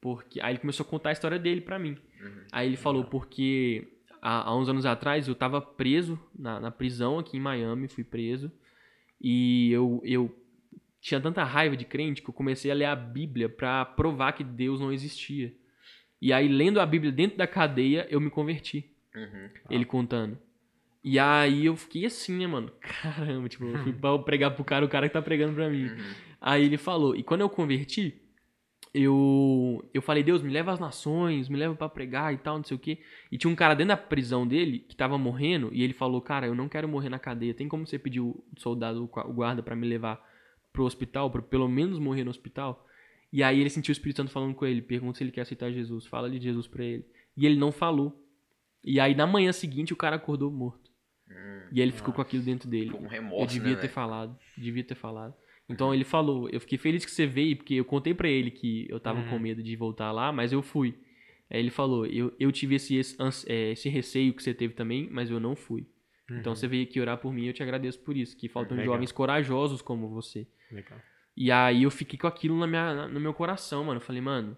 Porque. 0.00 0.40
Aí 0.40 0.52
ele 0.52 0.58
começou 0.58 0.84
a 0.84 0.88
contar 0.88 1.10
a 1.10 1.12
história 1.12 1.38
dele 1.38 1.60
pra 1.60 1.78
mim. 1.78 1.96
Uhum. 2.20 2.44
Aí 2.52 2.68
ele 2.68 2.76
falou, 2.76 3.04
porque 3.04 3.88
há, 4.20 4.48
há, 4.48 4.56
uns 4.56 4.68
anos 4.68 4.84
atrás 4.84 5.26
eu 5.26 5.34
tava 5.34 5.60
preso 5.60 6.18
na, 6.36 6.60
na 6.60 6.70
prisão 6.70 7.18
aqui 7.18 7.36
em 7.36 7.40
Miami, 7.40 7.88
fui 7.88 8.04
preso. 8.04 8.52
E 9.20 9.70
eu, 9.72 10.00
eu 10.04 10.34
tinha 11.00 11.20
tanta 11.20 11.44
raiva 11.44 11.76
de 11.76 11.84
crente 11.84 12.22
que 12.22 12.28
eu 12.28 12.34
comecei 12.34 12.70
a 12.70 12.74
ler 12.74 12.84
a 12.86 12.96
Bíblia 12.96 13.48
pra 13.48 13.84
provar 13.84 14.32
que 14.32 14.44
Deus 14.44 14.80
não 14.80 14.92
existia. 14.92 15.54
E 16.20 16.32
aí, 16.32 16.48
lendo 16.48 16.80
a 16.80 16.86
Bíblia 16.86 17.12
dentro 17.12 17.38
da 17.38 17.46
cadeia, 17.46 18.06
eu 18.10 18.20
me 18.20 18.30
converti. 18.30 18.92
Uhum. 19.14 19.50
Ele 19.70 19.84
contando. 19.84 20.38
E 21.02 21.18
aí 21.18 21.66
eu 21.66 21.76
fiquei 21.76 22.06
assim, 22.06 22.38
né, 22.38 22.46
mano? 22.46 22.72
Caramba, 22.80 23.48
tipo, 23.48 23.64
eu 23.64 23.78
fui 23.82 23.92
pra 23.94 24.18
pregar 24.18 24.54
pro 24.54 24.64
cara, 24.64 24.84
o 24.84 24.88
cara 24.88 25.08
que 25.08 25.12
tá 25.14 25.22
pregando 25.22 25.54
pra 25.54 25.70
mim. 25.70 25.86
Uhum. 25.86 26.14
Aí 26.40 26.64
ele 26.64 26.76
falou, 26.76 27.16
e 27.16 27.22
quando 27.22 27.40
eu 27.42 27.48
converti, 27.48 28.20
eu 28.94 29.88
eu 29.92 30.02
falei, 30.02 30.22
Deus, 30.22 30.42
me 30.42 30.50
leva 30.50 30.72
às 30.72 30.78
nações, 30.78 31.48
me 31.48 31.56
leva 31.56 31.74
para 31.74 31.88
pregar 31.88 32.32
e 32.32 32.38
tal, 32.38 32.56
não 32.56 32.64
sei 32.64 32.76
o 32.76 32.80
quê. 32.80 32.98
E 33.30 33.38
tinha 33.38 33.50
um 33.50 33.56
cara 33.56 33.74
dentro 33.74 33.88
da 33.88 33.96
prisão 33.96 34.46
dele 34.46 34.80
que 34.80 34.96
tava 34.96 35.18
morrendo, 35.18 35.70
e 35.72 35.82
ele 35.82 35.92
falou, 35.92 36.20
cara, 36.20 36.46
eu 36.46 36.54
não 36.54 36.68
quero 36.68 36.88
morrer 36.88 37.08
na 37.08 37.18
cadeia. 37.18 37.54
Tem 37.54 37.68
como 37.68 37.86
você 37.86 37.98
pedir 37.98 38.20
o 38.20 38.44
soldado, 38.56 39.04
o 39.04 39.32
guarda 39.32 39.62
para 39.62 39.76
me 39.76 39.86
levar 39.86 40.22
pro 40.72 40.84
hospital, 40.84 41.30
pra 41.30 41.42
pelo 41.42 41.68
menos 41.68 41.98
morrer 41.98 42.24
no 42.24 42.30
hospital? 42.30 42.86
E 43.32 43.42
aí 43.42 43.60
ele 43.60 43.70
sentiu 43.70 43.92
o 43.92 43.92
Espírito 43.92 44.18
Santo 44.18 44.30
falando 44.30 44.54
com 44.54 44.64
ele, 44.64 44.80
pergunta 44.80 45.18
se 45.18 45.24
ele 45.24 45.30
quer 45.30 45.42
aceitar 45.42 45.70
Jesus, 45.70 46.06
fala 46.06 46.30
de 46.30 46.40
Jesus 46.40 46.66
para 46.66 46.84
ele. 46.84 47.04
E 47.36 47.46
ele 47.46 47.56
não 47.56 47.70
falou. 47.70 48.24
E 48.82 48.98
aí 48.98 49.14
na 49.14 49.26
manhã 49.26 49.52
seguinte 49.52 49.92
o 49.92 49.96
cara 49.96 50.16
acordou 50.16 50.50
morto. 50.50 50.90
Hum, 51.28 51.68
e 51.72 51.80
ele 51.80 51.92
ficou 51.92 52.14
com 52.14 52.22
aquilo 52.22 52.42
dentro 52.42 52.68
dele. 52.68 52.90
Com 52.90 53.06
remorso, 53.06 53.42
Eu 53.42 53.46
devia 53.46 53.74
né, 53.74 53.80
ter 53.80 53.88
falado, 53.88 54.38
devia 54.56 54.82
ter 54.82 54.94
falado. 54.94 55.34
Então 55.68 55.94
ele 55.94 56.04
falou, 56.04 56.48
eu 56.50 56.60
fiquei 56.60 56.78
feliz 56.78 57.04
que 57.04 57.10
você 57.10 57.26
veio, 57.26 57.56
porque 57.56 57.74
eu 57.74 57.84
contei 57.84 58.14
pra 58.14 58.28
ele 58.28 58.50
que 58.50 58.86
eu 58.88 58.98
tava 58.98 59.22
com 59.28 59.38
medo 59.38 59.62
de 59.62 59.76
voltar 59.76 60.10
lá, 60.12 60.32
mas 60.32 60.52
eu 60.52 60.62
fui. 60.62 60.94
Aí 61.50 61.60
ele 61.60 61.70
falou, 61.70 62.06
eu, 62.06 62.32
eu 62.38 62.50
tive 62.50 62.76
esse, 62.76 62.96
esse, 62.96 63.16
é, 63.46 63.72
esse 63.72 63.88
receio 63.88 64.32
que 64.32 64.42
você 64.42 64.54
teve 64.54 64.74
também, 64.74 65.08
mas 65.10 65.30
eu 65.30 65.38
não 65.38 65.54
fui. 65.54 65.86
Então 66.30 66.54
você 66.54 66.68
veio 66.68 66.84
aqui 66.84 67.00
orar 67.00 67.18
por 67.18 67.32
mim 67.32 67.44
e 67.44 67.46
eu 67.48 67.52
te 67.54 67.62
agradeço 67.62 67.98
por 68.00 68.16
isso, 68.16 68.36
que 68.36 68.48
faltam 68.48 68.76
Legal. 68.76 68.94
jovens 68.94 69.12
corajosos 69.12 69.80
como 69.80 70.08
você. 70.08 70.46
Legal. 70.70 71.00
E 71.34 71.50
aí 71.50 71.84
eu 71.84 71.90
fiquei 71.90 72.18
com 72.18 72.26
aquilo 72.26 72.58
na 72.58 72.66
minha, 72.66 73.08
no 73.08 73.20
meu 73.20 73.32
coração, 73.32 73.84
mano. 73.84 73.98
Eu 73.98 74.04
falei, 74.04 74.20
mano, 74.20 74.56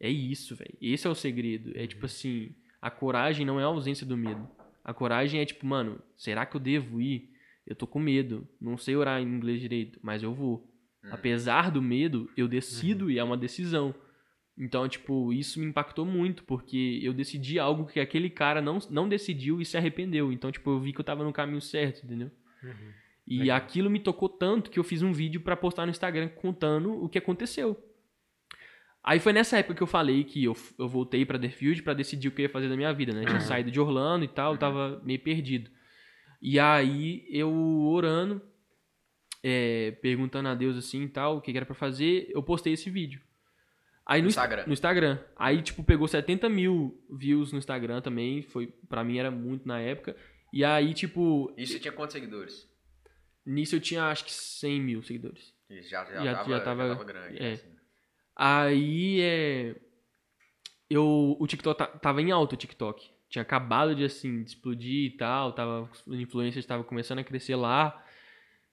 é 0.00 0.08
isso, 0.08 0.56
velho. 0.56 0.74
Esse 0.80 1.06
é 1.06 1.10
o 1.10 1.14
segredo. 1.14 1.72
É 1.74 1.86
tipo 1.86 2.06
assim, 2.06 2.54
a 2.80 2.90
coragem 2.90 3.46
não 3.46 3.60
é 3.60 3.62
a 3.62 3.66
ausência 3.66 4.06
do 4.06 4.16
medo. 4.16 4.48
A 4.82 4.92
coragem 4.92 5.40
é 5.40 5.44
tipo, 5.44 5.66
mano, 5.66 6.00
será 6.16 6.44
que 6.44 6.56
eu 6.56 6.60
devo 6.60 7.00
ir? 7.00 7.30
Eu 7.66 7.74
tô 7.74 7.86
com 7.86 7.98
medo. 7.98 8.46
Não 8.60 8.76
sei 8.76 8.96
orar 8.96 9.20
em 9.20 9.26
inglês 9.26 9.60
direito, 9.60 9.98
mas 10.02 10.22
eu 10.22 10.32
vou. 10.32 10.72
Apesar 11.10 11.70
do 11.70 11.80
medo, 11.80 12.28
eu 12.36 12.48
decido 12.48 13.10
e 13.10 13.18
é 13.18 13.22
uma 13.22 13.36
decisão. 13.36 13.94
Então, 14.58 14.88
tipo, 14.88 15.32
isso 15.32 15.60
me 15.60 15.66
impactou 15.66 16.06
muito, 16.06 16.42
porque 16.44 16.98
eu 17.02 17.12
decidi 17.12 17.58
algo 17.58 17.86
que 17.86 18.00
aquele 18.00 18.30
cara 18.30 18.60
não, 18.60 18.78
não 18.90 19.08
decidiu 19.08 19.60
e 19.60 19.64
se 19.64 19.76
arrependeu. 19.76 20.32
Então, 20.32 20.50
tipo, 20.50 20.70
eu 20.70 20.80
vi 20.80 20.92
que 20.92 21.00
eu 21.00 21.04
tava 21.04 21.22
no 21.22 21.32
caminho 21.32 21.60
certo, 21.60 22.04
entendeu? 22.04 22.30
E 23.26 23.40
Legal. 23.40 23.56
aquilo 23.56 23.90
me 23.90 24.00
tocou 24.00 24.28
tanto 24.28 24.70
que 24.70 24.78
eu 24.78 24.84
fiz 24.84 25.02
um 25.02 25.12
vídeo 25.12 25.40
pra 25.40 25.56
postar 25.56 25.84
no 25.84 25.90
Instagram 25.90 26.28
contando 26.28 26.92
o 26.92 27.08
que 27.08 27.18
aconteceu. 27.18 27.76
Aí 29.04 29.20
foi 29.20 29.32
nessa 29.32 29.58
época 29.58 29.74
que 29.74 29.82
eu 29.82 29.86
falei 29.86 30.24
que 30.24 30.42
eu, 30.42 30.56
eu 30.78 30.88
voltei 30.88 31.24
pra 31.24 31.38
Deerfield 31.38 31.82
pra 31.82 31.94
decidir 31.94 32.28
o 32.28 32.30
que 32.32 32.42
eu 32.42 32.44
ia 32.44 32.50
fazer 32.50 32.68
da 32.68 32.76
minha 32.76 32.92
vida, 32.92 33.12
né? 33.12 33.24
Tinha 33.24 33.40
saído 33.40 33.70
de 33.70 33.80
Orlando 33.80 34.24
e 34.24 34.28
tal, 34.28 34.54
eu 34.54 34.58
tava 34.58 35.00
meio 35.04 35.20
perdido. 35.20 35.70
E 36.40 36.58
aí 36.60 37.26
eu 37.30 37.50
orando, 37.86 38.40
é, 39.42 39.92
perguntando 40.02 40.48
a 40.48 40.54
Deus 40.54 40.76
assim 40.76 41.02
e 41.04 41.08
tal, 41.08 41.36
o 41.36 41.40
que 41.40 41.50
que 41.52 41.56
era 41.58 41.66
pra 41.66 41.74
fazer, 41.74 42.28
eu 42.30 42.42
postei 42.42 42.72
esse 42.72 42.90
vídeo. 42.90 43.20
Aí 44.04 44.20
no, 44.20 44.24
No 44.26 44.28
Insta- 44.28 44.40
Instagram. 44.42 44.64
No 44.66 44.72
Instagram. 44.72 45.18
Aí, 45.36 45.62
tipo, 45.62 45.82
pegou 45.82 46.06
70 46.06 46.48
mil 46.48 47.04
views 47.10 47.50
no 47.52 47.58
Instagram 47.58 48.00
também. 48.00 48.40
Foi, 48.42 48.68
pra 48.88 49.02
mim 49.02 49.18
era 49.18 49.30
muito 49.32 49.66
na 49.66 49.80
época. 49.80 50.16
E 50.52 50.64
aí, 50.64 50.94
tipo, 50.94 51.52
E 51.56 51.66
você 51.66 51.80
tinha 51.80 51.90
quantos 51.92 52.12
seguidores? 52.12 52.68
nisso 53.44 53.74
eu 53.76 53.80
tinha 53.80 54.04
acho 54.04 54.24
que 54.24 54.32
100 54.32 54.80
mil 54.80 55.02
seguidores. 55.02 55.52
Isso 55.68 55.88
já, 55.90 56.04
já, 56.04 56.22
Já- 56.24 56.34
tava, 56.36 56.50
já 56.50 56.58
já 56.58 56.64
tava- 56.64 56.88
tava 56.90 57.04
grande. 57.04 57.42
é. 57.42 57.52
assim. 57.52 57.68
Aí 58.36 59.20
é. 59.20 59.74
Eu. 60.88 61.36
O 61.40 61.46
TikTok 61.46 61.76
ta- 61.76 61.86
tava 61.98 62.22
em 62.22 62.30
alta 62.30 62.54
o 62.54 62.58
TikTok. 62.58 63.10
Tinha 63.28 63.42
acabado 63.42 63.94
de 63.94 64.04
assim, 64.04 64.42
de 64.42 64.50
explodir 64.50 65.06
e 65.06 65.16
tal. 65.16 65.52
Tava, 65.52 65.90
os 66.06 66.20
influencers 66.20 66.64
estavam 66.64 66.84
começando 66.84 67.18
a 67.18 67.24
crescer 67.24 67.56
lá. 67.56 68.02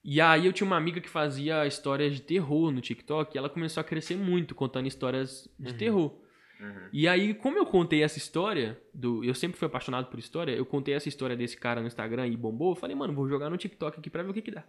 E 0.04 0.20
aí 0.20 0.46
eu 0.46 0.54
tinha 0.54 0.68
uma 0.68 0.76
amiga 0.76 1.00
que 1.00 1.10
fazia 1.10 1.66
histórias 1.66 2.14
de 2.14 2.22
terror 2.22 2.72
no 2.72 2.82
TikTok 2.82 3.34
e 3.34 3.38
ela 3.38 3.50
começou 3.50 3.80
a 3.80 3.84
crescer 3.84 4.18
muito, 4.18 4.54
contando 4.54 4.88
histórias 4.88 5.48
de 5.58 5.74
terror. 5.74 6.14
Uhum. 6.60 6.90
E 6.92 7.08
aí, 7.08 7.34
como 7.34 7.58
eu 7.58 7.66
contei 7.66 8.04
essa 8.04 8.18
história, 8.18 8.80
do, 8.94 9.24
eu 9.24 9.34
sempre 9.34 9.58
fui 9.58 9.66
apaixonado 9.66 10.08
por 10.08 10.20
história, 10.20 10.52
eu 10.52 10.66
contei 10.66 10.94
essa 10.94 11.08
história 11.08 11.36
desse 11.36 11.58
cara 11.58 11.82
no 11.82 11.88
Instagram 11.88 12.28
e 12.28 12.38
bombou, 12.38 12.72
eu 12.72 12.76
falei, 12.76 12.96
mano, 12.96 13.14
vou 13.14 13.28
jogar 13.28 13.50
no 13.50 13.58
TikTok 13.58 14.00
aqui 14.00 14.10
pra 14.10 14.24
ver 14.24 14.30
o 14.30 14.34
que 14.34 14.42
que 14.42 14.52
dá. 14.52 14.64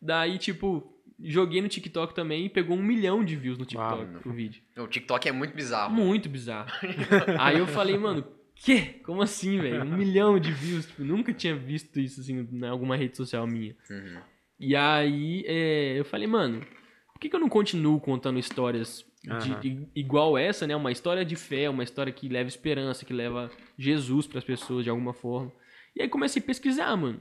Daí, 0.00 0.38
tipo, 0.38 0.96
joguei 1.20 1.60
no 1.60 1.68
TikTok 1.68 2.14
também 2.14 2.46
e 2.46 2.48
pegou 2.48 2.76
um 2.76 2.82
milhão 2.82 3.24
de 3.24 3.36
views 3.36 3.58
no 3.58 3.64
TikTok, 3.64 4.14
Uau. 4.14 4.22
o 4.26 4.32
vídeo. 4.32 4.62
O 4.76 4.86
TikTok 4.86 5.28
é 5.28 5.32
muito 5.32 5.54
bizarro. 5.54 5.94
Muito 5.94 6.28
bizarro. 6.28 6.70
aí 7.38 7.58
eu 7.58 7.66
falei, 7.66 7.96
mano, 7.96 8.24
que? 8.54 8.80
Como 9.04 9.22
assim, 9.22 9.58
velho? 9.58 9.82
Um 9.84 9.96
milhão 9.96 10.38
de 10.38 10.52
views, 10.52 10.86
tipo, 10.86 11.02
nunca 11.02 11.32
tinha 11.32 11.54
visto 11.56 11.98
isso, 11.98 12.20
assim, 12.20 12.46
em 12.52 12.66
alguma 12.66 12.96
rede 12.96 13.16
social 13.16 13.46
minha. 13.46 13.74
Uhum. 13.90 14.20
E 14.60 14.76
aí, 14.76 15.42
é, 15.46 15.98
eu 15.98 16.04
falei, 16.04 16.26
mano, 16.26 16.60
por 17.12 17.18
que, 17.20 17.28
que 17.28 17.34
eu 17.36 17.40
não 17.40 17.48
continuo 17.48 17.98
contando 18.00 18.38
histórias 18.38 19.04
de- 19.60 19.68
i- 19.68 19.88
igual 19.94 20.36
essa, 20.38 20.66
né? 20.66 20.74
Uma 20.76 20.92
história 20.92 21.24
de 21.24 21.34
fé, 21.36 21.68
uma 21.68 21.82
história 21.82 22.12
que 22.12 22.28
leva 22.28 22.48
esperança, 22.48 23.04
que 23.04 23.12
leva 23.12 23.50
Jesus 23.78 24.26
para 24.26 24.38
as 24.38 24.44
pessoas 24.44 24.84
de 24.84 24.90
alguma 24.90 25.12
forma. 25.12 25.52
E 25.96 26.02
aí 26.02 26.08
comecei 26.08 26.40
a 26.42 26.44
pesquisar, 26.44 26.96
mano. 26.96 27.20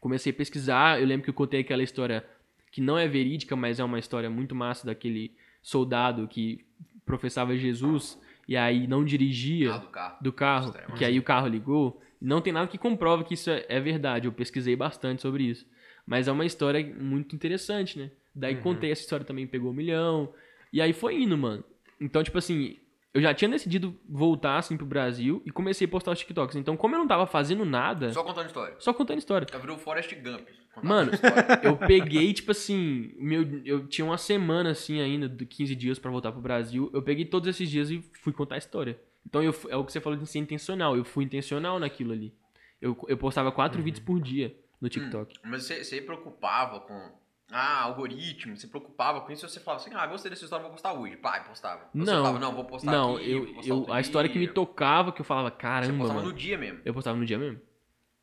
Comecei 0.00 0.30
a 0.32 0.34
pesquisar, 0.34 1.00
eu 1.00 1.06
lembro 1.06 1.24
que 1.24 1.30
eu 1.30 1.34
contei 1.34 1.60
aquela 1.60 1.82
história 1.82 2.24
que 2.70 2.80
não 2.80 2.98
é 2.98 3.08
verídica, 3.08 3.56
mas 3.56 3.80
é 3.80 3.84
uma 3.84 3.98
história 3.98 4.28
muito 4.28 4.54
massa 4.54 4.86
daquele 4.86 5.32
soldado 5.62 6.28
que 6.28 6.64
professava 7.04 7.56
Jesus 7.56 8.20
e 8.48 8.56
aí 8.56 8.86
não 8.86 9.04
dirigia 9.04 9.74
Ah, 9.74 9.78
do 9.78 9.88
carro. 9.88 10.16
do 10.20 10.32
carro, 10.32 10.72
que 10.96 11.04
aí 11.04 11.18
o 11.18 11.22
carro 11.22 11.48
ligou. 11.48 12.00
Não 12.20 12.40
tem 12.40 12.52
nada 12.52 12.66
que 12.66 12.78
comprova 12.78 13.22
que 13.24 13.34
isso 13.34 13.50
é, 13.50 13.64
é 13.68 13.78
verdade. 13.80 14.26
Eu 14.26 14.32
pesquisei 14.32 14.74
bastante 14.74 15.20
sobre 15.22 15.44
isso. 15.44 15.66
Mas 16.06 16.28
é 16.28 16.32
uma 16.32 16.44
história 16.46 16.84
muito 16.98 17.34
interessante, 17.34 17.98
né? 17.98 18.10
Daí 18.34 18.56
contei 18.56 18.90
essa 18.90 19.02
história 19.02 19.24
também, 19.26 19.46
pegou 19.46 19.70
um 19.70 19.74
milhão. 19.74 20.32
E 20.72 20.80
aí 20.80 20.92
foi 20.92 21.14
indo, 21.22 21.36
mano. 21.36 21.64
Então, 22.00 22.22
tipo 22.22 22.38
assim, 22.38 22.76
eu 23.16 23.22
já 23.22 23.32
tinha 23.32 23.48
decidido 23.48 23.98
voltar, 24.06 24.58
assim, 24.58 24.76
pro 24.76 24.84
Brasil 24.84 25.42
e 25.46 25.50
comecei 25.50 25.86
a 25.86 25.90
postar 25.90 26.10
os 26.10 26.18
TikToks. 26.18 26.54
Então, 26.54 26.76
como 26.76 26.94
eu 26.94 26.98
não 26.98 27.08
tava 27.08 27.26
fazendo 27.26 27.64
nada, 27.64 28.12
só, 28.12 28.20
Só 28.20 28.22
contando 28.26 28.46
história. 28.46 28.76
contando 28.92 29.18
história. 29.18 29.46
Já 29.50 29.58
virou 29.58 29.78
Forrest 29.78 30.14
Gump. 30.16 30.46
Mano, 30.82 31.12
eu 31.64 31.78
peguei, 31.78 32.34
tipo 32.34 32.50
assim, 32.50 33.14
meu, 33.16 33.62
eu 33.64 33.86
tinha 33.86 34.04
uma 34.04 34.18
semana, 34.18 34.72
assim, 34.72 35.00
ainda, 35.00 35.26
de 35.26 35.46
15 35.46 35.74
dias 35.74 35.98
pra 35.98 36.10
voltar 36.10 36.30
pro 36.30 36.42
Brasil. 36.42 36.90
Eu 36.92 37.00
peguei 37.00 37.24
todos 37.24 37.48
esses 37.48 37.70
dias 37.70 37.90
e 37.90 38.04
fui 38.20 38.34
contar 38.34 38.56
a 38.56 38.58
história. 38.58 39.00
Então, 39.26 39.42
eu, 39.42 39.54
é 39.70 39.76
o 39.76 39.84
que 39.84 39.92
você 39.92 40.00
falou 40.00 40.18
de 40.18 40.26
ser 40.28 40.38
intencional. 40.38 40.94
Eu 40.94 41.02
fui 41.02 41.24
intencional 41.24 41.78
naquilo 41.78 42.12
ali. 42.12 42.34
Eu, 42.82 42.94
eu 43.08 43.16
postava 43.16 43.50
quatro 43.50 43.82
vídeos 43.82 44.04
por 44.04 44.20
dia 44.20 44.54
no 44.78 44.90
TikTok. 44.90 45.36
Mas 45.42 45.64
você, 45.64 45.82
você 45.82 46.02
preocupava 46.02 46.80
com 46.80 47.12
ah, 47.50 47.82
algoritmo, 47.82 48.56
se 48.56 48.66
preocupava 48.66 49.20
com 49.20 49.32
isso, 49.32 49.48
você 49.48 49.60
falava 49.60 49.82
assim, 49.82 49.94
ah, 49.94 50.06
gostei 50.06 50.30
dessa 50.30 50.44
história, 50.44 50.62
vou 50.64 50.72
postar 50.72 50.92
hoje. 50.94 51.16
Pai, 51.16 51.44
postava. 51.44 51.88
Você 51.94 52.10
Não. 52.10 52.22
falava, 52.24 52.38
não, 52.38 52.52
vou 52.52 52.64
postar 52.64 52.90
Não, 52.90 53.16
aqui, 53.16 53.30
eu, 53.30 53.46
postar 53.54 53.68
eu, 53.68 53.92
a 53.92 54.00
história 54.00 54.30
que 54.30 54.38
me 54.38 54.48
tocava, 54.48 55.12
que 55.12 55.20
eu 55.20 55.24
falava, 55.24 55.50
Você 55.50 55.56
caramba, 55.56 55.98
postava 55.98 56.14
mano. 56.20 56.32
no 56.32 56.36
dia 56.36 56.58
mesmo. 56.58 56.80
Eu 56.84 56.92
postava 56.92 57.16
no 57.16 57.24
dia 57.24 57.38
mesmo. 57.38 57.60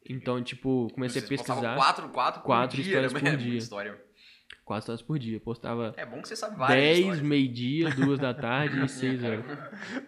Então, 0.10 0.44
tipo, 0.44 0.90
comecei 0.94 1.22
Você 1.22 1.26
a 1.26 1.30
pesquisar 1.30 1.76
quatro, 1.76 2.10
quatro, 2.10 2.42
por 2.42 2.48
Quatro 2.48 2.76
dia, 2.76 2.86
histórias 2.86 3.14
por 3.14 3.38
dia. 3.38 3.58
História. 3.58 4.04
Quatro 4.74 4.84
histórias 4.84 5.02
por 5.02 5.20
dia. 5.20 5.40
Postava 5.40 5.94
É 5.98 6.06
bom 6.06 6.22
que 6.22 6.28
você 6.28 6.36
sabe 6.36 6.58
várias 6.58 6.84
10, 6.84 7.00
histórias. 7.00 7.22
meio-dia, 7.22 7.90
duas 7.92 8.20
da 8.20 8.34
tarde 8.34 8.84
e 8.84 8.90
seis 8.90 9.24
horas. 9.24 9.46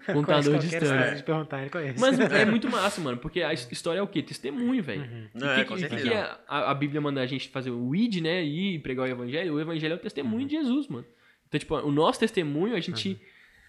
Contador 0.06 0.44
Conhece 0.58 0.68
de 0.70 0.76
história. 0.84 1.16
de 1.16 1.24
perguntar, 1.24 1.62
ele 1.62 1.70
conhece. 1.70 2.00
Mas 2.00 2.20
é 2.20 2.46
muito 2.46 2.70
massa, 2.70 3.02
mano, 3.02 3.18
porque 3.18 3.42
a 3.42 3.54
his- 3.54 3.68
história 3.72 4.00
é 4.00 4.02
o 4.02 4.08
quê? 4.08 4.22
Testemunho, 4.22 4.82
velho. 4.84 5.02
Uhum. 5.04 5.42
O 5.42 5.46
é, 5.46 5.56
que, 5.64 5.66
com 5.66 5.76
que- 5.76 5.88
que 5.88 6.10
é 6.14 6.22
a, 6.48 6.72
a 6.72 6.74
Bíblia 6.74 7.00
manda 7.02 7.22
a 7.22 7.26
gente 7.26 7.50
fazer? 7.50 7.70
O 7.72 7.96
id, 7.96 8.22
né? 8.22 8.44
Ir 8.44 8.80
pregar 8.80 9.08
o 9.08 9.10
evangelho. 9.12 9.54
O 9.54 9.60
evangelho 9.60 9.94
é 9.94 9.96
o 9.96 10.00
testemunho 10.00 10.48
de 10.48 10.56
Jesus, 10.56 10.88
mano. 10.88 11.06
Então, 11.48 11.60
tipo, 11.60 11.76
o 11.76 11.92
nosso 11.92 12.20
testemunho, 12.20 12.76
a 12.76 12.80
gente, 12.80 13.20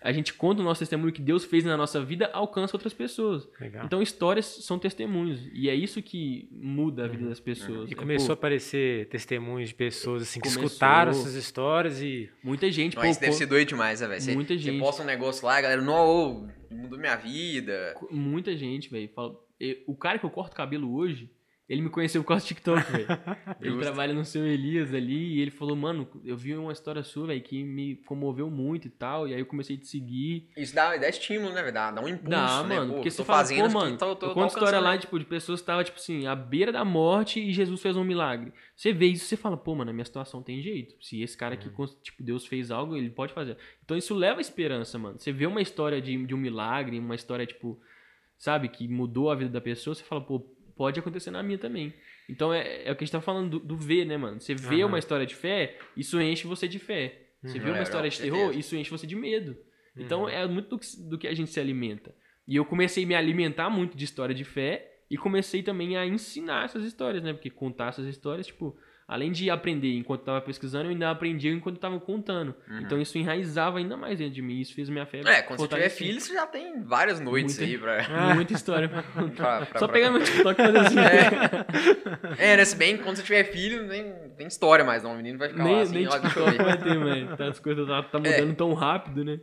a 0.08 0.12
gente 0.12 0.32
conta 0.34 0.60
o 0.60 0.64
nosso 0.64 0.78
testemunho 0.80 1.12
que 1.12 1.20
Deus 1.20 1.44
fez 1.44 1.64
na 1.64 1.76
nossa 1.76 2.02
vida, 2.04 2.30
alcança 2.32 2.76
outras 2.76 2.92
pessoas. 2.94 3.48
Legal. 3.60 3.84
Então, 3.84 4.00
histórias 4.00 4.46
são 4.46 4.78
testemunhos. 4.78 5.40
E 5.52 5.68
é 5.68 5.74
isso 5.74 6.00
que 6.00 6.48
muda 6.52 7.04
a 7.04 7.08
vida 7.08 7.28
das 7.28 7.40
pessoas. 7.40 7.90
E 7.90 7.92
É, 7.92 7.96
começou 7.96 8.32
a 8.32 8.36
pô, 8.36 8.40
aparecer 8.40 9.08
testemunhos 9.08 9.70
de 9.70 9.74
pessoas 9.74 10.22
assim 10.22 10.40
que 10.40 10.48
Começou. 10.48 10.64
escutaram 10.66 11.10
essas 11.10 11.34
histórias 11.34 12.00
e 12.00 12.30
muita 12.42 12.70
gente, 12.70 12.96
Mas 12.96 13.16
pô, 13.16 13.20
deve 13.20 13.32
pô, 13.32 13.38
ser 13.38 13.46
doido 13.46 13.68
demais, 13.68 14.00
né, 14.00 14.06
velho? 14.08 14.20
Você, 14.20 14.34
Muita 14.34 14.54
você 14.54 14.60
gente. 14.60 14.78
posta 14.80 15.02
um 15.02 15.06
negócio 15.06 15.44
lá, 15.46 15.56
a 15.58 15.60
galera, 15.60 15.82
não, 15.82 16.48
mudou 16.70 16.98
minha 16.98 17.16
vida. 17.16 17.94
muita 18.10 18.56
gente, 18.56 18.88
velho. 18.90 19.08
fala- 19.14 19.34
O 19.86 19.94
cara 19.96 20.18
que 20.18 20.24
eu 20.26 20.30
corto 20.30 20.54
cabelo 20.54 20.94
hoje, 20.94 21.30
ele 21.68 21.82
me 21.82 21.90
conheceu 21.90 22.22
por 22.22 22.28
causa 22.28 22.44
do 22.44 22.48
TikTok, 22.48 22.92
velho. 22.92 23.06
ele 23.60 23.70
Justo. 23.70 23.80
trabalha 23.82 24.14
no 24.14 24.24
seu 24.24 24.46
Elias 24.46 24.94
ali 24.94 25.34
e 25.36 25.40
ele 25.40 25.50
falou, 25.50 25.74
mano, 25.74 26.08
eu 26.24 26.36
vi 26.36 26.54
uma 26.54 26.72
história 26.72 27.02
sua, 27.02 27.26
velho, 27.26 27.42
que 27.42 27.62
me 27.64 27.96
comoveu 28.06 28.48
muito 28.48 28.86
e 28.86 28.90
tal. 28.90 29.26
E 29.26 29.34
aí 29.34 29.40
eu 29.40 29.46
comecei 29.46 29.74
a 29.76 29.78
te 29.80 29.86
seguir. 29.88 30.48
Isso 30.56 30.74
dá, 30.74 30.96
dá 30.96 31.08
estímulo, 31.08 31.52
né, 31.52 31.62
velho? 31.62 31.74
Dá, 31.74 31.90
dá 31.90 32.00
um 32.00 32.08
impulso, 32.08 32.30
Dá, 32.30 32.62
né? 32.62 32.76
mano, 32.76 32.88
Pô, 32.90 32.94
porque 32.98 33.10
tô 33.10 33.16
você 33.16 33.24
fala, 33.24 33.38
fazendo 33.40 33.60
pô, 33.62 33.66
isso 33.66 33.76
aqui, 33.78 33.84
mano, 33.86 33.98
tô, 33.98 34.16
tô, 34.16 34.26
eu 34.26 34.34
conto 34.34 34.48
história 34.50 34.78
lá, 34.80 34.96
tipo, 34.96 35.18
de 35.18 35.24
pessoas 35.24 35.60
que 35.60 35.62
estavam, 35.64 35.82
tipo 35.82 35.98
assim, 35.98 36.26
à 36.26 36.36
beira 36.36 36.70
da 36.70 36.84
morte 36.84 37.40
e 37.40 37.52
Jesus 37.52 37.82
fez 37.82 37.96
um 37.96 38.04
milagre. 38.04 38.52
Você 38.76 38.92
vê 38.92 39.06
isso, 39.06 39.24
você 39.24 39.36
fala, 39.36 39.56
pô, 39.56 39.74
mano, 39.74 39.90
a 39.90 39.92
minha 39.92 40.04
situação 40.04 40.42
tem 40.42 40.60
jeito. 40.62 40.94
Se 41.04 41.20
esse 41.20 41.36
cara 41.36 41.54
aqui, 41.54 41.68
cons- 41.70 41.96
tipo, 42.02 42.22
Deus 42.22 42.46
fez 42.46 42.70
algo, 42.70 42.96
ele 42.96 43.10
pode 43.10 43.32
fazer. 43.32 43.56
Então 43.84 43.96
isso 43.96 44.14
leva 44.14 44.40
esperança, 44.40 44.98
mano. 44.98 45.18
Você 45.18 45.32
vê 45.32 45.46
uma 45.46 45.60
história 45.60 46.00
de, 46.00 46.26
de 46.26 46.34
um 46.34 46.38
milagre, 46.38 46.98
uma 46.98 47.14
história, 47.16 47.44
tipo, 47.44 47.80
sabe, 48.38 48.68
que 48.68 48.86
mudou 48.86 49.30
a 49.30 49.34
vida 49.34 49.50
da 49.50 49.60
pessoa, 49.60 49.94
você 49.94 50.04
fala, 50.04 50.20
pô, 50.20 50.54
pode 50.76 51.00
acontecer 51.00 51.30
na 51.30 51.42
minha 51.42 51.58
também. 51.58 51.92
Então 52.28 52.52
é, 52.52 52.84
é 52.84 52.92
o 52.92 52.96
que 52.96 53.02
a 53.02 53.06
gente 53.06 53.12
tá 53.12 53.20
falando 53.20 53.58
do, 53.58 53.58
do 53.58 53.76
ver, 53.76 54.04
né, 54.04 54.16
mano? 54.16 54.40
Você 54.40 54.54
vê 54.54 54.76
Aham. 54.76 54.86
uma 54.86 54.98
história 54.98 55.26
de 55.26 55.34
fé, 55.34 55.76
isso 55.96 56.20
enche 56.20 56.46
você 56.46 56.68
de 56.68 56.78
fé. 56.78 57.22
Você 57.44 57.58
Uhum. 57.58 57.64
vê 57.64 57.70
uma 57.70 57.78
É, 57.80 57.82
história 57.82 58.10
de 58.10 58.20
terror, 58.20 58.52
isso 58.56 58.76
enche 58.76 58.90
você 58.90 59.06
de 59.06 59.14
medo. 59.16 59.56
Então 59.96 60.22
Uhum. 60.22 60.28
é 60.28 60.46
muito 60.46 60.68
do 60.68 60.78
que, 60.78 60.86
do 61.08 61.18
que 61.18 61.26
a 61.28 61.34
gente 61.34 61.50
se 61.50 61.58
alimenta. 61.60 62.14
E 62.46 62.54
eu 62.56 62.64
comecei 62.64 63.04
a 63.04 63.06
me 63.06 63.14
alimentar 63.14 63.70
muito 63.70 63.96
de 63.96 64.04
história 64.04 64.34
de 64.34 64.44
fé 64.44 64.92
e 65.10 65.16
comecei 65.16 65.62
também 65.62 65.96
a 65.96 66.04
ensinar 66.06 66.64
essas 66.64 66.84
histórias, 66.84 67.22
né? 67.22 67.32
Porque 67.32 67.50
contar 67.50 67.88
essas 67.88 68.06
histórias, 68.06 68.46
tipo, 68.46 68.76
além 69.08 69.30
de 69.30 69.48
aprender 69.50 69.96
enquanto 69.96 70.20
eu 70.20 70.24
tava 70.26 70.40
pesquisando, 70.40 70.86
eu 70.86 70.90
ainda 70.90 71.10
aprendia 71.10 71.52
enquanto 71.52 71.76
eu 71.76 71.80
tava 71.80 72.00
contando. 72.00 72.54
Então 72.80 73.00
isso 73.00 73.16
enraizava 73.18 73.78
ainda 73.78 73.96
mais 73.96 74.18
dentro 74.18 74.34
de 74.34 74.42
mim. 74.42 74.60
Isso 74.60 74.74
fez 74.74 74.88
minha 74.88 75.06
fé. 75.06 75.20
Uhum. 75.20 75.28
É, 75.28 75.42
quando 75.42 75.60
você 75.60 75.68
tiver 75.68 75.88
filho, 75.88 76.20
você 76.20 76.34
já 76.34 76.46
tem 76.46 76.82
várias 76.82 77.20
noites 77.20 77.58
Muita- 77.58 77.72
aí 77.72 77.78
pra... 77.78 78.06
Ah. 78.30 78.34
Muita 78.34 78.52
história 78.52 78.88
pra 78.88 79.02
contar. 79.14 79.58
pra- 79.58 79.66
pra- 79.66 79.78
Só 79.80 79.86
pra- 79.86 79.94
pegar 79.94 80.10
meu 80.10 80.22
TikTok 80.24 80.60
e 80.60 80.64
fazer 80.64 80.78
assim. 80.78 80.96
É, 82.38 82.56
né? 82.56 82.64
Se 82.64 82.76
bem 82.76 82.96
que 82.96 83.02
quando 83.04 83.16
você 83.16 83.22
tiver 83.22 83.44
filho, 83.44 83.86
nem 83.86 84.12
tem 84.36 84.46
história 84.46 84.84
mais, 84.84 85.02
não. 85.02 85.12
O 85.12 85.16
menino 85.16 85.38
vai 85.38 85.48
ficar 85.48 85.62
lá 85.64 85.70
nem 85.70 85.80
assim, 85.80 85.94
nem 85.94 86.08
ó, 86.08 86.18
TikTok 86.18 86.56
vai 86.56 86.78
ter, 86.82 86.98
velho. 86.98 87.36
Tá, 87.36 87.48
as 87.48 87.58
coisas 87.60 87.86
tá, 87.86 88.02
tá 88.02 88.18
É. 88.18 88.40
mudando 88.40 88.56
tão 88.56 88.74
rápido, 88.74 89.24
né? 89.24 89.38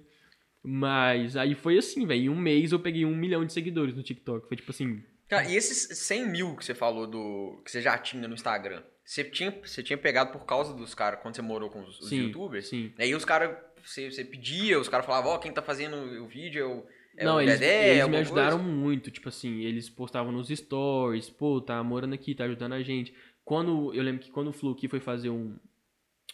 Mas 0.66 1.36
aí 1.36 1.56
foi 1.56 1.78
assim, 1.78 2.06
velho. 2.06 2.22
Em 2.24 2.30
um 2.30 2.36
mês 2.38 2.72
eu 2.72 2.80
peguei 2.80 3.06
um 3.06 3.16
milhão 3.16 3.46
de 3.46 3.52
seguidores 3.52 3.96
no 3.96 4.04
TikTok. 4.04 4.48
Foi 4.48 4.56
tipo 4.58 4.72
assim. 4.72 5.04
Cara, 5.28 5.46
e 5.50 5.56
esses 5.56 5.98
100 6.00 6.28
mil 6.30 6.56
que 6.56 6.64
você 6.64 6.74
falou 6.74 7.08
do. 7.08 7.62
que 7.66 7.72
você 7.72 7.82
já 7.82 7.98
tinha 7.98 8.28
no 8.28 8.34
Instagram, 8.34 8.82
você 9.06 9.24
tinha, 9.24 9.52
você 9.52 9.84
tinha 9.84 9.98
pegado 9.98 10.32
por 10.32 10.46
causa 10.46 10.74
dos 10.74 10.96
caras 10.96 11.20
quando 11.22 11.36
você 11.36 11.42
morou 11.42 11.70
com 11.70 11.82
os, 11.82 12.00
os 12.00 12.10
sim, 12.10 12.28
youtubers? 12.28 12.68
Sim. 12.68 12.94
Aí 12.98 13.14
os 13.14 13.26
caras. 13.26 13.58
Você, 13.84 14.10
você 14.10 14.24
pedia, 14.24 14.80
os 14.80 14.88
caras 14.88 15.06
falavam, 15.06 15.34
ó, 15.34 15.38
quem 15.38 15.52
tá 15.52 15.62
fazendo 15.62 15.98
o 16.24 16.28
vídeo 16.28 16.62
é 16.62 16.66
o. 16.66 16.86
É 17.16 17.26
não, 17.26 17.36
o 17.36 17.42
eles, 17.42 17.60
Dedé, 17.60 17.98
eles 17.98 18.08
me 18.08 18.18
ajudaram 18.18 18.58
coisa? 18.58 18.74
muito. 18.74 19.12
Tipo 19.12 19.30
assim, 19.30 19.62
eles 19.62 19.90
postavam 19.90 20.32
nos 20.32 20.48
stories, 20.48 21.30
pô, 21.30 21.62
tá 21.62 21.84
morando 21.84 22.14
aqui, 22.14 22.34
tá 22.34 22.46
ajudando 22.46 22.74
a 22.74 22.82
gente. 22.82 23.14
Quando, 23.44 23.94
eu 23.94 24.02
lembro 24.02 24.24
que 24.24 24.32
quando 24.32 24.48
o 24.48 24.54
Fluke 24.54 24.88
foi 24.88 25.02
fazer 25.02 25.30
um, 25.30 25.56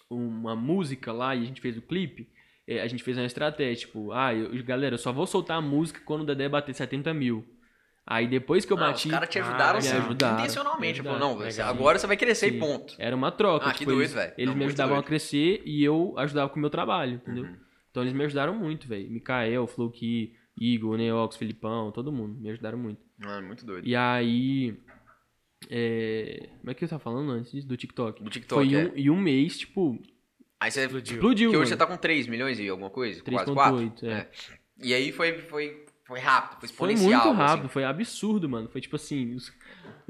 uma 0.09 0.55
música 0.55 1.11
lá 1.11 1.35
e 1.35 1.41
a 1.41 1.45
gente 1.45 1.59
fez 1.59 1.75
o 1.75 1.81
clipe, 1.81 2.29
eh, 2.67 2.81
a 2.81 2.87
gente 2.87 3.03
fez 3.03 3.17
uma 3.17 3.25
estratégia, 3.25 3.87
tipo, 3.87 4.11
ah, 4.11 4.33
eu, 4.33 4.63
galera, 4.63 4.93
eu 4.93 4.99
só 4.99 5.11
vou 5.11 5.25
soltar 5.25 5.57
a 5.57 5.61
música 5.61 6.01
quando 6.05 6.21
o 6.21 6.25
Dedé 6.25 6.47
bater 6.47 6.73
70 6.73 7.13
mil. 7.13 7.43
Aí 8.11 8.27
depois 8.27 8.65
que 8.65 8.73
eu 8.73 8.77
Não, 8.77 8.87
bati, 8.87 9.07
os 9.07 9.11
caras 9.13 9.29
te 9.29 9.37
Ah, 9.37 9.43
ajudaram, 9.47 9.73
me 9.73 9.77
assim, 9.87 9.97
ajudaram, 9.97 10.39
intencionalmente. 10.39 10.99
me 11.01 11.07
Falou, 11.07 11.41
ajudaram. 11.43 11.73
não, 11.73 11.79
agora 11.79 11.99
você 11.99 12.07
vai 12.07 12.17
crescer 12.17 12.49
Sim. 12.49 12.55
e 12.55 12.59
ponto. 12.59 12.95
era 12.97 13.15
uma 13.15 13.31
troca. 13.31 13.67
Ah, 13.67 13.71
que 13.71 13.79
tipo, 13.79 13.91
doido, 13.91 14.01
eles, 14.01 14.13
velho. 14.13 14.33
eles 14.35 14.49
Não, 14.49 14.57
me 14.57 14.65
ajudavam 14.65 14.95
doido. 14.95 15.05
a 15.05 15.07
crescer 15.07 15.61
e 15.63 15.83
eu 15.83 16.15
ajudava 16.17 16.49
com 16.49 16.55
o 16.57 16.59
meu 16.59 16.71
trabalho, 16.71 17.13
entendeu? 17.15 17.43
Uhum. 17.43 17.55
Então 17.91 18.01
eles 18.01 18.13
me 18.13 18.23
ajudaram 18.25 18.55
muito, 18.55 18.87
velho. 18.87 19.07
Mikael, 19.11 19.67
Fluke, 19.67 20.33
Igor, 20.59 20.97
Neox, 20.97 21.37
Filipão, 21.37 21.91
todo 21.91 22.11
mundo 22.11 22.39
me 22.39 22.49
ajudaram 22.49 22.79
muito. 22.79 22.99
Ah, 23.23 23.41
muito 23.41 23.63
doido. 23.63 23.87
E 23.87 23.95
aí. 23.95 24.75
É... 25.69 26.49
Como 26.59 26.71
é 26.71 26.73
que 26.73 26.83
eu 26.83 26.89
tava 26.89 27.01
falando 27.03 27.31
antes 27.31 27.51
disso? 27.51 27.67
Do 27.67 27.77
TikTok. 27.77 28.23
Do 28.23 28.29
TikTok, 28.29 28.65
Foi 28.69 28.73
é. 28.79 28.85
um, 28.87 28.91
e 28.95 29.09
um 29.09 29.17
mês, 29.19 29.57
tipo, 29.59 30.01
Aí 30.59 30.71
você 30.71 30.81
Explodiu. 30.85 31.13
explodiu. 31.15 31.49
Porque 31.49 31.57
hoje 31.61 31.69
mano. 31.71 31.77
você 31.77 31.77
tá 31.77 31.85
com 31.85 31.95
3 31.97 32.27
milhões 32.27 32.59
e 32.59 32.67
alguma 32.67 32.89
coisa? 32.89 33.21
Quase 33.21 33.51
4? 33.53 33.77
3.8, 33.77 34.03
é. 34.07 34.27
E 34.81 34.93
aí 34.93 35.11
foi, 35.11 35.37
foi, 35.39 35.85
foi 36.09 36.19
rápido, 36.19 36.59
foi 36.59 36.67
Foi 36.69 36.91
exponencial. 36.93 37.23
muito 37.25 37.37
rápido, 37.37 37.65
assim. 37.65 37.73
foi 37.73 37.83
absurdo, 37.85 38.49
mano. 38.49 38.67
Foi 38.67 38.81
tipo 38.81 38.95
assim, 38.97 39.33
os, 39.35 39.53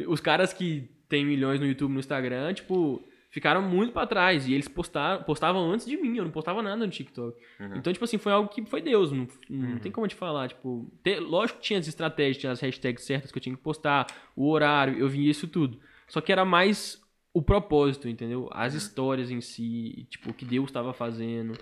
os 0.08 0.20
caras 0.20 0.52
que 0.52 0.90
tem 1.08 1.24
milhões 1.26 1.60
no 1.60 1.66
YouTube, 1.68 1.92
no 1.94 2.00
Instagram, 2.00 2.54
tipo, 2.54 3.04
ficaram 3.30 3.62
muito 3.62 3.92
pra 3.94 4.08
trás. 4.08 4.48
E 4.48 4.54
eles 4.54 4.68
postaram, 4.68 5.24
postavam 5.24 5.70
antes 5.72 5.86
de 5.86 5.98
mim, 5.98 6.18
eu 6.18 6.24
não 6.24 6.32
postava 6.32 6.64
nada 6.64 6.78
no 6.86 6.92
TikTok. 6.92 7.38
Uhum. 7.60 7.76
Então, 7.76 7.92
tipo 7.94 8.06
assim, 8.06 8.18
foi 8.18 8.32
algo 8.32 8.50
que 8.50 8.66
foi 8.66 8.82
Deus. 8.82 9.12
Não, 9.12 9.28
não 9.50 9.78
tem 9.80 9.92
como 9.92 10.08
te 10.08 10.16
falar, 10.16 10.48
tipo... 10.48 10.92
te- 11.04 11.20
lógico 11.20 11.60
que 11.60 11.66
tinha 11.66 11.80
as 11.80 11.88
estratégias, 11.88 12.38
tinha 12.38 12.52
as 12.52 12.62
hashtags 12.62 13.04
certas 13.04 13.32
que 13.32 13.38
eu 13.38 13.42
tinha 13.42 13.56
que 13.56 13.62
postar, 13.62 14.08
o 14.36 14.50
horário, 14.50 14.98
eu 14.98 15.08
via 15.10 15.30
isso 15.30 15.48
tudo. 15.48 15.80
Só 16.08 16.22
que 16.22 16.32
era 16.32 16.44
mais 16.46 17.00
o 17.34 17.42
propósito, 17.42 18.08
entendeu? 18.10 18.50
As 18.52 18.74
histórias 18.74 19.30
em 19.30 19.42
si, 19.42 20.08
tipo, 20.10 20.32
o 20.32 20.34
que 20.34 20.46
Deus 20.46 20.70
estava 20.70 20.94
fazendo. 20.94 21.54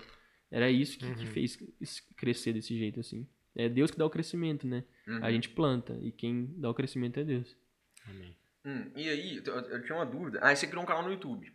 Era 0.50 0.70
isso 0.70 0.98
que, 0.98 1.14
que 1.14 1.26
fez 1.26 1.58
isso 1.80 2.02
crescer 2.16 2.54
desse 2.54 2.76
jeito, 2.78 3.00
assim. 3.00 3.26
É 3.58 3.68
Deus 3.68 3.90
que 3.90 3.98
dá 3.98 4.06
o 4.06 4.10
crescimento, 4.10 4.66
né? 4.68 4.84
Uhum. 5.06 5.18
A 5.22 5.32
gente 5.32 5.48
planta 5.48 5.98
e 6.00 6.12
quem 6.12 6.54
dá 6.56 6.70
o 6.70 6.74
crescimento 6.74 7.18
é 7.18 7.24
Deus. 7.24 7.56
Amém. 8.08 8.36
Hum, 8.64 8.90
e 8.94 9.08
aí, 9.08 9.42
eu, 9.44 9.54
eu 9.54 9.82
tinha 9.82 9.96
uma 9.96 10.06
dúvida. 10.06 10.38
Ah, 10.40 10.54
você 10.54 10.68
criou 10.68 10.84
um 10.84 10.86
canal 10.86 11.02
no 11.02 11.10
YouTube. 11.10 11.52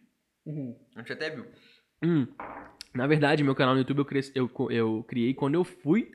A 0.96 1.00
gente 1.00 1.14
até 1.14 1.30
viu. 1.30 1.46
Hum, 2.04 2.28
na 2.94 3.08
verdade, 3.08 3.44
meu 3.44 3.56
canal 3.56 3.74
no 3.74 3.80
YouTube 3.80 4.00
eu, 4.00 4.06
cresci, 4.06 4.34
eu, 4.36 4.52
eu 4.70 5.06
criei 5.08 5.34
quando 5.34 5.56
eu 5.56 5.64
fui 5.64 6.12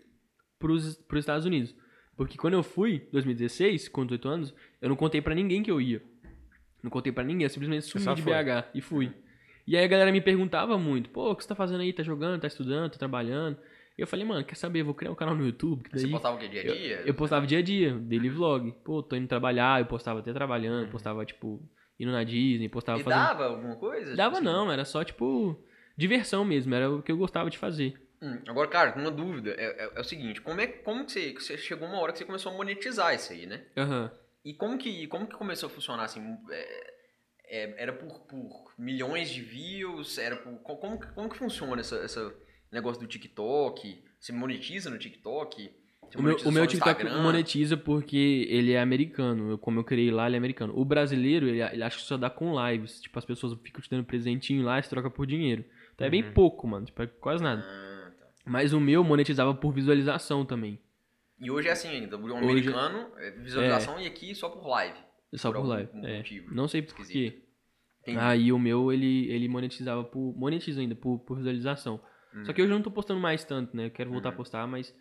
pros, 0.58 0.96
pros 0.96 1.20
Estados 1.20 1.46
Unidos. 1.46 1.74
Porque 2.14 2.36
quando 2.36 2.54
eu 2.54 2.62
fui, 2.62 3.06
em 3.08 3.10
2016, 3.12 3.88
com 3.88 4.04
18 4.04 4.28
anos, 4.28 4.54
eu 4.82 4.88
não 4.90 4.96
contei 4.96 5.22
pra 5.22 5.34
ninguém 5.34 5.62
que 5.62 5.70
eu 5.70 5.80
ia. 5.80 6.02
Não 6.82 6.90
contei 6.90 7.12
pra 7.12 7.24
ninguém, 7.24 7.44
eu 7.44 7.50
simplesmente 7.50 7.86
sumi 7.86 8.14
de 8.14 8.22
foi. 8.22 8.32
BH 8.32 8.66
e 8.74 8.80
fui. 8.82 9.12
E 9.66 9.76
aí 9.76 9.84
a 9.84 9.88
galera 9.88 10.12
me 10.12 10.20
perguntava 10.20 10.76
muito, 10.76 11.10
pô, 11.10 11.30
o 11.30 11.36
que 11.36 11.42
você 11.42 11.48
tá 11.48 11.54
fazendo 11.54 11.80
aí? 11.80 11.92
Tá 11.92 12.02
jogando, 12.02 12.40
tá 12.40 12.46
estudando, 12.46 12.90
tá 12.90 12.98
trabalhando? 12.98 13.58
E 13.98 14.00
eu 14.00 14.06
falei, 14.06 14.24
mano, 14.24 14.44
quer 14.44 14.54
saber, 14.54 14.80
eu 14.80 14.84
vou 14.84 14.94
criar 14.94 15.10
um 15.10 15.14
canal 15.16 15.34
no 15.34 15.44
YouTube, 15.44 15.82
que 15.82 15.90
Você 15.90 16.02
daí... 16.06 16.12
postava 16.12 16.36
o 16.36 16.38
quê? 16.38 16.48
Dia 16.48 16.60
a 16.60 16.64
Eu, 16.64 16.74
dia? 16.74 17.02
eu 17.04 17.14
postava 17.14 17.46
dia 17.46 17.58
a 17.58 17.62
dia, 17.62 17.94
daily 17.98 18.28
vlog. 18.30 18.70
Pô, 18.84 19.02
tô 19.02 19.16
indo 19.16 19.26
trabalhar, 19.26 19.80
eu 19.80 19.86
postava 19.86 20.20
até 20.20 20.32
trabalhando, 20.32 20.84
Uhum. 20.84 20.90
postava, 20.92 21.26
tipo, 21.26 21.68
indo 21.98 22.12
na 22.12 22.22
Disney, 22.22 22.68
postava 22.68 23.00
E 23.00 23.02
fazendo... 23.02 23.20
dava 23.20 23.44
alguma 23.46 23.74
coisa? 23.74 24.14
Dava 24.14 24.36
Tipo 24.36 24.48
assim? 24.48 24.56
não, 24.56 24.70
era 24.72 24.84
só, 24.84 25.02
tipo, 25.02 25.60
diversão 25.96 26.44
mesmo, 26.44 26.72
era 26.74 26.88
o 26.88 27.02
que 27.02 27.10
eu 27.10 27.16
gostava 27.16 27.50
de 27.50 27.58
fazer. 27.58 28.00
Hum, 28.22 28.40
agora, 28.46 28.68
cara, 28.68 28.94
uma 29.00 29.10
dúvida. 29.10 29.50
É, 29.58 29.64
é- 29.84 29.92
é 29.96 30.00
o 30.00 30.04
seguinte, 30.04 30.40
como, 30.40 30.60
é, 30.60 30.68
como 30.68 31.04
que 31.04 31.10
você, 31.12 31.32
que 31.32 31.42
você 31.42 31.58
chegou 31.58 31.88
uma 31.88 31.98
hora 32.00 32.12
que 32.12 32.18
você 32.18 32.24
começou 32.24 32.52
a 32.52 32.54
monetizar 32.56 33.12
isso 33.14 33.32
aí, 33.32 33.46
né? 33.46 33.64
Aham. 33.76 34.10
E 34.44 34.54
como 34.54 34.78
que, 34.78 35.08
como 35.08 35.26
que 35.26 35.34
começou 35.36 35.66
a 35.66 35.70
funcionar 35.70 36.04
assim? 36.04 36.20
É, 36.50 36.92
é, 37.44 37.74
era 37.82 37.92
por, 37.92 38.20
por 38.20 38.72
milhões 38.78 39.28
de 39.30 39.42
views? 39.42 40.18
Era 40.18 40.36
por, 40.36 40.52
co- 40.60 40.76
como, 40.76 41.00
que- 41.00 41.12
como 41.14 41.28
que 41.28 41.36
funciona 41.36 41.80
esse 41.80 41.96
essa 41.98 42.32
negócio 42.72 43.00
do 43.00 43.06
TikTok? 43.08 44.02
Você 44.18 44.32
monetiza 44.32 44.90
no 44.90 44.98
TikTok? 44.98 45.70
O 46.16 46.22
meu, 46.22 46.36
o 46.38 46.50
meu 46.52 46.66
TikTok 46.66 47.02
Instagram? 47.02 47.22
monetiza 47.22 47.76
porque 47.76 48.46
ele 48.48 48.72
é 48.72 48.80
americano. 48.80 49.50
Eu, 49.50 49.58
como 49.58 49.78
eu 49.78 49.84
criei 49.84 50.10
lá, 50.10 50.26
ele 50.26 50.36
é 50.36 50.38
americano. 50.38 50.72
O 50.76 50.84
brasileiro, 50.84 51.46
ele, 51.46 51.60
ele 51.60 51.82
acha 51.82 51.98
que 51.98 52.02
só 52.04 52.16
dá 52.16 52.30
com 52.30 52.54
lives. 52.66 53.00
Tipo, 53.02 53.18
as 53.18 53.24
pessoas 53.26 53.52
ficam 53.62 53.80
te 53.82 53.90
dando 53.90 54.04
presentinho 54.04 54.62
lá 54.64 54.78
e 54.78 54.82
se 54.82 54.88
troca 54.88 55.10
por 55.10 55.26
dinheiro. 55.26 55.64
Então 55.94 56.06
é 56.06 56.10
bem 56.10 56.22
Uhum. 56.24 56.32
pouco, 56.32 56.66
mano. 56.66 56.86
Tipo, 56.86 57.02
é 57.02 57.06
quase 57.06 57.42
nada. 57.42 57.62
Ah, 57.62 58.10
tá. 58.18 58.26
Mas 58.46 58.72
o 58.72 58.80
meu 58.80 59.04
monetizava 59.04 59.52
por 59.54 59.72
visualização 59.72 60.46
também. 60.46 60.78
E 61.38 61.50
hoje 61.50 61.68
é 61.68 61.72
assim 61.72 61.88
ainda. 61.88 62.16
O 62.16 62.24
Hoje- 62.24 62.36
americano, 62.36 63.08
é 63.18 63.30
visualização 63.32 64.00
e 64.00 64.06
aqui 64.06 64.34
só 64.34 64.48
por 64.48 64.66
live. 64.66 64.98
Só 65.34 65.52
Por 65.52 65.60
por, 65.60 65.66
live. 65.68 65.90
É. 66.04 66.22
Não 66.50 66.66
sei 66.66 66.80
por 66.80 67.06
quê. 67.06 67.42
Aí 68.18 68.50
o 68.50 68.58
meu, 68.58 68.90
ele, 68.90 69.30
ele 69.30 69.46
monetizava 69.46 70.02
por. 70.02 70.34
Monetiza 70.34 70.80
ainda 70.80 70.94
por, 70.94 71.18
por 71.18 71.36
visualização. 71.36 72.00
Hum. 72.34 72.44
Só 72.44 72.52
que 72.52 72.62
hoje 72.62 72.70
eu 72.72 72.76
não 72.76 72.82
tô 72.82 72.90
postando 72.90 73.20
mais 73.20 73.44
tanto, 73.44 73.76
né? 73.76 73.86
Eu 73.86 73.90
quero 73.90 74.10
voltar 74.10 74.28
Uhum. 74.28 74.34
a 74.34 74.36
postar, 74.36 74.66
mas 74.66 74.94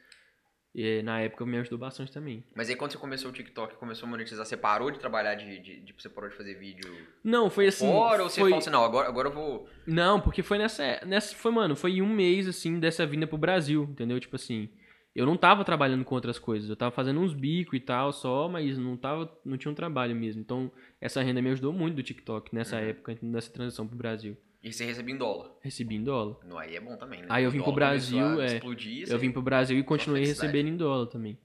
é, 0.75 1.01
na 1.01 1.19
época 1.21 1.45
me 1.45 1.57
ajudou 1.57 1.79
bastante 1.79 2.11
também. 2.11 2.43
Mas 2.55 2.69
aí 2.69 2.75
quando 2.75 2.91
você 2.91 2.97
começou 2.97 3.31
o 3.31 3.33
TikTok, 3.33 3.75
começou 3.77 4.05
a 4.07 4.09
monetizar, 4.09 4.45
você 4.45 4.55
parou 4.57 4.91
de 4.91 4.99
trabalhar 4.99 5.35
de. 5.35 5.59
de, 5.59 5.79
de- 5.81 5.93
você 5.97 6.07
parou 6.09 6.29
de 6.29 6.35
fazer 6.35 6.53
vídeo 6.55 6.87
Não, 7.23 7.49
foi 7.49 7.67
assim. 7.67 7.87
fora 7.87 8.23
ou 8.23 8.29
você 8.29 8.41
foi... 8.41 8.49
falou 8.51 8.61
assim, 8.61 8.69
não, 8.69 8.83
agora, 8.83 9.07
agora 9.07 9.29
eu 9.29 9.33
vou. 9.33 9.67
Não, 9.87 10.21
porque 10.21 10.43
foi 10.43 10.57
nessa, 10.57 11.01
nessa. 11.05 11.35
Foi, 11.35 11.51
mano, 11.51 11.75
foi 11.75 12.01
um 12.01 12.07
mês, 12.13 12.47
assim, 12.47 12.79
dessa 12.79 13.05
vinda 13.05 13.25
pro 13.27 13.37
Brasil, 13.37 13.83
entendeu? 13.89 14.19
Tipo 14.19 14.35
assim. 14.35 14.69
Eu 15.15 15.25
não 15.25 15.35
tava 15.35 15.65
trabalhando 15.65 16.05
com 16.05 16.13
outras 16.13 16.37
coisas. 16.37 16.69
Eu 16.69 16.75
tava 16.75 16.91
fazendo 16.91 17.19
uns 17.19 17.33
bicos 17.33 17.73
e 17.75 17.79
tal 17.81 18.13
só, 18.13 18.47
mas 18.47 18.77
não 18.77 18.95
tava. 18.95 19.35
Não 19.43 19.57
tinha 19.57 19.71
um 19.71 19.73
trabalho 19.75 20.15
mesmo. 20.15 20.39
Então, 20.41 20.71
essa 21.01 21.23
renda 21.23 21.41
me 21.41 21.49
ajudou 21.49 21.73
muito 21.73 21.95
do 21.95 22.03
TikTok 22.03 22.53
nessa 22.53 22.75
Uhum. 22.75 22.83
época, 22.83 23.17
nessa 23.23 23.51
transição 23.51 23.87
pro 23.87 23.97
Brasil. 23.97 24.37
E 24.63 24.73
você 24.73 24.85
recebia 24.85 25.13
em 25.13 25.17
dólar. 25.17 25.51
Recebi 25.61 25.95
em 25.95 26.03
dólar. 26.03 26.37
Não, 26.45 26.57
aí 26.57 26.75
é 26.75 26.79
bom 26.79 26.97
também, 26.97 27.21
né? 27.21 27.27
Aí 27.29 27.43
eu 27.43 27.51
vim 27.51 27.61
pro 27.61 27.71
Brasil, 27.71 28.41
é, 28.41 28.55
Explodir, 28.55 29.07
Eu 29.09 29.19
vim 29.19 29.31
pro 29.31 29.41
Brasil 29.41 29.77
e 29.77 29.83
continuei 29.83 30.25
recebendo 30.25 30.67
em 30.67 30.75
dólar 30.77 31.07
também. 31.07 31.39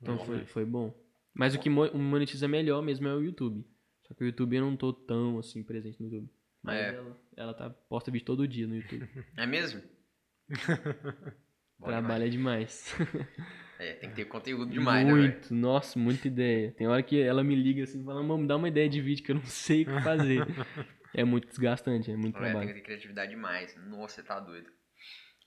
Então 0.00 0.16
Bom, 0.16 0.24
foi, 0.24 0.36
né? 0.36 0.44
foi 0.44 0.64
bom. 0.64 0.94
Mas 1.32 1.54
o 1.54 1.58
que 1.58 1.70
mo- 1.70 1.90
monetiza 1.94 2.46
melhor 2.46 2.82
mesmo 2.82 3.08
é 3.08 3.14
o 3.14 3.22
YouTube. 3.22 3.66
Só 4.06 4.14
que 4.14 4.22
o 4.22 4.26
YouTube 4.26 4.54
eu 4.56 4.62
não 4.62 4.76
tô 4.76 4.92
tão 4.92 5.38
assim 5.38 5.62
presente 5.62 5.98
no 6.00 6.06
YouTube. 6.06 6.30
Mas 6.62 6.76
É. 6.76 6.88
ela, 6.94 7.16
ela 7.36 7.54
tá 7.54 7.70
posta 7.70 8.10
vídeo 8.10 8.26
todo 8.26 8.46
dia 8.46 8.66
no 8.66 8.76
YouTube. 8.76 9.08
É 9.36 9.46
mesmo? 9.46 9.80
Bom 11.78 11.86
Trabalha 11.86 12.28
demais. 12.28 12.94
demais. 12.98 13.34
É, 13.76 13.92
tem 13.94 14.08
que 14.08 14.14
ter 14.14 14.24
conteúdo 14.26 14.70
demais, 14.70 15.04
né, 15.04 15.12
muito, 15.12 15.52
nossa, 15.52 15.98
muita 15.98 16.28
ideia. 16.28 16.70
Tem 16.78 16.86
hora 16.86 17.02
que 17.02 17.20
ela 17.20 17.42
me 17.42 17.56
liga 17.56 17.82
assim, 17.82 18.04
fala, 18.04 18.22
vamos 18.24 18.46
dar 18.46 18.54
uma 18.56 18.68
ideia 18.68 18.88
de 18.88 19.00
vídeo 19.00 19.24
que 19.24 19.32
eu 19.32 19.34
não 19.34 19.42
sei 19.42 19.82
o 19.82 19.86
que 19.86 20.00
fazer. 20.00 20.46
É 21.14 21.24
muito 21.24 21.48
desgastante, 21.48 22.10
é 22.10 22.16
muito 22.16 22.36
É, 22.36 22.40
tem 22.40 22.50
trabalho. 22.50 22.68
que 22.68 22.74
ter 22.74 22.80
criatividade 22.82 23.30
demais. 23.30 23.74
Nossa, 23.88 24.16
você 24.16 24.22
tá 24.22 24.38
doido. 24.40 24.66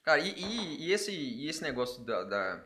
Cara, 0.04 0.22
e, 0.22 0.30
e- 0.32 0.88
e 0.88 0.92
esse, 0.94 1.12
e 1.12 1.48
esse 1.48 1.62
negócio 1.62 2.04
da. 2.06 2.24
da- 2.24 2.64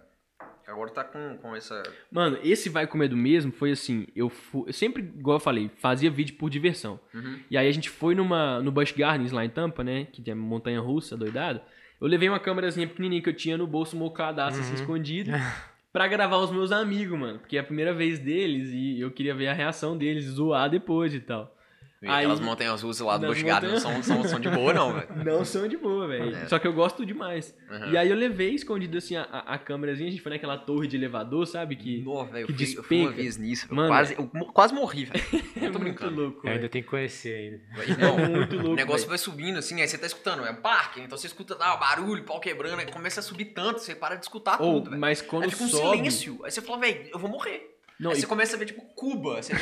Agora 0.67 0.89
tá 0.91 1.03
com, 1.03 1.37
com 1.37 1.55
essa. 1.55 1.81
Mano, 2.11 2.39
esse 2.43 2.69
Vai 2.69 2.87
Com 2.87 2.97
Medo 2.97 3.15
mesmo 3.17 3.51
foi 3.51 3.71
assim, 3.71 4.07
eu, 4.15 4.29
fu- 4.29 4.63
eu 4.67 4.73
sempre, 4.73 5.03
igual 5.03 5.35
eu 5.37 5.39
falei, 5.41 5.69
fazia 5.77 6.09
vídeo 6.09 6.35
por 6.35 6.49
diversão. 6.49 6.99
Uhum. 7.13 7.39
E 7.49 7.57
aí 7.57 7.67
a 7.67 7.71
gente 7.71 7.89
foi 7.89 8.15
numa, 8.15 8.59
no 8.61 8.71
Busch 8.71 8.91
Gardens 8.95 9.31
lá 9.31 9.43
em 9.45 9.49
Tampa, 9.49 9.83
né? 9.83 10.05
Que 10.05 10.29
é 10.31 10.33
montanha 10.35 10.79
russa, 10.79 11.15
doidado. 11.17 11.61
Eu 11.99 12.07
levei 12.07 12.27
uma 12.29 12.39
câmerazinha 12.39 12.87
pequenininha 12.87 13.21
que 13.21 13.29
eu 13.29 13.35
tinha 13.35 13.57
no 13.57 13.67
bolso 13.67 13.95
mocadaço, 13.95 14.59
assim, 14.59 14.69
Uhum. 14.69 14.75
escondido. 14.81 15.31
Pra 15.93 16.07
gravar 16.07 16.37
os 16.37 16.51
meus 16.51 16.71
amigos, 16.71 17.19
mano. 17.19 17.39
Porque 17.39 17.57
é 17.57 17.59
a 17.59 17.63
primeira 17.63 17.93
vez 17.93 18.17
deles 18.17 18.69
e 18.71 18.99
eu 18.99 19.11
queria 19.11 19.35
ver 19.35 19.47
a 19.47 19.53
reação 19.53 19.97
deles, 19.97 20.23
zoar 20.25 20.69
depois 20.69 21.13
e 21.13 21.19
tal. 21.19 21.55
E 22.01 22.07
Aí- 22.07 22.15
Aquelas 22.25 22.39
montanhas 22.39 22.81
russas 22.81 23.05
lá 23.05 23.15
do 23.15 23.27
Busch 23.27 23.43
Gardens 23.43 23.73
não 23.73 23.79
são, 23.79 24.01
são, 24.01 24.23
são 24.27 24.39
de 24.39 24.49
boa, 24.49 24.73
não, 24.73 24.91
velho. 24.93 25.07
Não 25.23 25.45
são 25.45 25.67
de 25.67 25.77
boa, 25.77 26.07
velho. 26.07 26.35
É. 26.35 26.47
Só 26.47 26.57
que 26.57 26.65
eu 26.67 26.73
gosto 26.73 27.05
demais. 27.05 27.55
Uhum. 27.69 27.91
E 27.91 27.97
aí 27.97 28.09
eu 28.09 28.15
levei 28.15 28.55
escondido 28.55 28.97
assim 28.97 29.15
a, 29.15 29.21
a, 29.21 29.53
a 29.53 29.57
câmerazinha, 29.59 30.07
a 30.07 30.11
gente 30.11 30.21
foi 30.23 30.31
naquela 30.31 30.57
torre 30.57 30.87
de 30.87 30.95
elevador, 30.97 31.45
sabe? 31.45 31.75
Que 31.75 32.01
Nó, 32.01 32.23
velho, 32.23 32.47
que 32.47 32.53
eu, 32.53 32.57
fui- 32.57 32.77
eu 32.77 32.83
fui 32.83 32.97
uma 32.97 33.03
despenca. 33.09 33.21
vez 33.21 33.37
nisso. 33.37 33.67
Eu 33.69 33.75
Mano, 33.75 33.89
quase, 33.89 34.15
eu 34.17 34.27
quase 34.51 34.73
morri, 34.73 35.05
velho. 35.05 35.23
é 35.31 35.37
Eu 35.67 35.71
tô 35.71 35.79
muito 35.79 35.81
brincando. 35.83 36.21
louco. 36.21 36.47
Ainda 36.47 36.67
tem 36.69 36.81
que 36.81 36.89
conhecer 36.89 37.35
ainda. 37.75 37.83
Irmão, 37.91 38.17
É 38.19 38.27
muito 38.29 38.55
louco. 38.55 38.69
o 38.71 38.75
negócio 38.75 39.01
velho. 39.01 39.09
vai 39.09 39.17
subindo 39.19 39.59
assim, 39.59 39.79
aí 39.79 39.87
você 39.87 39.97
tá 39.99 40.07
escutando, 40.07 40.43
é 40.43 40.49
um 40.49 40.55
parque, 40.55 41.01
então 41.01 41.15
você 41.15 41.27
escuta 41.27 41.55
lá 41.55 41.77
barulho, 41.77 42.23
pau 42.23 42.39
quebrando, 42.39 42.79
aí 42.79 42.87
começa 42.87 43.19
a 43.19 43.23
subir 43.23 43.45
tanto, 43.45 43.79
você 43.79 43.93
para 43.93 44.15
de 44.15 44.23
escutar 44.23 44.59
Ou, 44.59 44.79
tudo, 44.79 44.89
velho. 44.89 44.99
mas 44.99 45.21
quando 45.21 45.43
Aí 45.43 45.51
fica 45.51 45.63
um 45.65 45.67
sobe. 45.67 45.97
silêncio. 45.97 46.39
Aí 46.43 46.49
você 46.49 46.61
fala, 46.61 46.79
velho, 46.79 47.09
eu 47.13 47.19
vou 47.19 47.29
morrer. 47.29 47.77
Não, 48.01 48.11
aí 48.11 48.17
e 48.17 48.21
você 48.21 48.27
começa 48.27 48.55
a 48.55 48.59
ver, 48.59 48.65
tipo, 48.65 48.81
Cuba. 48.95 49.41
Você, 49.41 49.53
você 49.53 49.59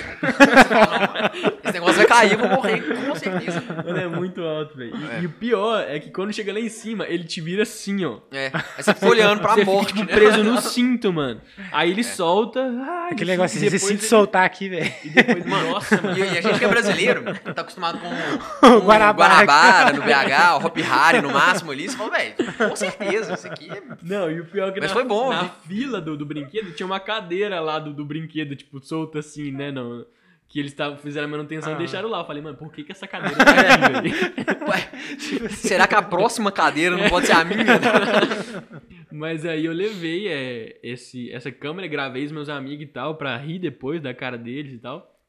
fala, 0.63 0.99
não, 0.99 1.13
mano, 1.13 1.57
esse 1.63 1.73
negócio 1.73 1.95
vai 1.97 2.05
cair, 2.05 2.31
eu 2.33 2.39
vou 2.39 2.49
morrer, 2.49 2.81
com 2.81 3.15
certeza. 3.15 3.61
Mano, 3.85 3.97
é 3.99 4.07
muito 4.07 4.41
alto, 4.43 4.77
velho. 4.77 4.95
E, 4.95 5.05
É. 5.17 5.21
e 5.21 5.25
o 5.25 5.29
pior 5.29 5.81
é 5.87 5.99
que 5.99 6.09
quando 6.09 6.31
chega 6.33 6.51
lá 6.53 6.59
em 6.59 6.69
cima, 6.69 7.05
ele 7.07 7.23
te 7.25 7.41
vira 7.41 7.63
assim, 7.63 8.05
ó. 8.05 8.19
É, 8.31 8.51
aí 8.77 8.83
você 8.83 8.93
fica 8.93 9.07
olhando 9.07 9.41
pra 9.41 9.53
Você 9.55 9.65
morte, 9.65 9.87
fica, 9.93 9.99
tipo, 9.99 10.11
né? 10.11 10.13
É. 10.13 10.15
preso 10.31 10.43
no 10.43 10.61
cinto, 10.61 11.11
mano. 11.13 11.41
Aí 11.71 11.91
ele 11.91 12.03
solta. 12.03 12.59
ai, 12.61 13.11
Aquele 13.11 13.31
negócio 13.31 13.57
assim, 13.57 13.69
você 13.69 13.77
sinto 13.79 13.99
ele- 14.01 14.07
soltar 14.07 14.45
aqui, 14.45 14.69
velho. 14.69 14.91
E 15.03 15.09
depois, 15.09 15.45
nossa, 15.45 16.01
mano. 16.01 16.17
E, 16.17 16.21
e 16.21 16.37
a 16.37 16.41
gente 16.41 16.59
que 16.59 16.65
é 16.65 16.67
brasileiro, 16.67 17.23
tá 17.53 17.61
acostumado 17.61 17.99
com, 17.99 18.07
O 18.67 18.79
com 18.81 18.85
Guanabara. 18.87 19.33
Guanabara, 19.45 19.93
no 19.97 20.01
BH, 20.01 20.55
o 20.63 20.65
Hop 20.65 20.77
Harry 20.77 21.21
no 21.21 21.29
máximo 21.31 21.71
ali, 21.71 21.89
você 21.89 21.97
fala, 21.97 22.11
velho, 22.11 22.35
com 22.69 22.75
certeza, 22.75 23.33
isso 23.33 23.47
aqui 23.47 23.69
é... 23.71 23.81
Não, 24.01 24.29
e 24.31 24.39
o 24.39 24.45
pior 24.45 24.69
é 24.69 24.71
que 24.71 24.79
Mas 24.79 24.89
na, 24.89 24.93
foi 24.93 25.03
bom, 25.03 25.29
na 25.29 25.43
vi. 25.43 25.49
fila 25.67 25.99
do, 26.01 26.15
do 26.17 26.25
brinquedo 26.25 26.71
tinha 26.71 26.85
uma 26.85 26.99
cadeira 26.99 27.59
lá 27.59 27.79
do, 27.79 27.93
do 27.93 28.05
brinquedo, 28.05 28.28
tipo, 28.55 28.79
solta 28.83 29.19
assim, 29.19 29.51
né? 29.51 29.71
Não, 29.71 30.05
que 30.47 30.59
eles 30.59 30.73
tavam, 30.73 30.97
fizeram 30.97 31.27
a 31.27 31.31
manutenção 31.31 31.73
Ah. 31.73 31.75
e 31.75 31.77
deixaram 31.77 32.09
lá. 32.09 32.19
Eu 32.21 32.25
falei, 32.25 32.41
mano, 32.41 32.57
por 32.57 32.71
que, 32.71 32.83
que 32.83 32.91
essa 32.91 33.07
cadeira 33.07 33.35
tá 33.37 33.51
aqui, 33.51 34.09
velho? 34.09 34.65
Ué, 34.69 35.49
será 35.49 35.87
que 35.87 35.95
a 35.95 36.01
próxima 36.01 36.51
cadeira 36.51 36.97
não 36.97 37.07
pode 37.09 37.27
ser 37.27 37.33
a 37.33 37.45
minha? 37.45 37.65
Mas 39.11 39.45
aí 39.45 39.65
eu 39.65 39.73
levei 39.73 40.27
é, 40.27 40.79
esse, 40.83 41.31
essa 41.31 41.51
câmera, 41.51 41.87
gravei 41.87 42.25
os 42.25 42.31
meus 42.31 42.49
amigos 42.49 42.83
e 42.83 42.87
tal, 42.87 43.15
pra 43.15 43.37
rir 43.37 43.59
depois 43.59 44.01
da 44.01 44.13
cara 44.13 44.37
deles 44.37 44.73
e 44.73 44.79
tal. 44.79 45.19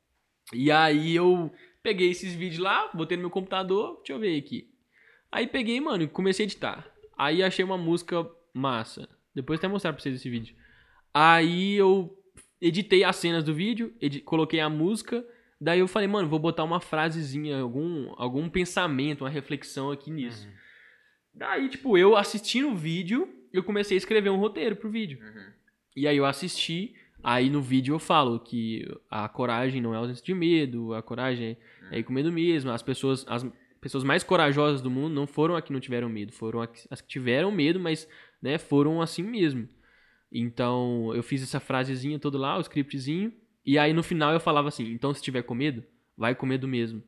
E 0.52 0.70
aí 0.70 1.14
eu 1.14 1.52
peguei 1.82 2.10
esses 2.10 2.34
vídeos 2.34 2.62
lá, 2.62 2.90
botei 2.94 3.16
no 3.16 3.22
meu 3.22 3.30
computador, 3.30 3.96
deixa 3.98 4.12
eu 4.12 4.18
ver 4.18 4.36
aqui. 4.38 4.68
Aí 5.32 5.46
peguei, 5.46 5.80
mano, 5.80 6.02
e 6.02 6.08
comecei 6.08 6.44
a 6.44 6.46
editar. 6.46 6.86
Aí 7.16 7.42
achei 7.42 7.64
uma 7.64 7.78
música 7.78 8.26
massa. 8.52 9.08
Depois 9.34 9.58
até 9.58 9.68
mostrar 9.68 9.92
pra 9.92 10.02
vocês 10.02 10.14
esse 10.16 10.28
vídeo. 10.28 10.54
Aí 11.14 11.74
eu 11.76 12.16
editei 12.60 13.04
as 13.04 13.16
cenas 13.16 13.42
do 13.42 13.54
vídeo, 13.54 13.94
coloquei 14.24 14.60
a 14.60 14.68
música. 14.68 15.24
Daí 15.60 15.80
eu 15.80 15.88
falei, 15.88 16.08
mano, 16.08 16.28
vou 16.28 16.38
botar 16.38 16.64
uma 16.64 16.80
frasezinha, 16.80 17.60
algum, 17.60 18.12
algum 18.16 18.48
pensamento, 18.48 19.22
uma 19.24 19.30
reflexão 19.30 19.90
aqui 19.90 20.10
nisso. 20.10 20.48
Daí, 21.34 21.68
tipo, 21.68 21.96
eu 21.96 22.16
assistindo 22.16 22.68
o 22.68 22.76
vídeo, 22.76 23.28
eu 23.52 23.62
comecei 23.62 23.96
a 23.96 23.98
escrever 23.98 24.30
um 24.30 24.38
roteiro 24.38 24.76
pro 24.76 24.90
vídeo. 24.90 25.18
Uhum. 25.20 25.52
E 25.96 26.06
aí 26.06 26.16
eu 26.16 26.24
assisti, 26.24 26.94
aí 27.22 27.50
no 27.50 27.60
vídeo 27.60 27.94
eu 27.94 27.98
falo 27.98 28.40
que 28.40 28.86
a 29.10 29.28
coragem 29.28 29.80
não 29.80 29.94
é 29.94 29.98
ausência 29.98 30.24
de 30.24 30.34
medo, 30.34 30.94
a 30.94 31.02
coragem 31.02 31.56
é 31.90 31.98
ir 31.98 32.04
com 32.04 32.12
medo 32.12 32.32
mesmo. 32.32 32.70
As 32.70 32.82
pessoas, 32.82 33.24
as 33.28 33.46
pessoas 33.80 34.04
mais 34.04 34.22
corajosas 34.22 34.80
do 34.80 34.90
mundo 34.90 35.14
não 35.14 35.26
foram 35.26 35.56
as 35.56 35.64
que 35.64 35.72
não 35.72 35.80
tiveram 35.80 36.08
medo, 36.08 36.32
foram 36.32 36.62
as 36.62 36.88
as 36.90 37.00
que 37.00 37.08
tiveram 37.08 37.50
medo, 37.50 37.78
mas 37.78 38.08
né, 38.40 38.58
foram 38.58 39.02
assim 39.02 39.22
mesmo. 39.22 39.68
Então 40.32 41.12
eu 41.14 41.22
fiz 41.22 41.42
essa 41.42 41.60
frasezinha 41.60 42.18
toda 42.18 42.38
lá, 42.38 42.56
o 42.56 42.60
scriptzinho, 42.60 43.32
e 43.64 43.78
aí 43.78 43.92
no 43.92 44.02
final 44.02 44.32
eu 44.32 44.40
falava 44.40 44.68
assim: 44.68 44.90
então 44.92 45.12
se 45.12 45.22
tiver 45.22 45.42
com 45.42 45.54
medo, 45.54 45.84
vai 46.16 46.34
com 46.34 46.46
medo 46.46 46.68
mesmo. 46.68 47.02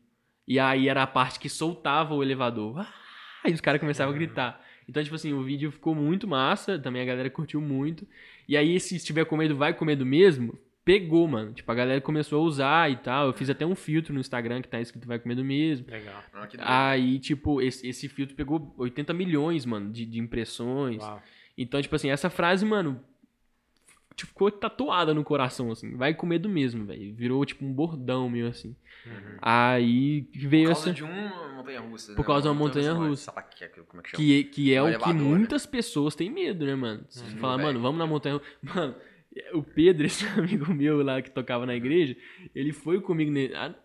E 0.47 0.59
aí 0.59 0.89
era 0.89 1.03
a 1.03 1.07
parte 1.07 1.39
que 1.39 1.49
soltava 1.49 2.14
o 2.14 2.23
elevador. 2.23 2.87
Ah, 3.45 3.51
e 3.51 3.55
os 3.55 3.61
caras 3.61 3.81
começavam 3.81 4.14
a 4.14 4.16
gritar. 4.16 4.64
Então, 4.89 5.03
tipo 5.03 5.16
assim, 5.16 5.33
o 5.33 5.43
vídeo 5.43 5.73
ficou 5.73 5.97
muito 5.97 6.29
massa, 6.29 6.79
também 6.79 7.03
a 7.03 7.05
galera 7.05 7.29
curtiu 7.29 7.61
muito. 7.61 8.07
E 8.49 8.57
aí, 8.57 8.79
se 8.79 8.95
estiver 8.95 9.25
com 9.25 9.37
medo, 9.37 9.57
vai 9.57 9.75
com 9.75 9.85
medo 9.85 10.07
mesmo, 10.07 10.57
pegou, 10.85 11.27
mano. 11.27 11.53
Tipo, 11.53 11.73
a 11.73 11.75
galera 11.75 12.01
começou 12.01 12.41
a 12.41 12.45
usar 12.45 12.91
e 12.91 12.97
tal. 12.97 13.27
Eu 13.27 13.33
fiz 13.33 13.51
até 13.51 13.66
um 13.66 13.75
filtro 13.75 14.14
no 14.14 14.20
Instagram 14.20 14.62
que 14.62 14.68
tá 14.68 14.81
escrito 14.81 15.09
vai 15.09 15.18
com 15.18 15.29
medo 15.29 15.45
mesmo. 15.45 15.87
Legal. 15.91 16.23
Aí, 16.59 17.18
tipo, 17.18 17.61
esse, 17.61 17.85
esse 17.89 18.09
filtro 18.09 18.37
pegou 18.37 18.73
80 18.79 19.12
milhões, 19.12 19.66
mano, 19.66 19.91
de, 19.91 20.07
de 20.07 20.20
impressões. 20.20 21.03
Uau. 21.03 21.23
Então, 21.57 21.83
tipo 21.83 21.95
assim, 21.97 22.11
essa 22.11 22.31
frase, 22.31 22.64
mano, 22.64 23.03
tipo, 24.14 24.28
ficou 24.28 24.50
tatuada 24.50 25.14
no 25.14 25.24
coração, 25.24 25.70
assim. 25.70 25.96
Vai 25.96 26.14
com 26.14 26.26
medo 26.26 26.48
mesmo, 26.48 26.84
velho. 26.84 27.14
Virou, 27.14 27.44
tipo, 27.44 27.64
um 27.64 27.72
bordão 27.72 28.28
meio 28.28 28.48
assim. 28.48 28.76
Uhum. 29.06 29.36
Aí 29.40 30.28
veio 30.34 30.68
Por 30.68 30.74
causa 30.74 30.90
essa... 30.90 30.92
de 30.92 31.04
uma 31.04 31.52
montanha-russa. 31.54 32.12
Por 32.14 32.20
né? 32.20 32.26
causa 32.26 32.42
de 32.42 32.48
uma 32.48 32.54
não, 32.54 32.60
montanha-russa. 32.60 33.24
sei 33.24 33.34
lá 33.34 33.42
que 33.42 33.64
é 33.64 33.68
como 33.68 34.00
é 34.00 34.04
que? 34.04 34.16
Que, 34.16 34.44
que 34.44 34.74
é 34.74 34.82
o 34.82 34.84
que 34.86 34.90
elevador, 34.90 35.14
né? 35.14 35.22
muitas 35.22 35.66
pessoas 35.66 36.14
têm 36.14 36.30
medo, 36.30 36.64
né, 36.64 36.74
mano? 36.74 37.04
Você 37.08 37.24
Uhum, 37.24 37.40
velho. 37.40 37.58
mano, 37.58 37.80
vamos 37.80 37.98
na 37.98 38.06
montanha. 38.06 38.40
Mano, 38.62 38.94
o 39.54 39.62
Pedro, 39.62 40.04
esse 40.06 40.26
amigo 40.26 40.72
meu 40.72 41.02
lá 41.02 41.22
que 41.22 41.30
tocava 41.30 41.64
na 41.64 41.74
igreja, 41.74 42.16
ele 42.54 42.72
foi 42.72 43.00
comigo. 43.00 43.32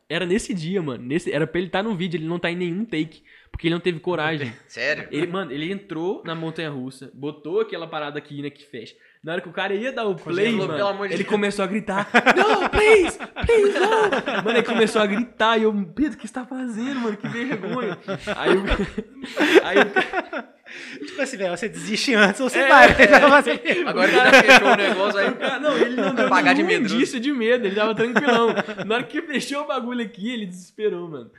Era 0.10 0.26
nesse 0.26 0.54
dia, 0.54 0.82
mano. 0.82 1.04
Nesse, 1.04 1.32
era 1.32 1.48
pra 1.48 1.60
ele 1.60 1.68
estar 1.68 1.84
no 1.84 1.96
vídeo, 1.96 2.18
ele 2.18 2.28
não 2.28 2.40
tá 2.40 2.52
em 2.52 2.56
nenhum 2.56 2.86
take. 2.86 3.24
Porque 3.52 3.68
ele 3.68 3.76
não 3.76 3.82
teve 3.82 4.00
coragem. 4.00 4.54
Sério? 4.68 5.08
Ele, 5.10 5.26
mano, 5.26 5.52
ele 5.52 5.72
entrou 5.72 6.22
na 6.24 6.36
montanha 6.36 6.70
russa, 6.70 7.10
botou 7.14 7.62
aquela 7.62 7.88
parada 7.88 8.20
aqui, 8.20 8.42
né, 8.42 8.50
que 8.50 8.64
fecha. 8.64 8.96
Na 9.28 9.34
hora 9.34 9.42
que 9.42 9.50
o 9.50 9.52
cara 9.52 9.74
ia 9.74 9.92
dar 9.92 10.06
o 10.06 10.16
play, 10.16 10.52
falou, 10.52 10.68
mano, 10.68 10.78
"Pelo 10.78 10.88
amor 10.90 11.08
de 11.10 11.16
ele 11.16 11.24
Deus." 11.24 11.30
começou 11.30 11.66
a 11.66 11.68
gritar: 11.68 12.08
Não, 12.38 12.70
please, 12.70 13.20
please, 13.46 13.78
não! 13.78 14.44
Mano, 14.44 14.52
ele 14.52 14.64
começou 14.64 15.02
a 15.02 15.06
gritar 15.06 15.58
e 15.60 15.64
eu, 15.64 15.74
Pedro, 15.94 16.14
o 16.14 16.18
que 16.18 16.26
você 16.28 16.34
tá 16.34 16.46
fazendo, 16.46 17.02
mano? 17.02 17.18
Que 17.18 17.28
vergonha. 17.28 17.98
Aí 18.38 18.56
o. 18.56 18.64
Aí 19.66 19.78
o 19.80 21.06
Tipo 21.06 21.22
assim, 21.22 21.38
velho, 21.38 21.58
você 21.58 21.68
desiste 21.70 22.14
antes 22.14 22.40
ou 22.40 22.50
você 22.50 22.60
É, 22.60 22.68
vai. 22.70 22.86
é. 22.90 23.08
Vai 23.08 23.30
fazer- 23.30 23.62
Agora 23.88 24.08
que 24.10 24.16
já 24.16 24.32
fechou 24.44 24.68
o 24.72 24.76
negócio 24.76 25.20
aí. 25.20 25.32
cara, 25.36 25.60
não, 25.60 25.78
ele 25.78 25.96
não 25.96 26.14
deu 26.16 26.30
Pagar 26.30 26.54
de 26.54 26.64
medroso. 26.64 26.96
indício 26.96 27.20
de 27.20 27.32
medo, 27.34 27.66
ele 27.68 27.76
tava 27.76 27.94
tranquilão. 27.96 28.54
Na 28.86 28.96
hora 28.96 29.04
que 29.04 29.22
fechou 29.22 29.64
o 29.64 29.68
bagulho 29.68 30.04
aqui, 30.06 30.32
ele 30.32 30.46
desesperou, 30.46 31.10
mano. 31.10 31.32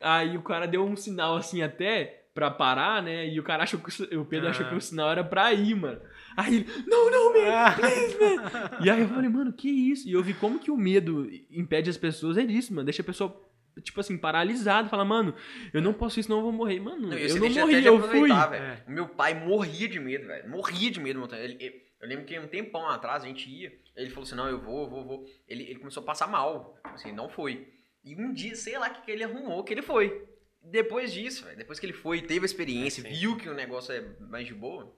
Aí 0.00 0.36
o 0.36 0.42
cara 0.42 0.66
deu 0.66 0.84
um 0.84 0.96
sinal 0.96 1.36
assim 1.36 1.62
até 1.62 2.24
pra 2.34 2.50
parar, 2.50 3.02
né? 3.02 3.26
E 3.28 3.38
o 3.38 3.42
cara 3.42 3.62
achou 3.62 3.78
que 3.80 4.16
o, 4.16 4.20
o 4.22 4.24
Pedro 4.24 4.48
achou 4.48 4.64
Ah. 4.66 4.68
que 4.70 4.74
o 4.74 4.80
sinal 4.80 5.10
era 5.10 5.22
pra 5.24 5.52
ir, 5.52 5.74
mano. 5.74 6.00
Aí 6.36 6.56
ele, 6.56 6.66
não, 6.86 7.10
não, 7.10 7.32
man, 7.32 7.48
Ah, 7.50 7.72
please, 7.78 8.18
man. 8.18 8.78
E 8.84 8.90
aí 8.90 9.00
eu 9.00 9.08
falei, 9.08 9.28
mano, 9.28 9.52
que 9.52 9.68
isso? 9.68 10.08
E 10.08 10.12
eu 10.12 10.22
vi 10.22 10.34
como 10.34 10.58
que 10.58 10.70
o 10.70 10.76
medo 10.76 11.28
impede 11.50 11.88
as 11.90 11.96
pessoas, 11.96 12.36
é 12.36 12.44
disso, 12.44 12.72
mano. 12.74 12.84
Deixa 12.86 13.02
a 13.02 13.04
pessoa 13.04 13.40
tipo 13.82 14.00
assim, 14.00 14.16
paralisado. 14.16 14.88
Fala, 14.88 15.04
mano, 15.04 15.34
eu 15.72 15.82
não 15.82 15.92
posso 15.92 16.18
isso, 16.20 16.28
não 16.30 16.38
eu 16.38 16.42
vou 16.42 16.52
morrer. 16.52 16.80
Mano, 16.80 17.08
Não, 17.08 17.18
eu 17.18 17.36
não 17.36 17.48
morri, 17.48 17.60
até 17.74 17.80
de 17.80 17.86
eu 17.86 17.98
fui. 17.98 18.06
aproveitar, 18.08 18.46
velho. 18.46 18.64
É. 18.64 18.84
Meu 18.88 19.08
pai 19.08 19.34
morria 19.34 19.88
de 19.88 19.98
medo, 20.00 20.26
velho. 20.26 20.48
Morria 20.50 20.90
de 20.90 21.00
medo 21.00 21.18
montanha. 21.20 21.42
Ele, 21.44 21.56
ele- 21.60 21.84
eu 22.00 22.08
lembro 22.08 22.24
que 22.24 22.38
um 22.38 22.46
tempão 22.46 22.86
atrás 22.88 23.24
a 23.24 23.26
gente 23.26 23.48
ia, 23.48 23.72
ele 23.96 24.10
falou 24.10 24.24
assim: 24.24 24.34
não, 24.34 24.46
eu 24.48 24.60
vou, 24.60 24.84
eu 24.84 24.90
vou, 24.90 24.98
eu 25.00 25.04
vou. 25.06 25.26
Ele, 25.48 25.62
ele 25.64 25.78
começou 25.78 26.02
a 26.02 26.06
passar 26.06 26.26
mal. 26.28 26.78
Tipo 26.82 26.94
Assim, 26.94 27.12
não 27.12 27.28
foi. 27.28 27.66
E 28.04 28.14
um 28.14 28.32
dia, 28.34 28.54
sei 28.54 28.76
lá 28.78 28.88
o 28.88 28.92
que, 28.92 29.02
que 29.02 29.10
ele 29.10 29.24
arrumou, 29.24 29.64
que 29.64 29.72
ele 29.72 29.80
foi. 29.82 30.22
Depois 30.62 31.12
disso, 31.12 31.44
velho, 31.44 31.56
depois 31.58 31.78
que 31.80 31.86
ele 31.86 31.92
foi, 31.92 32.20
teve 32.22 32.44
a 32.44 32.46
experiência, 32.46 33.02
Sim. 33.02 33.08
viu 33.10 33.36
que 33.36 33.48
o 33.48 33.54
negócio 33.54 33.92
é 33.92 34.02
mais 34.20 34.46
de 34.46 34.54
boa, 34.54 34.94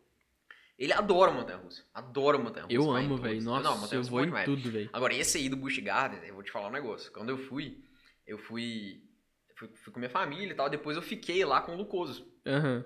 ele 0.79 0.93
adora 0.93 1.33
montanha 1.33 1.59
russa. 1.59 1.83
Adora 1.95 2.39
montanha 2.39 2.65
russa. 2.67 2.75
Eu 2.77 2.91
amo, 2.91 3.17
velho. 3.17 3.43
Não, 3.43 3.63
Nossa, 3.63 3.81
montanha 3.81 3.95
eu 3.95 4.01
russa 4.01 4.11
vou 4.11 4.25
em 4.25 4.31
mais. 4.31 4.45
tudo, 4.45 4.71
velho. 4.71 4.91
Agora, 4.93 5.15
esse 5.15 5.39
aí 5.39 5.49
do 5.49 5.57
Busch 5.57 5.79
Gardens, 5.81 6.23
eu 6.29 6.35
vou 6.35 6.43
te 6.43 6.51
falar 6.51 6.69
um 6.69 6.73
negócio. 6.73 7.11
Quando 7.13 7.31
eu 7.31 7.39
fui, 7.39 7.83
eu 8.27 8.39
fui, 8.39 9.03
fui, 9.57 9.69
fui 9.75 9.93
com 9.93 9.99
minha 9.99 10.11
família 10.11 10.53
e 10.53 10.55
tal, 10.55 10.69
depois 10.69 10.97
eu 10.97 11.03
fiquei 11.03 11.45
lá 11.45 11.61
com 11.61 11.73
o 11.73 11.77
Lucoso. 11.77 12.31
Aham. 12.47 12.85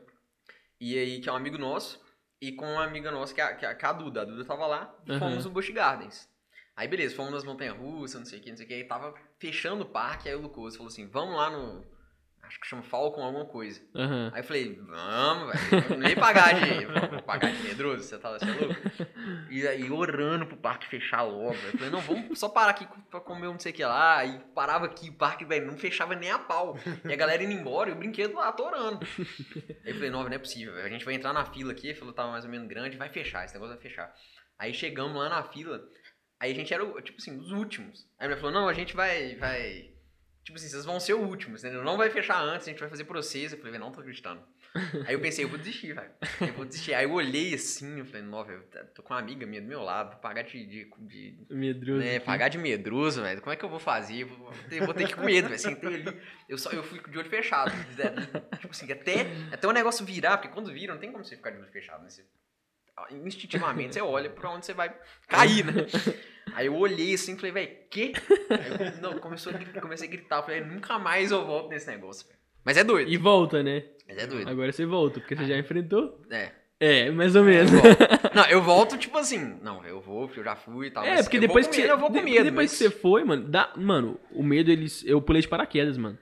E 0.81 0.97
aí, 0.99 1.21
que 1.21 1.29
é 1.29 1.33
um 1.33 1.37
amigo 1.37 1.59
nosso, 1.59 2.01
e 2.41 2.53
com 2.53 2.65
uma 2.65 2.85
amiga 2.85 3.11
nossa, 3.11 3.35
que 3.35 3.41
é, 3.41 3.55
que 3.55 3.67
é 3.67 3.69
a, 3.69 3.75
que 3.75 3.85
é 3.85 3.89
a 3.89 3.93
Duda. 3.93 4.23
A 4.23 4.25
Duda 4.25 4.45
tava 4.45 4.67
lá, 4.67 4.95
e 5.07 5.11
Aham. 5.11 5.19
fomos 5.19 5.45
no 5.45 5.51
Busch 5.51 5.71
Gardens. 5.71 6.29
Aí, 6.77 6.89
beleza, 6.89 7.15
fomos 7.15 7.33
nas 7.33 7.45
montanhas 7.45 7.77
russas, 7.77 8.19
não 8.21 8.27
sei 8.27 8.39
o 8.39 8.43
que, 8.43 8.51
não 8.51 8.57
sei 8.57 8.65
o 8.65 8.69
que. 8.69 8.75
Aí 8.75 8.85
tava 8.85 9.15
fechando 9.39 9.83
o 9.83 9.89
parque, 9.89 10.29
aí 10.29 10.35
o 10.35 10.41
Lucoso 10.41 10.77
falou 10.79 10.89
assim, 10.89 11.07
vamos 11.07 11.37
lá 11.37 11.51
no... 11.51 11.85
Acho 12.51 12.59
que 12.59 12.67
chama 12.67 12.83
Falcon 12.83 13.23
alguma 13.23 13.45
coisa. 13.45 13.81
Aham. 13.95 14.33
Aí 14.35 14.41
eu 14.41 14.45
falei, 14.45 14.75
vamos, 14.75 15.55
velho. 15.55 15.99
Nem 15.99 16.17
pagar 16.19 16.53
de. 16.53 16.85
Vou 16.85 17.23
pagar 17.23 17.53
de 17.53 17.63
medroso, 17.63 18.03
você 18.03 18.19
tá 18.19 18.33
você 18.33 18.45
é 18.45 18.49
louco? 18.49 18.75
E 19.49 19.69
aí 19.69 19.89
orando 19.89 20.45
pro 20.47 20.57
parque 20.57 20.89
fechar 20.89 21.23
logo. 21.23 21.55
Eu 21.55 21.79
falei, 21.79 21.91
não, 21.91 22.01
vamos 22.01 22.37
só 22.37 22.49
parar 22.49 22.71
aqui 22.71 22.89
pra 23.09 23.21
comer 23.21 23.47
um 23.47 23.53
não 23.53 23.61
sei 23.61 23.71
o 23.71 23.75
que 23.77 23.85
lá. 23.85 24.25
E 24.25 24.41
parava 24.53 24.87
aqui, 24.87 25.11
o 25.11 25.13
parque, 25.13 25.45
velho, 25.45 25.65
não 25.65 25.79
fechava 25.79 26.17
nem 26.17 26.33
a 26.33 26.41
pau. 26.41 26.77
E 27.05 27.13
a 27.13 27.17
galera 27.17 27.41
indo 27.41 27.53
embora 27.53 27.89
e 27.89 27.93
o 27.93 27.97
brinquedo 27.97 28.35
lá 28.35 28.49
atorando. 28.49 28.99
Aí 29.87 29.93
eu 29.93 29.95
falei, 29.95 30.11
não, 30.11 30.25
não 30.25 30.33
é 30.33 30.39
possível, 30.39 30.75
velho. 30.75 30.87
A 30.87 30.91
gente 30.91 31.05
vai 31.05 31.15
entrar 31.15 31.33
na 31.33 31.45
fila 31.45 31.71
aqui, 31.71 31.93
a 31.93 31.95
fila 31.95 32.13
tava 32.13 32.33
mais 32.33 32.45
ou 32.45 32.51
menos 32.51 32.67
grande, 32.67 32.97
vai 32.97 33.11
fechar, 33.11 33.45
esse 33.45 33.55
negócio 33.55 33.77
vai 33.77 33.83
fechar. 33.83 34.13
Aí 34.59 34.75
chegamos 34.75 35.17
lá 35.17 35.29
na 35.29 35.45
fila, 35.45 35.81
aí 36.41 36.51
a 36.51 36.55
gente 36.55 36.75
era, 36.75 36.85
tipo 37.01 37.19
assim, 37.19 37.39
os 37.39 37.53
últimos. 37.53 38.09
Aí 38.19 38.31
a 38.31 38.37
falou, 38.37 38.51
não, 38.51 38.69
a 38.69 38.75
gente 38.75 38.97
vai, 38.97 39.37
vai... 39.37 40.00
Tipo 40.43 40.59
assim, 40.59 40.69
vocês 40.69 40.85
vão 40.85 40.99
ser 40.99 41.13
o 41.15 41.21
último, 41.21 41.57
entendeu? 41.57 41.85
Não 41.85 41.97
vai 41.97 42.11
fechar 42.11 42.41
antes, 42.43 42.67
a 42.67 42.71
gente 42.71 42.81
vai 42.81 42.89
fazer 42.89 43.05
pra 43.05 43.21
vocês. 43.21 43.53
Eu 43.53 43.59
falei, 43.59 43.79
não 43.79 43.93
tô 43.93 44.01
acreditando. 44.01 44.43
Aí 45.07 45.15
eu 45.15 45.21
pensei, 45.21 45.45
eu 45.45 45.49
vou 45.49 45.59
desistir, 45.59 45.93
velho. 45.93 46.11
Eu 46.41 46.55
vou 46.55 46.65
desistir. 46.65 46.95
Aí 46.95 47.05
eu 47.05 47.13
olhei 47.13 47.55
assim, 47.55 47.99
eu 47.99 48.05
falei, 48.05 48.23
não, 48.23 48.45
velho, 48.45 48.65
tô 48.95 49.03
com 49.03 49.13
uma 49.13 49.21
amiga 49.21 49.45
minha 49.47 49.61
do 49.61 49.69
meu 49.69 49.83
lado, 49.83 50.21
pagar 50.21 50.43
de... 50.43 50.65
de, 50.67 50.91
de 51.01 51.47
Medroso. 51.51 52.01
né, 52.01 52.21
pagar 52.21 52.49
de 52.49 52.57
medroso, 52.57 53.21
velho. 53.23 53.41
Como 53.41 53.53
é 53.53 53.57
que 53.57 53.65
eu 53.65 53.69
vou 53.69 53.79
fazer? 53.81 54.23
Eu 54.23 54.29
vou 54.29 54.53
ter, 54.69 54.85
vou 54.85 54.95
ter 54.95 55.07
que 55.07 55.13
ir 55.13 55.17
com 55.17 55.25
medo, 55.25 55.49
velho. 55.49 55.61
Sentei 55.61 55.95
ali. 55.95 56.23
Eu, 56.49 56.57
só, 56.57 56.71
eu 56.71 56.83
fui 56.83 57.01
de 57.01 57.19
olho 57.19 57.29
fechado. 57.29 57.71
Tipo 58.61 58.71
assim, 58.71 58.91
até, 58.91 59.27
até 59.53 59.69
o 59.69 59.73
negócio 59.73 60.07
virar, 60.07 60.39
porque 60.39 60.53
quando 60.53 60.73
vira, 60.73 60.95
não 60.95 61.01
tem 61.01 61.13
como 61.13 61.25
você 61.25 61.37
ficar 61.37 61.51
de 61.51 61.59
olho 61.59 61.71
fechado, 61.71 62.03
né? 62.03 62.09
Você, 62.09 62.25
instintivamente 63.25 63.95
você 63.95 64.01
olha 64.01 64.29
pra 64.31 64.51
onde 64.51 64.67
você 64.67 64.75
vai 64.75 64.95
cair, 65.27 65.65
né? 65.65 65.87
Aí 66.55 66.67
eu 66.67 66.75
olhei 66.77 67.15
assim 67.15 67.35
e 67.35 67.37
falei, 67.37 67.53
velho, 67.53 67.71
quê? 67.91 68.13
Aí 68.51 68.93
eu, 68.95 69.03
não, 69.03 69.19
começou 69.19 69.53
comecei 69.81 70.09
a 70.09 70.11
gritar. 70.11 70.39
Eu 70.39 70.43
falei, 70.43 70.61
nunca 70.61 70.99
mais 70.99 71.31
eu 71.31 71.45
volto 71.45 71.71
nesse 71.71 71.87
negócio, 71.87 72.27
velho. 72.27 72.39
Mas 72.65 72.77
é 72.77 72.85
doido. 72.85 73.11
E 73.11 73.17
volta, 73.17 73.63
né? 73.63 73.85
Mas 74.07 74.19
é 74.19 74.27
doido. 74.27 74.49
Agora 74.49 74.73
você 74.73 74.85
volta, 74.85 75.21
porque 75.21 75.37
você 75.37 75.47
já 75.47 75.59
enfrentou. 75.59 76.21
É. 76.31 76.51
É, 76.83 77.11
mais 77.11 77.37
ou 77.37 77.43
Eu 77.43 77.47
menos. 77.47 77.71
volto. 77.71 77.87
Não, 78.35 78.47
eu 78.47 78.63
volto 78.63 78.97
tipo 78.97 79.19
assim. 79.19 79.59
Não, 79.63 79.85
eu 79.85 80.01
vou, 80.01 80.31
eu 80.35 80.43
já 80.45 80.57
fui 80.57 80.87
e 80.87 80.91
tal. 80.91 81.05
É, 81.05 81.23
porque 81.23 81.37
eu 81.37 81.43
depois 81.43 81.67
que 81.67 81.77
você. 81.77 81.91
eu 81.91 81.99
vou 81.99 82.09
com 82.11 82.23
medo. 82.23 82.45
depois 82.45 82.55
mas 82.55 82.71
que 82.71 82.77
você 82.79 82.91
foi, 82.91 83.23
mano, 83.23 83.47
dá, 83.47 83.71
mano, 83.77 84.19
o 84.33 84.43
medo 84.43 84.71
eles. 84.71 85.05
Eu 85.05 85.21
pulei 85.21 85.43
de 85.43 85.49
paraquedas, 85.49 85.99
mano. 85.99 86.19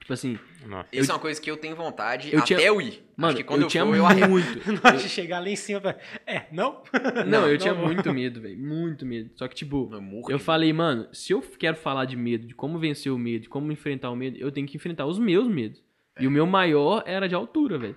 Tipo 0.00 0.12
assim, 0.12 0.38
Nossa. 0.66 0.88
Isso 0.92 1.10
é 1.10 1.14
uma 1.14 1.20
coisa 1.20 1.40
que 1.40 1.50
eu 1.50 1.56
tenho 1.56 1.74
vontade 1.74 2.28
eu 2.32 2.38
até 2.38 2.46
tinha- 2.46 2.60
eu 2.60 2.80
ir. 2.80 3.02
mano, 3.16 3.28
Acho 3.32 3.36
que 3.38 3.44
quando 3.44 3.62
eu, 3.62 3.66
eu, 3.66 3.70
tinha 3.70 3.84
for, 3.84 3.96
eu 3.96 4.06
arrego. 4.06 4.28
muito. 4.28 4.46
Hora 4.86 4.96
de 4.98 5.08
chegar 5.08 5.40
lá 5.40 5.48
em 5.48 5.56
cima, 5.56 5.80
pra- 5.80 5.98
é, 6.26 6.46
não? 6.52 6.82
Não, 7.26 7.48
eu 7.48 7.58
tinha 7.58 7.74
não. 7.74 7.82
muito 7.86 8.12
medo, 8.14 8.40
velho. 8.40 8.56
Muito 8.58 9.04
medo. 9.04 9.30
Só 9.34 9.48
que, 9.48 9.54
tipo, 9.54 9.90
Eu 9.92 10.22
eu 10.34 10.38
falei, 10.38 10.72
mano, 10.72 11.08
se 11.12 11.32
eu 11.32 11.40
quero 11.42 11.76
falar 11.76 12.04
de 12.04 12.16
medo, 12.16 12.46
de 12.46 12.54
como 12.54 12.78
vencer 12.78 13.10
o 13.10 13.18
medo, 13.18 13.42
de 13.42 13.48
como 13.48 13.72
enfrentar 13.72 14.10
o 14.10 14.16
medo, 14.16 14.36
eu 14.38 14.52
tenho 14.52 14.66
que 14.66 14.76
enfrentar 14.76 15.06
os 15.06 15.18
meus 15.18 15.48
medos. 15.48 15.82
É. 16.14 16.22
E 16.22 16.26
o 16.26 16.30
meu 16.30 16.46
maior 16.46 17.02
era 17.06 17.28
de 17.28 17.34
altura, 17.34 17.76
velho. 17.78 17.96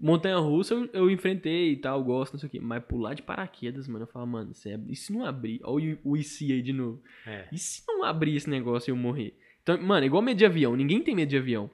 Montanha 0.00 0.36
russa 0.36 0.74
eu, 0.74 0.88
eu 0.92 1.10
enfrentei 1.10 1.72
e 1.72 1.76
tal, 1.76 2.04
gosto, 2.04 2.34
não 2.34 2.38
sei 2.38 2.46
o 2.46 2.50
quê. 2.52 2.60
Mas 2.60 2.84
pular 2.84 3.14
de 3.14 3.22
paraquedas, 3.22 3.88
mano, 3.88 4.04
eu 4.04 4.06
falo, 4.06 4.26
mano, 4.28 4.52
é- 4.64 4.78
e 4.88 4.94
se 4.94 5.12
não 5.12 5.24
abrir? 5.24 5.60
Olha 5.64 5.98
o, 6.04 6.12
o 6.12 6.16
IC 6.16 6.52
aí 6.52 6.62
de 6.62 6.72
novo. 6.72 7.02
É. 7.26 7.46
E 7.50 7.58
se 7.58 7.82
não 7.88 8.04
abrir 8.04 8.36
esse 8.36 8.48
negócio 8.48 8.90
e 8.90 8.92
eu 8.92 8.96
morrer? 8.96 9.36
Então, 9.68 9.86
mano, 9.86 10.06
igual 10.06 10.22
medo 10.22 10.38
de 10.38 10.46
avião. 10.46 10.74
Ninguém 10.74 11.02
tem 11.02 11.14
medo 11.14 11.28
de 11.28 11.36
avião. 11.36 11.70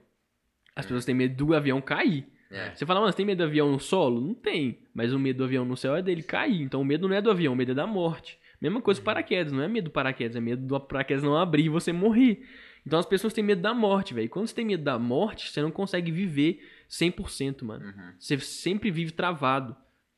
As 0.74 0.84
pessoas 0.84 1.04
têm 1.04 1.14
medo 1.14 1.36
do 1.36 1.54
avião 1.54 1.80
cair. 1.80 2.26
É. 2.50 2.74
Você 2.74 2.84
fala, 2.84 2.98
mano, 2.98 3.12
você 3.12 3.16
tem 3.18 3.26
medo 3.26 3.38
do 3.38 3.44
avião 3.44 3.70
no 3.70 3.78
solo? 3.78 4.20
Não 4.20 4.34
tem. 4.34 4.80
Mas 4.92 5.12
o 5.12 5.18
medo 5.18 5.38
do 5.38 5.44
avião 5.44 5.64
no 5.64 5.76
céu 5.76 5.94
é 5.94 6.02
dele 6.02 6.22
cair. 6.22 6.60
Então 6.60 6.80
o 6.80 6.84
medo 6.84 7.08
não 7.08 7.14
é 7.14 7.22
do 7.22 7.30
avião, 7.30 7.52
o 7.52 7.56
medo 7.56 7.70
é 7.70 7.74
da 7.74 7.86
morte. 7.86 8.36
Mesma 8.60 8.80
coisa 8.80 9.00
com 9.00 9.04
paraquedas. 9.04 9.52
Não 9.52 9.62
é 9.62 9.68
medo 9.68 9.84
do 9.84 9.90
paraquedas, 9.92 10.36
é 10.36 10.40
medo 10.40 10.66
do 10.66 10.80
paraquedas 10.80 11.22
não 11.22 11.36
abrir 11.36 11.66
e 11.66 11.68
você 11.68 11.92
morrer. 11.92 12.42
Então 12.84 12.98
as 12.98 13.06
pessoas 13.06 13.32
têm 13.32 13.44
medo 13.44 13.62
da 13.62 13.72
morte, 13.72 14.12
velho. 14.12 14.28
Quando 14.28 14.48
você 14.48 14.54
tem 14.54 14.64
medo 14.64 14.82
da 14.82 14.98
morte, 14.98 15.48
você 15.48 15.62
não 15.62 15.70
consegue 15.70 16.10
viver 16.10 16.60
100%, 16.90 17.62
mano. 17.62 17.86
Uhum. 17.86 18.12
Você 18.18 18.38
sempre 18.40 18.90
vive 18.90 19.12
travado. 19.12 19.76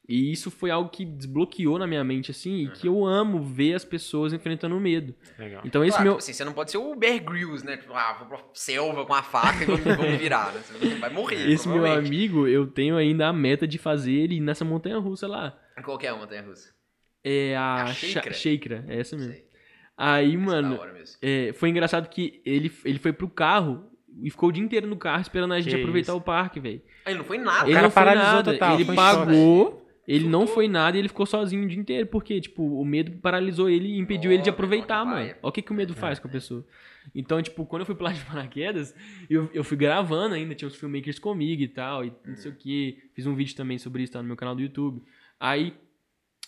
E 0.08 0.30
isso 0.30 0.50
foi 0.52 0.70
algo 0.70 0.88
que 0.88 1.04
desbloqueou 1.04 1.78
na 1.80 1.86
minha 1.86 2.04
mente, 2.04 2.30
assim, 2.30 2.64
e 2.64 2.68
que 2.70 2.86
eu 2.86 3.04
amo 3.04 3.42
ver 3.42 3.74
as 3.74 3.84
pessoas 3.84 4.32
enfrentando 4.32 4.76
o 4.76 4.80
medo. 4.80 5.14
Legal. 5.36 5.62
Então 5.64 5.82
esse 5.84 5.92
Claro, 5.96 6.04
meu. 6.04 6.12
tipo 6.14 6.18
assim, 6.22 6.32
você 6.32 6.44
não 6.44 6.52
pode 6.52 6.70
ser 6.70 6.78
o 6.78 6.94
Bear 6.94 7.20
Grylls, 7.24 7.64
né? 7.66 7.76
Tipo, 7.76 7.92
ah, 7.92 8.12
vou 8.18 8.28
pra 8.28 8.38
selva 8.54 9.04
com 9.04 9.12
a 9.14 9.22
faca 9.22 9.64
e 9.64 9.66
vou, 9.66 9.76
vou 9.78 10.08
me 10.08 10.16
virar. 10.16 10.52
Né? 10.52 10.60
Você 10.64 10.94
vai 10.94 11.10
morrer, 11.10 11.50
Esse 11.50 11.68
meu 11.68 11.84
amigo, 11.84 12.46
eu 12.46 12.66
tenho 12.68 12.96
ainda 12.96 13.26
a 13.26 13.32
meta 13.32 13.66
de 13.66 13.78
fazer 13.78 14.12
ele 14.12 14.36
ir 14.36 14.40
nessa 14.40 14.64
montanha 14.64 14.98
russa 14.98 15.26
lá. 15.26 15.58
Qual 15.84 15.98
que 15.98 16.06
é 16.06 16.10
a 16.10 16.16
montanha 16.16 16.42
russa? 16.42 16.70
É 17.24 17.56
a, 17.56 17.82
A 17.82 17.86
Sheikra? 17.92 18.32
Sheikra, 18.32 18.84
é 18.86 19.00
essa 19.00 19.16
mesmo. 19.16 19.32
Sei. 19.32 19.44
Aí, 19.96 20.26
Essa 20.28 20.34
é 20.34 20.38
mano, 20.38 20.78
é, 21.22 21.52
foi 21.54 21.68
engraçado 21.70 22.08
que 22.08 22.40
ele, 22.44 22.70
ele 22.84 22.98
foi 23.00 23.12
pro 23.12 23.28
carro 23.28 23.90
e 24.22 24.30
ficou 24.30 24.50
o 24.50 24.52
dia 24.52 24.62
inteiro 24.62 24.86
no 24.86 24.96
carro 24.96 25.22
esperando 25.22 25.52
a 25.54 25.60
gente 25.60 25.74
Que 25.74 25.80
aproveitar 25.80 26.12
isso. 26.12 26.18
o 26.18 26.24
parque, 26.24 26.60
velho. 26.60 26.80
Aí 27.04 27.14
não 27.14 27.24
foi 27.24 27.38
nada. 27.38 27.64
Ele 27.64 27.72
cara 27.72 27.82
não 27.82 27.90
foi 27.90 28.02
paralisou 28.04 28.32
nada, 28.34 28.52
total, 28.52 28.74
ele 28.74 28.84
pagou, 28.94 29.85
ele 30.06 30.28
não 30.28 30.46
foi 30.46 30.68
nada 30.68 30.96
e 30.96 31.00
ele 31.00 31.08
ficou 31.08 31.26
sozinho 31.26 31.64
o 31.64 31.68
dia 31.68 31.78
inteiro, 31.78 32.06
porque, 32.06 32.40
tipo, 32.40 32.62
o 32.62 32.84
medo 32.84 33.18
paralisou 33.18 33.68
ele 33.68 33.88
e 33.88 33.98
impediu 33.98 34.30
Ó, 34.30 34.34
ele 34.34 34.42
de 34.42 34.50
aproveitar, 34.50 35.04
mano. 35.04 35.26
Olha 35.26 35.38
o 35.42 35.52
que, 35.52 35.62
que 35.62 35.72
o 35.72 35.74
medo 35.74 35.94
faz 35.94 36.18
com 36.18 36.28
a 36.28 36.30
pessoa. 36.30 36.64
Então, 37.14 37.42
tipo, 37.42 37.66
quando 37.66 37.80
eu 37.80 37.86
fui 37.86 37.94
pular 37.94 38.12
de 38.12 38.22
paraquedas, 38.26 38.94
eu, 39.28 39.50
eu 39.52 39.64
fui 39.64 39.76
gravando 39.76 40.34
ainda, 40.34 40.54
tinha 40.54 40.68
uns 40.68 40.76
filmmakers 40.76 41.18
comigo 41.18 41.60
e 41.60 41.68
tal, 41.68 42.04
e 42.04 42.12
não 42.24 42.36
sei 42.36 42.52
o 42.52 42.54
que. 42.54 43.10
Fiz 43.14 43.26
um 43.26 43.34
vídeo 43.34 43.56
também 43.56 43.78
sobre 43.78 44.02
isso, 44.04 44.12
tá 44.12 44.22
no 44.22 44.28
meu 44.28 44.36
canal 44.36 44.54
do 44.54 44.62
YouTube. 44.62 45.02
Aí, 45.40 45.74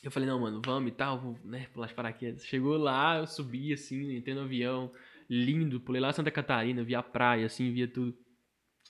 eu 0.04 0.10
falei, 0.10 0.28
não, 0.28 0.38
mano, 0.38 0.62
vamos 0.64 0.92
e 0.92 0.94
tal, 0.94 1.18
vou, 1.18 1.36
né, 1.44 1.66
pular 1.72 1.88
de 1.88 1.94
paraquedas. 1.94 2.46
Chegou 2.46 2.76
lá, 2.76 3.18
eu 3.18 3.26
subi, 3.26 3.72
assim, 3.72 4.16
entrei 4.16 4.36
no 4.36 4.42
avião, 4.42 4.92
lindo, 5.28 5.80
pulei 5.80 6.00
lá 6.00 6.12
Santa 6.12 6.30
Catarina, 6.30 6.84
vi 6.84 6.94
a 6.94 7.02
praia, 7.02 7.46
assim, 7.46 7.72
via 7.72 7.88
tudo. 7.88 8.16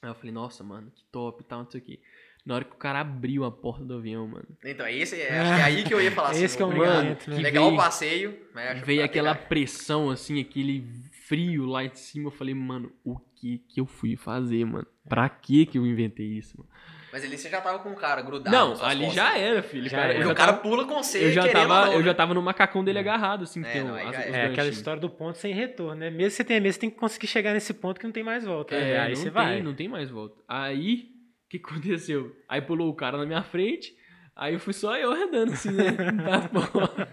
Aí 0.02 0.10
eu 0.10 0.14
falei, 0.14 0.30
nossa, 0.30 0.62
mano, 0.62 0.90
que 0.90 1.02
top 1.10 1.42
e 1.42 1.46
tal, 1.46 1.62
não 1.62 1.70
sei 1.70 1.80
o 1.80 1.84
que. 1.84 2.00
Na 2.48 2.54
hora 2.54 2.64
que 2.64 2.72
o 2.72 2.78
cara 2.78 3.00
abriu 3.00 3.44
a 3.44 3.50
porta 3.52 3.84
do 3.84 3.94
avião, 3.94 4.26
mano, 4.26 4.46
Então, 4.64 4.88
esse 4.88 5.20
é, 5.20 5.38
acho 5.38 5.54
que 5.54 5.60
é 5.60 5.64
aí 5.64 5.84
que 5.84 5.92
eu 5.92 6.00
ia 6.00 6.10
falar 6.10 6.30
assim. 6.30 6.44
Esse 6.44 6.56
que 6.56 6.62
é 6.62 6.66
o 6.66 6.70
momento, 6.72 7.28
né? 7.30 7.36
que 7.36 7.42
Legal 7.42 7.64
veio- 7.64 7.74
o 7.74 7.76
passeio, 7.76 8.38
mas 8.54 8.70
acho 8.70 8.80
que 8.80 8.86
veio 8.86 8.98
pra 9.00 9.04
aquela 9.06 9.34
pegar- 9.34 9.48
pressão, 9.48 10.08
assim, 10.10 10.40
aquele 10.40 10.84
frio 11.26 11.66
lá 11.66 11.84
em 11.84 11.94
cima. 11.94 12.28
Eu 12.28 12.30
falei, 12.32 12.54
mano, 12.54 12.90
o 13.04 13.18
que 13.36 13.58
que 13.68 13.78
eu 13.80 13.84
fui 13.86 14.16
fazer, 14.16 14.64
mano? 14.64 14.86
Pra 15.06 15.28
que 15.28 15.66
que 15.66 15.76
eu 15.76 15.86
inventei 15.86 16.26
isso, 16.26 16.56
mano? 16.56 16.70
Mas 17.12 17.24
ali 17.24 17.38
você 17.38 17.48
já 17.48 17.60
tava 17.60 17.78
com 17.78 17.90
o 17.90 17.94
cara 17.94 18.20
grudado. 18.20 18.54
não, 18.54 18.72
ali 18.84 19.04
costas. 19.06 19.14
já 19.14 19.38
era, 19.38 19.62
filho. 19.62 19.84
Já 19.88 19.96
cara, 19.96 20.02
era. 20.04 20.12
eu 20.12 20.16
Porque 20.16 20.26
já 20.28 20.32
o 20.32 20.36
cara 20.36 20.52
tava, 20.52 20.62
pula 20.62 20.84
com 20.86 21.02
você, 21.02 21.24
eu 21.24 21.32
já 21.32 21.48
tava, 21.50 21.86
não, 21.86 21.92
eu 21.94 21.98
né? 22.00 22.04
já 22.04 22.14
tava 22.14 22.34
no 22.34 22.42
macacão 22.42 22.84
dele 22.84 22.98
agarrado, 22.98 23.44
assim, 23.44 23.62
É, 23.64 23.82
não, 23.82 23.94
as- 23.94 24.16
é. 24.18 24.30
É 24.30 24.46
aquela 24.46 24.68
história 24.68 25.00
do 25.00 25.08
ponto 25.08 25.36
sem 25.38 25.54
retorno, 25.54 25.94
né? 25.96 26.10
Mesmo 26.10 26.24
que 26.24 26.30
você 26.36 26.44
tenha 26.44 26.60
medo, 26.60 26.72
você 26.72 26.80
tem 26.80 26.90
que 26.90 26.96
conseguir 26.96 27.26
chegar 27.26 27.52
nesse 27.54 27.72
ponto 27.74 27.98
que 27.98 28.04
não 28.06 28.12
tem 28.12 28.22
mais 28.22 28.44
volta. 28.44 28.74
né? 28.78 28.90
É, 28.90 28.98
Aí 29.00 29.08
não 29.10 29.16
você 29.16 29.22
tem, 29.24 29.30
vai. 29.32 29.62
não 29.62 29.74
tem 29.74 29.88
mais 29.88 30.10
volta. 30.10 30.36
Aí, 30.46 31.08
o 31.48 31.50
que 31.50 31.56
aconteceu? 31.56 32.36
Aí 32.48 32.60
pulou 32.60 32.88
o 32.90 32.94
cara 32.94 33.16
na 33.18 33.24
minha 33.26 33.42
frente, 33.42 33.94
aí 34.36 34.52
eu 34.54 34.60
fui 34.60 34.72
só 34.72 34.96
eu 34.96 35.10
andando 35.10 35.52
assim, 35.52 35.70
né? 35.72 35.90
Na 36.12 36.48
porta. 36.48 37.08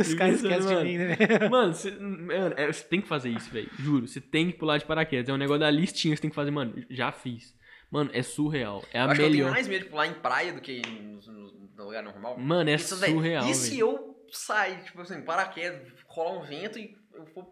Os 0.00 0.14
caras 0.14 0.36
esquecem 0.42 0.78
de 0.78 0.84
mim, 0.84 0.98
né? 0.98 1.16
Mano, 1.50 1.74
você, 1.74 1.90
mano, 1.90 2.54
é, 2.56 2.72
você 2.72 2.84
tem 2.84 3.00
que 3.00 3.08
fazer 3.08 3.30
isso, 3.30 3.50
velho. 3.50 3.68
Juro, 3.78 4.06
você 4.06 4.20
tem 4.20 4.50
que 4.50 4.58
pular 4.58 4.78
de 4.78 4.84
paraquedas. 4.84 5.28
É 5.28 5.32
um 5.32 5.36
negócio 5.36 5.60
da 5.60 5.70
listinha 5.70 6.12
que 6.14 6.18
você 6.18 6.22
tem 6.22 6.30
que 6.30 6.36
fazer, 6.36 6.50
mano. 6.50 6.72
Já 6.88 7.10
fiz. 7.12 7.54
Mano, 7.90 8.10
é 8.12 8.22
surreal. 8.22 8.82
É 8.92 9.00
a 9.00 9.04
Eu 9.04 9.10
acho 9.10 9.20
que 9.20 9.22
eu 9.26 9.30
tenho 9.30 9.36
melhor. 9.38 9.50
mais 9.52 9.68
medo 9.68 9.84
de 9.84 9.90
pular 9.90 10.06
em 10.06 10.14
praia 10.14 10.52
do 10.52 10.60
que 10.60 10.80
no, 10.86 11.20
no- 11.32 11.68
no 11.76 11.84
lugar 11.84 12.02
normal. 12.02 12.38
Mano, 12.38 12.70
é 12.70 12.74
Isso, 12.74 12.96
surreal, 12.96 13.48
E 13.48 13.54
se 13.54 13.78
eu 13.78 14.16
sair, 14.32 14.82
tipo 14.84 15.00
assim, 15.00 15.20
paraquedas, 15.22 15.80
rolar 16.08 16.38
um 16.40 16.42
vento 16.44 16.78
e 16.78 16.96
eu 17.12 17.24
for 17.26 17.44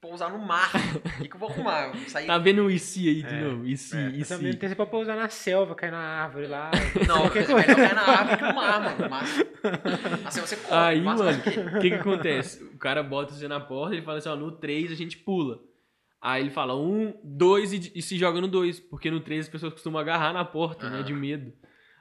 pousar 0.00 0.30
no 0.30 0.38
mar? 0.38 0.70
O 1.18 1.22
que, 1.22 1.28
que 1.28 1.34
eu 1.36 1.38
vou 1.40 1.48
arrumar? 1.50 1.86
Eu 1.88 1.92
vou 1.92 2.08
sair... 2.08 2.26
Tá 2.26 2.38
vendo 2.38 2.64
o 2.64 2.70
IC 2.70 3.08
aí 3.08 3.22
de 3.22 3.34
É, 3.34 3.40
novo? 3.42 3.66
IC, 3.66 3.96
é. 3.96 4.08
IC. 4.10 4.28
Também 4.28 4.52
tem 4.56 4.74
pra 4.74 4.86
pousar 4.86 5.16
na 5.16 5.28
selva, 5.28 5.74
cair 5.74 5.90
na 5.90 5.98
árvore 5.98 6.46
lá. 6.46 6.70
Não, 7.06 7.28
coisa. 7.28 7.52
vai 7.54 7.64
cair 7.66 7.94
na 7.94 8.02
árvore 8.02 8.36
que 8.38 8.42
no 8.44 8.54
mar, 8.54 8.80
mano. 8.80 9.10
Mas, 9.10 10.26
assim, 10.26 10.40
você 10.40 10.56
corre. 10.56 10.74
Aí, 10.76 11.00
mas- 11.02 11.20
mano, 11.20 11.38
o 11.38 11.80
que, 11.80 11.88
que 11.90 11.94
acontece? 11.94 12.64
O 12.64 12.78
cara 12.78 13.02
bota 13.02 13.32
você 13.34 13.46
na 13.46 13.60
porta 13.60 13.94
e 13.96 14.02
fala 14.02 14.18
assim, 14.18 14.28
ó, 14.28 14.36
no 14.36 14.52
3 14.52 14.90
a 14.92 14.94
gente 14.94 15.18
pula. 15.18 15.60
Aí 16.22 16.42
ele 16.42 16.50
fala 16.50 16.76
um, 16.78 17.14
dois 17.24 17.72
e, 17.72 17.92
e 17.94 18.02
se 18.02 18.18
joga 18.18 18.40
no 18.40 18.48
dois. 18.48 18.78
Porque 18.78 19.10
no 19.10 19.20
três 19.20 19.46
as 19.46 19.50
pessoas 19.52 19.72
costumam 19.72 20.00
agarrar 20.00 20.32
na 20.34 20.44
porta, 20.44 20.88
né? 20.90 20.98
Ah. 21.00 21.02
De 21.02 21.12
medo. 21.14 21.52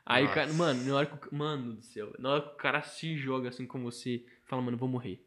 Aí, 0.06 0.24
o 0.24 0.28
Nossa. 0.28 0.40
cara, 0.40 0.54
mano, 0.54 0.84
na 0.86 0.96
hora 0.96 1.06
que 1.06 1.28
o, 1.34 1.36
mano 1.36 1.74
do 1.76 1.82
céu, 1.84 2.12
na 2.18 2.30
hora 2.32 2.42
que 2.42 2.54
o 2.54 2.58
cara 2.58 2.82
se 2.82 3.16
joga 3.16 3.50
assim 3.50 3.66
com 3.66 3.82
você, 3.84 4.24
fala, 4.46 4.62
mano, 4.62 4.76
eu 4.76 4.80
vou 4.80 4.90
morrer. 4.90 5.24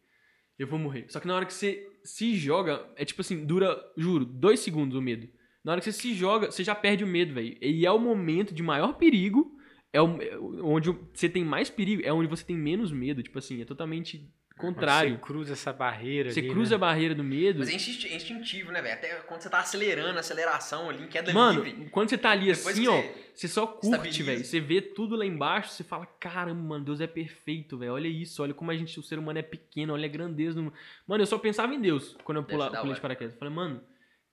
Eu 0.59 0.67
vou 0.67 0.79
morrer. 0.79 1.07
Só 1.09 1.21
que 1.21 1.27
na 1.27 1.35
hora 1.35 1.47
que 1.47 1.55
você 1.55 1.89
se 2.05 2.37
joga, 2.37 2.87
é 2.97 3.05
tipo 3.05 3.21
assim, 3.21 3.45
dura, 3.45 3.81
juro, 3.97 4.25
dois 4.25 4.61
segundos 4.61 4.97
o 4.97 5.03
medo. 5.03 5.29
Na 5.65 5.73
hora 5.73 5.81
que 5.81 5.91
você 5.91 5.93
se 5.93 6.15
joga, 6.15 6.51
você 6.51 6.65
já 6.65 6.75
perde 6.75 7.05
o 7.05 7.07
medo, 7.07 7.35
velho. 7.35 7.57
E 7.61 7.87
é 7.87 7.91
o 7.91 7.99
momento 7.99 8.53
de 8.53 8.63
maior 8.63 8.95
perigo, 8.95 9.57
é 9.93 10.01
o, 10.01 10.21
é 10.21 10.39
onde 10.63 10.91
você 11.13 11.29
tem 11.29 11.45
mais 11.45 11.71
perigo, 11.71 12.03
é 12.05 12.13
onde 12.13 12.29
você 12.29 12.45
tem 12.45 12.57
menos 12.57 12.91
medo. 12.91 13.23
Tipo 13.23 13.39
assim, 13.39 13.61
é 13.61 13.65
totalmente 13.65 14.29
contrário. 14.63 15.11
Você 15.13 15.21
cruza 15.21 15.53
essa 15.53 15.73
barreira 15.73 16.31
Você 16.33 16.41
ali, 16.41 16.49
cruza 16.51 16.71
né? 16.71 16.77
a 16.77 16.79
barreira 16.79 17.15
do 17.15 17.23
medo. 17.23 17.59
Mas 17.61 17.69
é 17.69 17.73
é 17.73 18.17
instintivo, 18.17 18.73
né, 18.73 18.81
velho? 18.81 18.95
Até 18.95 19.09
quando 19.23 19.41
você 19.43 19.51
tá 19.51 19.59
acelerando, 19.59 20.19
aceleração 20.19 20.89
ali, 20.89 21.05
em 21.05 21.09
queda 21.09 21.33
Mano, 21.33 21.63
livre. 21.63 21.89
quando 21.91 22.09
você 22.11 22.17
tá 22.19 22.31
ali 22.31 22.53
Depois 22.53 22.79
assim, 22.79 22.87
ó, 22.89 23.03
você 23.35 23.49
só 23.49 23.67
curte, 23.67 24.23
velho. 24.23 24.45
Você 24.45 24.61
vê 24.61 24.81
tudo 24.81 25.17
lá 25.17 25.27
embaixo, 25.27 25.71
você 25.71 25.85
fala, 25.85 26.07
caramba, 26.07 26.63
mano, 26.63 26.85
Deus 26.85 27.01
é 27.01 27.07
perfeito, 27.07 27.77
velho. 27.77 27.93
Olha 27.95 28.09
isso, 28.09 28.43
olha 28.43 28.55
como 28.55 28.71
a 28.71 28.77
gente, 28.77 28.99
o 28.99 29.03
ser 29.03 29.19
humano 29.19 29.39
é 29.39 29.43
pequeno, 29.43 29.93
olha 29.93 30.07
a 30.07 30.11
grandeza. 30.11 30.61
Do... 30.61 30.73
Mano, 31.07 31.23
eu 31.23 31.27
só 31.27 31.39
pensava 31.39 31.75
em 31.75 31.81
Deus 31.81 32.17
quando 32.25 32.39
eu 32.39 32.45
pula, 32.45 32.71
pulei 32.71 32.95
de 32.95 33.01
paraquedas. 33.01 33.35
Eu 33.35 33.39
falei, 33.39 33.55
mano, 33.55 33.81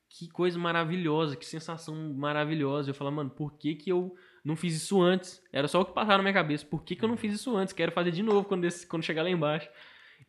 que 0.10 0.28
coisa 0.30 0.58
maravilhosa, 0.58 1.36
que 1.36 1.46
sensação 1.46 1.96
maravilhosa. 2.16 2.90
Eu 2.90 2.94
falei, 2.96 3.14
mano, 3.14 3.30
por 3.30 3.58
que 3.58 3.76
que 3.76 3.92
eu 3.92 4.16
não 4.44 4.56
fiz 4.56 4.76
isso 4.76 5.02
antes? 5.02 5.42
Era 5.54 5.68
só 5.68 5.82
o 5.82 5.86
que 5.86 5.94
passava 5.94 6.18
na 6.18 6.24
minha 6.24 6.34
cabeça. 6.34 6.66
Por 6.66 6.84
que 6.84 6.96
que 6.96 7.04
eu 7.06 7.10
não 7.10 7.16
fiz 7.18 7.34
isso 7.36 7.56
antes? 7.56 7.74
Quero 7.74 7.92
fazer 7.92 8.12
de 8.12 8.24
novo 8.24 8.44
quando, 8.48 8.66
esse- 8.66 8.88
quando 8.88 9.04
chegar 9.04 9.22
lá 9.24 9.30
embaixo. 9.30 9.70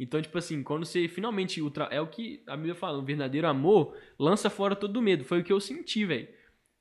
Então, 0.03 0.23
tipo 0.23 0.39
assim, 0.39 0.63
quando 0.63 0.87
você 0.87 1.07
finalmente. 1.09 1.61
ultra- 1.61 1.89
É 1.91 2.01
o 2.01 2.07
que 2.07 2.43
a 2.47 2.57
Bíblia 2.57 2.75
fala: 2.75 2.97
o 2.99 3.05
verdadeiro 3.05 3.47
amor 3.47 3.95
lança 4.19 4.49
fora 4.49 4.75
todo 4.75 4.97
o 4.97 5.03
medo. 5.03 5.25
Foi 5.25 5.41
o 5.41 5.45
que 5.45 5.53
eu 5.53 5.61
senti, 5.61 6.07
velho. 6.07 6.27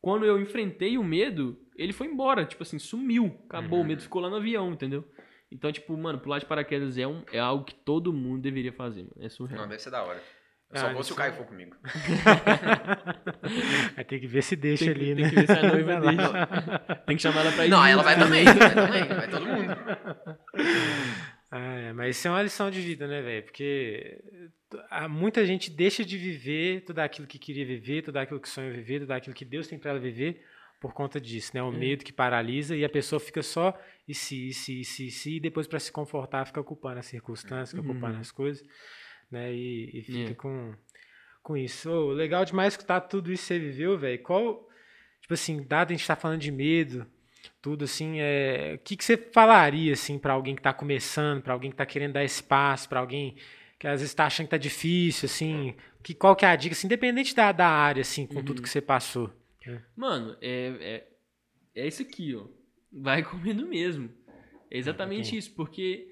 Quando 0.02 0.26
eu 0.26 0.40
enfrentei 0.42 0.98
o 0.98 1.04
medo, 1.04 1.60
ele 1.76 1.92
foi 1.92 2.08
embora. 2.08 2.46
Tipo 2.46 2.64
assim, 2.64 2.80
sumiu. 2.80 3.38
Acabou. 3.50 3.82
O 3.82 3.86
medo 3.86 4.02
ficou 4.02 4.22
lá 4.22 4.30
no 4.30 4.38
avião, 4.38 4.72
entendeu? 4.72 5.06
Então, 5.52 5.70
tipo, 5.72 5.98
mano, 5.98 6.20
pular 6.20 6.40
de 6.40 6.46
paraquedas 6.46 6.98
é, 6.98 7.06
um, 7.06 7.22
é 7.34 7.40
algo 7.40 7.66
que 7.66 7.74
todo 7.76 8.14
mundo 8.14 8.42
deveria 8.42 8.72
fazer, 8.72 9.02
mano. 9.02 9.16
É 9.20 9.28
surreal. 9.28 9.64
Não, 9.64 9.68
deve 9.68 9.82
ser 9.82 9.90
da 9.90 10.02
hora. 10.04 10.22
Eu 10.72 10.76
Ah, 10.76 10.80
só 10.80 10.94
vou 10.94 11.04
se 11.04 11.12
o 11.12 11.16
Caio 11.16 11.34
é- 11.34 11.36
for 11.36 11.46
comigo. 11.48 11.76
Vai 13.96 14.06
ter 14.06 14.20
que 14.20 14.28
ver 14.28 14.44
se 14.44 14.56
deixa 14.56 14.86
Tem 14.86 14.94
ali, 14.94 15.16
tem 15.16 15.24
né? 15.26 15.30
que 15.30 15.36
ver 15.36 15.48
se 15.48 15.52
a 15.54 15.72
noiva 15.74 16.00
deixa. 16.06 16.96
Tem 17.08 17.16
que 17.18 17.22
chamar 17.24 17.42
ela 17.42 17.52
pra 17.52 17.66
ir. 17.66 17.70
Não, 17.70 17.78
junto 17.80 17.90
ela 17.90 18.04
vai 18.04 18.18
também. 18.20 18.46
Vai 18.46 18.76
também. 18.76 19.04
Vai 19.08 19.28
todo 19.30 19.46
mundo. 19.46 19.76
Ah, 21.52 21.76
é, 21.76 21.94
mas 21.94 22.16
isso 22.16 22.28
é 22.28 22.32
uma 22.32 22.44
lição 22.44 22.70
de 22.70 22.80
vida, 22.80 23.08
né, 23.08 23.22
velho? 23.22 23.44
Porque 23.44 24.22
há 24.90 25.08
muita 25.10 25.44
gente 25.46 25.72
deixa 25.72 26.06
de 26.06 26.18
viver 26.18 26.82
tudo 26.82 27.00
aquilo 27.00 27.28
que 27.28 27.40
queria 27.40 27.66
viver, 27.66 28.04
tudo 28.04 28.18
aquilo 28.18 28.40
que 28.40 28.48
sonha 28.48 28.72
viver, 28.72 29.00
tudo 29.00 29.12
aquilo 29.12 29.36
que 29.36 29.46
Deus 29.46 29.68
tem 29.68 29.80
para 29.80 29.92
ela 29.92 30.00
viver 30.00 30.44
por 30.80 30.94
conta 30.94 31.20
disso, 31.20 31.52
né? 31.54 31.62
O 31.62 31.72
medo 31.72 32.06
que 32.06 32.14
paralisa 32.14 32.76
e 32.76 32.86
a 32.86 32.90
pessoa 32.90 33.20
fica 33.20 33.42
só 33.42 33.78
e 34.08 34.14
se, 34.14 34.50
e 34.50 34.54
se, 34.54 34.80
e 34.82 34.86
se, 34.86 35.08
e 35.08 35.12
se, 35.12 35.36
e 35.36 35.40
depois 35.40 35.68
para 35.68 35.80
se 35.80 35.92
confortar 35.92 36.46
fica 36.46 36.64
culpando 36.64 37.00
as 37.00 37.06
circunstâncias, 37.08 37.72
fica 37.72 37.84
culpando 37.84 38.18
as 38.20 38.32
coisas, 38.32 38.64
né? 39.30 39.54
E, 39.54 39.90
e 39.94 40.02
fica 40.04 40.32
É. 40.32 40.36
com, 40.36 40.74
com 41.42 41.58
isso. 41.58 41.90
Ô, 41.92 42.12
legal 42.14 42.46
demais 42.46 42.74
escutar 42.76 43.02
tudo 43.02 43.32
isso 43.32 43.42
que 43.44 43.48
você 43.56 43.60
viveu, 43.60 43.98
velho. 43.98 44.22
Qual, 44.24 44.70
tipo 45.20 45.34
assim, 45.34 45.64
dado 45.64 45.92
a 45.92 45.96
gente 45.96 46.08
tá 46.08 46.16
falando 46.16 46.40
de 46.40 46.52
medo, 46.52 47.06
tudo 47.62 47.86
assim, 47.86 48.20
é, 48.20 48.76
o 48.76 48.80
que, 48.84 48.96
que 48.96 49.04
você 49.04 49.18
falaria 49.18 49.94
assim 49.94 50.18
para 50.18 50.34
alguém 50.34 50.56
que 50.56 50.60
está 50.62 50.74
começando, 50.74 51.42
para 51.42 51.54
alguém 51.54 51.70
que 51.72 51.76
está 51.76 51.86
querendo 51.86 52.14
dar 52.14 52.24
espaço, 52.24 52.88
para 52.90 53.00
alguém 53.00 53.36
que 53.78 53.88
às 53.88 54.00
vezes 54.02 54.12
está 54.12 54.26
achando 54.26 54.48
que 54.48 54.52
tá 54.52 54.58
difícil, 54.58 55.26
assim, 55.26 55.74
que 56.04 56.14
qual 56.14 56.36
que 56.36 56.46
é 56.46 56.50
a 56.50 56.56
dica, 56.56 56.74
assim, 56.74 56.88
independente 56.88 57.34
da, 57.34 57.52
da 57.52 57.68
área, 57.68 58.02
assim, 58.02 58.26
com 58.28 58.44
tudo 58.44 58.62
que 58.62 58.70
você 58.70 58.82
passou. 58.82 59.32
Mano, 59.96 60.36
é, 60.42 61.08
é, 61.76 61.82
é 61.84 61.88
isso 61.88 62.02
aqui, 62.02 62.36
ó. 62.36 62.46
Vai 62.92 63.24
com 63.24 63.38
medo 63.38 63.66
mesmo. 63.68 64.10
É 64.70 64.78
exatamente 64.78 65.28
Ok. 65.30 65.40
isso, 65.40 65.54
porque 65.56 66.10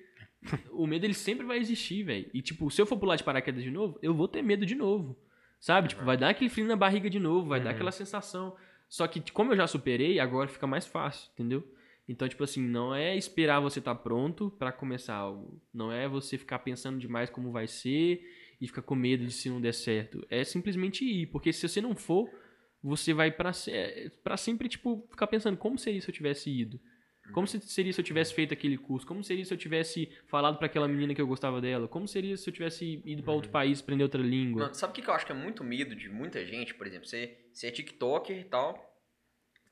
o 0.72 0.88
medo 0.88 1.06
ele 1.06 1.14
sempre 1.14 1.46
vai 1.46 1.58
existir, 1.58 2.04
velho. 2.04 2.30
E 2.34 2.42
tipo, 2.42 2.70
se 2.72 2.82
eu 2.82 2.86
for 2.86 2.98
pular 2.98 3.16
de 3.18 3.24
paraquedas 3.24 3.64
de 3.64 3.72
novo, 3.72 4.00
eu 4.02 4.14
vou 4.14 4.28
ter 4.28 4.42
medo 4.42 4.66
de 4.66 4.76
novo. 4.76 5.18
Sabe? 5.60 5.90
Tipo, 5.90 6.06
vai 6.06 6.16
dar 6.16 6.30
aquele 6.30 6.50
frio 6.50 6.68
na 6.68 6.76
barriga 6.76 7.10
de 7.10 7.20
novo, 7.20 7.50
vai 7.50 7.60
dar 7.60 7.70
Uhum. 7.72 7.76
aquela 7.76 7.92
sensação. 7.92 8.56
Só 8.90 9.08
que 9.08 9.22
como 9.32 9.52
eu 9.52 9.58
já 9.58 9.68
superei, 9.68 10.20
agora 10.20 10.48
fica 10.48 10.66
mais 10.68 10.86
fácil, 10.86 11.30
entendeu? 11.34 11.64
Então, 12.08 12.28
tipo 12.28 12.44
assim, 12.44 12.62
não 12.62 12.96
é 12.96 13.18
esperar 13.18 13.60
você 13.60 13.80
estar 13.80 13.96
pronto 13.96 14.50
pra 14.52 14.72
começar 14.72 15.16
algo. 15.16 15.62
Não 15.74 15.92
é 15.92 16.08
você 16.08 16.38
ficar 16.38 16.60
pensando 16.60 16.98
demais 17.00 17.30
como 17.30 17.52
vai 17.52 17.68
ser 17.68 18.22
e 18.62 18.68
ficar 18.68 18.82
com 18.82 18.96
medo 18.96 19.26
de 19.26 19.32
se 19.34 19.50
não 19.50 19.60
der 19.60 19.74
certo. 19.74 20.26
É 20.30 20.44
simplesmente 20.44 21.04
ir, 21.04 21.28
porque 21.28 21.52
se 21.52 21.68
você 21.68 21.82
não 21.82 21.96
for, 21.96 22.30
você 22.82 23.14
vai 23.14 23.30
se- 23.54 24.10
pra 24.24 24.38
sempre, 24.38 24.70
tipo, 24.70 25.06
ficar 25.10 25.28
pensando 25.28 25.58
como 25.58 25.78
seria 25.78 26.00
se 26.00 26.10
eu 26.10 26.14
tivesse 26.16 26.50
ido? 26.50 26.80
Como 27.34 27.46
se- 27.48 27.60
seria 27.62 27.92
se 27.94 28.00
eu 28.02 28.06
tivesse 28.06 28.34
feito 28.34 28.54
aquele 28.54 28.78
curso? 28.78 29.06
Como 29.06 29.24
seria 29.24 29.44
se 29.46 29.54
eu 29.54 29.58
tivesse 29.58 30.10
falado 30.28 30.58
pra 30.58 30.68
aquela 30.68 30.88
menina 30.88 31.14
que 31.14 31.22
eu 31.22 31.28
gostava 31.28 31.60
dela? 31.62 31.88
Como 31.88 32.08
seria 32.08 32.36
se 32.38 32.50
eu 32.50 32.54
tivesse 32.54 33.02
ido 33.06 33.24
pra 33.24 33.34
outro 33.34 33.50
país 33.52 33.80
aprender 33.82 34.04
outra 34.04 34.22
língua? 34.22 34.64
Mano, 34.64 34.76
sabe 34.76 34.92
o 34.92 34.96
que 35.04 35.10
eu 35.10 35.14
acho 35.14 35.26
que 35.26 35.32
é 35.32 35.36
muito 35.36 35.64
medo 35.64 35.96
de 35.96 36.10
muita 36.10 36.46
gente? 36.46 36.74
Por 36.74 36.88
exemplo, 36.88 37.08
você, 37.08 37.38
você 37.54 37.68
é 37.68 37.72
TikToker 37.72 38.38
e 38.40 38.44
tal. 38.46 38.86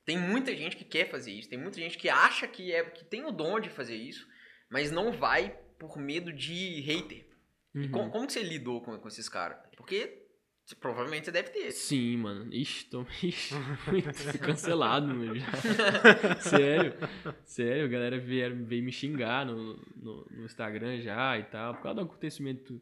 Tem 0.05 0.17
muita 0.17 0.55
gente 0.55 0.75
que 0.77 0.83
quer 0.83 1.09
fazer 1.09 1.31
isso. 1.31 1.49
Tem 1.49 1.57
muita 1.57 1.79
gente 1.79 1.97
que 1.97 2.09
acha 2.09 2.47
que, 2.47 2.71
é, 2.71 2.83
que 2.83 3.03
tem 3.05 3.25
o 3.25 3.31
dom 3.31 3.59
de 3.59 3.69
fazer 3.69 3.95
isso, 3.95 4.27
mas 4.69 4.91
não 4.91 5.11
vai 5.11 5.49
por 5.79 5.97
medo 5.97 6.31
de 6.31 6.81
hater. 6.81 7.25
E 7.73 7.79
Uhum. 7.79 7.91
como, 7.91 8.11
como 8.11 8.27
que 8.27 8.33
você 8.33 8.43
lidou 8.43 8.81
com, 8.81 8.97
com 8.99 9.07
esses 9.07 9.27
caras? 9.27 9.57
Porque 9.75 10.24
você- 10.65 10.75
provavelmente 10.75 11.25
você 11.25 11.31
deve 11.31 11.49
ter. 11.49 11.71
Sim, 11.71 12.17
mano. 12.17 12.53
Ixi, 12.53 12.85
tô 12.85 13.05
ixi, 13.23 13.53
fui 13.85 14.01
cancelado, 14.39 15.07
meu. 15.13 15.35
Já. 15.35 15.45
Sério. 16.41 16.93
Sério, 17.43 17.85
a 17.85 17.87
galera 17.87 18.19
veio, 18.19 18.65
veio 18.65 18.83
me 18.83 18.91
xingar 18.91 19.45
no, 19.45 19.75
no, 19.95 20.25
no 20.31 20.45
Instagram 20.45 20.99
já 21.01 21.37
e 21.37 21.43
tal, 21.43 21.75
por 21.75 21.83
causa 21.83 21.95
do 21.95 22.05
acontecimento. 22.05 22.81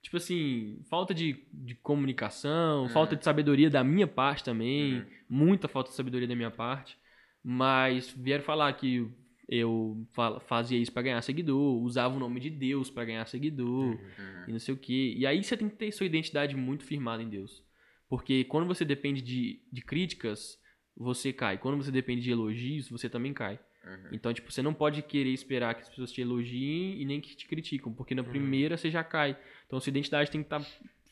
Tipo 0.00 0.16
assim, 0.16 0.80
falta 0.90 1.14
de, 1.14 1.44
de 1.52 1.74
comunicação, 1.76 2.82
Uhum. 2.84 2.88
falta 2.88 3.14
de 3.14 3.22
sabedoria 3.24 3.70
da 3.70 3.84
minha 3.84 4.06
parte 4.08 4.42
também, 4.42 4.94
Uhum. 5.00 5.06
muita 5.28 5.68
falta 5.68 5.90
de 5.90 5.96
sabedoria 5.96 6.26
da 6.26 6.34
minha 6.34 6.50
parte. 6.50 6.98
Mas 7.44 8.10
vieram 8.10 8.42
falar 8.44 8.72
que 8.72 9.08
eu 9.54 10.06
fa- 10.12 10.40
fazia 10.40 10.78
isso 10.78 10.90
pra 10.92 11.02
ganhar 11.02 11.20
seguidor, 11.20 11.82
usava 11.82 12.16
o 12.16 12.18
nome 12.18 12.40
de 12.40 12.48
Deus 12.48 12.88
pra 12.90 13.04
ganhar 13.04 13.26
seguidor 13.26 13.90
Uhum. 13.90 14.44
e 14.48 14.52
não 14.52 14.58
sei 14.58 14.72
o 14.74 14.78
quê. 14.78 15.14
E 15.16 15.26
aí 15.26 15.42
você 15.44 15.56
tem 15.56 15.68
que 15.68 15.76
ter 15.76 15.92
sua 15.92 16.06
identidade 16.06 16.56
muito 16.56 16.84
firmada 16.84 17.22
em 17.22 17.28
Deus. 17.28 17.62
Porque 18.08 18.44
quando 18.44 18.66
você 18.66 18.84
depende 18.84 19.20
de, 19.20 19.60
de 19.70 19.82
críticas, 19.82 20.58
você 20.96 21.32
cai. 21.32 21.58
Quando 21.58 21.76
você 21.82 21.90
depende 21.90 22.22
de 22.22 22.30
elogios, 22.30 22.88
você 22.88 23.08
também 23.10 23.32
cai. 23.34 23.58
Uhum. 23.84 24.08
Então, 24.12 24.32
tipo, 24.32 24.50
você 24.50 24.62
não 24.62 24.72
pode 24.72 25.02
querer 25.02 25.30
esperar 25.32 25.74
que 25.74 25.82
as 25.82 25.88
pessoas 25.88 26.12
te 26.12 26.20
elogiem 26.22 27.00
e 27.00 27.04
nem 27.04 27.20
que 27.20 27.34
te 27.36 27.46
criticam, 27.46 27.92
porque 27.92 28.14
na 28.14 28.22
primeira 28.24 28.76
você 28.76 28.90
já 28.90 29.02
cai. 29.04 29.36
Então, 29.66 29.78
sua 29.80 29.90
identidade 29.90 30.30
tem 30.30 30.40
que 30.42 30.46
estar 30.46 30.60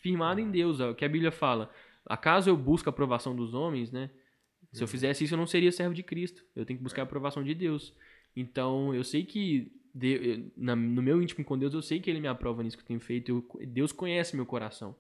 firmada 0.01 0.41
em 0.41 0.51
Deus. 0.51 0.81
É 0.81 0.87
o 0.87 0.95
que 0.95 1.05
a 1.05 1.09
Bíblia 1.09 1.31
fala. 1.33 1.71
Acaso 2.07 2.49
eu 2.49 2.57
busco 2.57 2.89
a 2.89 2.93
aprovação 2.93 3.35
dos 3.37 3.53
homens, 3.55 3.91
né? 3.93 4.09
Se 4.73 4.83
eu 4.85 4.89
fizesse 4.89 5.25
isso, 5.25 5.35
eu 5.35 5.39
não 5.39 5.47
seria 5.47 5.73
servo 5.73 5.93
de 5.95 6.03
Cristo. 6.03 6.45
Eu 6.55 6.65
tenho 6.65 6.79
que 6.79 6.83
buscar 6.83 7.03
a 7.03 7.05
aprovação 7.05 7.43
de 7.43 7.55
Deus. 7.55 7.93
Então, 8.37 8.95
eu 8.95 9.03
sei 9.05 9.25
que 9.25 9.73
de- 9.95 10.29
eu- 10.31 10.53
na- 10.57 10.77
no 10.77 11.03
meu 11.03 11.21
íntimo 11.21 11.45
com 11.45 11.59
Deus, 11.59 11.75
eu 11.75 11.83
sei 11.83 11.99
que 12.01 12.09
Ele 12.09 12.21
me 12.21 12.29
aprova 12.29 12.63
nisso 12.63 12.77
que 12.77 12.83
eu 12.83 12.87
tenho 12.87 13.01
feito. 13.01 13.29
Eu- 13.59 13.67
Deus 13.67 13.91
conhece 13.93 14.37
meu 14.37 14.47
coração. 14.47 14.95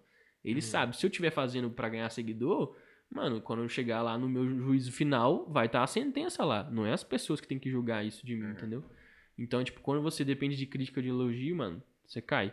Ele 0.44 0.60
sabe. 0.62 0.96
Se 0.96 1.04
eu 1.06 1.08
estiver 1.08 1.30
fazendo 1.30 1.70
pra 1.70 1.88
ganhar 1.88 2.08
seguidor, 2.10 2.74
mano, 3.10 3.40
quando 3.40 3.62
eu 3.62 3.68
chegar 3.68 4.02
lá 4.02 4.16
no 4.18 4.28
meu 4.28 4.44
juízo 4.48 4.90
final, 4.90 5.48
vai 5.50 5.66
estar 5.66 5.82
a 5.82 5.86
sentença 5.86 6.44
lá. 6.44 6.68
Não 6.70 6.84
é 6.86 6.92
as 6.92 7.04
pessoas 7.04 7.40
que 7.40 7.46
têm 7.46 7.58
que 7.58 7.70
julgar 7.70 8.04
isso 8.04 8.24
de 8.26 8.34
mim, 8.34 8.50
entendeu? 8.50 8.82
Então, 9.38 9.62
tipo, 9.62 9.80
quando 9.80 10.02
você 10.02 10.24
depende 10.24 10.56
de 10.56 10.66
crítica, 10.66 11.00
de 11.02 11.08
elogio, 11.08 11.54
mano, 11.56 11.82
você 12.06 12.20
cai. 12.20 12.52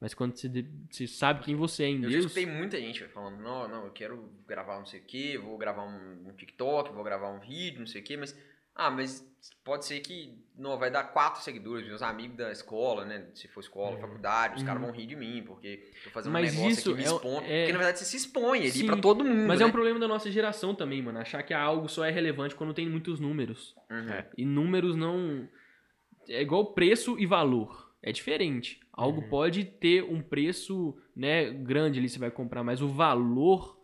Mas 0.00 0.14
quando 0.14 0.36
você, 0.36 0.48
de- 0.48 0.66
você 0.90 1.06
sabe 1.06 1.44
quem 1.44 1.54
você 1.54 1.84
é 1.84 1.88
em 1.88 2.02
Eu 2.02 2.10
Deus. 2.10 2.24
escutei 2.26 2.44
muita 2.46 2.78
gente 2.80 3.04
falando, 3.08 3.40
não, 3.40 3.68
não, 3.68 3.84
eu 3.86 3.92
quero 3.92 4.30
gravar 4.46 4.78
não 4.78 4.84
sei 4.86 5.00
o 5.00 5.04
que, 5.04 5.38
vou 5.38 5.56
gravar 5.56 5.84
um, 5.84 6.28
um 6.28 6.32
TikTok, 6.34 6.92
vou 6.92 7.04
gravar 7.04 7.30
um 7.30 7.40
vídeo, 7.40 7.78
não 7.80 7.86
sei 7.86 8.00
o 8.02 8.04
que, 8.04 8.16
mas. 8.16 8.36
Ah, 8.74 8.90
mas 8.90 9.24
pode 9.64 9.84
ser 9.86 10.00
que 10.00 10.38
não 10.56 10.78
vai 10.78 10.90
dar 10.90 11.04
quatro 11.04 11.42
seguidores, 11.42 11.86
meus 11.86 12.02
amigos 12.02 12.36
da 12.36 12.52
escola, 12.52 13.04
né? 13.04 13.26
Se 13.34 13.48
for 13.48 13.60
escola, 13.60 13.98
faculdade, 13.98 14.56
os 14.56 14.62
caras 14.62 14.80
vão 14.80 14.90
rir 14.92 15.06
de 15.06 15.16
mim, 15.16 15.42
porque 15.46 15.90
tô 16.04 16.10
fazendo 16.10 16.34
Uhum. 16.34 16.40
Mas 16.40 16.52
um 16.52 16.56
negócio 16.58 16.78
isso 16.78 16.90
aqui 16.90 16.98
me 16.98 17.04
é 17.04 17.06
expondo. 17.06 17.46
é- 17.46 17.58
Porque 17.60 17.72
na 17.72 17.78
verdade 17.78 17.98
você 17.98 18.04
se 18.04 18.16
expõe 18.16 18.60
ali 18.60 18.70
Sim, 18.70 18.86
pra 18.86 18.96
todo 18.96 19.24
mundo. 19.24 19.46
Mas 19.48 19.58
né? 19.60 19.64
é 19.64 19.68
um 19.68 19.72
problema 19.72 19.98
da 19.98 20.06
nossa 20.08 20.30
geração 20.30 20.74
também, 20.74 21.02
mano. 21.02 21.18
Achar 21.18 21.42
que 21.42 21.52
algo 21.54 21.88
só 21.88 22.04
é 22.04 22.10
relevante 22.10 22.54
quando 22.54 22.72
tem 22.74 22.88
muitos 22.88 23.18
números. 23.18 23.74
Uhum. 23.90 24.10
É. 24.10 24.28
E 24.36 24.44
números 24.44 24.94
não. 24.96 25.48
É 26.28 26.40
igual 26.42 26.72
preço 26.72 27.18
e 27.18 27.26
valor. 27.26 27.90
É 28.02 28.12
diferente. 28.12 28.80
Algo 28.92 29.22
Uhum. 29.22 29.28
pode 29.28 29.64
ter 29.64 30.02
um 30.04 30.20
preço 30.20 30.96
né, 31.16 31.50
grande 31.50 31.98
ali, 31.98 32.08
você 32.08 32.18
vai 32.18 32.30
comprar, 32.30 32.62
mas 32.64 32.80
o 32.82 32.88
valor 32.88 33.81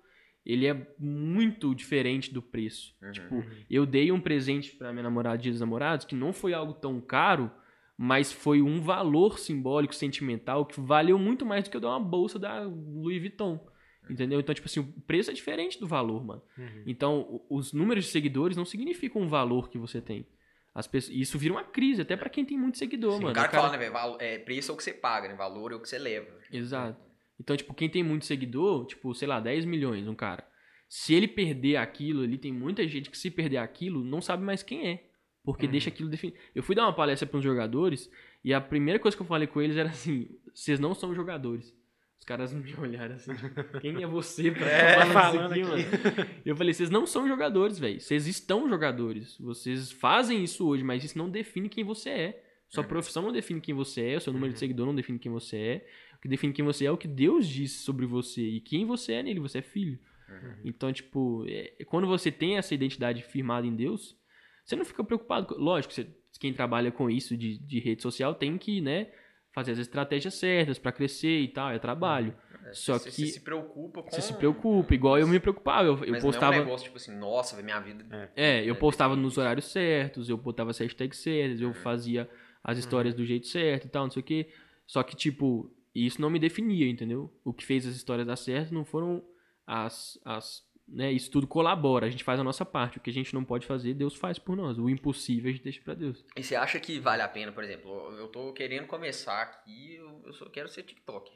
ele 0.48 0.66
é 0.66 0.86
muito 0.98 1.74
diferente 1.74 2.32
do 2.32 2.40
preço. 2.40 2.96
Uhum. 3.02 3.12
Tipo, 3.12 3.44
eu 3.68 3.84
dei 3.84 4.10
um 4.10 4.18
presente 4.18 4.74
pra 4.74 4.92
minha 4.92 5.02
namorada 5.02 5.42
dos 5.42 5.60
namorados 5.60 6.06
que 6.06 6.14
não 6.14 6.32
foi 6.32 6.54
algo 6.54 6.72
tão 6.72 6.98
caro, 7.02 7.50
mas 7.98 8.32
foi 8.32 8.62
um 8.62 8.80
valor 8.80 9.38
simbólico, 9.38 9.94
sentimental, 9.94 10.64
que 10.64 10.80
valeu 10.80 11.18
muito 11.18 11.44
mais 11.44 11.64
do 11.64 11.70
que 11.70 11.76
eu 11.76 11.80
dar 11.82 11.90
uma 11.90 12.00
bolsa 12.00 12.38
da 12.38 12.62
Louis 12.62 13.20
Vuitton. 13.20 13.60
Entendeu? 14.08 14.40
Então, 14.40 14.54
tipo 14.54 14.66
assim, 14.66 14.80
o 14.80 14.86
preço 15.06 15.30
é 15.30 15.34
diferente 15.34 15.78
do 15.78 15.86
valor, 15.86 16.24
mano. 16.24 16.42
Uhum. 16.56 16.82
Então, 16.86 17.42
os 17.50 17.74
números 17.74 18.06
de 18.06 18.10
seguidores 18.10 18.56
não 18.56 18.64
significam 18.64 19.20
o 19.20 19.28
valor 19.28 19.68
que 19.68 19.76
você 19.76 20.00
tem. 20.00 20.26
As 20.74 20.86
pessoas, 20.86 21.14
e 21.14 21.20
isso 21.20 21.38
vira 21.38 21.52
uma 21.52 21.64
crise, 21.64 22.00
até 22.00 22.16
pra 22.16 22.30
quem 22.30 22.42
tem 22.42 22.56
muito 22.56 22.78
seguidor, 22.78 23.14
Sim, 23.14 23.24
mano. 23.24 23.32
o 23.32 23.34
cara 23.34 23.48
O 23.48 23.50
que 23.50 23.56
fala, 23.56 23.70
né, 23.72 23.78
velho? 23.78 24.16
É, 24.18 24.38
preço 24.38 24.70
é 24.70 24.74
o 24.74 24.76
que 24.78 24.84
você 24.84 24.94
paga, 24.94 25.28
né? 25.28 25.34
Valor 25.34 25.72
é 25.72 25.74
o 25.74 25.80
que 25.80 25.88
você 25.88 25.98
leva. 25.98 26.30
Exato. 26.50 27.07
Então, 27.40 27.56
tipo, 27.56 27.72
quem 27.74 27.88
tem 27.88 28.02
muito 28.02 28.24
seguidor, 28.26 28.86
tipo, 28.86 29.14
sei 29.14 29.28
lá, 29.28 29.38
10 29.40 29.64
milhões, 29.64 30.06
um 30.08 30.14
cara. 30.14 30.44
Se 30.88 31.14
ele 31.14 31.28
perder 31.28 31.76
aquilo 31.76 32.22
ali, 32.22 32.38
tem 32.38 32.52
muita 32.52 32.86
gente 32.88 33.10
que 33.10 33.18
se 33.18 33.30
perder 33.30 33.58
aquilo, 33.58 34.02
não 34.04 34.20
sabe 34.20 34.42
mais 34.42 34.62
quem 34.62 34.88
é. 34.88 35.04
Porque 35.44 35.66
Uhum. 35.66 35.72
deixa 35.72 35.88
aquilo 35.88 36.08
definido. 36.10 36.38
Eu 36.54 36.62
fui 36.62 36.74
dar 36.74 36.82
uma 36.84 36.92
palestra 36.92 37.26
para 37.26 37.38
uns 37.38 37.44
jogadores 37.44 38.10
e 38.44 38.52
a 38.52 38.60
primeira 38.60 38.98
coisa 38.98 39.16
que 39.16 39.22
eu 39.22 39.26
falei 39.26 39.46
com 39.46 39.62
eles 39.62 39.76
era 39.76 39.88
assim: 39.90 40.28
vocês 40.52 40.78
não 40.80 40.94
são 40.94 41.14
jogadores. 41.14 41.74
Os 42.18 42.24
caras 42.24 42.52
me 42.52 42.74
olharam 42.76 43.14
assim, 43.14 43.32
tipo, 43.34 43.80
quem 43.80 44.02
é 44.02 44.06
você 44.06 44.50
pra 44.50 44.66
É, 44.68 44.98
isso 45.04 45.12
falando 45.12 45.52
aqui, 45.52 45.62
aqui. 45.62 45.70
mano? 45.70 46.28
Eu 46.44 46.56
falei, 46.56 46.74
vocês 46.74 46.90
não 46.90 47.06
são 47.06 47.26
jogadores, 47.28 47.78
velho. 47.78 48.00
Vocês 48.00 48.26
estão 48.26 48.68
jogadores. 48.68 49.38
Vocês 49.38 49.90
fazem 49.92 50.42
isso 50.42 50.66
hoje, 50.68 50.82
mas 50.82 51.04
isso 51.04 51.16
não 51.16 51.30
define 51.30 51.68
quem 51.68 51.84
você 51.84 52.10
é. 52.10 52.44
Sua 52.68 52.82
Uhum. 52.82 52.88
profissão 52.88 53.22
não 53.22 53.32
define 53.32 53.60
quem 53.62 53.74
você 53.74 54.02
é, 54.02 54.16
o 54.16 54.20
seu 54.20 54.32
número 54.32 54.50
de 54.52 54.56
Uhum. 54.56 54.58
seguidor 54.60 54.84
não 54.86 54.94
define 54.94 55.18
quem 55.18 55.32
você 55.32 55.56
é. 55.56 55.86
O 56.18 56.20
que 56.22 56.28
define 56.28 56.52
quem 56.52 56.64
você 56.64 56.84
é 56.84 56.88
é 56.88 56.90
o 56.90 56.96
que 56.96 57.06
Deus 57.08 57.46
disse 57.46 57.78
sobre 57.84 58.04
você 58.06 58.42
e 58.42 58.60
quem 58.60 58.84
você 58.84 59.12
é 59.14 59.22
nele. 59.22 59.40
Você 59.40 59.58
é 59.58 59.62
filho. 59.62 59.98
Uhum. 60.28 60.54
Então, 60.64 60.92
tipo, 60.92 61.44
é- 61.48 61.84
quando 61.86 62.06
você 62.06 62.30
tem 62.30 62.56
essa 62.58 62.74
identidade 62.74 63.22
firmada 63.22 63.66
em 63.66 63.74
Deus, 63.74 64.16
você 64.64 64.74
não 64.76 64.84
fica 64.84 65.02
preocupado. 65.04 65.54
Lógico, 65.56 65.94
você- 65.94 66.08
quem 66.40 66.52
trabalha 66.52 66.90
com 66.92 67.08
isso 67.08 67.36
de, 67.36 67.56
de 67.58 67.78
rede 67.80 68.02
social 68.02 68.34
tem 68.34 68.58
que, 68.58 68.80
né, 68.80 69.10
fazer 69.52 69.72
as 69.72 69.78
estratégias 69.78 70.34
certas 70.34 70.78
pra 70.78 70.92
crescer 70.92 71.40
e 71.40 71.48
tal, 71.48 71.70
é 71.70 71.78
trabalho. 71.78 72.34
É, 72.66 72.72
Só 72.74 72.98
você, 72.98 73.10
que- 73.10 73.16
você 73.16 73.26
se 73.28 73.40
preocupa 73.40 74.02
com... 74.02 74.10
Você 74.10 74.20
se 74.20 74.34
preocupa, 74.34 74.94
igual 74.94 75.18
eu 75.18 75.26
me 75.26 75.40
preocupava. 75.40 75.88
Eu, 75.88 76.04
eu 76.04 76.20
postava. 76.20 76.52
não 76.52 76.58
é 76.58 76.62
um 76.62 76.64
negócio, 76.64 76.84
tipo 76.84 76.96
assim, 76.96 77.16
nossa, 77.16 77.60
minha 77.62 77.80
vida... 77.80 78.30
É, 78.36 78.62
eu 78.64 78.74
É, 78.74 78.76
postava 78.76 79.16
nos 79.16 79.38
horários 79.38 79.64
certos, 79.66 80.28
eu 80.28 80.36
botava 80.36 80.70
as 80.70 80.78
hashtags 80.78 81.18
certas, 81.20 81.60
eu 81.60 81.68
Uhum. 81.68 81.74
fazia 81.74 82.28
as 82.62 82.76
histórias 82.76 83.14
do 83.14 83.24
jeito 83.24 83.46
certo 83.46 83.86
e 83.86 83.88
tal, 83.88 84.04
não 84.04 84.10
sei 84.10 84.20
o 84.20 84.24
quê. 84.24 84.48
Só 84.86 85.02
que, 85.02 85.16
tipo, 85.16 85.72
isso 85.94 86.20
não 86.20 86.30
me 86.30 86.38
definia, 86.38 86.88
entendeu? 86.88 87.32
O 87.44 87.52
que 87.52 87.64
fez 87.64 87.86
as 87.86 87.94
histórias 87.96 88.26
dar 88.26 88.36
certo 88.36 88.72
não 88.74 88.84
foram 88.84 89.22
as. 89.66 90.18
as 90.24 90.66
né, 90.90 91.12
isso 91.12 91.30
tudo 91.30 91.46
colabora, 91.46 92.06
a 92.06 92.10
gente 92.10 92.24
faz 92.24 92.40
a 92.40 92.44
nossa 92.44 92.64
parte. 92.64 92.96
O 92.96 93.00
que 93.00 93.10
a 93.10 93.12
gente 93.12 93.34
não 93.34 93.44
pode 93.44 93.66
fazer, 93.66 93.92
Deus 93.92 94.14
faz 94.14 94.38
por 94.38 94.56
nós. 94.56 94.78
O 94.78 94.88
impossível 94.88 95.50
a 95.50 95.52
gente 95.52 95.62
deixa 95.62 95.82
pra 95.82 95.92
Deus. 95.92 96.24
E 96.34 96.42
você 96.42 96.56
acha 96.56 96.80
que 96.80 96.98
vale 96.98 97.20
a 97.20 97.28
pena, 97.28 97.52
por 97.52 97.62
exemplo, 97.62 97.90
eu 98.16 98.28
tô 98.28 98.52
querendo 98.54 98.86
começar 98.86 99.42
aqui, 99.42 99.96
eu 99.96 100.32
só 100.32 100.48
quero 100.48 100.66
ser 100.68 100.84
TikToker. 100.84 101.32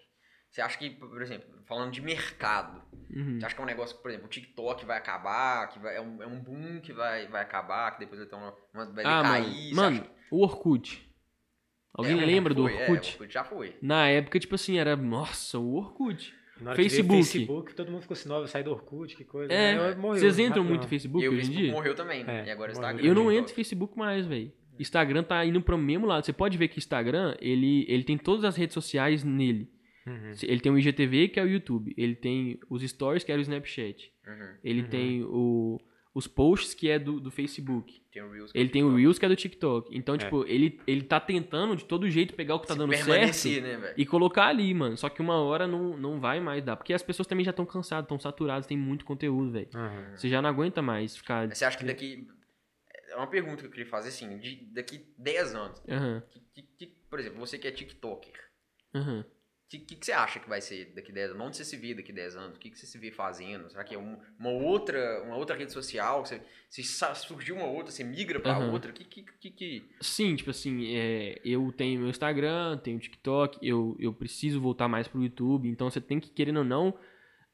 Você 0.50 0.60
acha 0.62 0.78
que, 0.78 0.90
por 0.90 1.20
exemplo, 1.20 1.48
falando 1.66 1.90
de 1.92 2.00
mercado, 2.02 2.82
Uhum. 3.14 3.38
você 3.38 3.44
acha 3.46 3.54
que 3.54 3.60
é 3.60 3.64
um 3.64 3.66
negócio 3.66 3.94
que, 3.96 4.02
por 4.02 4.10
exemplo, 4.10 4.26
o 4.26 4.30
TikTok 4.30 4.84
vai 4.86 4.96
acabar, 4.96 5.68
que 5.68 5.78
vai, 5.78 5.96
é, 5.96 6.00
um, 6.00 6.22
é 6.22 6.26
um 6.26 6.42
boom 6.42 6.80
que 6.80 6.92
vai, 6.94 7.26
vai 7.28 7.42
acabar, 7.42 7.90
que 7.92 8.00
depois 8.00 8.18
vai 8.20 8.28
ter 8.28 8.36
uma, 8.36 8.54
uma 8.72 8.86
vai 8.92 9.04
Ah, 9.04 9.22
decair? 9.22 9.74
mano, 9.74 9.96
mano, 9.98 10.10
o 10.30 10.42
Orkut. 10.42 11.11
Alguém 11.94 12.20
É, 12.20 12.24
lembra 12.24 12.54
do 12.54 12.62
foi, 12.62 12.74
é, 12.74 12.90
Orkut? 12.90 13.12
Orkut 13.12 13.32
já 13.34 13.44
foi. 13.44 13.74
Na 13.82 14.08
época, 14.08 14.38
tipo 14.40 14.54
assim, 14.54 14.78
era. 14.78 14.96
Nossa, 14.96 15.58
o 15.58 15.74
Orkut. 15.74 16.34
Facebook. 16.76 17.24
Facebook, 17.24 17.74
todo 17.74 17.90
mundo 17.90 18.02
ficou 18.02 18.14
assim, 18.14 18.28
nova, 18.28 18.46
sai 18.46 18.62
do 18.62 18.70
Orkut, 18.70 19.16
que 19.16 19.24
coisa. 19.24 19.52
É, 19.52 19.74
né? 19.74 19.94
Morreu, 19.96 20.20
vocês 20.20 20.38
entram 20.38 20.62
muito 20.62 20.82
no 20.82 20.88
Facebook 20.88 21.24
e 21.24 21.28
o 21.28 21.32
hoje 21.32 21.40
em 21.40 21.44
Facebook 21.44 21.62
dia? 21.64 21.72
morreu 21.72 21.94
também. 21.94 22.24
É, 22.26 22.46
e 22.46 22.50
agora 22.50 22.72
o 22.72 22.74
morreu. 22.74 22.90
Instagram. 22.90 23.04
Eu 23.08 23.14
não 23.14 23.32
entro 23.32 23.50
no 23.50 23.56
Facebook 23.56 23.98
mais, 23.98 24.26
velho. 24.26 24.52
Instagram 24.78 25.22
tá 25.24 25.44
indo 25.44 25.60
pro 25.60 25.76
mesmo 25.76 26.06
lado. 26.06 26.24
Você 26.24 26.32
pode 26.32 26.56
ver 26.56 26.68
que 26.68 26.78
Instagram, 26.78 27.36
ele, 27.40 27.84
ele 27.88 28.04
tem 28.04 28.16
todas 28.16 28.44
as 28.44 28.56
redes 28.56 28.74
sociais 28.74 29.22
nele. 29.24 29.68
Uhum. 30.06 30.32
Ele 30.42 30.60
tem 30.60 30.72
o 30.72 30.78
IGTV, 30.78 31.28
que 31.28 31.38
é 31.40 31.42
o 31.42 31.48
YouTube. 31.48 31.94
Ele 31.96 32.14
tem 32.14 32.58
os 32.70 32.82
Stories, 32.82 33.22
que 33.24 33.30
é 33.32 33.36
o 33.36 33.40
Snapchat. 33.40 34.12
Uhum. 34.26 34.54
Ele 34.64 34.82
Uhum. 34.82 34.88
tem 34.88 35.22
o, 35.24 35.80
os 36.14 36.26
posts, 36.26 36.74
que 36.74 36.90
é 36.90 36.98
do, 36.98 37.18
do 37.18 37.30
Facebook. 37.30 38.00
Tem 38.12 38.22
o 38.22 38.30
Reels. 38.30 38.52
que 38.52 38.58
é 38.58 38.60
Ele 38.60 38.68
tem 38.70 38.84
o. 38.84 38.94
Reels, 38.94 39.18
que 39.18 39.24
é 39.24 39.28
do 39.28 39.36
TikTok. 39.36 39.96
Então, 39.96 40.14
É. 40.14 40.18
tipo, 40.18 40.44
ele, 40.46 40.78
ele 40.86 41.02
tá 41.02 41.18
tentando 41.18 41.74
de 41.74 41.84
todo 41.86 42.08
jeito 42.10 42.34
pegar 42.34 42.54
o 42.54 42.60
que 42.60 42.66
tá 42.66 42.74
Se 42.74 42.78
dando 42.78 42.94
certo 42.94 43.62
né, 43.62 43.94
e 43.96 44.04
colocar 44.04 44.46
ali, 44.48 44.74
mano. 44.74 44.96
Só 44.96 45.08
que 45.08 45.22
uma 45.22 45.36
hora 45.40 45.66
não, 45.66 45.96
não 45.96 46.20
vai 46.20 46.38
mais 46.38 46.62
dar. 46.62 46.76
Porque 46.76 46.92
as 46.92 47.02
pessoas 47.02 47.26
também 47.26 47.44
já 47.44 47.50
estão 47.50 47.64
cansadas, 47.64 48.04
estão 48.04 48.20
saturadas, 48.20 48.66
tem 48.66 48.76
muito 48.76 49.04
conteúdo, 49.06 49.50
velho. 49.52 49.68
Uhum. 49.74 50.16
Você 50.16 50.28
já 50.28 50.42
não 50.42 50.50
aguenta 50.50 50.82
mais 50.82 51.16
ficar. 51.16 51.48
Você 51.48 51.64
acha 51.64 51.78
que 51.78 51.84
daqui. 51.84 52.26
É 53.08 53.16
uma 53.16 53.26
pergunta 53.26 53.56
que 53.58 53.66
eu 53.66 53.70
queria 53.70 53.86
fazer 53.86 54.08
assim, 54.08 54.38
de, 54.38 54.66
daqui 54.72 55.06
10 55.18 55.54
anos. 55.54 55.82
Aham, 55.88 56.22
que- 56.30 56.40
que- 56.54 56.62
que- 56.78 56.96
por 57.08 57.18
exemplo, 57.20 57.38
você 57.38 57.58
que 57.58 57.68
é 57.68 57.70
TikToker. 57.70 58.32
aham. 58.94 59.24
O 59.72 59.74
que, 59.74 59.78
que, 59.86 59.96
que 59.96 60.04
você 60.04 60.12
acha 60.12 60.38
que 60.38 60.46
vai 60.48 60.60
ser 60.60 60.92
daqui 60.94 61.10
10 61.10 61.30
anos? 61.30 61.46
Onde 61.46 61.56
você 61.56 61.64
se 61.64 61.78
vê 61.78 61.94
daqui 61.94 62.12
10 62.12 62.36
anos? 62.36 62.56
O 62.56 62.60
que, 62.60 62.68
que 62.68 62.78
você 62.78 62.84
se 62.84 62.98
vê 62.98 63.10
fazendo? 63.10 63.70
Será 63.70 63.82
que 63.82 63.94
é 63.94 63.98
um- 63.98 64.18
uma, 64.38 64.50
outra, 64.50 65.22
uma 65.22 65.34
outra 65.36 65.56
rede 65.56 65.72
social? 65.72 66.26
Você, 66.26 66.42
se 66.68 66.82
surgiu 67.14 67.56
uma 67.56 67.64
outra, 67.66 67.90
você 67.90 68.04
migra 68.04 68.38
pra 68.38 68.52
Aham. 68.52 68.70
outra? 68.70 68.90
O 68.90 68.94
que, 68.94 69.02
que, 69.04 69.22
que, 69.22 69.50
que- 69.50 69.82
Sim, 70.02 70.36
tipo 70.36 70.50
assim, 70.50 70.94
é, 70.94 71.40
eu 71.42 71.72
tenho 71.72 72.00
meu 72.00 72.10
Instagram, 72.10 72.76
tenho 72.84 72.98
TikTok, 72.98 73.58
eu, 73.66 73.96
eu 73.98 74.12
preciso 74.12 74.60
voltar 74.60 74.88
mais 74.88 75.08
pro 75.08 75.22
YouTube, 75.22 75.66
então 75.68 75.88
você 75.88 76.02
tem 76.02 76.20
que, 76.20 76.28
querendo 76.28 76.58
ou 76.58 76.64
não, 76.64 76.98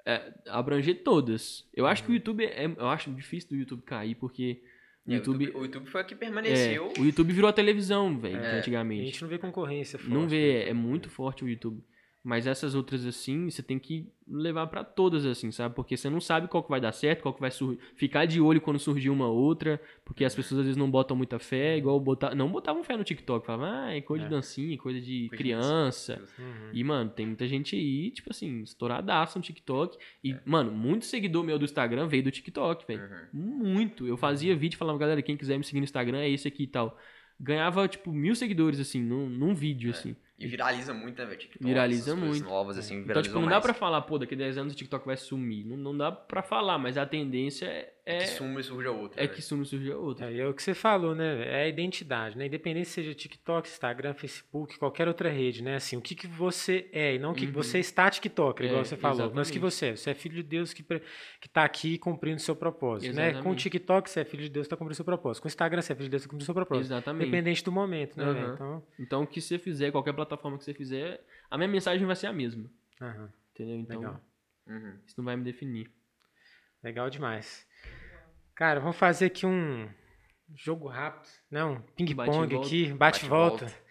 é, 0.04 0.32
abranger 0.48 1.04
todas. 1.04 1.68
Eu 1.72 1.86
acho 1.86 2.02
que 2.02 2.10
o 2.10 2.14
YouTube 2.14 2.44
é. 2.44 2.64
Eu 2.64 2.88
acho 2.88 3.12
difícil 3.12 3.50
do 3.50 3.56
YouTube 3.56 3.82
cair, 3.82 4.16
porque 4.16 4.60
o 5.06 5.12
é, 5.12 5.16
YouTube. 5.16 5.50
o 5.54 5.62
YouTube 5.62 5.86
foi 5.86 6.02
o 6.02 6.04
que 6.04 6.14
é, 6.14 6.16
permaneceu. 6.16 6.92
o 6.98 7.04
YouTube 7.04 7.32
virou 7.32 7.48
a 7.48 7.52
televisão, 7.52 8.18
velho, 8.18 8.38
É, 8.38 8.54
A 8.54 8.58
antigamente. 8.58 9.04
gente 9.04 9.22
não 9.22 9.28
vê 9.28 9.38
concorrência 9.38 9.98
forte. 10.00 10.12
Não 10.12 10.26
vê, 10.26 10.64
né? 10.64 10.70
é 10.70 10.72
muito 10.74 11.08
forte 11.08 11.44
o 11.44 11.48
YouTube. 11.48 11.80
Mas 12.28 12.46
essas 12.46 12.74
outras 12.74 13.06
assim, 13.06 13.48
você 13.48 13.62
tem 13.62 13.78
que 13.78 14.06
levar 14.26 14.66
pra 14.66 14.84
todas 14.84 15.24
assim, 15.24 15.50
sabe? 15.50 15.74
Porque 15.74 15.96
você 15.96 16.10
não 16.10 16.20
sabe 16.20 16.46
qual 16.46 16.62
que 16.62 16.68
vai 16.68 16.78
dar 16.78 16.92
certo, 16.92 17.22
qual 17.22 17.32
que 17.32 17.40
vai 17.40 17.50
surgir. 17.50 17.80
Ficar 17.94 18.26
de 18.26 18.38
olho 18.38 18.60
quando 18.60 18.78
surgir 18.78 19.08
uma 19.08 19.28
outra, 19.28 19.80
porque 20.04 20.26
as 20.26 20.34
pessoas 20.34 20.58
às 20.58 20.66
vezes 20.66 20.76
não 20.76 20.90
botam 20.90 21.16
muita 21.16 21.38
fé, 21.38 21.78
igual 21.78 21.98
botar, 21.98 22.34
não 22.34 22.50
botavam 22.50 22.84
fé 22.84 22.98
no 22.98 23.02
TikTok, 23.02 23.46
falavam, 23.46 23.72
ah, 23.74 23.94
é 23.96 24.02
coisa 24.02 24.24
É. 24.24 24.28
de 24.28 24.34
dancinha, 24.34 24.76
coisa 24.76 25.00
de 25.00 25.20
Coisa 25.20 25.30
de 25.30 25.38
criança. 25.38 26.22
Uhum. 26.38 26.70
E, 26.74 26.84
mano, 26.84 27.08
tem 27.08 27.24
muita 27.24 27.48
gente 27.48 27.74
aí, 27.74 28.10
tipo 28.10 28.28
assim, 28.30 28.60
estouradaça 28.60 29.38
no 29.38 29.42
TikTok. 29.42 29.96
E, 30.22 30.36
mano, 30.44 30.70
muito 30.70 31.06
seguidor 31.06 31.42
meu 31.42 31.58
do 31.58 31.64
Instagram 31.64 32.08
veio 32.08 32.24
do 32.24 32.30
TikTok, 32.30 32.86
velho. 32.86 33.08
Uhum. 33.32 33.40
Muito. 33.72 34.06
Eu 34.06 34.18
fazia 34.18 34.54
vídeo 34.54 34.76
e 34.76 34.78
falava, 34.78 34.98
galera, 34.98 35.22
quem 35.22 35.34
quiser 35.34 35.56
me 35.56 35.64
seguir 35.64 35.80
no 35.80 35.84
Instagram 35.84 36.18
é 36.18 36.28
esse 36.28 36.46
aqui 36.46 36.64
e 36.64 36.66
tal. 36.66 36.98
Ganhava, 37.40 37.88
tipo, 37.88 38.12
mil 38.12 38.34
seguidores, 38.34 38.78
assim, 38.78 39.02
num, 39.02 39.30
num 39.30 39.54
vídeo, 39.54 39.90
assim. 39.92 40.14
E 40.38 40.46
viraliza 40.46 40.94
muito, 40.94 41.18
né, 41.18 41.24
velho? 41.26 41.38
TikTok, 41.38 41.64
Viraliza 41.64 42.14
muito. 42.14 42.44
novas, 42.44 42.78
assim, 42.78 42.98
Então, 43.00 43.20
tipo, 43.22 43.34
não 43.34 43.42
dá 43.46 43.50
mais. 43.50 43.62
pra 43.64 43.74
falar, 43.74 44.00
pô, 44.02 44.18
daqui 44.18 44.34
a 44.34 44.38
10 44.38 44.56
anos 44.58 44.72
o 44.72 44.76
TikTok 44.76 45.04
vai 45.04 45.16
sumir. 45.16 45.64
Não, 45.64 45.76
não 45.76 45.96
dá 45.96 46.12
pra 46.12 46.42
falar, 46.42 46.78
mas 46.78 46.96
a 46.96 47.04
tendência 47.04 47.66
é, 47.66 47.92
é, 48.10 48.18
Que 48.20 48.26
suma 48.28 48.60
e 48.60 48.64
surja 48.64 48.90
outra. 48.90 49.20
é 49.20 49.26
velho. 49.26 49.36
que 49.36 49.42
sume 49.42 49.62
e 49.62 49.66
surja 49.66 49.96
outra. 49.96 50.30
É, 50.32 50.38
é 50.38 50.46
o 50.48 50.54
que 50.54 50.62
você 50.62 50.74
falou, 50.74 51.14
né? 51.14 51.46
É 51.46 51.64
a 51.64 51.68
identidade, 51.68 52.38
né? 52.38 52.46
Independente 52.46 52.86
se 52.88 52.94
seja 52.94 53.14
TikTok, 53.14 53.68
Instagram, 53.68 54.14
Facebook, 54.14 54.78
qualquer 54.78 55.06
outra 55.08 55.28
rede, 55.28 55.62
né? 55.62 55.74
Assim, 55.76 55.96
o 55.96 56.00
que, 56.00 56.14
que 56.14 56.26
você 56.26 56.88
é 56.92 57.14
e 57.14 57.18
não 57.18 57.32
o 57.32 57.34
que 57.34 57.46
Uhum. 57.46 57.52
você 57.52 57.78
está 57.78 58.08
TikToker, 58.10 58.66
igual 58.66 58.80
É, 58.80 58.84
você 58.84 58.96
falou. 58.96 59.16
Mas 59.16 59.20
o 59.20 59.24
exatamente. 59.26 59.52
que 59.52 59.58
você 59.58 59.86
é? 59.86 59.96
Você 59.96 60.10
é 60.10 60.14
filho 60.14 60.34
de 60.36 60.42
Deus 60.42 60.72
que, 60.72 60.82
pre- 60.82 61.02
que 61.40 61.48
tá 61.48 61.64
aqui 61.64 61.98
cumprindo 61.98 62.40
seu 62.40 62.56
propósito, 62.56 63.14
né? 63.14 63.24
Com 63.24 63.28
o 63.28 63.32
Exatamente. 63.36 63.62
TikTok, 63.64 64.10
você 64.10 64.20
é 64.20 64.24
filho 64.24 64.42
de 64.44 64.48
Deus 64.48 64.66
que 64.66 64.70
tá 64.70 64.76
cumprindo 64.76 64.94
seu 64.96 65.04
propósito. 65.04 65.42
Com 65.42 65.48
o 65.48 65.50
Instagram, 65.50 65.82
você 65.82 65.92
é 65.92 65.96
filho 65.96 66.06
de 66.06 66.10
Deus 66.10 66.22
que 66.22 66.28
tá 66.28 66.30
cumprindo 66.30 66.44
seu 66.46 66.54
propósito. 66.54 66.84
Exatamente. 66.86 67.28
Independente 67.28 67.64
do 67.64 67.72
momento, 67.72 68.16
né? 68.16 68.32
Velho? 68.32 68.54
Então, 68.54 68.86
Então, 68.98 69.22
o 69.22 69.26
que 69.26 69.40
você 69.40 69.58
fizer, 69.58 69.90
qualquer 69.92 70.12
plataforma 70.14 70.56
que 70.56 70.64
você 70.64 70.72
fizer, 70.72 71.20
a 71.50 71.58
minha 71.58 71.68
mensagem 71.68 72.06
vai 72.06 72.16
ser 72.16 72.28
a 72.28 72.32
mesma. 72.32 72.70
aham, 73.02 73.30
Entendeu? 73.54 73.76
Então, 73.76 73.98
legal. 74.00 74.20
Uhum. 74.66 74.98
isso 75.06 75.14
não 75.18 75.24
vai 75.24 75.36
me 75.36 75.42
definir. 75.44 75.90
Legal 76.82 77.10
demais. 77.10 77.66
Cara, 78.58 78.80
vamos 78.80 78.96
fazer 78.96 79.26
aqui 79.26 79.46
um 79.46 79.88
jogo 80.56 80.88
rápido, 80.88 81.28
não, 81.48 81.74
um 81.74 81.80
ping-pong 81.94 82.56
aqui, 82.56 82.92
bate-volta. 82.92 83.66
Bate-volta. 83.66 83.88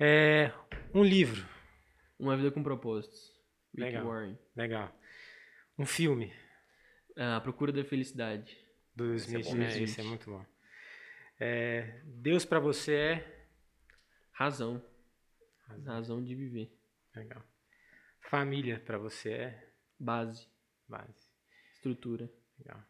É, 0.00 0.50
um 0.94 1.04
livro, 1.04 1.46
Uma 2.18 2.34
vida 2.36 2.50
com 2.50 2.62
propósitos. 2.62 3.30
Rick 3.74 3.82
Legal. 3.84 4.06
Warren. 4.06 4.38
legal. 4.56 4.98
Um 5.78 5.84
filme 5.84 6.32
Ah, 7.16 7.36
a 7.36 7.40
procura 7.42 7.70
da 7.70 7.84
felicidade. 7.84 8.56
do 8.96 9.12
é 9.12 9.16
Smith, 9.16 9.44
bom, 9.46 9.54
né? 9.56 9.82
Esse 9.82 10.00
é 10.00 10.04
muito 10.04 10.30
bom. 10.30 10.42
É, 11.38 12.00
Deus 12.06 12.46
pra 12.46 12.58
você 12.60 12.94
é 12.94 13.46
Razão. 14.32 14.82
Razão 15.84 16.24
de 16.24 16.34
viver. 16.34 16.74
legal. 17.14 17.42
Família 18.22 18.80
pra 18.80 18.96
você 18.96 19.32
é 19.32 19.68
Base. 20.00 20.48
base, 20.88 21.28
Estrutura. 21.74 22.30
legal. 22.58 22.82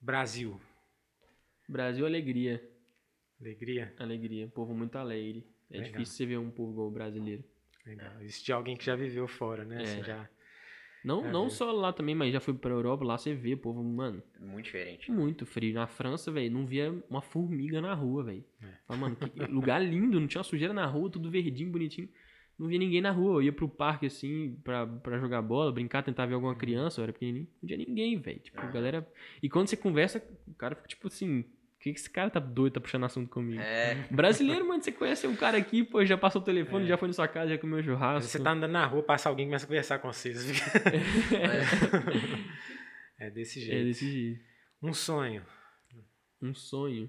Brasil, 0.00 0.60
Brasil, 1.68 2.06
alegria. 2.06 2.62
alegria, 3.40 3.94
Alegria. 3.98 4.48
Povo 4.48 4.74
muito 4.74 4.96
alegre. 4.96 5.46
É 5.70 5.78
Legal. 5.78 5.92
difícil 5.92 6.16
você 6.16 6.26
ver 6.26 6.38
um 6.38 6.50
povo 6.50 6.72
igual 6.72 6.88
o 6.88 6.90
brasileiro. 6.90 7.44
legal. 7.84 8.22
Isso 8.22 8.44
de 8.44 8.52
alguém 8.52 8.76
que 8.76 8.84
já 8.84 8.96
viveu 8.96 9.26
fora, 9.28 9.64
né? 9.64 9.82
É. 9.82 9.86
Você 9.86 10.02
já 10.04 10.28
Não, 11.04 11.26
É, 11.26 11.30
não 11.32 11.42
viu? 11.42 11.50
só 11.50 11.70
lá 11.72 11.92
também, 11.92 12.14
mas 12.14 12.32
já 12.32 12.40
fui 12.40 12.54
pra 12.54 12.70
Europa, 12.72 13.04
lá 13.04 13.16
você 13.18 13.34
vê, 13.34 13.54
povo, 13.56 13.82
mano, 13.84 14.22
Muito 14.40 14.64
diferente. 14.64 15.10
muito 15.12 15.44
frio. 15.46 15.74
Na 15.74 15.86
França, 15.86 16.30
velho, 16.32 16.50
não 16.52 16.66
via 16.66 16.90
uma 17.08 17.20
formiga 17.22 17.80
na 17.80 17.94
rua, 17.94 18.24
velho. 18.24 18.44
É. 18.62 18.66
Fala, 18.86 19.00
mano, 19.00 19.16
que 19.16 19.28
lugar 19.46 19.78
lindo, 19.80 20.18
não 20.18 20.26
tinha 20.26 20.40
uma 20.40 20.44
sujeira 20.44 20.72
na 20.74 20.86
rua, 20.86 21.10
tudo 21.10 21.30
verdinho, 21.30 21.70
bonitinho. 21.70 22.08
Não 22.58 22.66
via 22.68 22.78
ninguém 22.78 23.00
na 23.00 23.10
rua. 23.10 23.34
Eu 23.36 23.42
ia 23.42 23.52
pro 23.52 23.68
parque, 23.68 24.06
assim, 24.06 24.58
pra, 24.64 24.86
pra 24.86 25.18
jogar 25.18 25.40
bola, 25.42 25.70
brincar, 25.72 26.02
tentar 26.02 26.26
ver 26.26 26.34
alguma 26.34 26.54
criança, 26.56 27.00
eu 27.00 27.04
era 27.04 27.12
pequenininho. 27.12 27.46
Não 27.62 27.66
tinha 27.68 27.78
ninguém, 27.78 28.18
velho. 28.20 28.40
Tipo, 28.40 28.60
galera... 28.72 29.06
E 29.42 29.48
quando 29.48 29.68
você 29.68 29.76
conversa, 29.76 30.22
o 30.46 30.54
cara 30.54 30.74
fica 30.74 30.88
tipo 30.88 31.06
assim... 31.08 31.40
O 31.40 31.80
que 31.80 31.92
que 31.92 32.00
esse 32.00 32.10
cara 32.10 32.28
tá 32.28 32.40
doido, 32.40 32.72
tá 32.72 32.80
puxando 32.80 33.04
assunto 33.04 33.30
comigo? 33.30 33.60
É, 33.60 33.94
Brasileiro, 34.10 34.66
mano, 34.66 34.82
você 34.82 34.90
conhece 34.90 35.28
um 35.28 35.36
cara 35.36 35.56
aqui, 35.56 35.84
pô, 35.84 36.04
já 36.04 36.18
passou 36.18 36.42
o 36.42 36.44
telefone, 36.44 36.88
já 36.88 36.98
foi 36.98 37.06
na 37.06 37.14
sua 37.14 37.28
casa, 37.28 37.50
já 37.52 37.56
comeu 37.58 37.80
churrasco. 37.80 38.28
Você 38.28 38.42
tá 38.42 38.50
andando 38.50 38.72
na 38.72 38.84
rua, 38.84 39.00
passa 39.00 39.28
alguém 39.28 39.46
começa 39.46 39.64
a 39.64 39.68
conversar 39.68 39.98
com 40.00 40.12
você. 40.12 40.34
você 40.34 40.54
fica- 40.54 40.90
é 43.20 43.30
desse 43.30 43.60
É 43.60 43.62
jeito. 43.64 43.84
desse 43.86 44.10
jeito. 44.10 44.40
Um 44.82 44.92
sonho. 44.92 45.44
Um 46.42 46.52
sonho. 46.52 47.08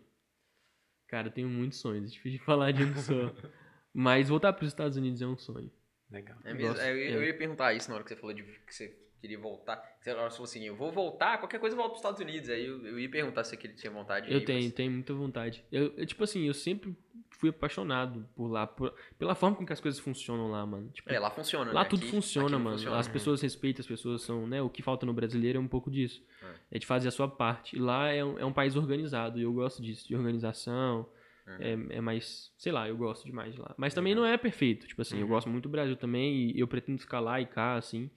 Cara, 1.07 1.29
eu 1.29 1.31
tenho 1.31 1.47
muitos 1.49 1.79
sonhos. 1.79 2.03
É 2.03 2.13
difícil 2.13 2.37
de 2.39 2.45
falar 2.45 2.71
de 2.71 2.83
um 2.83 2.95
só. 2.95 3.13
Mas 3.93 4.29
voltar 4.29 4.53
pros 4.53 4.69
Estados 4.69 4.97
Unidos 4.97 5.21
é 5.21 5.27
um 5.27 5.37
sonho. 5.37 5.71
Legal. 6.11 6.37
é 6.43 6.53
mesmo. 6.53 6.77
É, 6.77 6.91
eu, 6.91 6.97
ia- 6.97 7.09
é. 7.11 7.15
eu 7.15 7.23
ia 7.23 7.37
perguntar 7.37 7.73
isso 7.73 7.89
na 7.89 7.95
hora 7.95 8.03
que 8.03 8.09
você 8.09 8.15
falou 8.15 8.33
de 8.35 8.43
que 8.43 8.73
você 8.73 8.95
queria 9.21 9.37
voltar. 9.37 9.81
Você 9.99 10.11
falou 10.13 10.25
assim, 10.27 10.63
eu 10.65 10.75
vou 10.75 10.91
voltar, 10.91 11.37
qualquer 11.39 11.59
coisa 11.59 11.75
eu 11.75 11.77
volto 11.77 11.91
pros 11.91 11.99
Estados 11.99 12.19
Unidos. 12.21 12.49
Aí 12.49 12.65
eu, 12.65 12.85
eu 12.85 12.99
ia 12.99 13.09
perguntar 13.09 13.43
se 13.43 13.51
você 13.51 13.57
queria- 13.57 13.75
tinha 13.75 13.91
vontade 13.91 14.27
de 14.27 14.33
Eu 14.33 14.43
tenho, 14.45 14.63
mas- 14.63 14.73
tenho 14.73 14.91
muita 14.91 15.13
vontade. 15.13 15.63
Eu, 15.71 15.93
eu, 15.97 16.05
tipo 16.05 16.23
assim, 16.23 16.45
eu 16.47 16.53
sempre 16.53 16.95
fui 17.31 17.49
apaixonado 17.51 18.27
por 18.35 18.47
lá, 18.47 18.65
por- 18.67 18.93
pela 19.17 19.35
forma 19.35 19.55
com 19.55 19.65
que 19.65 19.71
as 19.71 19.79
coisas 19.79 19.99
funcionam 19.99 20.49
lá, 20.49 20.65
mano. 20.65 20.89
Tipo, 20.89 21.11
É, 21.11 21.19
lá 21.19 21.29
funciona, 21.29 21.71
Lá 21.71 21.83
né? 21.83 21.89
tudo 21.89 22.01
Aqui- 22.01 22.11
funciona, 22.11 22.47
aqui 22.55 22.63
mano. 22.63 22.77
funciona. 22.77 22.97
As 22.97 23.07
pessoas 23.07 23.41
respeitam, 23.41 23.81
as 23.81 23.87
pessoas 23.87 24.21
são, 24.23 24.47
né? 24.47 24.61
O 24.61 24.69
que 24.69 24.81
falta 24.81 25.05
no 25.05 25.13
brasileiro 25.13 25.57
é 25.57 25.61
um 25.61 25.67
pouco 25.67 25.91
disso. 25.91 26.23
É. 26.41 26.77
É, 26.77 26.79
de 26.79 26.85
fazer 26.85 27.07
a 27.07 27.11
sua 27.11 27.27
parte. 27.27 27.75
E 27.75 27.79
lá 27.79 28.09
é 28.09 28.23
um, 28.25 28.39
é 28.39 28.45
um 28.45 28.51
país 28.53 28.75
organizado 28.75 29.37
e 29.39 29.43
eu 29.43 29.53
gosto 29.53 29.81
disso, 29.81 30.07
de 30.07 30.15
organização. 30.15 31.07
Uhum. 31.49 31.89
É, 31.91 31.97
é 31.97 32.01
mais, 32.01 32.53
sei 32.57 32.71
lá, 32.71 32.87
eu 32.87 32.95
gosto 32.97 33.25
demais 33.25 33.53
de 33.55 33.59
lá. 33.59 33.73
Mas 33.77 33.93
também 33.93 34.13
não 34.13 34.25
é 34.25 34.37
perfeito. 34.37 34.87
Tipo 34.87 35.01
assim, 35.01 35.17
eu 35.17 35.23
Uhum. 35.23 35.29
gosto 35.29 35.49
muito 35.49 35.63
do 35.63 35.69
Brasil 35.69 35.95
também 35.97 36.51
e 36.51 36.59
eu 36.59 36.67
pretendo 36.67 36.99
ficar 36.99 37.19
lá 37.19 37.41
e 37.41 37.45
cá, 37.45 37.75
assim. 37.75 38.09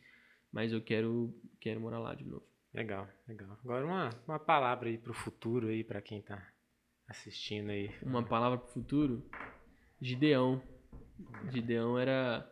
Mas 0.53 0.73
eu 0.73 0.81
quero, 0.83 1.35
quero 1.59 1.81
morar 1.81 1.99
lá 1.99 2.15
de 2.15 2.25
novo. 2.25 2.45
Legal, 2.75 3.09
legal. 3.27 3.59
Agora 3.65 3.85
uma, 3.85 4.11
uma 4.27 4.39
palavra 4.39 4.89
aí 4.89 4.99
pro 4.99 5.15
futuro 5.15 5.69
aí, 5.69 5.83
pra 5.85 6.01
quem 6.03 6.21
tá 6.23 6.47
assistindo 7.09 7.71
aí. 7.71 7.91
Uma 8.03 8.23
palavra 8.23 8.59
pro 8.59 8.69
futuro? 8.73 9.23
Gideão. 10.01 10.63
Gideão 11.51 11.99
era, 11.99 12.51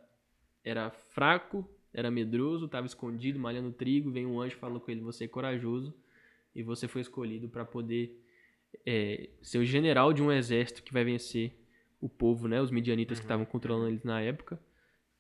era 0.65 0.91
fraco, 0.91 1.69
era 1.93 2.11
medroso, 2.11 2.67
estava 2.67 2.87
escondido, 2.87 3.39
malhando 3.39 3.73
trigo. 3.73 4.11
Vem 4.11 4.27
um 4.27 4.41
anjo 4.41 4.57
e 4.57 4.61
falou 4.61 4.81
com 4.81 4.91
ele: 4.91 5.01
Você 5.01 5.25
é 5.25 5.29
corajoso 5.29 5.95
e 6.55 6.63
você 6.63 6.87
foi 6.89 7.01
escolhido 7.01 7.49
para 7.49 7.65
poder 7.65 8.20
é, 8.87 9.29
ser 9.43 9.59
o 9.59 9.65
general 9.65 10.13
de 10.13 10.23
um 10.23 10.33
exército 10.33 10.83
que 10.83 10.93
vai 10.93 11.05
vencer 11.05 11.53
o 12.01 12.09
povo, 12.09 12.49
né? 12.49 12.61
Os 12.61 12.71
midianitas 12.71 13.19
que 13.19 13.25
estavam 13.25 13.45
controlando 13.45 13.89
eles 13.89 14.05
na 14.05 14.21
época. 14.21 14.59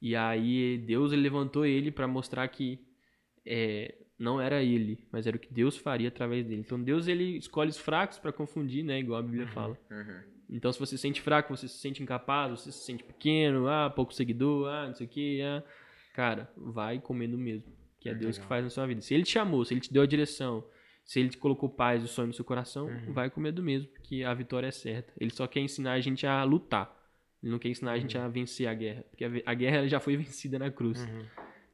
E 0.00 0.16
aí 0.16 0.78
Deus 0.78 1.12
ele 1.12 1.22
levantou 1.22 1.66
ele 1.66 1.90
para 1.90 2.08
mostrar 2.08 2.46
que 2.48 2.78
é, 3.44 3.94
não 4.18 4.40
era 4.40 4.62
ele, 4.62 5.06
mas 5.12 5.26
era 5.26 5.36
o 5.36 5.40
que 5.40 5.52
Deus 5.52 5.76
faria 5.76 6.08
através 6.08 6.46
dele. 6.46 6.60
Então 6.60 6.82
Deus 6.82 7.06
ele 7.06 7.36
escolhe 7.36 7.70
os 7.70 7.78
fracos 7.78 8.18
para 8.18 8.32
confundir, 8.32 8.84
né? 8.84 8.98
Igual 8.98 9.20
a 9.20 9.22
Bíblia 9.22 9.46
fala. 9.48 9.78
Uhum. 9.90 10.40
Então, 10.52 10.72
se 10.72 10.80
você 10.80 10.96
se 10.96 11.02
sente 11.02 11.20
fraco, 11.20 11.56
você 11.56 11.68
se 11.68 11.78
sente 11.78 12.02
incapaz, 12.02 12.50
você 12.50 12.72
se 12.72 12.84
sente 12.84 13.04
pequeno, 13.04 13.68
ah, 13.68 13.88
pouco 13.88 14.12
seguidor, 14.12 14.68
ah, 14.68 14.88
não 14.88 14.94
sei 14.94 15.06
o 15.06 15.08
que, 15.08 15.40
ah, 15.42 15.62
cara, 16.12 16.50
vai 16.56 16.98
comendo 16.98 17.38
mesmo. 17.38 17.72
Que 18.00 18.08
é 18.08 18.14
Deus 18.14 18.36
que 18.36 18.42
Legal. 18.42 18.48
faz 18.48 18.64
na 18.64 18.70
sua 18.70 18.86
vida. 18.86 19.00
Se 19.00 19.14
ele 19.14 19.22
te 19.22 19.30
chamou, 19.30 19.64
se 19.64 19.74
ele 19.74 19.80
te 19.80 19.92
deu 19.92 20.02
a 20.02 20.06
direção, 20.06 20.64
se 21.04 21.18
ele 21.20 21.28
te 21.28 21.38
colocou 21.38 21.68
paz 21.68 22.02
e 22.04 22.08
sonho 22.08 22.28
no 22.28 22.34
seu 22.34 22.44
coração, 22.44 22.86
Uhum. 22.86 23.12
vai 23.12 23.28
com 23.30 23.40
medo 23.40 23.62
mesmo, 23.62 23.88
porque 23.88 24.22
a 24.22 24.32
vitória 24.34 24.66
é 24.68 24.70
certa. 24.70 25.12
Ele 25.18 25.30
só 25.30 25.46
quer 25.46 25.60
ensinar 25.60 25.92
a 25.92 26.00
gente 26.00 26.26
a 26.26 26.42
lutar. 26.44 26.96
Ele 27.42 27.50
não 27.52 27.58
quer 27.58 27.68
ensinar 27.68 27.92
a 27.92 27.98
gente 27.98 28.16
Uhum. 28.18 28.24
a 28.24 28.28
vencer 28.28 28.68
a 28.68 28.74
guerra, 28.74 29.04
porque 29.10 29.24
a, 29.46 29.54
guerra 29.54 29.88
já 29.88 29.98
foi 29.98 30.16
vencida 30.18 30.58
na 30.58 30.70
cruz. 30.70 31.00
Uhum. 31.04 31.24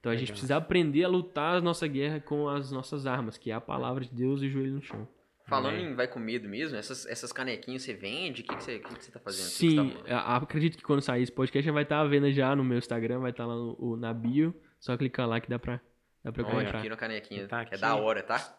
Então 0.01 0.13
a 0.13 0.15
gente 0.17 0.27
Legal. 0.29 0.35
precisa 0.35 0.57
aprender 0.57 1.05
a 1.05 1.09
lutar 1.09 1.57
a 1.57 1.61
nossa 1.61 1.87
guerra 1.89 2.21
com 2.21 2.49
as 2.49 2.71
nossas 2.71 3.07
armas, 3.07 3.37
que 3.37 3.51
é 3.51 3.55
a 3.55 3.61
palavra 3.61 4.05
de 4.05 4.15
Deus 4.15 4.41
e 4.43 4.47
o 4.47 4.51
joelho 4.51 4.75
no 4.75 4.83
chão. 4.83 5.09
Falando 5.49 5.77
em 5.79 5.95
vai 5.95 6.09
com 6.09 6.19
medo 6.19 6.49
mesmo, 6.49 6.77
essas, 6.77 7.07
essas 7.07 7.33
canequinhas 7.33 7.83
você 7.83 7.95
vende? 7.95 8.43
O 8.43 8.45
que, 8.45 8.57
que, 8.57 8.63
você, 8.63 8.79
que, 8.81 8.95
que 8.97 9.05
você 9.05 9.13
tá 9.13 9.21
fazendo? 9.21 9.47
Que 9.47 9.53
que 9.53 9.59
Sim, 9.71 9.91
você 9.91 10.09
tá- 10.09 10.37
acredito 10.37 10.77
que 10.77 10.83
quando 10.83 11.01
sair 11.01 11.23
esse 11.23 11.31
podcast 11.31 11.65
já 11.65 11.73
vai 11.73 11.85
estar 11.85 12.01
à 12.01 12.05
venda 12.05 12.33
já 12.33 12.55
no 12.57 12.65
meu 12.65 12.79
Instagram, 12.79 13.21
vai 13.21 13.31
estar 13.31 13.47
lá 13.47 13.55
no, 13.55 13.97
na 13.97 14.13
bio. 14.13 14.53
Só 14.81 14.97
clicar 14.97 15.29
lá 15.29 15.41
que 15.41 15.49
dá 15.49 15.57
pra, 15.59 15.81
dá 16.25 16.33
pra 16.33 16.45
Olha, 16.47 16.65
comprar. 16.65 16.79
aqui 16.81 16.89
na 16.89 16.97
canequinha, 16.97 17.47
Tá 17.47 17.65
que 17.65 17.75
é 17.75 17.77
aqui. 17.77 17.81
da 17.81 17.95
hora, 17.97 18.23
tá? 18.25 18.59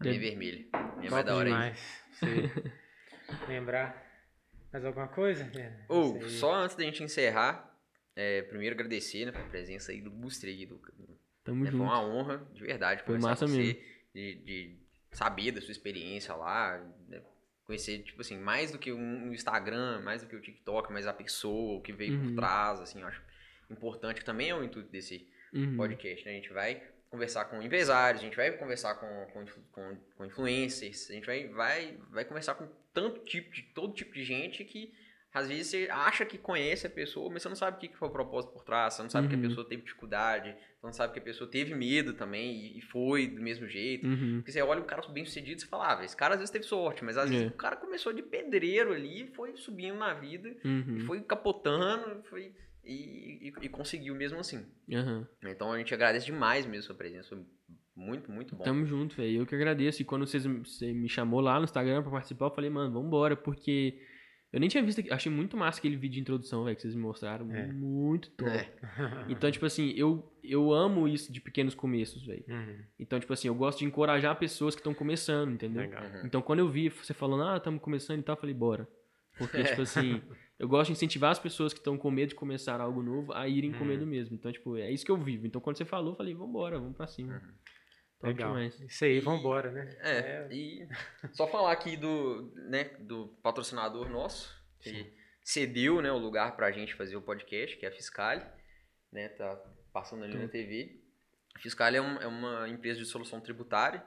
Minha 0.00 0.12
É- 0.12 0.16
é 0.16 0.18
vermelha. 0.18 0.58
Minha 0.72 0.90
Top 1.02 1.10
vai 1.10 1.24
da 1.24 1.36
hora 1.36 1.48
demais. 1.48 2.02
Lembrar 3.48 4.04
mais 4.72 4.84
alguma 4.84 5.08
coisa? 5.08 5.50
É, 5.58 5.72
Ou, 5.88 6.16
aí. 6.16 6.30
só 6.30 6.54
antes 6.54 6.76
da 6.76 6.82
gente 6.84 7.02
encerrar, 7.02 7.74
é, 8.14 8.42
primeiro 8.42 8.74
agradecer 8.74 9.24
né, 9.26 9.32
pela 9.32 9.44
presença 9.48 9.92
aí 9.92 10.00
do 10.00 10.10
Bustre 10.10 10.50
aí, 10.50 10.66
do, 10.66 10.80
Tamo 11.44 11.64
É, 11.64 11.70
foi 11.70 11.78
junto. 11.78 11.84
uma 11.84 12.02
honra, 12.02 12.46
de 12.52 12.60
verdade, 12.62 13.02
Foi 13.04 13.18
massa 13.18 13.46
você, 13.46 13.80
de, 14.14 14.34
de 14.36 14.76
saber 15.12 15.52
da 15.52 15.60
sua 15.60 15.70
experiência 15.72 16.34
lá, 16.34 16.78
né, 17.08 17.22
conhecer, 17.64 18.02
tipo 18.02 18.20
assim, 18.20 18.36
mais 18.38 18.70
do 18.72 18.78
que 18.78 18.92
um 18.92 19.32
Instagram, 19.32 20.00
mais 20.02 20.22
do 20.22 20.28
que 20.28 20.36
o 20.36 20.40
TikTok, 20.40 20.92
mas 20.92 21.06
a 21.06 21.12
pessoa, 21.12 21.78
o 21.78 21.82
que 21.82 21.92
veio 21.92 22.18
por 22.18 22.26
Uhum. 22.28 22.34
trás, 22.36 22.80
assim, 22.80 23.00
eu 23.00 23.06
acho 23.06 23.22
importante, 23.70 24.24
também 24.24 24.50
é 24.50 24.54
o 24.54 24.62
intuito 24.64 24.88
desse 24.90 25.28
Uhum. 25.52 25.76
podcast, 25.76 26.24
né? 26.24 26.32
A 26.32 26.34
gente 26.34 26.52
vai 26.52 26.82
conversar 27.10 27.44
com 27.46 27.62
empresários, 27.62 28.20
a 28.22 28.24
gente 28.24 28.36
vai 28.36 28.50
conversar 28.52 28.94
com, 28.96 29.26
com, 29.32 29.44
com, 29.72 29.96
com 30.16 30.24
influencers, 30.24 31.08
a 31.10 31.14
gente 31.14 31.26
vai, 31.26 31.46
vai, 31.48 31.98
vai 32.10 32.24
conversar 32.24 32.54
com 32.54 32.68
tanto 32.92 33.20
tipo 33.24 33.50
de, 33.52 33.62
todo 33.62 33.94
tipo 33.94 34.12
de 34.12 34.24
gente 34.24 34.64
que 34.64 34.92
às 35.32 35.48
vezes 35.48 35.66
você 35.66 35.88
acha 35.90 36.24
que 36.24 36.38
conhece 36.38 36.86
a 36.86 36.90
pessoa, 36.90 37.30
mas 37.30 37.42
você 37.42 37.48
não 37.50 37.56
sabe 37.56 37.76
o 37.76 37.80
que 37.80 37.88
que 37.88 37.96
foi 37.98 38.08
o 38.08 38.10
propósito 38.10 38.52
por 38.54 38.64
trás, 38.64 38.94
você 38.94 39.02
não 39.02 39.10
sabe 39.10 39.28
que 39.28 39.34
a 39.34 39.36
Uhum. 39.36 39.42
pessoa 39.48 39.68
teve 39.68 39.82
dificuldade, 39.82 40.50
você 40.80 40.86
não 40.86 40.92
sabe 40.94 41.12
que 41.12 41.18
a 41.18 41.22
pessoa 41.22 41.50
teve 41.50 41.74
medo 41.74 42.14
também 42.14 42.56
e, 42.56 42.78
e 42.78 42.80
foi 42.80 43.26
do 43.26 43.42
mesmo 43.42 43.68
jeito. 43.68 44.06
Uhum. 44.06 44.36
Porque 44.38 44.50
você 44.50 44.62
olha 44.62 44.80
um 44.80 44.86
cara 44.86 45.06
bem 45.08 45.26
sucedido 45.26 45.58
e 45.58 45.60
você 45.60 45.66
fala, 45.66 45.98
ah, 46.00 46.04
esse 46.06 46.16
cara 46.16 46.34
às 46.34 46.40
vezes 46.40 46.50
teve 46.50 46.64
sorte, 46.64 47.04
mas 47.04 47.18
às 47.18 47.28
vezes 47.28 47.44
É. 47.44 47.48
o 47.48 47.52
cara 47.52 47.76
começou 47.76 48.14
de 48.14 48.22
pedreiro 48.22 48.94
ali, 48.94 49.26
foi 49.36 49.54
subindo 49.58 49.98
na 49.98 50.14
vida, 50.14 50.48
e 50.64 50.66
Uhum. 50.66 51.00
foi 51.00 51.20
capotando, 51.20 52.22
foi, 52.30 52.54
e, 52.86 53.48
e- 53.48 53.52
e 53.62 53.68
conseguiu 53.68 54.14
mesmo 54.14 54.38
assim. 54.38 54.64
Aham. 54.92 55.26
Então 55.44 55.72
a 55.72 55.78
gente 55.78 55.92
agradece 55.92 56.26
demais 56.26 56.64
mesmo 56.64 56.80
a 56.84 56.86
sua 56.86 56.94
presença. 56.94 57.28
Foi 57.28 57.44
muito, 57.96 58.30
muito 58.30 58.54
bom. 58.54 58.62
Tamo 58.64 58.86
junto, 58.86 59.16
velho. 59.16 59.40
Eu 59.40 59.46
que 59.46 59.54
agradeço. 59.54 60.02
E 60.02 60.04
quando 60.04 60.26
vocês, 60.26 60.44
você 60.44 60.92
me 60.92 61.08
chamou 61.08 61.40
lá 61.40 61.58
no 61.58 61.64
Instagram 61.64 62.02
pra 62.02 62.10
participar, 62.12 62.46
eu 62.46 62.54
falei, 62.54 62.70
mano, 62.70 62.92
vambora, 62.92 63.34
porque 63.36 63.98
eu 64.52 64.60
nem 64.60 64.68
tinha 64.68 64.82
visto. 64.82 65.02
Achei 65.10 65.32
muito 65.32 65.56
massa 65.56 65.78
aquele 65.78 65.96
vídeo 65.96 66.14
de 66.14 66.20
introdução, 66.20 66.64
velho, 66.64 66.76
que 66.76 66.82
vocês 66.82 66.94
me 66.94 67.00
mostraram. 67.02 67.50
É. 67.54 67.66
Muito 67.72 68.30
top. 68.30 68.50
É. 68.50 68.70
Então, 69.28 69.50
tipo 69.50 69.66
assim, 69.66 69.92
eu, 69.96 70.30
eu 70.44 70.72
amo 70.72 71.08
isso 71.08 71.32
de 71.32 71.40
pequenos 71.40 71.74
começos, 71.74 72.24
velho. 72.24 72.44
Uhum. 72.48 72.84
Então, 72.98 73.18
tipo 73.18 73.32
assim, 73.32 73.48
eu 73.48 73.54
gosto 73.54 73.80
de 73.80 73.84
encorajar 73.86 74.38
pessoas 74.38 74.74
que 74.74 74.80
estão 74.80 74.94
começando, 74.94 75.52
entendeu? 75.52 75.82
Uhum. 75.82 76.22
Então, 76.24 76.40
quando 76.42 76.60
eu 76.60 76.68
vi 76.68 76.88
você 76.90 77.12
falando, 77.14 77.42
ah, 77.44 77.56
estamos 77.56 77.80
começando 77.82 78.20
e 78.20 78.22
tal, 78.22 78.36
eu 78.36 78.40
falei, 78.40 78.54
bora. 78.54 78.86
Porque, 79.38 79.62
tipo 79.64 79.82
assim, 79.82 80.22
eu 80.58 80.68
gosto 80.68 80.86
de 80.88 80.92
incentivar 80.92 81.30
as 81.30 81.38
pessoas 81.38 81.72
que 81.72 81.78
estão 81.80 81.96
com 81.98 82.10
medo 82.10 82.30
de 82.30 82.34
começar 82.34 82.80
algo 82.80 83.02
novo 83.02 83.32
a 83.32 83.46
irem 83.48 83.72
com 83.72 83.80
Uhum. 83.80 83.84
medo 83.86 84.06
mesmo. 84.06 84.34
Então, 84.36 84.50
tipo, 84.52 84.76
é 84.76 84.90
isso 84.90 85.04
que 85.04 85.10
eu 85.10 85.16
vivo. 85.16 85.46
Então, 85.46 85.60
quando 85.60 85.76
você 85.76 85.84
falou, 85.84 86.12
eu 86.12 86.16
falei, 86.16 86.34
vambora, 86.34 86.78
vamos 86.78 86.96
pra 86.96 87.06
cima. 87.06 87.38
Top 88.18 88.28
Legal. 88.32 88.48
demais. 88.54 88.80
Isso 88.80 89.04
aí, 89.04 89.20
vambora, 89.20 89.70
né? 89.70 89.96
É, 90.00 90.48
e 90.50 90.88
só 91.32 91.46
falar 91.46 91.72
aqui 91.72 91.96
do, 91.98 92.50
né, 92.70 92.84
do 93.00 93.28
patrocinador 93.42 94.08
nosso, 94.08 94.50
que 94.80 95.12
cedeu 95.42 96.00
né, 96.00 96.10
o 96.10 96.18
lugar 96.18 96.56
pra 96.56 96.72
gente 96.72 96.94
fazer 96.94 97.16
o 97.16 97.22
podcast, 97.22 97.76
que 97.76 97.84
é 97.84 97.88
a 97.90 97.92
Fiscale, 97.92 98.42
né, 99.12 99.28
tá 99.28 99.54
passando 99.92 100.24
ali 100.24 100.36
na 100.38 100.48
TV. 100.48 100.98
A 101.54 101.58
Fiscale 101.58 101.98
é, 101.98 102.02
um- 102.02 102.16
é 102.20 102.26
uma 102.26 102.68
empresa 102.68 102.98
de 102.98 103.04
solução 103.04 103.40
tributária, 103.40 104.02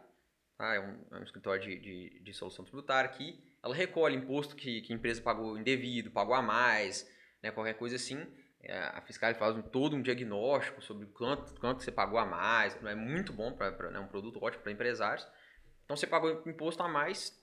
tá, 0.57 0.73
é, 0.73 0.79
um, 0.79 1.05
é 1.15 1.19
um 1.19 1.23
escritório 1.23 1.61
de, 1.61 1.79
de, 1.79 2.19
de 2.23 2.33
solução 2.33 2.65
tributária 2.65 3.09
que 3.11 3.39
ela 3.63 3.75
recolhe 3.75 4.15
imposto 4.15 4.55
que, 4.55 4.81
que 4.81 4.93
a 4.93 4.95
empresa 4.95 5.21
pagou 5.21 5.57
indevido, 5.57 6.11
pagou 6.11 6.33
a 6.35 6.41
mais, 6.41 7.09
né, 7.43 7.51
qualquer 7.51 7.73
coisa 7.73 7.95
assim. 7.95 8.25
É, 8.61 8.77
A 8.77 9.01
Fiscale 9.01 9.35
faz 9.35 9.55
um- 9.55 9.61
todo 9.61 9.95
um 9.95 10.01
diagnóstico 10.01 10.81
sobre 10.81 11.05
quanto, 11.07 11.53
quanto 11.59 11.81
você 11.83 11.91
pagou 11.91 12.19
a 12.19 12.23
é 12.23 12.29
mais, 12.29 12.83
é 12.85 12.95
muito 12.95 13.31
bom, 13.31 13.53
para 13.53 13.67
é 13.93 13.99
um 13.99 14.07
produto 14.07 14.43
ótimo 14.43 14.63
para 14.63 14.71
empresários. 14.71 15.25
Então 15.85 15.95
você 15.95 16.05
pagou 16.05 16.43
imposto 16.45 16.83
a 16.83 16.87
mais, 16.87 17.33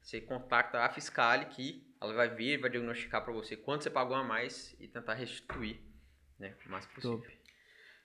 você 0.00 0.20
contacta 0.20 0.80
a 0.80 0.90
Fiscale 0.90 1.46
que 1.46 1.82
ela 2.00 2.12
vai 2.12 2.28
ver, 2.28 2.58
vai 2.58 2.68
diagnosticar 2.70 3.24
para 3.24 3.32
você 3.32 3.56
quanto 3.56 3.82
você 3.84 3.90
pagou 3.90 4.14
a 4.16 4.22
mais 4.22 4.76
e 4.78 4.86
tentar 4.86 5.14
restituir, 5.14 5.80
né, 6.38 6.54
o 6.66 6.68
mais 6.70 6.84
possível. 6.86 7.18
Top. 7.18 7.38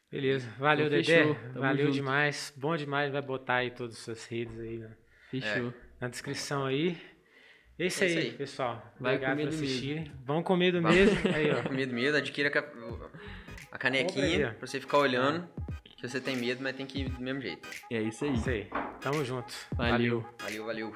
Beleza. 0.09 0.49
Valeu, 0.57 0.87
Então, 0.87 0.97
Dedé. 0.97 1.33
Valeu 1.59 1.85
junto. 1.87 1.93
demais. 1.95 2.51
Bom 2.57 2.75
demais. 2.75 3.11
Vai 3.11 3.21
botar 3.21 3.55
aí 3.57 3.69
todas 3.69 3.95
as 3.95 3.99
suas 4.01 4.25
redes 4.25 4.57
aí 4.59 4.79
na, 4.79 4.89
Fechou. 5.29 5.71
na 5.99 6.07
descrição 6.07 6.65
aí. 6.65 6.97
É 7.79 7.85
isso 7.85 8.03
É 8.03 8.07
aí, 8.07 8.11
isso 8.13 8.19
aí. 8.19 8.31
pessoal. 8.33 8.93
Vai 8.99 9.15
Obrigado 9.15 9.37
comer 9.37 9.43
por 9.49 9.49
do 9.57 9.63
assistirem. 9.63 10.11
Vão 10.25 10.43
comer 10.43 10.71
do 10.73 10.81
Vamos. 10.81 10.97
mesmo. 10.97 11.17
Aí, 11.33 11.49
ó. 11.51 11.63
Com 11.63 11.73
medo, 11.73 11.93
medo, 11.93 12.17
adquira 12.17 12.49
a 13.71 13.77
canequinha 13.77 14.55
pra 14.59 14.67
você 14.67 14.79
ficar 14.81 14.97
olhando. 14.97 15.47
Que 15.83 16.07
você 16.07 16.19
tem 16.21 16.35
medo, 16.37 16.61
mas 16.63 16.75
tem 16.75 16.85
que 16.85 17.01
ir 17.01 17.09
do 17.09 17.21
mesmo 17.21 17.41
jeito. 17.41 17.67
É 17.91 18.01
isso 18.01 18.23
aí. 18.25 18.33
Isso 18.33 18.49
aí. 18.49 18.67
Tamo 19.01 19.23
junto. 19.25 19.53
Valeu. 19.75 20.21
Valeu. 20.21 20.25
Valeu, 20.41 20.65
valeu. 20.65 20.95